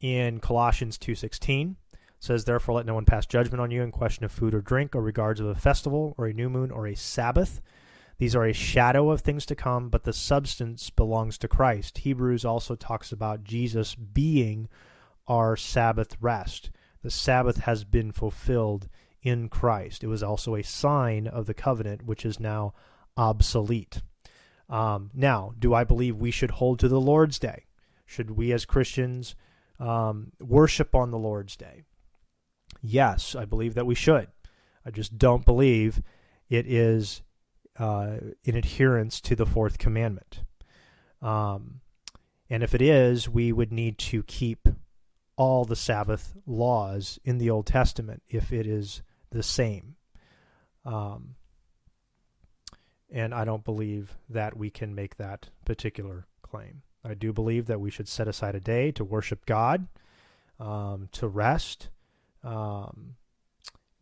in 0.00 0.38
Colossians 0.38 0.98
2:16 0.98 1.76
says 2.24 2.44
therefore 2.44 2.76
let 2.76 2.86
no 2.86 2.94
one 2.94 3.04
pass 3.04 3.26
judgment 3.26 3.60
on 3.60 3.70
you 3.70 3.82
in 3.82 3.92
question 3.92 4.24
of 4.24 4.32
food 4.32 4.54
or 4.54 4.60
drink 4.60 4.96
or 4.96 5.02
regards 5.02 5.40
of 5.40 5.46
a 5.46 5.54
festival 5.54 6.14
or 6.16 6.26
a 6.26 6.32
new 6.32 6.48
moon 6.48 6.70
or 6.70 6.86
a 6.86 6.96
sabbath 6.96 7.60
These 8.18 8.34
are 8.34 8.44
a 8.44 8.52
shadow 8.52 9.10
of 9.10 9.20
things 9.20 9.44
to 9.46 9.54
come, 9.54 9.88
but 9.88 10.04
the 10.04 10.12
substance 10.12 10.88
belongs 10.88 11.36
to 11.38 11.48
Christ. 11.48 11.98
Hebrews 11.98 12.44
also 12.44 12.76
talks 12.76 13.10
about 13.12 13.44
Jesus 13.44 13.94
being 13.94 14.68
our 15.26 15.56
Sabbath 15.56 16.16
rest. 16.20 16.70
The 17.02 17.10
Sabbath 17.10 17.58
has 17.58 17.84
been 17.84 18.12
fulfilled 18.12 18.88
in 19.22 19.48
Christ. 19.48 20.04
It 20.04 20.06
was 20.06 20.22
also 20.22 20.54
a 20.54 20.62
sign 20.62 21.26
of 21.26 21.46
the 21.46 21.54
covenant, 21.54 22.04
which 22.04 22.24
is 22.24 22.38
now 22.38 22.74
obsolete. 23.16 24.00
Um, 24.68 25.10
now, 25.12 25.54
do 25.58 25.74
I 25.74 25.84
believe 25.84 26.16
we 26.16 26.30
should 26.30 26.52
hold 26.52 26.78
to 26.78 26.88
the 26.88 27.00
Lord's 27.00 27.38
Day? 27.38 27.66
Should 28.06 28.30
we 28.30 28.52
as 28.52 28.64
Christians 28.64 29.34
um, 29.80 30.32
worship 30.40 30.94
on 30.94 31.10
the 31.10 31.18
Lord's 31.18 31.56
Day? 31.56 31.82
Yes, 32.82 33.34
I 33.34 33.44
believe 33.44 33.74
that 33.74 33.86
we 33.86 33.94
should. 33.94 34.28
I 34.84 34.90
just 34.90 35.18
don't 35.18 35.44
believe 35.44 36.02
it 36.48 36.66
is 36.66 37.22
uh, 37.78 38.16
in 38.44 38.56
adherence 38.56 39.20
to 39.22 39.34
the 39.34 39.46
fourth 39.46 39.78
commandment. 39.78 40.42
Um, 41.22 41.80
and 42.50 42.62
if 42.62 42.74
it 42.74 42.82
is, 42.82 43.28
we 43.28 43.52
would 43.52 43.72
need 43.72 43.98
to 43.98 44.22
keep 44.22 44.68
all 45.36 45.64
the 45.64 45.76
Sabbath 45.76 46.34
laws 46.46 47.18
in 47.24 47.38
the 47.38 47.50
Old 47.50 47.66
Testament 47.66 48.22
if 48.28 48.52
it 48.52 48.66
is 48.66 49.02
the 49.30 49.42
same. 49.42 49.96
Um, 50.84 51.36
and 53.10 53.34
I 53.34 53.44
don't 53.44 53.64
believe 53.64 54.16
that 54.28 54.56
we 54.56 54.70
can 54.70 54.94
make 54.94 55.16
that 55.16 55.48
particular 55.64 56.26
claim. 56.42 56.82
I 57.04 57.14
do 57.14 57.32
believe 57.32 57.66
that 57.66 57.80
we 57.80 57.90
should 57.90 58.08
set 58.08 58.28
aside 58.28 58.54
a 58.54 58.60
day 58.60 58.90
to 58.92 59.04
worship 59.04 59.46
God, 59.46 59.88
um, 60.58 61.08
to 61.12 61.26
rest, 61.28 61.88
um, 62.44 63.16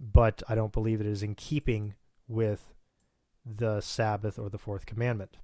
but 0.01 0.43
I 0.49 0.55
don't 0.55 0.73
believe 0.73 1.01
it 1.01 1.07
is 1.07 1.23
in 1.23 1.35
keeping 1.35 1.95
with 2.29 2.75
the 3.47 3.81
Sabbath 3.81 4.39
or 4.39 4.51
the 4.51 4.59
fourth 4.59 4.87
commandment. 4.87 5.37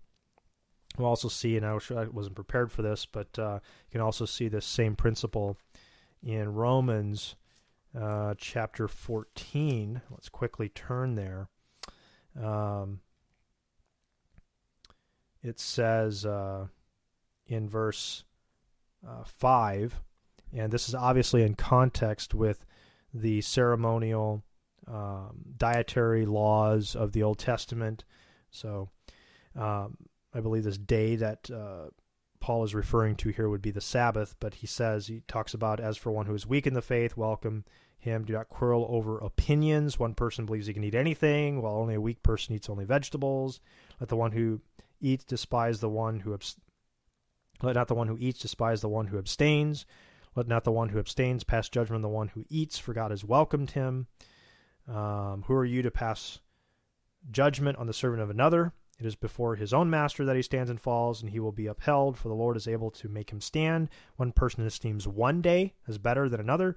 We'll 0.96 1.08
also 1.08 1.28
see, 1.28 1.56
and 1.56 1.64
I 1.64 1.74
wasn't 1.74 2.34
prepared 2.34 2.72
for 2.72 2.82
this, 2.82 3.06
but 3.06 3.38
uh, 3.38 3.60
you 3.62 3.92
can 3.92 4.00
also 4.00 4.24
see 4.24 4.48
this 4.48 4.66
same 4.66 4.96
principle 4.96 5.56
in 6.22 6.54
Romans 6.54 7.36
uh, 7.98 8.34
chapter 8.36 8.88
14. 8.88 10.02
Let's 10.10 10.28
quickly 10.28 10.68
turn 10.68 11.14
there. 11.14 11.48
Um, 12.40 13.00
it 15.42 15.60
says 15.60 16.26
uh, 16.26 16.66
in 17.46 17.68
verse 17.68 18.24
uh, 19.06 19.24
5, 19.24 20.00
and 20.52 20.72
this 20.72 20.88
is 20.88 20.94
obviously 20.94 21.42
in 21.42 21.54
context 21.54 22.34
with 22.34 22.64
the 23.14 23.40
ceremonial 23.40 24.42
um, 24.86 25.44
dietary 25.56 26.26
laws 26.26 26.96
of 26.96 27.12
the 27.12 27.22
Old 27.22 27.38
Testament. 27.38 28.04
So 28.50 28.90
um, 29.56 29.96
I 30.34 30.40
believe 30.40 30.64
this 30.64 30.78
day 30.78 31.16
that 31.16 31.50
uh, 31.50 31.90
Paul 32.40 32.64
is 32.64 32.74
referring 32.74 33.16
to 33.16 33.30
here 33.30 33.48
would 33.48 33.62
be 33.62 33.70
the 33.70 33.80
Sabbath, 33.80 34.36
but 34.40 34.54
he 34.54 34.66
says, 34.66 35.06
he 35.06 35.22
talks 35.26 35.54
about, 35.54 35.80
as 35.80 35.96
for 35.96 36.12
one 36.12 36.26
who 36.26 36.34
is 36.34 36.46
weak 36.46 36.66
in 36.66 36.74
the 36.74 36.82
faith, 36.82 37.16
welcome 37.16 37.64
him. 37.98 38.24
Do 38.24 38.32
not 38.32 38.48
quarrel 38.48 38.86
over 38.88 39.18
opinions. 39.18 39.98
One 39.98 40.14
person 40.14 40.46
believes 40.46 40.66
he 40.66 40.74
can 40.74 40.84
eat 40.84 40.94
anything, 40.94 41.60
while 41.60 41.74
only 41.74 41.94
a 41.94 42.00
weak 42.00 42.22
person 42.22 42.54
eats 42.54 42.70
only 42.70 42.84
vegetables. 42.84 43.60
Let 44.00 44.08
the 44.08 44.16
one 44.16 44.32
who 44.32 44.60
eats 45.00 45.24
despise 45.24 45.80
the 45.80 45.88
one 45.88 46.20
who 46.20 46.32
abs- 46.32 46.56
let 47.60 47.74
not 47.74 47.88
the 47.88 47.94
one 47.94 48.06
who 48.06 48.16
eats 48.20 48.38
despise 48.38 48.80
the 48.80 48.88
one 48.88 49.08
who 49.08 49.18
abstains. 49.18 49.84
Let 50.34 50.48
not 50.48 50.64
the 50.64 50.72
one 50.72 50.90
who 50.90 50.98
abstains 50.98 51.44
pass 51.44 51.68
judgment 51.68 51.96
on 51.96 52.02
the 52.02 52.08
one 52.08 52.28
who 52.28 52.44
eats, 52.48 52.78
for 52.78 52.92
God 52.92 53.10
has 53.10 53.24
welcomed 53.24 53.72
him. 53.72 54.06
Um, 54.86 55.44
who 55.46 55.54
are 55.54 55.64
you 55.64 55.82
to 55.82 55.90
pass 55.90 56.40
judgment 57.30 57.78
on 57.78 57.86
the 57.86 57.92
servant 57.92 58.22
of 58.22 58.30
another? 58.30 58.72
It 58.98 59.06
is 59.06 59.14
before 59.14 59.54
his 59.54 59.72
own 59.72 59.90
master 59.90 60.24
that 60.24 60.34
he 60.36 60.42
stands 60.42 60.70
and 60.70 60.80
falls, 60.80 61.22
and 61.22 61.30
he 61.30 61.38
will 61.38 61.52
be 61.52 61.66
upheld, 61.66 62.18
for 62.18 62.28
the 62.28 62.34
Lord 62.34 62.56
is 62.56 62.66
able 62.66 62.90
to 62.92 63.08
make 63.08 63.30
him 63.30 63.40
stand. 63.40 63.90
One 64.16 64.32
person 64.32 64.66
esteems 64.66 65.06
one 65.06 65.40
day 65.40 65.74
as 65.86 65.98
better 65.98 66.28
than 66.28 66.40
another, 66.40 66.76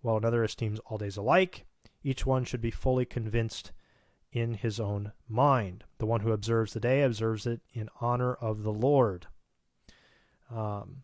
while 0.00 0.16
another 0.16 0.42
esteems 0.42 0.80
all 0.86 0.96
days 0.96 1.18
alike. 1.18 1.66
Each 2.02 2.24
one 2.24 2.44
should 2.44 2.62
be 2.62 2.70
fully 2.70 3.04
convinced 3.04 3.72
in 4.32 4.54
his 4.54 4.80
own 4.80 5.12
mind. 5.28 5.84
The 5.98 6.06
one 6.06 6.20
who 6.20 6.32
observes 6.32 6.72
the 6.72 6.80
day 6.80 7.02
observes 7.02 7.46
it 7.46 7.60
in 7.72 7.90
honor 8.00 8.34
of 8.34 8.62
the 8.62 8.72
Lord. 8.72 9.26
Um, 10.50 11.02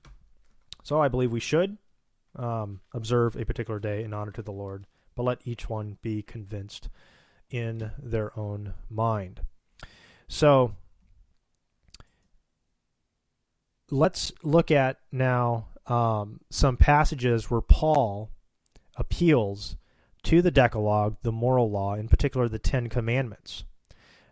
so 0.86 1.02
I 1.02 1.08
believe 1.08 1.32
we 1.32 1.40
should 1.40 1.78
um, 2.36 2.78
observe 2.94 3.34
a 3.34 3.44
particular 3.44 3.80
day 3.80 4.04
in 4.04 4.14
honor 4.14 4.30
to 4.30 4.40
the 4.40 4.52
Lord, 4.52 4.86
but 5.16 5.24
let 5.24 5.40
each 5.44 5.68
one 5.68 5.98
be 6.00 6.22
convinced 6.22 6.88
in 7.50 7.90
their 7.98 8.30
own 8.38 8.74
mind. 8.88 9.40
So 10.28 10.76
let's 13.90 14.30
look 14.44 14.70
at 14.70 15.00
now 15.10 15.66
um, 15.88 16.38
some 16.50 16.76
passages 16.76 17.50
where 17.50 17.62
Paul 17.62 18.30
appeals 18.94 19.74
to 20.22 20.40
the 20.40 20.52
Decalogue, 20.52 21.16
the 21.22 21.32
moral 21.32 21.68
law, 21.68 21.94
in 21.94 22.06
particular 22.06 22.48
the 22.48 22.60
Ten 22.60 22.88
Commandments. 22.88 23.64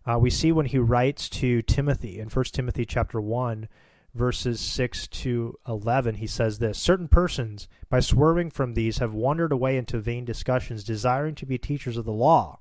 Uh, 0.06 0.20
we 0.20 0.31
see 0.31 0.52
when 0.52 0.66
he 0.66 0.78
writes 0.78 1.28
to 1.31 1.62
Timothy 1.62 2.20
in 2.20 2.28
1 2.28 2.44
Timothy 2.52 2.85
chapter 2.85 3.20
1, 3.20 3.68
verses 4.15 4.61
6 4.61 5.09
to 5.09 5.59
11, 5.66 6.16
he 6.16 6.27
says 6.27 6.59
this 6.59 6.78
Certain 6.78 7.09
persons, 7.09 7.69
by 7.89 8.01
swerving 8.01 8.51
from 8.51 8.74
these, 8.74 8.99
have 8.99 9.12
wandered 9.12 9.53
away 9.53 9.77
into 9.77 9.99
vain 9.99 10.24
discussions, 10.24 10.85
desiring 10.85 11.35
to 11.35 11.47
be 11.47 11.59
teachers 11.59 11.97
of 11.97 12.05
the 12.05 12.12
law 12.12 12.61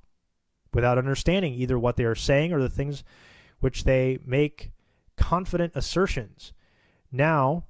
without 0.73 0.97
understanding 0.97 1.53
either 1.53 1.77
what 1.77 1.95
they 1.95 2.03
are 2.03 2.15
saying 2.15 2.51
or 2.51 2.59
the 2.59 2.69
things 2.69 3.03
which 3.59 3.84
they 3.84 4.17
make 4.25 4.71
confident 5.15 5.73
assertions. 5.75 6.53
Now, 7.11 7.65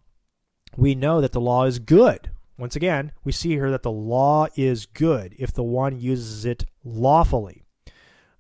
we 0.78 0.96
know 0.96 1.22
that 1.22 1.34
the 1.34 1.42
law 1.42 1.66
is 1.66 1.80
good. 1.80 2.32
Once 2.58 2.76
again, 2.76 3.12
we 3.24 3.32
see 3.32 3.50
here 3.50 3.72
that 3.72 3.84
the 3.84 3.92
law 3.92 4.48
is 4.56 4.86
good 4.86 5.36
if 5.38 5.52
the 5.52 5.64
one 5.64 6.00
uses 6.00 6.46
it 6.46 6.66
lawfully. 6.84 7.64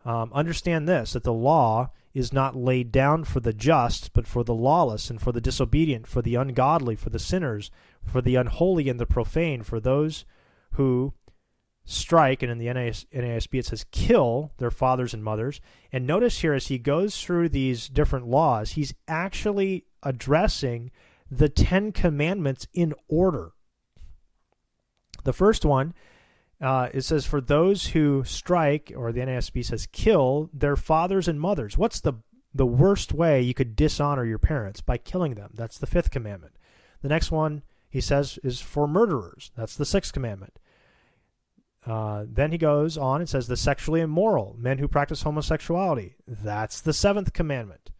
Um, 0.05 0.31
understand 0.33 0.87
this 0.87 1.13
that 1.13 1.23
the 1.23 1.33
law 1.33 1.91
is 2.13 2.31
not 2.31 2.55
laid 2.55 2.91
down 2.91 3.23
for 3.23 3.39
the 3.39 3.53
just, 3.53 4.13
but 4.13 4.27
for 4.27 4.43
the 4.43 4.53
lawless 4.53 5.09
and 5.09 5.21
for 5.21 5.31
the 5.31 5.41
disobedient, 5.41 6.07
for 6.07 6.21
the 6.21 6.35
ungodly, 6.35 6.95
for 6.95 7.09
the 7.09 7.19
sinners, 7.19 7.71
for 8.03 8.21
the 8.21 8.35
unholy 8.35 8.87
and 8.87 8.99
the 8.99 9.05
profane, 9.05 9.63
for 9.63 9.79
those 9.79 10.25
who 10.73 11.13
strike, 11.85 12.41
and 12.41 12.51
in 12.51 12.59
the 12.59 12.67
NASB 12.67 13.59
it 13.59 13.65
says 13.65 13.85
kill 13.91 14.51
their 14.57 14.71
fathers 14.71 15.13
and 15.13 15.23
mothers. 15.23 15.59
And 15.91 16.07
notice 16.07 16.39
here 16.39 16.53
as 16.53 16.67
he 16.67 16.77
goes 16.77 17.19
through 17.19 17.49
these 17.49 17.89
different 17.89 18.27
laws, 18.27 18.71
he's 18.71 18.93
actually 19.07 19.85
addressing 20.01 20.91
the 21.29 21.49
Ten 21.49 21.91
Commandments 21.91 22.67
in 22.73 22.93
order. 23.07 23.51
The 25.23 25.33
first 25.33 25.65
one, 25.65 25.93
uh, 26.63 26.87
it 26.93 27.01
says, 27.01 27.25
For 27.25 27.41
those 27.41 27.87
who 27.87 28.23
strike, 28.23 28.93
or 28.95 29.11
the 29.11 29.19
NASB 29.19 29.65
says 29.65 29.87
kill 29.91 30.49
their 30.53 30.77
fathers 30.77 31.27
and 31.27 31.39
mothers. 31.39 31.77
What's 31.77 31.99
the, 31.99 32.13
the 32.53 32.65
worst 32.65 33.13
way 33.13 33.41
you 33.41 33.53
could 33.53 33.75
dishonor 33.75 34.23
your 34.23 34.39
parents? 34.39 34.79
By 34.79 34.97
killing 34.97 35.35
them. 35.35 35.51
That's 35.53 35.77
the 35.77 35.87
fifth 35.87 36.09
commandment. 36.09 36.55
The 37.01 37.09
next 37.09 37.31
one, 37.31 37.63
he 37.89 37.99
says, 37.99 38.39
is 38.43 38.61
for 38.61 38.87
murderers. 38.87 39.51
That's 39.57 39.75
the 39.75 39.85
sixth 39.85 40.13
commandment. 40.13 40.57
Uh, 41.85 42.23
then 42.25 42.53
he 42.53 42.57
goes 42.57 42.97
on 42.97 43.19
and 43.19 43.29
says 43.29 43.47
the 43.47 43.57
sexually 43.57 43.99
immoral, 43.99 44.55
men 44.57 44.77
who 44.77 44.87
practice 44.87 45.23
homosexuality. 45.23 46.15
That's 46.25 46.79
the 46.79 46.93
seventh 46.93 47.33
commandment. 47.33 47.91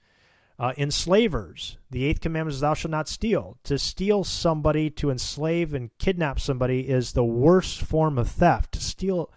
Uh, 0.60 0.74
enslavers, 0.78 1.78
the 1.90 2.06
eighth 2.06 2.22
commandment 2.22 2.54
is 2.54 2.62
thou 2.62 2.74
shalt 2.74 2.92
not 2.92 3.08
steal. 3.08 3.58
To 3.64 3.80
steal 3.80 4.24
somebody, 4.24 4.90
to 4.92 5.10
enslave 5.10 5.74
and 5.74 5.90
kidnap 5.98 6.40
somebody 6.40 6.88
is 6.88 7.14
the 7.14 7.24
worst 7.24 7.82
form 7.82 8.18
of 8.18 8.30
theft. 8.30 8.74
To 8.74 8.82
steal 8.82 9.32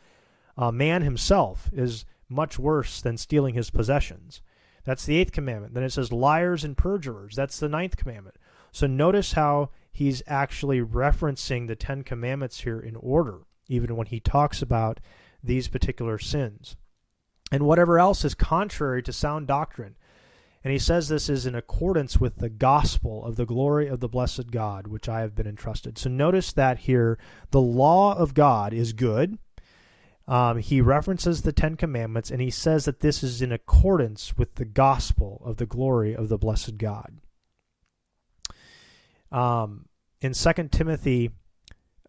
a 0.57 0.71
man 0.71 1.03
himself 1.03 1.71
is 1.73 2.05
much 2.29 2.59
worse 2.59 3.01
than 3.01 3.17
stealing 3.17 3.55
his 3.55 3.71
possessions. 3.71 4.43
That's 4.85 5.05
the 5.05 5.17
eighth 5.17 5.33
commandment. 5.33 5.75
Then 5.75 5.83
it 5.83 5.91
says 5.91 6.13
liars 6.13 6.65
and 6.65 6.77
perjurers. 6.77 7.35
That's 7.35 7.59
the 7.59 7.69
ninth 7.69 7.97
commandment. 7.97 8.37
So 8.71 8.87
notice 8.87 9.33
how 9.33 9.71
he's 9.91 10.23
actually 10.27 10.81
referencing 10.81 11.67
the 11.67 11.77
Ten 11.77 12.03
Commandments 12.03 12.61
here 12.61 12.79
in 12.79 12.95
order 12.97 13.41
even 13.69 13.97
when 13.97 14.07
he 14.07 14.21
talks 14.21 14.63
about 14.63 15.01
these 15.43 15.69
particular 15.69 16.19
sins. 16.19 16.77
And 17.51 17.65
whatever 17.65 17.99
else 17.99 18.25
is 18.25 18.35
contrary 18.35 19.03
to 19.03 19.13
sound 19.13 19.47
doctrine. 19.47 19.97
And 20.67 20.73
he 20.73 20.81
says 20.81 21.07
this 21.07 21.29
is 21.29 21.47
in 21.47 21.55
accordance 21.55 22.19
with 22.19 22.39
the 22.39 22.49
gospel 22.49 23.25
of 23.25 23.37
the 23.37 23.47
glory 23.47 23.87
of 23.87 24.01
the 24.01 24.09
blessed 24.09 24.51
God, 24.51 24.89
which 24.89 25.09
I 25.09 25.21
have 25.21 25.33
been 25.33 25.47
entrusted. 25.47 25.97
So 25.97 26.11
notice 26.11 26.53
that 26.55 26.81
here 26.81 27.21
the 27.53 27.61
law 27.61 28.19
of 28.19 28.35
God 28.35 28.73
is 28.73 28.93
good. 28.93 29.39
Um, 30.27 30.59
he 30.59 30.81
references 30.81 31.43
the 31.43 31.53
Ten 31.53 31.77
Commandments 31.77 32.33
and 32.33 32.41
he 32.41 32.51
says 32.51 32.85
that 32.85 32.99
this 32.99 33.23
is 33.23 33.41
in 33.41 33.53
accordance 33.53 34.37
with 34.37 34.57
the 34.57 34.65
gospel 34.65 35.41
of 35.45 35.59
the 35.59 35.67
glory 35.67 36.17
of 36.17 36.29
the 36.29 36.37
blessed 36.37 36.79
God. 36.79 37.21
Um, 39.31 39.87
in 40.21 40.33
2 40.33 40.53
Timothy 40.73 41.31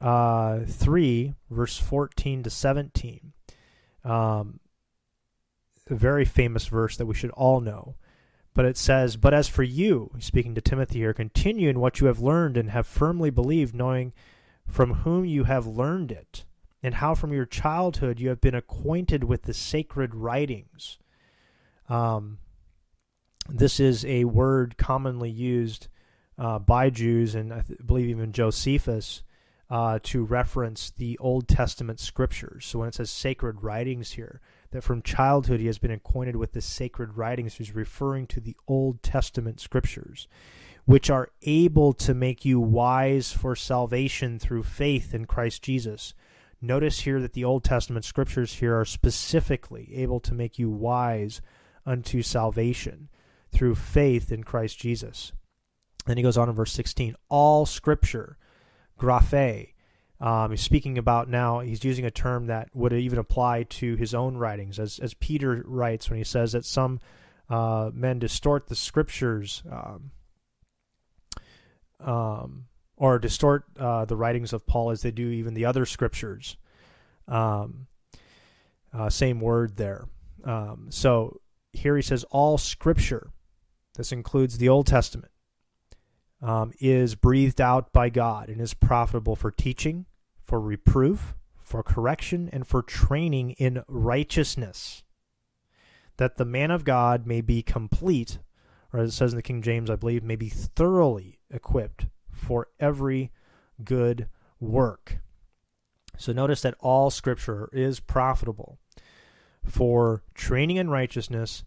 uh, 0.01 0.61
3, 0.65 1.35
verse 1.51 1.77
14 1.77 2.41
to 2.41 2.49
17. 2.49 3.33
Um, 4.03 4.61
a 5.91 5.93
very 5.93 6.25
famous 6.25 6.65
verse 6.65 6.97
that 6.97 7.05
we 7.05 7.13
should 7.13 7.29
all 7.29 7.61
know. 7.61 7.97
But 8.57 8.65
it 8.65 8.75
says, 8.75 9.17
But 9.17 9.35
as 9.35 9.47
for 9.47 9.61
you, 9.61 10.09
speaking 10.17 10.55
to 10.55 10.61
Timothy 10.61 10.97
here, 10.97 11.13
continue 11.13 11.69
in 11.69 11.79
what 11.79 11.99
you 11.99 12.07
have 12.07 12.19
learned 12.19 12.57
and 12.57 12.71
have 12.71 12.87
firmly 12.87 13.29
believed, 13.29 13.75
knowing 13.75 14.13
from 14.67 14.95
whom 14.95 15.25
you 15.25 15.43
have 15.43 15.67
learned 15.67 16.11
it, 16.11 16.43
and 16.81 16.95
how 16.95 17.13
from 17.13 17.31
your 17.31 17.45
childhood 17.45 18.19
you 18.19 18.29
have 18.29 18.41
been 18.41 18.55
acquainted 18.55 19.25
with 19.25 19.43
the 19.43 19.53
sacred 19.53 20.15
writings. 20.15 20.97
Um, 21.87 22.39
this 23.47 23.79
is 23.79 24.03
a 24.05 24.25
word 24.25 24.75
commonly 24.75 25.29
used 25.29 25.87
uh, 26.39 26.57
by 26.57 26.89
Jews, 26.89 27.35
and 27.35 27.53
I 27.53 27.61
th- 27.61 27.85
believe 27.85 28.09
even 28.09 28.31
Josephus, 28.31 29.21
uh, 29.69 29.99
to 30.01 30.23
reference 30.23 30.89
the 30.89 31.15
Old 31.19 31.47
Testament 31.47 31.99
scriptures. 31.99 32.65
So 32.65 32.79
when 32.79 32.87
it 32.87 32.95
says 32.95 33.11
sacred 33.11 33.61
writings 33.61 34.13
here, 34.13 34.41
that 34.71 34.83
from 34.83 35.01
childhood 35.01 35.59
he 35.59 35.67
has 35.67 35.77
been 35.77 35.91
acquainted 35.91 36.35
with 36.35 36.53
the 36.53 36.61
sacred 36.61 37.17
writings, 37.17 37.55
he's 37.55 37.75
referring 37.75 38.27
to 38.27 38.39
the 38.39 38.55
Old 38.67 39.01
Testament 39.01 39.59
scriptures, 39.59 40.27
which 40.85 41.09
are 41.09 41.29
able 41.43 41.93
to 41.93 42.13
make 42.13 42.45
you 42.45 42.59
wise 42.59 43.31
for 43.31 43.55
salvation 43.55 44.39
through 44.39 44.63
faith 44.63 45.13
in 45.13 45.25
Christ 45.25 45.61
Jesus. 45.61 46.13
Notice 46.61 47.01
here 47.01 47.21
that 47.21 47.33
the 47.33 47.43
Old 47.43 47.63
Testament 47.63 48.05
scriptures 48.05 48.55
here 48.55 48.79
are 48.79 48.85
specifically 48.85 49.91
able 49.95 50.19
to 50.21 50.33
make 50.33 50.57
you 50.57 50.69
wise 50.69 51.41
unto 51.85 52.21
salvation 52.21 53.09
through 53.51 53.75
faith 53.75 54.31
in 54.31 54.43
Christ 54.43 54.79
Jesus. 54.79 55.31
Then 56.05 56.17
he 56.17 56.23
goes 56.23 56.37
on 56.37 56.49
in 56.49 56.55
verse 56.55 56.73
16 56.73 57.15
all 57.29 57.65
scripture, 57.65 58.37
graphe. 58.99 59.73
Um, 60.19 60.51
he's 60.51 60.61
speaking 60.61 60.97
about 60.97 61.29
now, 61.29 61.59
he's 61.59 61.83
using 61.83 62.05
a 62.05 62.11
term 62.11 62.47
that 62.47 62.69
would 62.73 62.91
even 62.93 63.19
apply 63.19 63.63
to 63.63 63.95
his 63.95 64.13
own 64.13 64.37
writings, 64.37 64.79
as, 64.79 64.97
as 64.99 65.13
Peter 65.13 65.63
writes 65.65 66.09
when 66.09 66.17
he 66.17 66.23
says 66.23 66.53
that 66.53 66.65
some 66.65 66.99
uh, 67.49 67.91
men 67.93 68.19
distort 68.19 68.67
the 68.67 68.75
scriptures 68.75 69.61
um, 69.71 70.11
um, 71.99 72.65
or 72.95 73.19
distort 73.19 73.65
uh, 73.79 74.05
the 74.05 74.15
writings 74.15 74.53
of 74.53 74.65
Paul 74.65 74.89
as 74.89 75.01
they 75.01 75.11
do 75.11 75.29
even 75.29 75.53
the 75.53 75.65
other 75.65 75.85
scriptures. 75.85 76.57
Um, 77.27 77.87
uh, 78.93 79.09
same 79.09 79.39
word 79.39 79.77
there. 79.77 80.07
Um, 80.43 80.87
so 80.89 81.41
here 81.73 81.95
he 81.95 82.01
says, 82.01 82.23
all 82.31 82.57
scripture, 82.57 83.31
this 83.95 84.11
includes 84.11 84.57
the 84.57 84.69
Old 84.69 84.87
Testament, 84.87 85.31
um, 86.41 86.71
is 86.79 87.15
breathed 87.15 87.59
out 87.59 87.91
by 87.91 88.09
God 88.09 88.49
and 88.49 88.61
is 88.61 88.73
profitable 88.73 89.35
for 89.35 89.51
teaching, 89.51 90.05
for 90.43 90.59
reproof, 90.59 91.35
for 91.61 91.83
correction, 91.83 92.49
and 92.53 92.65
for 92.65 92.81
training 92.81 93.51
in 93.51 93.83
righteousness, 93.87 95.03
that 96.17 96.37
the 96.37 96.45
man 96.45 96.71
of 96.71 96.85
God 96.85 97.25
may 97.25 97.41
be 97.41 97.61
complete, 97.61 98.39
or 98.93 98.99
as 98.99 99.09
it 99.09 99.13
says 99.13 99.33
in 99.33 99.37
the 99.37 99.43
King 99.43 99.61
James, 99.61 99.89
I 99.89 99.95
believe, 99.95 100.23
may 100.23 100.35
be 100.35 100.49
thoroughly 100.49 101.39
equipped 101.51 102.05
for 102.31 102.67
every 102.79 103.31
good 103.83 104.27
work. 104.59 105.17
So 106.17 106.33
notice 106.33 106.61
that 106.61 106.75
all 106.79 107.09
Scripture 107.09 107.69
is 107.73 107.99
profitable 107.99 108.79
for 109.63 110.23
training 110.33 110.77
in 110.77 110.89
righteousness 110.89 111.63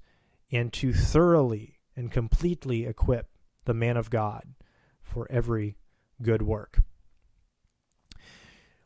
and 0.51 0.73
to 0.73 0.93
thoroughly 0.93 1.79
and 1.95 2.11
completely 2.11 2.87
equip 2.87 3.29
the 3.65 3.75
man 3.75 3.97
of 3.97 4.11
God 4.11 4.55
for 5.11 5.27
every 5.31 5.77
good 6.23 6.43
work. 6.43 6.83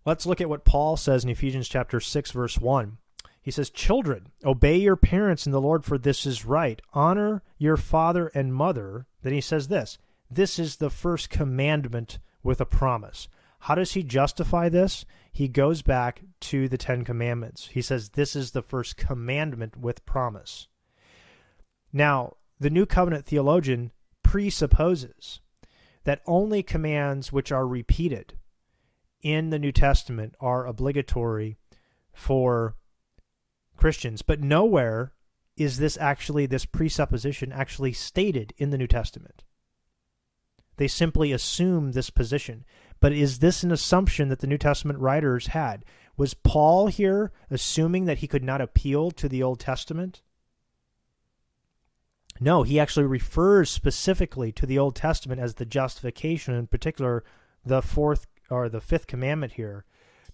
Let's 0.04 0.26
look 0.26 0.40
at 0.40 0.48
what 0.48 0.64
Paul 0.64 0.96
says 0.96 1.24
in 1.24 1.30
Ephesians 1.30 1.68
chapter 1.68 2.00
6 2.00 2.30
verse 2.32 2.58
1. 2.58 2.98
He 3.40 3.50
says, 3.50 3.70
"Children, 3.70 4.28
obey 4.44 4.76
your 4.76 4.96
parents 4.96 5.46
in 5.46 5.52
the 5.52 5.60
Lord 5.60 5.84
for 5.84 5.98
this 5.98 6.24
is 6.24 6.44
right. 6.44 6.80
Honor 6.92 7.42
your 7.58 7.76
father 7.76 8.28
and 8.28 8.54
mother." 8.54 9.06
Then 9.22 9.32
he 9.32 9.40
says 9.40 9.68
this, 9.68 9.98
"This 10.30 10.58
is 10.58 10.76
the 10.76 10.90
first 10.90 11.30
commandment 11.30 12.18
with 12.42 12.60
a 12.60 12.66
promise." 12.66 13.28
How 13.60 13.74
does 13.74 13.92
he 13.92 14.02
justify 14.02 14.68
this? 14.68 15.06
He 15.32 15.48
goes 15.48 15.80
back 15.80 16.22
to 16.40 16.68
the 16.68 16.76
10 16.76 17.04
commandments. 17.04 17.68
He 17.68 17.80
says 17.80 18.10
this 18.10 18.36
is 18.36 18.50
the 18.50 18.62
first 18.62 18.96
commandment 18.96 19.76
with 19.76 20.04
promise. 20.04 20.68
Now, 21.92 22.36
the 22.60 22.70
New 22.70 22.84
Covenant 22.84 23.24
theologian 23.24 23.92
presupposes 24.22 25.40
that 26.04 26.22
only 26.26 26.62
commands 26.62 27.32
which 27.32 27.50
are 27.50 27.66
repeated 27.66 28.34
in 29.22 29.50
the 29.50 29.58
New 29.58 29.72
Testament 29.72 30.34
are 30.40 30.66
obligatory 30.66 31.56
for 32.12 32.76
Christians, 33.76 34.22
but 34.22 34.40
nowhere 34.40 35.12
is 35.56 35.78
this 35.78 35.96
actually, 35.96 36.46
this 36.46 36.66
presupposition 36.66 37.52
actually 37.52 37.92
stated 37.92 38.52
in 38.56 38.70
the 38.70 38.78
New 38.78 38.86
Testament. 38.86 39.44
They 40.76 40.88
simply 40.88 41.32
assume 41.32 41.92
this 41.92 42.10
position. 42.10 42.64
But 43.00 43.12
is 43.12 43.38
this 43.38 43.62
an 43.62 43.70
assumption 43.70 44.28
that 44.28 44.40
the 44.40 44.46
New 44.46 44.58
Testament 44.58 44.98
writers 44.98 45.48
had? 45.48 45.84
Was 46.16 46.34
Paul 46.34 46.88
here 46.88 47.32
assuming 47.50 48.06
that 48.06 48.18
he 48.18 48.26
could 48.26 48.44
not 48.44 48.60
appeal 48.60 49.10
to 49.12 49.28
the 49.28 49.42
Old 49.42 49.60
Testament? 49.60 50.22
No, 52.40 52.62
he 52.62 52.80
actually 52.80 53.06
refers 53.06 53.70
specifically 53.70 54.50
to 54.52 54.66
the 54.66 54.78
Old 54.78 54.96
Testament 54.96 55.40
as 55.40 55.54
the 55.54 55.64
justification, 55.64 56.54
in 56.54 56.66
particular, 56.66 57.24
the 57.64 57.80
fourth 57.80 58.26
or 58.50 58.68
the 58.68 58.80
fifth 58.80 59.06
commandment 59.06 59.52
here, 59.52 59.84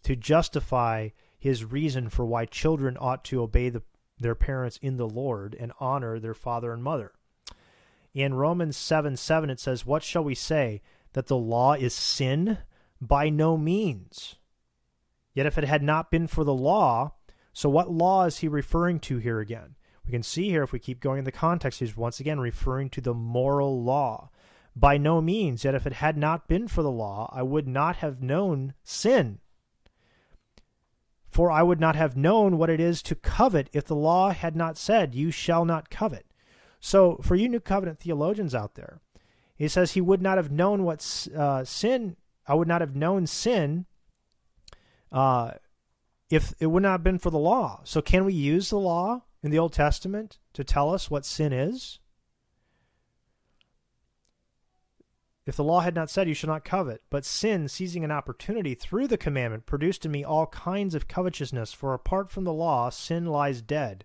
to 0.02 0.16
justify 0.16 1.10
his 1.38 1.64
reason 1.64 2.08
for 2.08 2.24
why 2.24 2.44
children 2.46 2.96
ought 3.00 3.24
to 3.24 3.42
obey 3.42 3.68
the, 3.68 3.82
their 4.18 4.34
parents 4.34 4.78
in 4.82 4.96
the 4.96 5.08
Lord 5.08 5.56
and 5.58 5.72
honor 5.78 6.18
their 6.18 6.34
father 6.34 6.72
and 6.72 6.82
mother. 6.82 7.12
In 8.12 8.34
Romans 8.34 8.76
7 8.76 9.16
7, 9.16 9.50
it 9.50 9.60
says, 9.60 9.86
What 9.86 10.02
shall 10.02 10.24
we 10.24 10.34
say? 10.34 10.82
That 11.12 11.26
the 11.26 11.36
law 11.36 11.74
is 11.74 11.94
sin? 11.94 12.58
By 13.00 13.30
no 13.30 13.56
means. 13.56 14.36
Yet 15.32 15.46
if 15.46 15.56
it 15.56 15.64
had 15.64 15.82
not 15.82 16.10
been 16.10 16.26
for 16.26 16.44
the 16.44 16.54
law, 16.54 17.14
so 17.52 17.68
what 17.68 17.90
law 17.90 18.24
is 18.24 18.38
he 18.38 18.48
referring 18.48 19.00
to 19.00 19.18
here 19.18 19.40
again? 19.40 19.76
We 20.10 20.16
can 20.16 20.22
see 20.24 20.48
here, 20.48 20.64
if 20.64 20.72
we 20.72 20.80
keep 20.80 20.98
going 20.98 21.20
in 21.20 21.24
the 21.24 21.30
context, 21.30 21.78
he's 21.78 21.96
once 21.96 22.18
again 22.18 22.40
referring 22.40 22.90
to 22.90 23.00
the 23.00 23.14
moral 23.14 23.80
law. 23.80 24.30
By 24.74 24.98
no 24.98 25.20
means, 25.20 25.62
yet 25.62 25.76
if 25.76 25.86
it 25.86 25.92
had 25.92 26.16
not 26.16 26.48
been 26.48 26.66
for 26.66 26.82
the 26.82 26.90
law, 26.90 27.32
I 27.32 27.44
would 27.44 27.68
not 27.68 27.98
have 27.98 28.20
known 28.20 28.74
sin. 28.82 29.38
For 31.28 31.48
I 31.48 31.62
would 31.62 31.78
not 31.78 31.94
have 31.94 32.16
known 32.16 32.58
what 32.58 32.70
it 32.70 32.80
is 32.80 33.02
to 33.02 33.14
covet 33.14 33.70
if 33.72 33.84
the 33.84 33.94
law 33.94 34.32
had 34.32 34.56
not 34.56 34.76
said, 34.76 35.14
You 35.14 35.30
shall 35.30 35.64
not 35.64 35.90
covet. 35.90 36.26
So, 36.80 37.20
for 37.22 37.36
you 37.36 37.48
New 37.48 37.60
Covenant 37.60 38.00
theologians 38.00 38.52
out 38.52 38.74
there, 38.74 39.00
he 39.54 39.68
says 39.68 39.92
he 39.92 40.00
would 40.00 40.20
not 40.20 40.38
have 40.38 40.50
known 40.50 40.82
what 40.82 41.28
uh, 41.36 41.62
sin, 41.62 42.16
I 42.48 42.54
would 42.54 42.66
not 42.66 42.80
have 42.80 42.96
known 42.96 43.28
sin 43.28 43.86
uh, 45.12 45.52
if 46.30 46.52
it 46.58 46.66
would 46.66 46.82
not 46.82 46.90
have 46.90 47.04
been 47.04 47.20
for 47.20 47.30
the 47.30 47.38
law. 47.38 47.82
So, 47.84 48.02
can 48.02 48.24
we 48.24 48.32
use 48.32 48.70
the 48.70 48.78
law 48.80 49.22
in 49.42 49.50
the 49.50 49.58
Old 49.58 49.72
Testament 49.72 50.38
to 50.52 50.64
tell 50.64 50.92
us 50.92 51.10
what 51.10 51.24
sin 51.24 51.52
is? 51.52 51.98
If 55.46 55.56
the 55.56 55.64
law 55.64 55.80
had 55.80 55.94
not 55.94 56.10
said, 56.10 56.28
You 56.28 56.34
shall 56.34 56.50
not 56.50 56.64
covet, 56.64 57.02
but 57.10 57.24
sin, 57.24 57.66
seizing 57.66 58.04
an 58.04 58.12
opportunity 58.12 58.74
through 58.74 59.08
the 59.08 59.18
commandment, 59.18 59.66
produced 59.66 60.04
in 60.04 60.12
me 60.12 60.22
all 60.22 60.46
kinds 60.46 60.94
of 60.94 61.08
covetousness, 61.08 61.72
for 61.72 61.94
apart 61.94 62.30
from 62.30 62.44
the 62.44 62.52
law, 62.52 62.90
sin 62.90 63.26
lies 63.26 63.62
dead. 63.62 64.04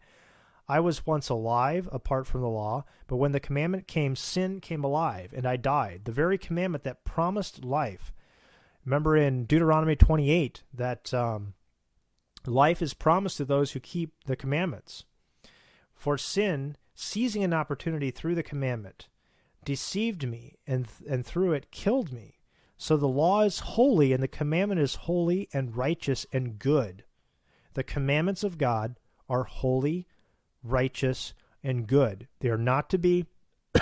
I 0.67 0.79
was 0.79 1.05
once 1.05 1.29
alive 1.29 1.87
apart 1.91 2.25
from 2.25 2.41
the 2.41 2.47
law, 2.47 2.85
but 3.05 3.17
when 3.17 3.31
the 3.31 3.39
commandment 3.39 3.87
came, 3.87 4.15
sin 4.15 4.59
came 4.59 4.83
alive, 4.83 5.33
and 5.35 5.45
I 5.45 5.57
died. 5.57 6.05
The 6.05 6.11
very 6.11 6.39
commandment 6.39 6.83
that 6.85 7.05
promised 7.05 7.63
life. 7.63 8.11
Remember 8.83 9.15
in 9.15 9.45
Deuteronomy 9.45 9.95
28 9.95 10.63
that 10.73 11.13
um, 11.13 11.53
life 12.47 12.81
is 12.81 12.93
promised 12.93 13.37
to 13.37 13.45
those 13.45 13.73
who 13.73 13.79
keep 13.79 14.13
the 14.25 14.35
commandments. 14.35 15.05
For 16.05 16.19
sin, 16.19 16.77
seizing 16.93 17.43
an 17.43 17.51
opportunity 17.51 18.11
through 18.11 18.35
the 18.35 18.43
commandment, 18.43 19.07
deceived 19.63 20.27
me, 20.27 20.59
and, 20.67 20.87
th- 20.87 21.09
and 21.09 21.25
through 21.25 21.53
it 21.53 21.71
killed 21.71 22.13
me. 22.13 22.37
So 22.77 22.95
the 22.95 23.07
law 23.07 23.41
is 23.41 23.57
holy, 23.73 24.13
and 24.13 24.21
the 24.21 24.27
commandment 24.27 24.79
is 24.79 24.93
holy 24.93 25.49
and 25.51 25.75
righteous 25.75 26.27
and 26.31 26.59
good. 26.59 27.05
The 27.73 27.83
commandments 27.83 28.43
of 28.43 28.59
God 28.59 28.99
are 29.27 29.45
holy, 29.45 30.05
righteous, 30.61 31.33
and 31.63 31.87
good. 31.87 32.27
They 32.39 32.49
are 32.49 32.55
not 32.59 32.87
to 32.91 32.99
be 32.99 33.25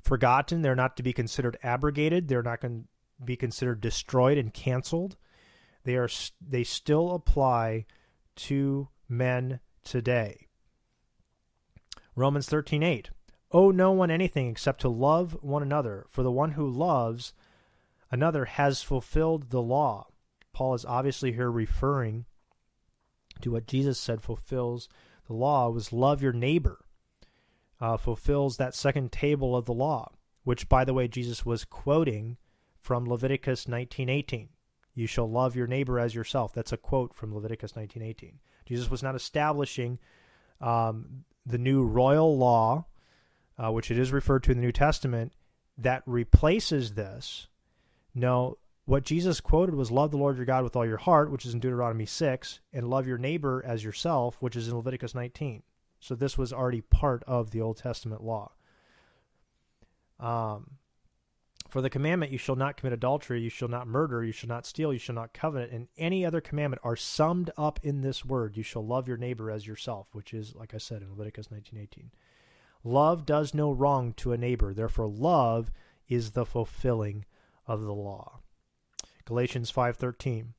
forgotten. 0.00 0.62
They're 0.62 0.74
not 0.74 0.96
to 0.96 1.02
be 1.02 1.12
considered 1.12 1.58
abrogated. 1.62 2.28
They're 2.28 2.42
not 2.42 2.62
going 2.62 2.84
to 3.18 3.24
be 3.26 3.36
considered 3.36 3.82
destroyed 3.82 4.38
and 4.38 4.54
canceled. 4.54 5.18
They 5.84 5.96
are 5.96 6.08
they 6.40 6.64
still 6.64 7.10
apply 7.10 7.84
to 8.36 8.88
men 9.06 9.60
today. 9.84 10.48
Romans 12.14 12.48
13:8 12.48 13.10
Owe 13.52 13.70
no 13.70 13.92
one 13.92 14.10
anything 14.10 14.48
except 14.48 14.80
to 14.80 14.88
love 14.88 15.36
one 15.42 15.62
another, 15.62 16.06
for 16.08 16.22
the 16.22 16.32
one 16.32 16.52
who 16.52 16.68
loves 16.68 17.34
another 18.10 18.46
has 18.46 18.82
fulfilled 18.82 19.50
the 19.50 19.62
law. 19.62 20.08
Paul 20.52 20.74
is 20.74 20.84
obviously 20.84 21.32
here 21.32 21.50
referring 21.50 22.24
to 23.40 23.52
what 23.52 23.66
Jesus 23.66 23.98
said 23.98 24.22
fulfills 24.22 24.88
the 25.26 25.34
law 25.34 25.70
was 25.70 25.92
love 25.92 26.22
your 26.22 26.32
neighbor, 26.32 26.84
uh, 27.80 27.96
fulfills 27.96 28.56
that 28.56 28.74
second 28.74 29.12
table 29.12 29.56
of 29.56 29.66
the 29.66 29.74
law, 29.74 30.12
which, 30.44 30.68
by 30.68 30.84
the 30.84 30.94
way, 30.94 31.08
Jesus 31.08 31.46
was 31.46 31.64
quoting 31.64 32.36
from 32.78 33.08
Leviticus 33.08 33.66
19:18. 33.66 34.48
You 34.94 35.06
shall 35.06 35.30
love 35.30 35.56
your 35.56 35.66
neighbor 35.66 35.98
as 35.98 36.14
yourself. 36.14 36.52
That's 36.52 36.72
a 36.72 36.76
quote 36.76 37.14
from 37.14 37.34
Leviticus 37.34 37.72
19:18. 37.72 38.40
Jesus 38.66 38.90
was 38.90 39.02
not 39.02 39.14
establishing 39.14 39.98
um, 40.60 41.24
the 41.44 41.58
new 41.58 41.84
royal 41.84 42.36
law, 42.36 42.86
uh, 43.58 43.70
which 43.70 43.90
it 43.90 43.98
is 43.98 44.12
referred 44.12 44.42
to 44.44 44.52
in 44.52 44.58
the 44.58 44.64
New 44.64 44.72
Testament, 44.72 45.32
that 45.78 46.02
replaces 46.06 46.94
this. 46.94 47.48
No, 48.14 48.58
what 48.84 49.04
Jesus 49.04 49.40
quoted 49.40 49.74
was 49.74 49.90
love 49.90 50.10
the 50.10 50.18
Lord 50.18 50.36
your 50.36 50.44
God 50.44 50.64
with 50.64 50.76
all 50.76 50.86
your 50.86 50.98
heart, 50.98 51.30
which 51.30 51.46
is 51.46 51.54
in 51.54 51.60
Deuteronomy 51.60 52.06
6, 52.06 52.60
and 52.72 52.90
love 52.90 53.06
your 53.06 53.18
neighbor 53.18 53.62
as 53.64 53.84
yourself, 53.84 54.36
which 54.40 54.56
is 54.56 54.68
in 54.68 54.76
Leviticus 54.76 55.14
19. 55.14 55.62
So 56.00 56.14
this 56.14 56.36
was 56.36 56.52
already 56.52 56.80
part 56.80 57.22
of 57.26 57.50
the 57.50 57.60
Old 57.60 57.76
Testament 57.76 58.22
law. 58.22 58.52
Um, 60.18 60.78
for 61.72 61.80
the 61.80 61.88
commandment, 61.88 62.30
you 62.30 62.36
shall 62.36 62.54
not 62.54 62.76
commit 62.76 62.92
adultery, 62.92 63.40
you 63.40 63.48
shall 63.48 63.66
not 63.66 63.86
murder, 63.86 64.22
you 64.22 64.30
shall 64.30 64.46
not 64.46 64.66
steal, 64.66 64.92
you 64.92 64.98
shall 64.98 65.14
not 65.14 65.32
covet, 65.32 65.70
and 65.70 65.88
any 65.96 66.22
other 66.22 66.42
commandment 66.42 66.82
are 66.84 66.96
summed 66.96 67.50
up 67.56 67.80
in 67.82 68.02
this 68.02 68.26
word: 68.26 68.58
you 68.58 68.62
shall 68.62 68.86
love 68.86 69.08
your 69.08 69.16
neighbor 69.16 69.50
as 69.50 69.66
yourself, 69.66 70.10
which 70.12 70.34
is, 70.34 70.54
like 70.54 70.74
I 70.74 70.76
said, 70.76 71.00
in 71.00 71.08
Leviticus 71.08 71.48
19:18. 71.48 72.10
Love 72.84 73.24
does 73.24 73.54
no 73.54 73.72
wrong 73.72 74.12
to 74.18 74.32
a 74.32 74.36
neighbor, 74.36 74.74
therefore 74.74 75.06
love 75.06 75.72
is 76.08 76.32
the 76.32 76.44
fulfilling 76.44 77.24
of 77.66 77.80
the 77.80 77.94
law. 77.94 78.40
Galatians 79.24 79.70
5:13. 79.70 80.52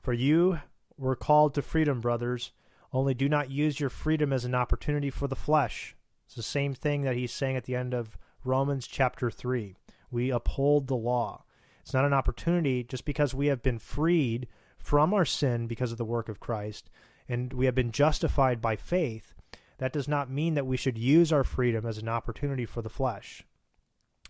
For 0.00 0.12
you 0.12 0.60
were 0.96 1.16
called 1.16 1.54
to 1.54 1.62
freedom, 1.62 2.00
brothers, 2.00 2.52
only 2.92 3.14
do 3.14 3.28
not 3.28 3.50
use 3.50 3.80
your 3.80 3.90
freedom 3.90 4.32
as 4.32 4.44
an 4.44 4.54
opportunity 4.54 5.10
for 5.10 5.26
the 5.26 5.34
flesh. 5.34 5.96
It's 6.24 6.36
the 6.36 6.42
same 6.44 6.72
thing 6.72 7.02
that 7.02 7.16
he's 7.16 7.32
saying 7.32 7.56
at 7.56 7.64
the 7.64 7.74
end 7.74 7.94
of 7.94 8.16
Romans 8.44 8.86
chapter 8.86 9.28
3. 9.28 9.74
We 10.12 10.30
uphold 10.30 10.86
the 10.86 10.96
law. 10.96 11.44
It's 11.80 11.94
not 11.94 12.04
an 12.04 12.12
opportunity 12.12 12.84
just 12.84 13.04
because 13.04 13.34
we 13.34 13.48
have 13.48 13.62
been 13.62 13.80
freed 13.80 14.46
from 14.78 15.12
our 15.12 15.24
sin 15.24 15.66
because 15.66 15.90
of 15.90 15.98
the 15.98 16.04
work 16.04 16.28
of 16.28 16.38
Christ 16.38 16.90
and 17.28 17.52
we 17.52 17.66
have 17.66 17.74
been 17.74 17.92
justified 17.92 18.60
by 18.60 18.76
faith. 18.76 19.34
That 19.78 19.92
does 19.92 20.06
not 20.06 20.30
mean 20.30 20.54
that 20.54 20.66
we 20.66 20.76
should 20.76 20.98
use 20.98 21.32
our 21.32 21.44
freedom 21.44 21.86
as 21.86 21.98
an 21.98 22.08
opportunity 22.08 22.66
for 22.66 22.82
the 22.82 22.90
flesh. 22.90 23.44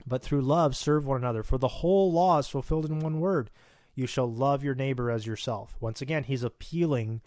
But 0.06 0.22
through 0.22 0.42
love, 0.42 0.76
serve 0.76 1.06
one 1.06 1.18
another. 1.18 1.42
For 1.42 1.58
the 1.58 1.68
whole 1.68 2.12
law 2.12 2.38
is 2.38 2.48
fulfilled 2.48 2.86
in 2.86 3.00
one 3.00 3.20
word 3.20 3.50
you 3.94 4.06
shall 4.06 4.32
love 4.32 4.64
your 4.64 4.74
neighbor 4.74 5.10
as 5.10 5.26
yourself. 5.26 5.76
Once 5.80 6.00
again, 6.00 6.24
he's 6.24 6.42
appealing 6.42 7.20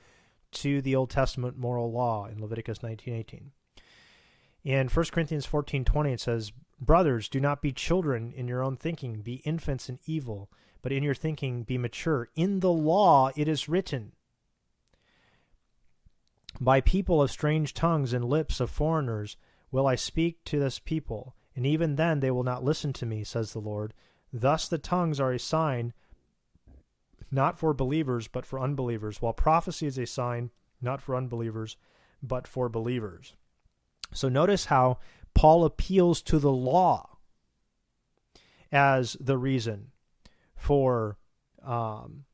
to 0.52 0.82
the 0.82 0.96
Old 0.96 1.10
Testament 1.10 1.58
moral 1.58 1.92
law 1.92 2.26
in 2.26 2.42
Leviticus 2.42 2.80
19:18. 2.80 3.52
In 4.64 4.90
1 4.90 5.12
Corinthians 5.12 5.46
14:20 5.46 6.14
it 6.14 6.20
says, 6.20 6.52
"Brothers, 6.80 7.30
do 7.30 7.40
not 7.40 7.62
be 7.62 7.72
children 7.72 8.32
in 8.32 8.48
your 8.48 8.64
own 8.64 8.78
thinking, 8.78 9.22
be 9.22 9.36
infants 9.46 9.90
in 9.90 10.00
evil, 10.06 10.52
but 10.82 10.92
in 10.92 11.04
your 11.04 11.16
thinking 11.16 11.64
be 11.64 11.78
mature. 11.78 12.30
In 12.36 12.60
the 12.60 12.72
law 12.72 13.32
it 13.36 13.48
is 13.48 13.70
written, 13.70 14.12
by 16.60 16.82
people 16.82 17.22
of 17.22 17.32
strange 17.32 17.74
tongues 17.74 18.14
and 18.14 18.24
lips 18.26 18.60
of 18.60 18.70
foreigners 18.70 19.36
will 19.72 19.88
I 19.88 19.96
speak 19.96 20.44
to 20.46 20.60
this 20.60 20.80
people, 20.80 21.36
and 21.56 21.66
even 21.66 21.96
then 21.96 22.20
they 22.20 22.32
will 22.32 22.44
not 22.44 22.64
listen 22.64 22.94
to 22.94 23.06
me, 23.06 23.24
says 23.24 23.52
the 23.52 23.60
Lord. 23.60 23.94
Thus 24.32 24.68
the 24.68 24.78
tongues 24.78 25.20
are 25.20 25.34
a 25.34 25.40
sign 25.40 25.94
not 27.32 27.58
for 27.58 27.74
believers, 27.74 28.28
but 28.28 28.46
for 28.46 28.60
unbelievers, 28.60 29.22
while 29.22 29.34
prophecy 29.34 29.88
is 29.88 29.98
a 29.98 30.06
sign 30.06 30.52
not 30.82 31.02
for 31.02 31.16
unbelievers, 31.16 31.78
but 32.22 32.48
for 32.48 32.70
believers. 32.70 33.36
So 34.14 34.30
notice 34.30 34.66
how 34.66 35.00
Paul 35.36 35.66
appeals 35.66 36.22
to 36.24 36.40
the 36.40 36.52
law 36.52 37.18
as 38.72 39.16
the 39.20 39.38
reason 39.38 39.92
for 40.56 41.18
um, 41.64 42.26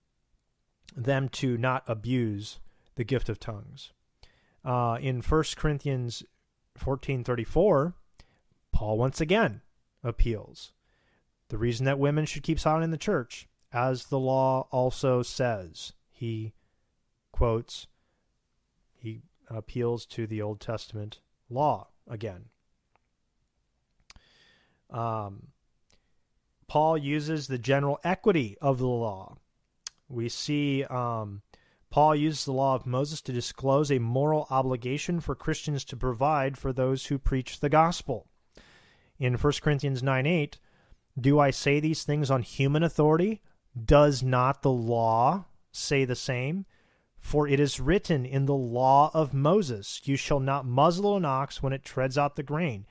them 0.95 1.27
to 1.29 1.57
not 1.57 1.83
abuse 1.87 2.59
the 2.95 3.03
gift 3.03 3.27
of 3.27 3.39
tongues. 3.39 3.91
Uh, 4.63 4.97
in 5.01 5.21
1 5.21 5.43
Corinthians 5.57 6.23
14:34, 6.79 7.93
Paul 8.71 8.97
once 8.97 9.19
again 9.19 9.61
appeals. 10.03 10.71
The 11.49 11.57
reason 11.57 11.85
that 11.85 11.99
women 11.99 12.25
should 12.25 12.43
keep 12.43 12.59
silent 12.59 12.85
in 12.85 12.91
the 12.91 12.97
church 12.97 13.49
as 13.73 14.05
the 14.05 14.19
law 14.19 14.67
also 14.71 15.21
says. 15.21 15.93
He 16.09 16.53
quotes, 17.31 17.87
he 18.93 19.21
appeals 19.49 20.05
to 20.05 20.27
the 20.27 20.41
Old 20.41 20.59
Testament 20.59 21.19
law 21.49 21.87
again. 22.07 22.50
Um, 24.91 25.47
Paul 26.67 26.97
uses 26.97 27.47
the 27.47 27.57
general 27.57 27.99
equity 28.03 28.57
of 28.61 28.77
the 28.77 28.87
law. 28.87 29.37
We 30.07 30.29
see 30.29 30.83
um, 30.85 31.41
Paul 31.89 32.15
uses 32.15 32.45
the 32.45 32.53
law 32.53 32.75
of 32.75 32.85
Moses 32.85 33.21
to 33.23 33.33
disclose 33.33 33.91
a 33.91 33.99
moral 33.99 34.47
obligation 34.49 35.19
for 35.19 35.35
Christians 35.35 35.83
to 35.85 35.97
provide 35.97 36.57
for 36.57 36.71
those 36.71 37.07
who 37.07 37.19
preach 37.19 37.59
the 37.59 37.69
gospel. 37.69 38.27
In 39.19 39.33
1 39.35 39.53
Corinthians 39.61 40.01
9 40.01 40.25
8, 40.25 40.57
do 41.19 41.39
I 41.39 41.51
say 41.51 41.79
these 41.79 42.03
things 42.03 42.31
on 42.31 42.41
human 42.41 42.83
authority? 42.83 43.41
Does 43.85 44.23
not 44.23 44.61
the 44.61 44.71
law 44.71 45.45
say 45.71 46.05
the 46.05 46.15
same? 46.15 46.65
For 47.19 47.47
it 47.47 47.59
is 47.59 47.79
written 47.79 48.25
in 48.25 48.45
the 48.45 48.55
law 48.55 49.11
of 49.13 49.33
Moses, 49.33 50.01
You 50.05 50.15
shall 50.15 50.39
not 50.39 50.65
muzzle 50.65 51.17
an 51.17 51.25
ox 51.25 51.61
when 51.61 51.73
it 51.73 51.83
treads 51.83 52.17
out 52.17 52.35
the 52.35 52.43
grain. 52.43 52.85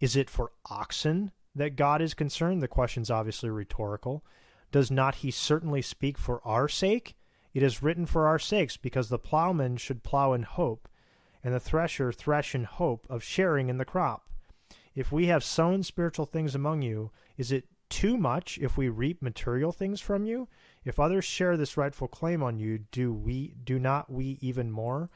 Is 0.00 0.16
it 0.16 0.30
for 0.30 0.52
oxen 0.70 1.32
that 1.56 1.76
God 1.76 2.00
is 2.00 2.14
concerned? 2.14 2.62
The 2.62 2.68
question's 2.68 3.10
obviously 3.10 3.50
rhetorical. 3.50 4.24
Does 4.70 4.90
not 4.90 5.16
he 5.16 5.30
certainly 5.30 5.82
speak 5.82 6.18
for 6.18 6.40
our 6.46 6.68
sake? 6.68 7.16
It 7.54 7.62
is 7.62 7.82
written 7.82 8.06
for 8.06 8.26
our 8.26 8.38
sakes, 8.38 8.76
because 8.76 9.08
the 9.08 9.18
plowman 9.18 9.78
should 9.78 10.02
plow 10.02 10.34
in 10.34 10.42
hope, 10.42 10.88
and 11.42 11.54
the 11.54 11.60
thresher 11.60 12.12
thresh 12.12 12.54
in 12.54 12.64
hope 12.64 13.06
of 13.08 13.22
sharing 13.22 13.70
in 13.70 13.78
the 13.78 13.84
crop. 13.84 14.28
If 14.94 15.10
we 15.10 15.26
have 15.26 15.42
sown 15.42 15.82
spiritual 15.82 16.26
things 16.26 16.54
among 16.54 16.82
you, 16.82 17.10
is 17.36 17.52
it 17.52 17.64
too 17.88 18.16
much 18.16 18.58
if 18.58 18.76
we 18.76 18.88
reap 18.88 19.22
material 19.22 19.72
things 19.72 20.00
from 20.00 20.24
you? 20.24 20.48
If 20.84 21.00
others 21.00 21.24
share 21.24 21.56
this 21.56 21.76
rightful 21.76 22.08
claim 22.08 22.42
on 22.42 22.58
you, 22.58 22.78
do 22.90 23.12
we 23.12 23.54
do 23.62 23.78
not 23.78 24.10
we 24.10 24.38
even 24.40 24.70
more? 24.70 25.10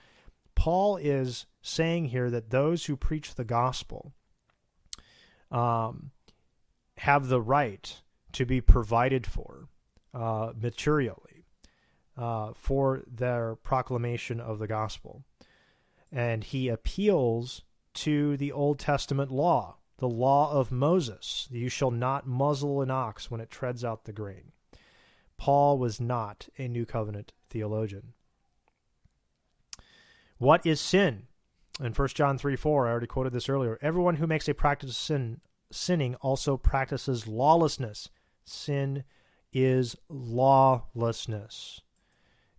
Paul 0.55 0.97
is 0.97 1.47
saying 1.63 2.07
here 2.07 2.31
that 2.31 2.51
those 2.51 2.85
who 2.85 2.97
preach 2.97 3.35
the 3.35 3.45
gospel 3.45 4.13
um, 5.51 6.11
have 7.01 7.29
the 7.29 7.41
right 7.41 8.03
to 8.33 8.45
be 8.45 8.61
provided 8.61 9.27
for 9.27 9.69
uh, 10.13 10.53
materially 10.55 11.47
uh, 12.17 12.53
for 12.55 13.03
their 13.07 13.57
proclamation 13.57 14.39
of 14.39 14.59
the 14.59 14.67
gospel. 14.67 15.25
And 16.13 16.45
he 16.45 16.69
appeals 16.69 17.63
to 17.95 18.37
the 18.37 18.53
Old 18.53 18.79
Testament 18.79 19.31
law 19.31 19.77
the 19.97 20.09
law 20.09 20.51
of 20.51 20.73
Moses 20.73 21.47
you 21.51 21.69
shall 21.69 21.91
not 21.91 22.27
muzzle 22.27 22.81
an 22.81 22.91
ox 22.91 23.31
when 23.31 23.41
it 23.41 23.51
treads 23.51 23.85
out 23.85 24.05
the 24.05 24.13
grain. 24.13 24.53
Paul 25.37 25.79
was 25.79 26.01
not 26.01 26.49
a 26.59 26.69
New 26.69 26.87
Covenant 26.87 27.33
theologian. 27.51 28.15
What 30.39 30.65
is 30.65 30.81
sin? 30.81 31.27
In 31.83 31.93
1 31.93 32.09
John 32.09 32.39
3 32.39 32.57
4, 32.57 32.87
I 32.87 32.91
already 32.91 33.07
quoted 33.07 33.35
this 33.35 33.49
earlier. 33.49 33.79
Everyone 33.83 34.17
who 34.17 34.27
makes 34.27 34.49
a 34.49 34.55
practice 34.55 34.91
of 34.91 34.97
sin, 34.97 35.41
sinning 35.71 36.15
also 36.17 36.57
practices 36.57 37.27
lawlessness. 37.27 38.09
Sin 38.45 39.05
is 39.53 39.97
lawlessness, 40.09 41.81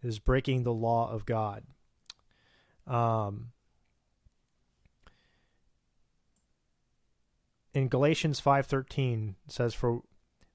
it 0.04 0.08
is 0.08 0.20
breaking 0.20 0.64
the 0.64 0.74
law 0.74 1.12
of 1.12 1.26
God. 1.26 1.64
Um, 2.88 3.52
in 7.74 7.88
Galatians 7.88 8.40
5:13 8.42 9.36
says 9.48 9.74
for 9.74 10.02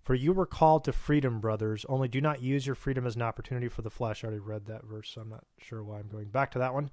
for 0.02 0.14
you 0.14 0.32
were 0.32 0.46
called 0.46 0.84
to 0.84 0.92
freedom 0.92 1.40
brothers. 1.40 1.84
Only 1.88 2.06
do 2.06 2.20
not 2.20 2.40
use 2.40 2.64
your 2.64 2.76
freedom 2.76 3.06
as 3.06 3.16
an 3.16 3.22
opportunity 3.22 3.68
for 3.68 3.82
the 3.82 3.90
flesh. 3.90 4.22
I 4.22 4.28
already 4.28 4.40
read 4.40 4.66
that 4.66 4.84
verse 4.84 5.10
so 5.10 5.22
I'm 5.22 5.30
not 5.30 5.44
sure 5.58 5.82
why 5.82 5.98
I'm 5.98 6.08
going 6.08 6.28
back 6.28 6.52
to 6.52 6.60
that 6.60 6.74
one. 6.74 6.90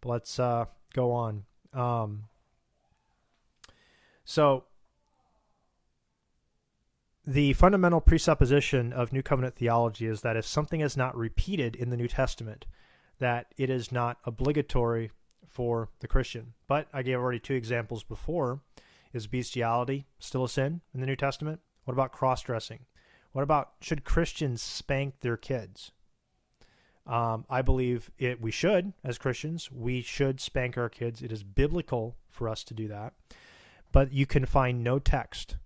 But 0.00 0.08
let's 0.08 0.38
uh, 0.40 0.64
go 0.92 1.12
on. 1.12 1.44
Um, 1.72 2.24
so 4.24 4.64
the 7.26 7.52
fundamental 7.52 8.00
presupposition 8.00 8.92
of 8.92 9.12
New 9.12 9.22
Covenant 9.22 9.54
theology 9.54 10.06
is 10.06 10.22
that 10.22 10.36
if 10.36 10.44
something 10.44 10.80
is 10.80 10.96
not 10.96 11.16
repeated 11.16 11.76
in 11.76 11.90
the 11.90 11.96
New 11.96 12.08
Testament, 12.08 12.66
that 13.18 13.54
it 13.56 13.70
is 13.70 13.92
not 13.92 14.18
obligatory 14.24 15.10
for 15.46 15.90
the 16.00 16.08
Christian. 16.08 16.54
But 16.66 16.88
I 16.92 17.02
gave 17.02 17.18
already 17.18 17.38
two 17.38 17.54
examples 17.54 18.02
before 18.02 18.60
is 19.12 19.26
bestiality 19.26 20.06
still 20.18 20.44
a 20.44 20.48
sin 20.48 20.80
in 20.94 21.00
the 21.00 21.06
New 21.06 21.16
Testament? 21.16 21.60
What 21.84 21.92
about 21.92 22.12
cross 22.12 22.42
dressing? 22.42 22.80
What 23.32 23.42
about 23.42 23.72
should 23.80 24.04
Christians 24.04 24.62
spank 24.62 25.20
their 25.20 25.36
kids? 25.36 25.92
Um, 27.06 27.44
I 27.50 27.62
believe 27.62 28.10
it. 28.18 28.40
We 28.40 28.50
should, 28.50 28.92
as 29.04 29.18
Christians, 29.18 29.70
we 29.70 30.02
should 30.02 30.40
spank 30.40 30.78
our 30.78 30.88
kids. 30.88 31.22
It 31.22 31.32
is 31.32 31.42
biblical 31.42 32.16
for 32.30 32.48
us 32.48 32.62
to 32.64 32.74
do 32.74 32.88
that. 32.88 33.12
But 33.90 34.12
you 34.12 34.24
can 34.24 34.46
find 34.46 34.82
no 34.82 34.98
text 34.98 35.56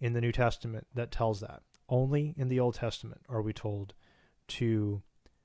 in 0.00 0.12
the 0.12 0.20
New 0.20 0.32
Testament 0.32 0.86
that 0.94 1.10
tells 1.10 1.40
that. 1.40 1.62
Only 1.88 2.34
in 2.36 2.48
the 2.48 2.60
Old 2.60 2.74
Testament 2.74 3.20
are 3.28 3.42
we 3.42 3.52
told 3.52 3.94
to 4.48 5.02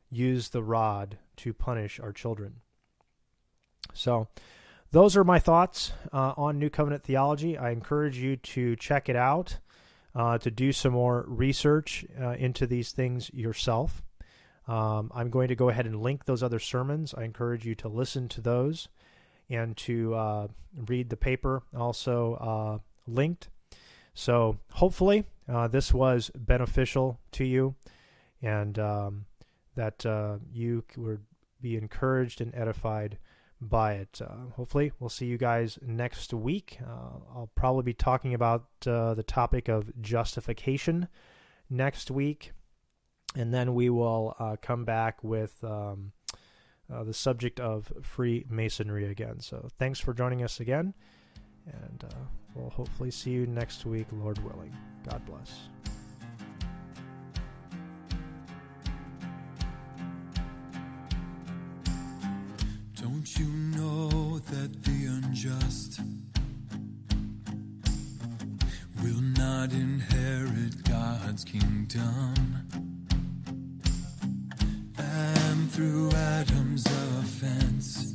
use 0.10 0.50
the 0.50 0.64
rod 0.64 1.18
to 1.38 1.54
punish 1.54 2.00
our 2.00 2.14
children. 2.14 2.62
So, 3.94 4.28
those 4.92 5.18
are 5.18 5.24
my 5.24 5.40
thoughts 5.40 5.92
uh, 6.14 6.34
on 6.38 6.58
New 6.58 6.70
Covenant 6.70 7.04
theology. 7.04 7.58
I 7.58 7.72
encourage 7.72 8.18
you 8.18 8.38
to 8.38 8.76
check 8.78 9.10
it 9.10 9.16
out, 9.16 9.58
uh, 10.14 10.38
to 10.38 10.50
do 10.50 10.72
some 10.72 10.94
more 10.94 11.26
research 11.28 12.06
uh, 12.20 12.32
into 12.32 12.66
these 12.66 12.92
things 12.92 13.30
yourself. 13.34 14.02
Um, 14.68 15.12
I'm 15.14 15.30
going 15.30 15.50
to 15.50 15.56
go 15.56 15.70
ahead 15.70 15.86
and 15.86 16.02
link 16.02 16.26
those 16.26 16.42
other 16.42 16.60
sermons. 16.60 17.14
I 17.14 17.24
encourage 17.24 17.66
you 17.66 17.76
to 17.76 17.88
listen 17.88 18.30
to 18.30 18.42
those 18.42 18.88
and 19.50 19.76
to 19.78 20.16
uh, 20.16 20.48
read 20.88 21.10
the 21.10 21.18
paper 21.18 21.64
also 21.76 22.34
uh, 22.36 22.78
linked. 23.08 23.50
So 24.16 24.58
hopefully 24.72 25.26
uh, 25.48 25.68
this 25.68 25.94
was 25.94 26.32
beneficial 26.36 27.20
to 27.34 27.46
you 27.46 27.76
and 28.42 28.80
um, 28.80 29.26
that 29.76 30.04
uh, 30.06 30.38
you 30.52 30.84
would 30.98 31.22
be 31.62 31.78
encouraged 31.78 32.42
and 32.42 32.54
edified 32.56 33.20
by 33.62 33.94
it. 33.94 34.20
Uh, 34.22 34.52
hopefully, 34.56 34.92
we'll 35.00 35.10
see 35.10 35.28
you 35.28 35.38
guys 35.38 35.80
next 35.82 36.34
week. 36.34 36.80
Uh, 36.84 37.20
I'll 37.34 37.52
probably 37.56 37.84
be 37.84 37.94
talking 37.94 38.34
about 38.34 38.66
the 38.82 39.24
topic 39.26 39.70
of 39.70 40.02
justification 40.02 41.08
next 41.70 42.10
week 42.10 42.52
and 43.36 43.54
then 43.54 43.74
we 43.74 43.90
will 43.90 44.36
uh, 44.40 44.56
come 44.62 44.86
back 44.86 45.24
with 45.24 45.64
um, 45.64 46.14
uh, 46.92 47.04
the 47.04 47.14
subject 47.14 47.60
of 47.60 47.92
Freemasonry 48.02 49.06
again. 49.06 49.40
So 49.40 49.68
thanks 49.78 50.00
for 50.00 50.14
joining 50.14 50.44
us 50.44 50.60
again, 50.60 50.94
and 51.72 52.04
uh, 52.04 52.16
we'll 52.54 52.70
hopefully 52.70 53.12
see 53.12 53.32
you 53.32 53.48
next 53.48 53.86
week, 53.86 54.08
Lord 54.12 54.38
willing. 54.44 54.76
God 55.08 55.22
bless. 55.26 55.70
Don't 62.96 63.38
you 63.38 63.46
know 63.46 64.40
that 64.40 64.84
the 64.84 65.06
unjust 65.06 66.00
will 69.04 69.22
not 69.22 69.72
inherit 69.74 70.84
God's 70.84 71.44
kingdom? 71.44 72.34
And 74.98 75.72
through 75.72 76.12
Adam's 76.14 76.86
offense, 77.20 78.15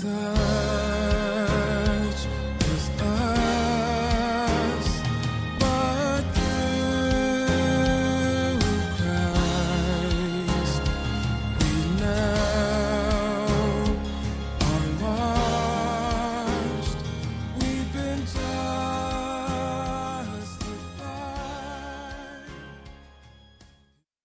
さ。 0.00 0.59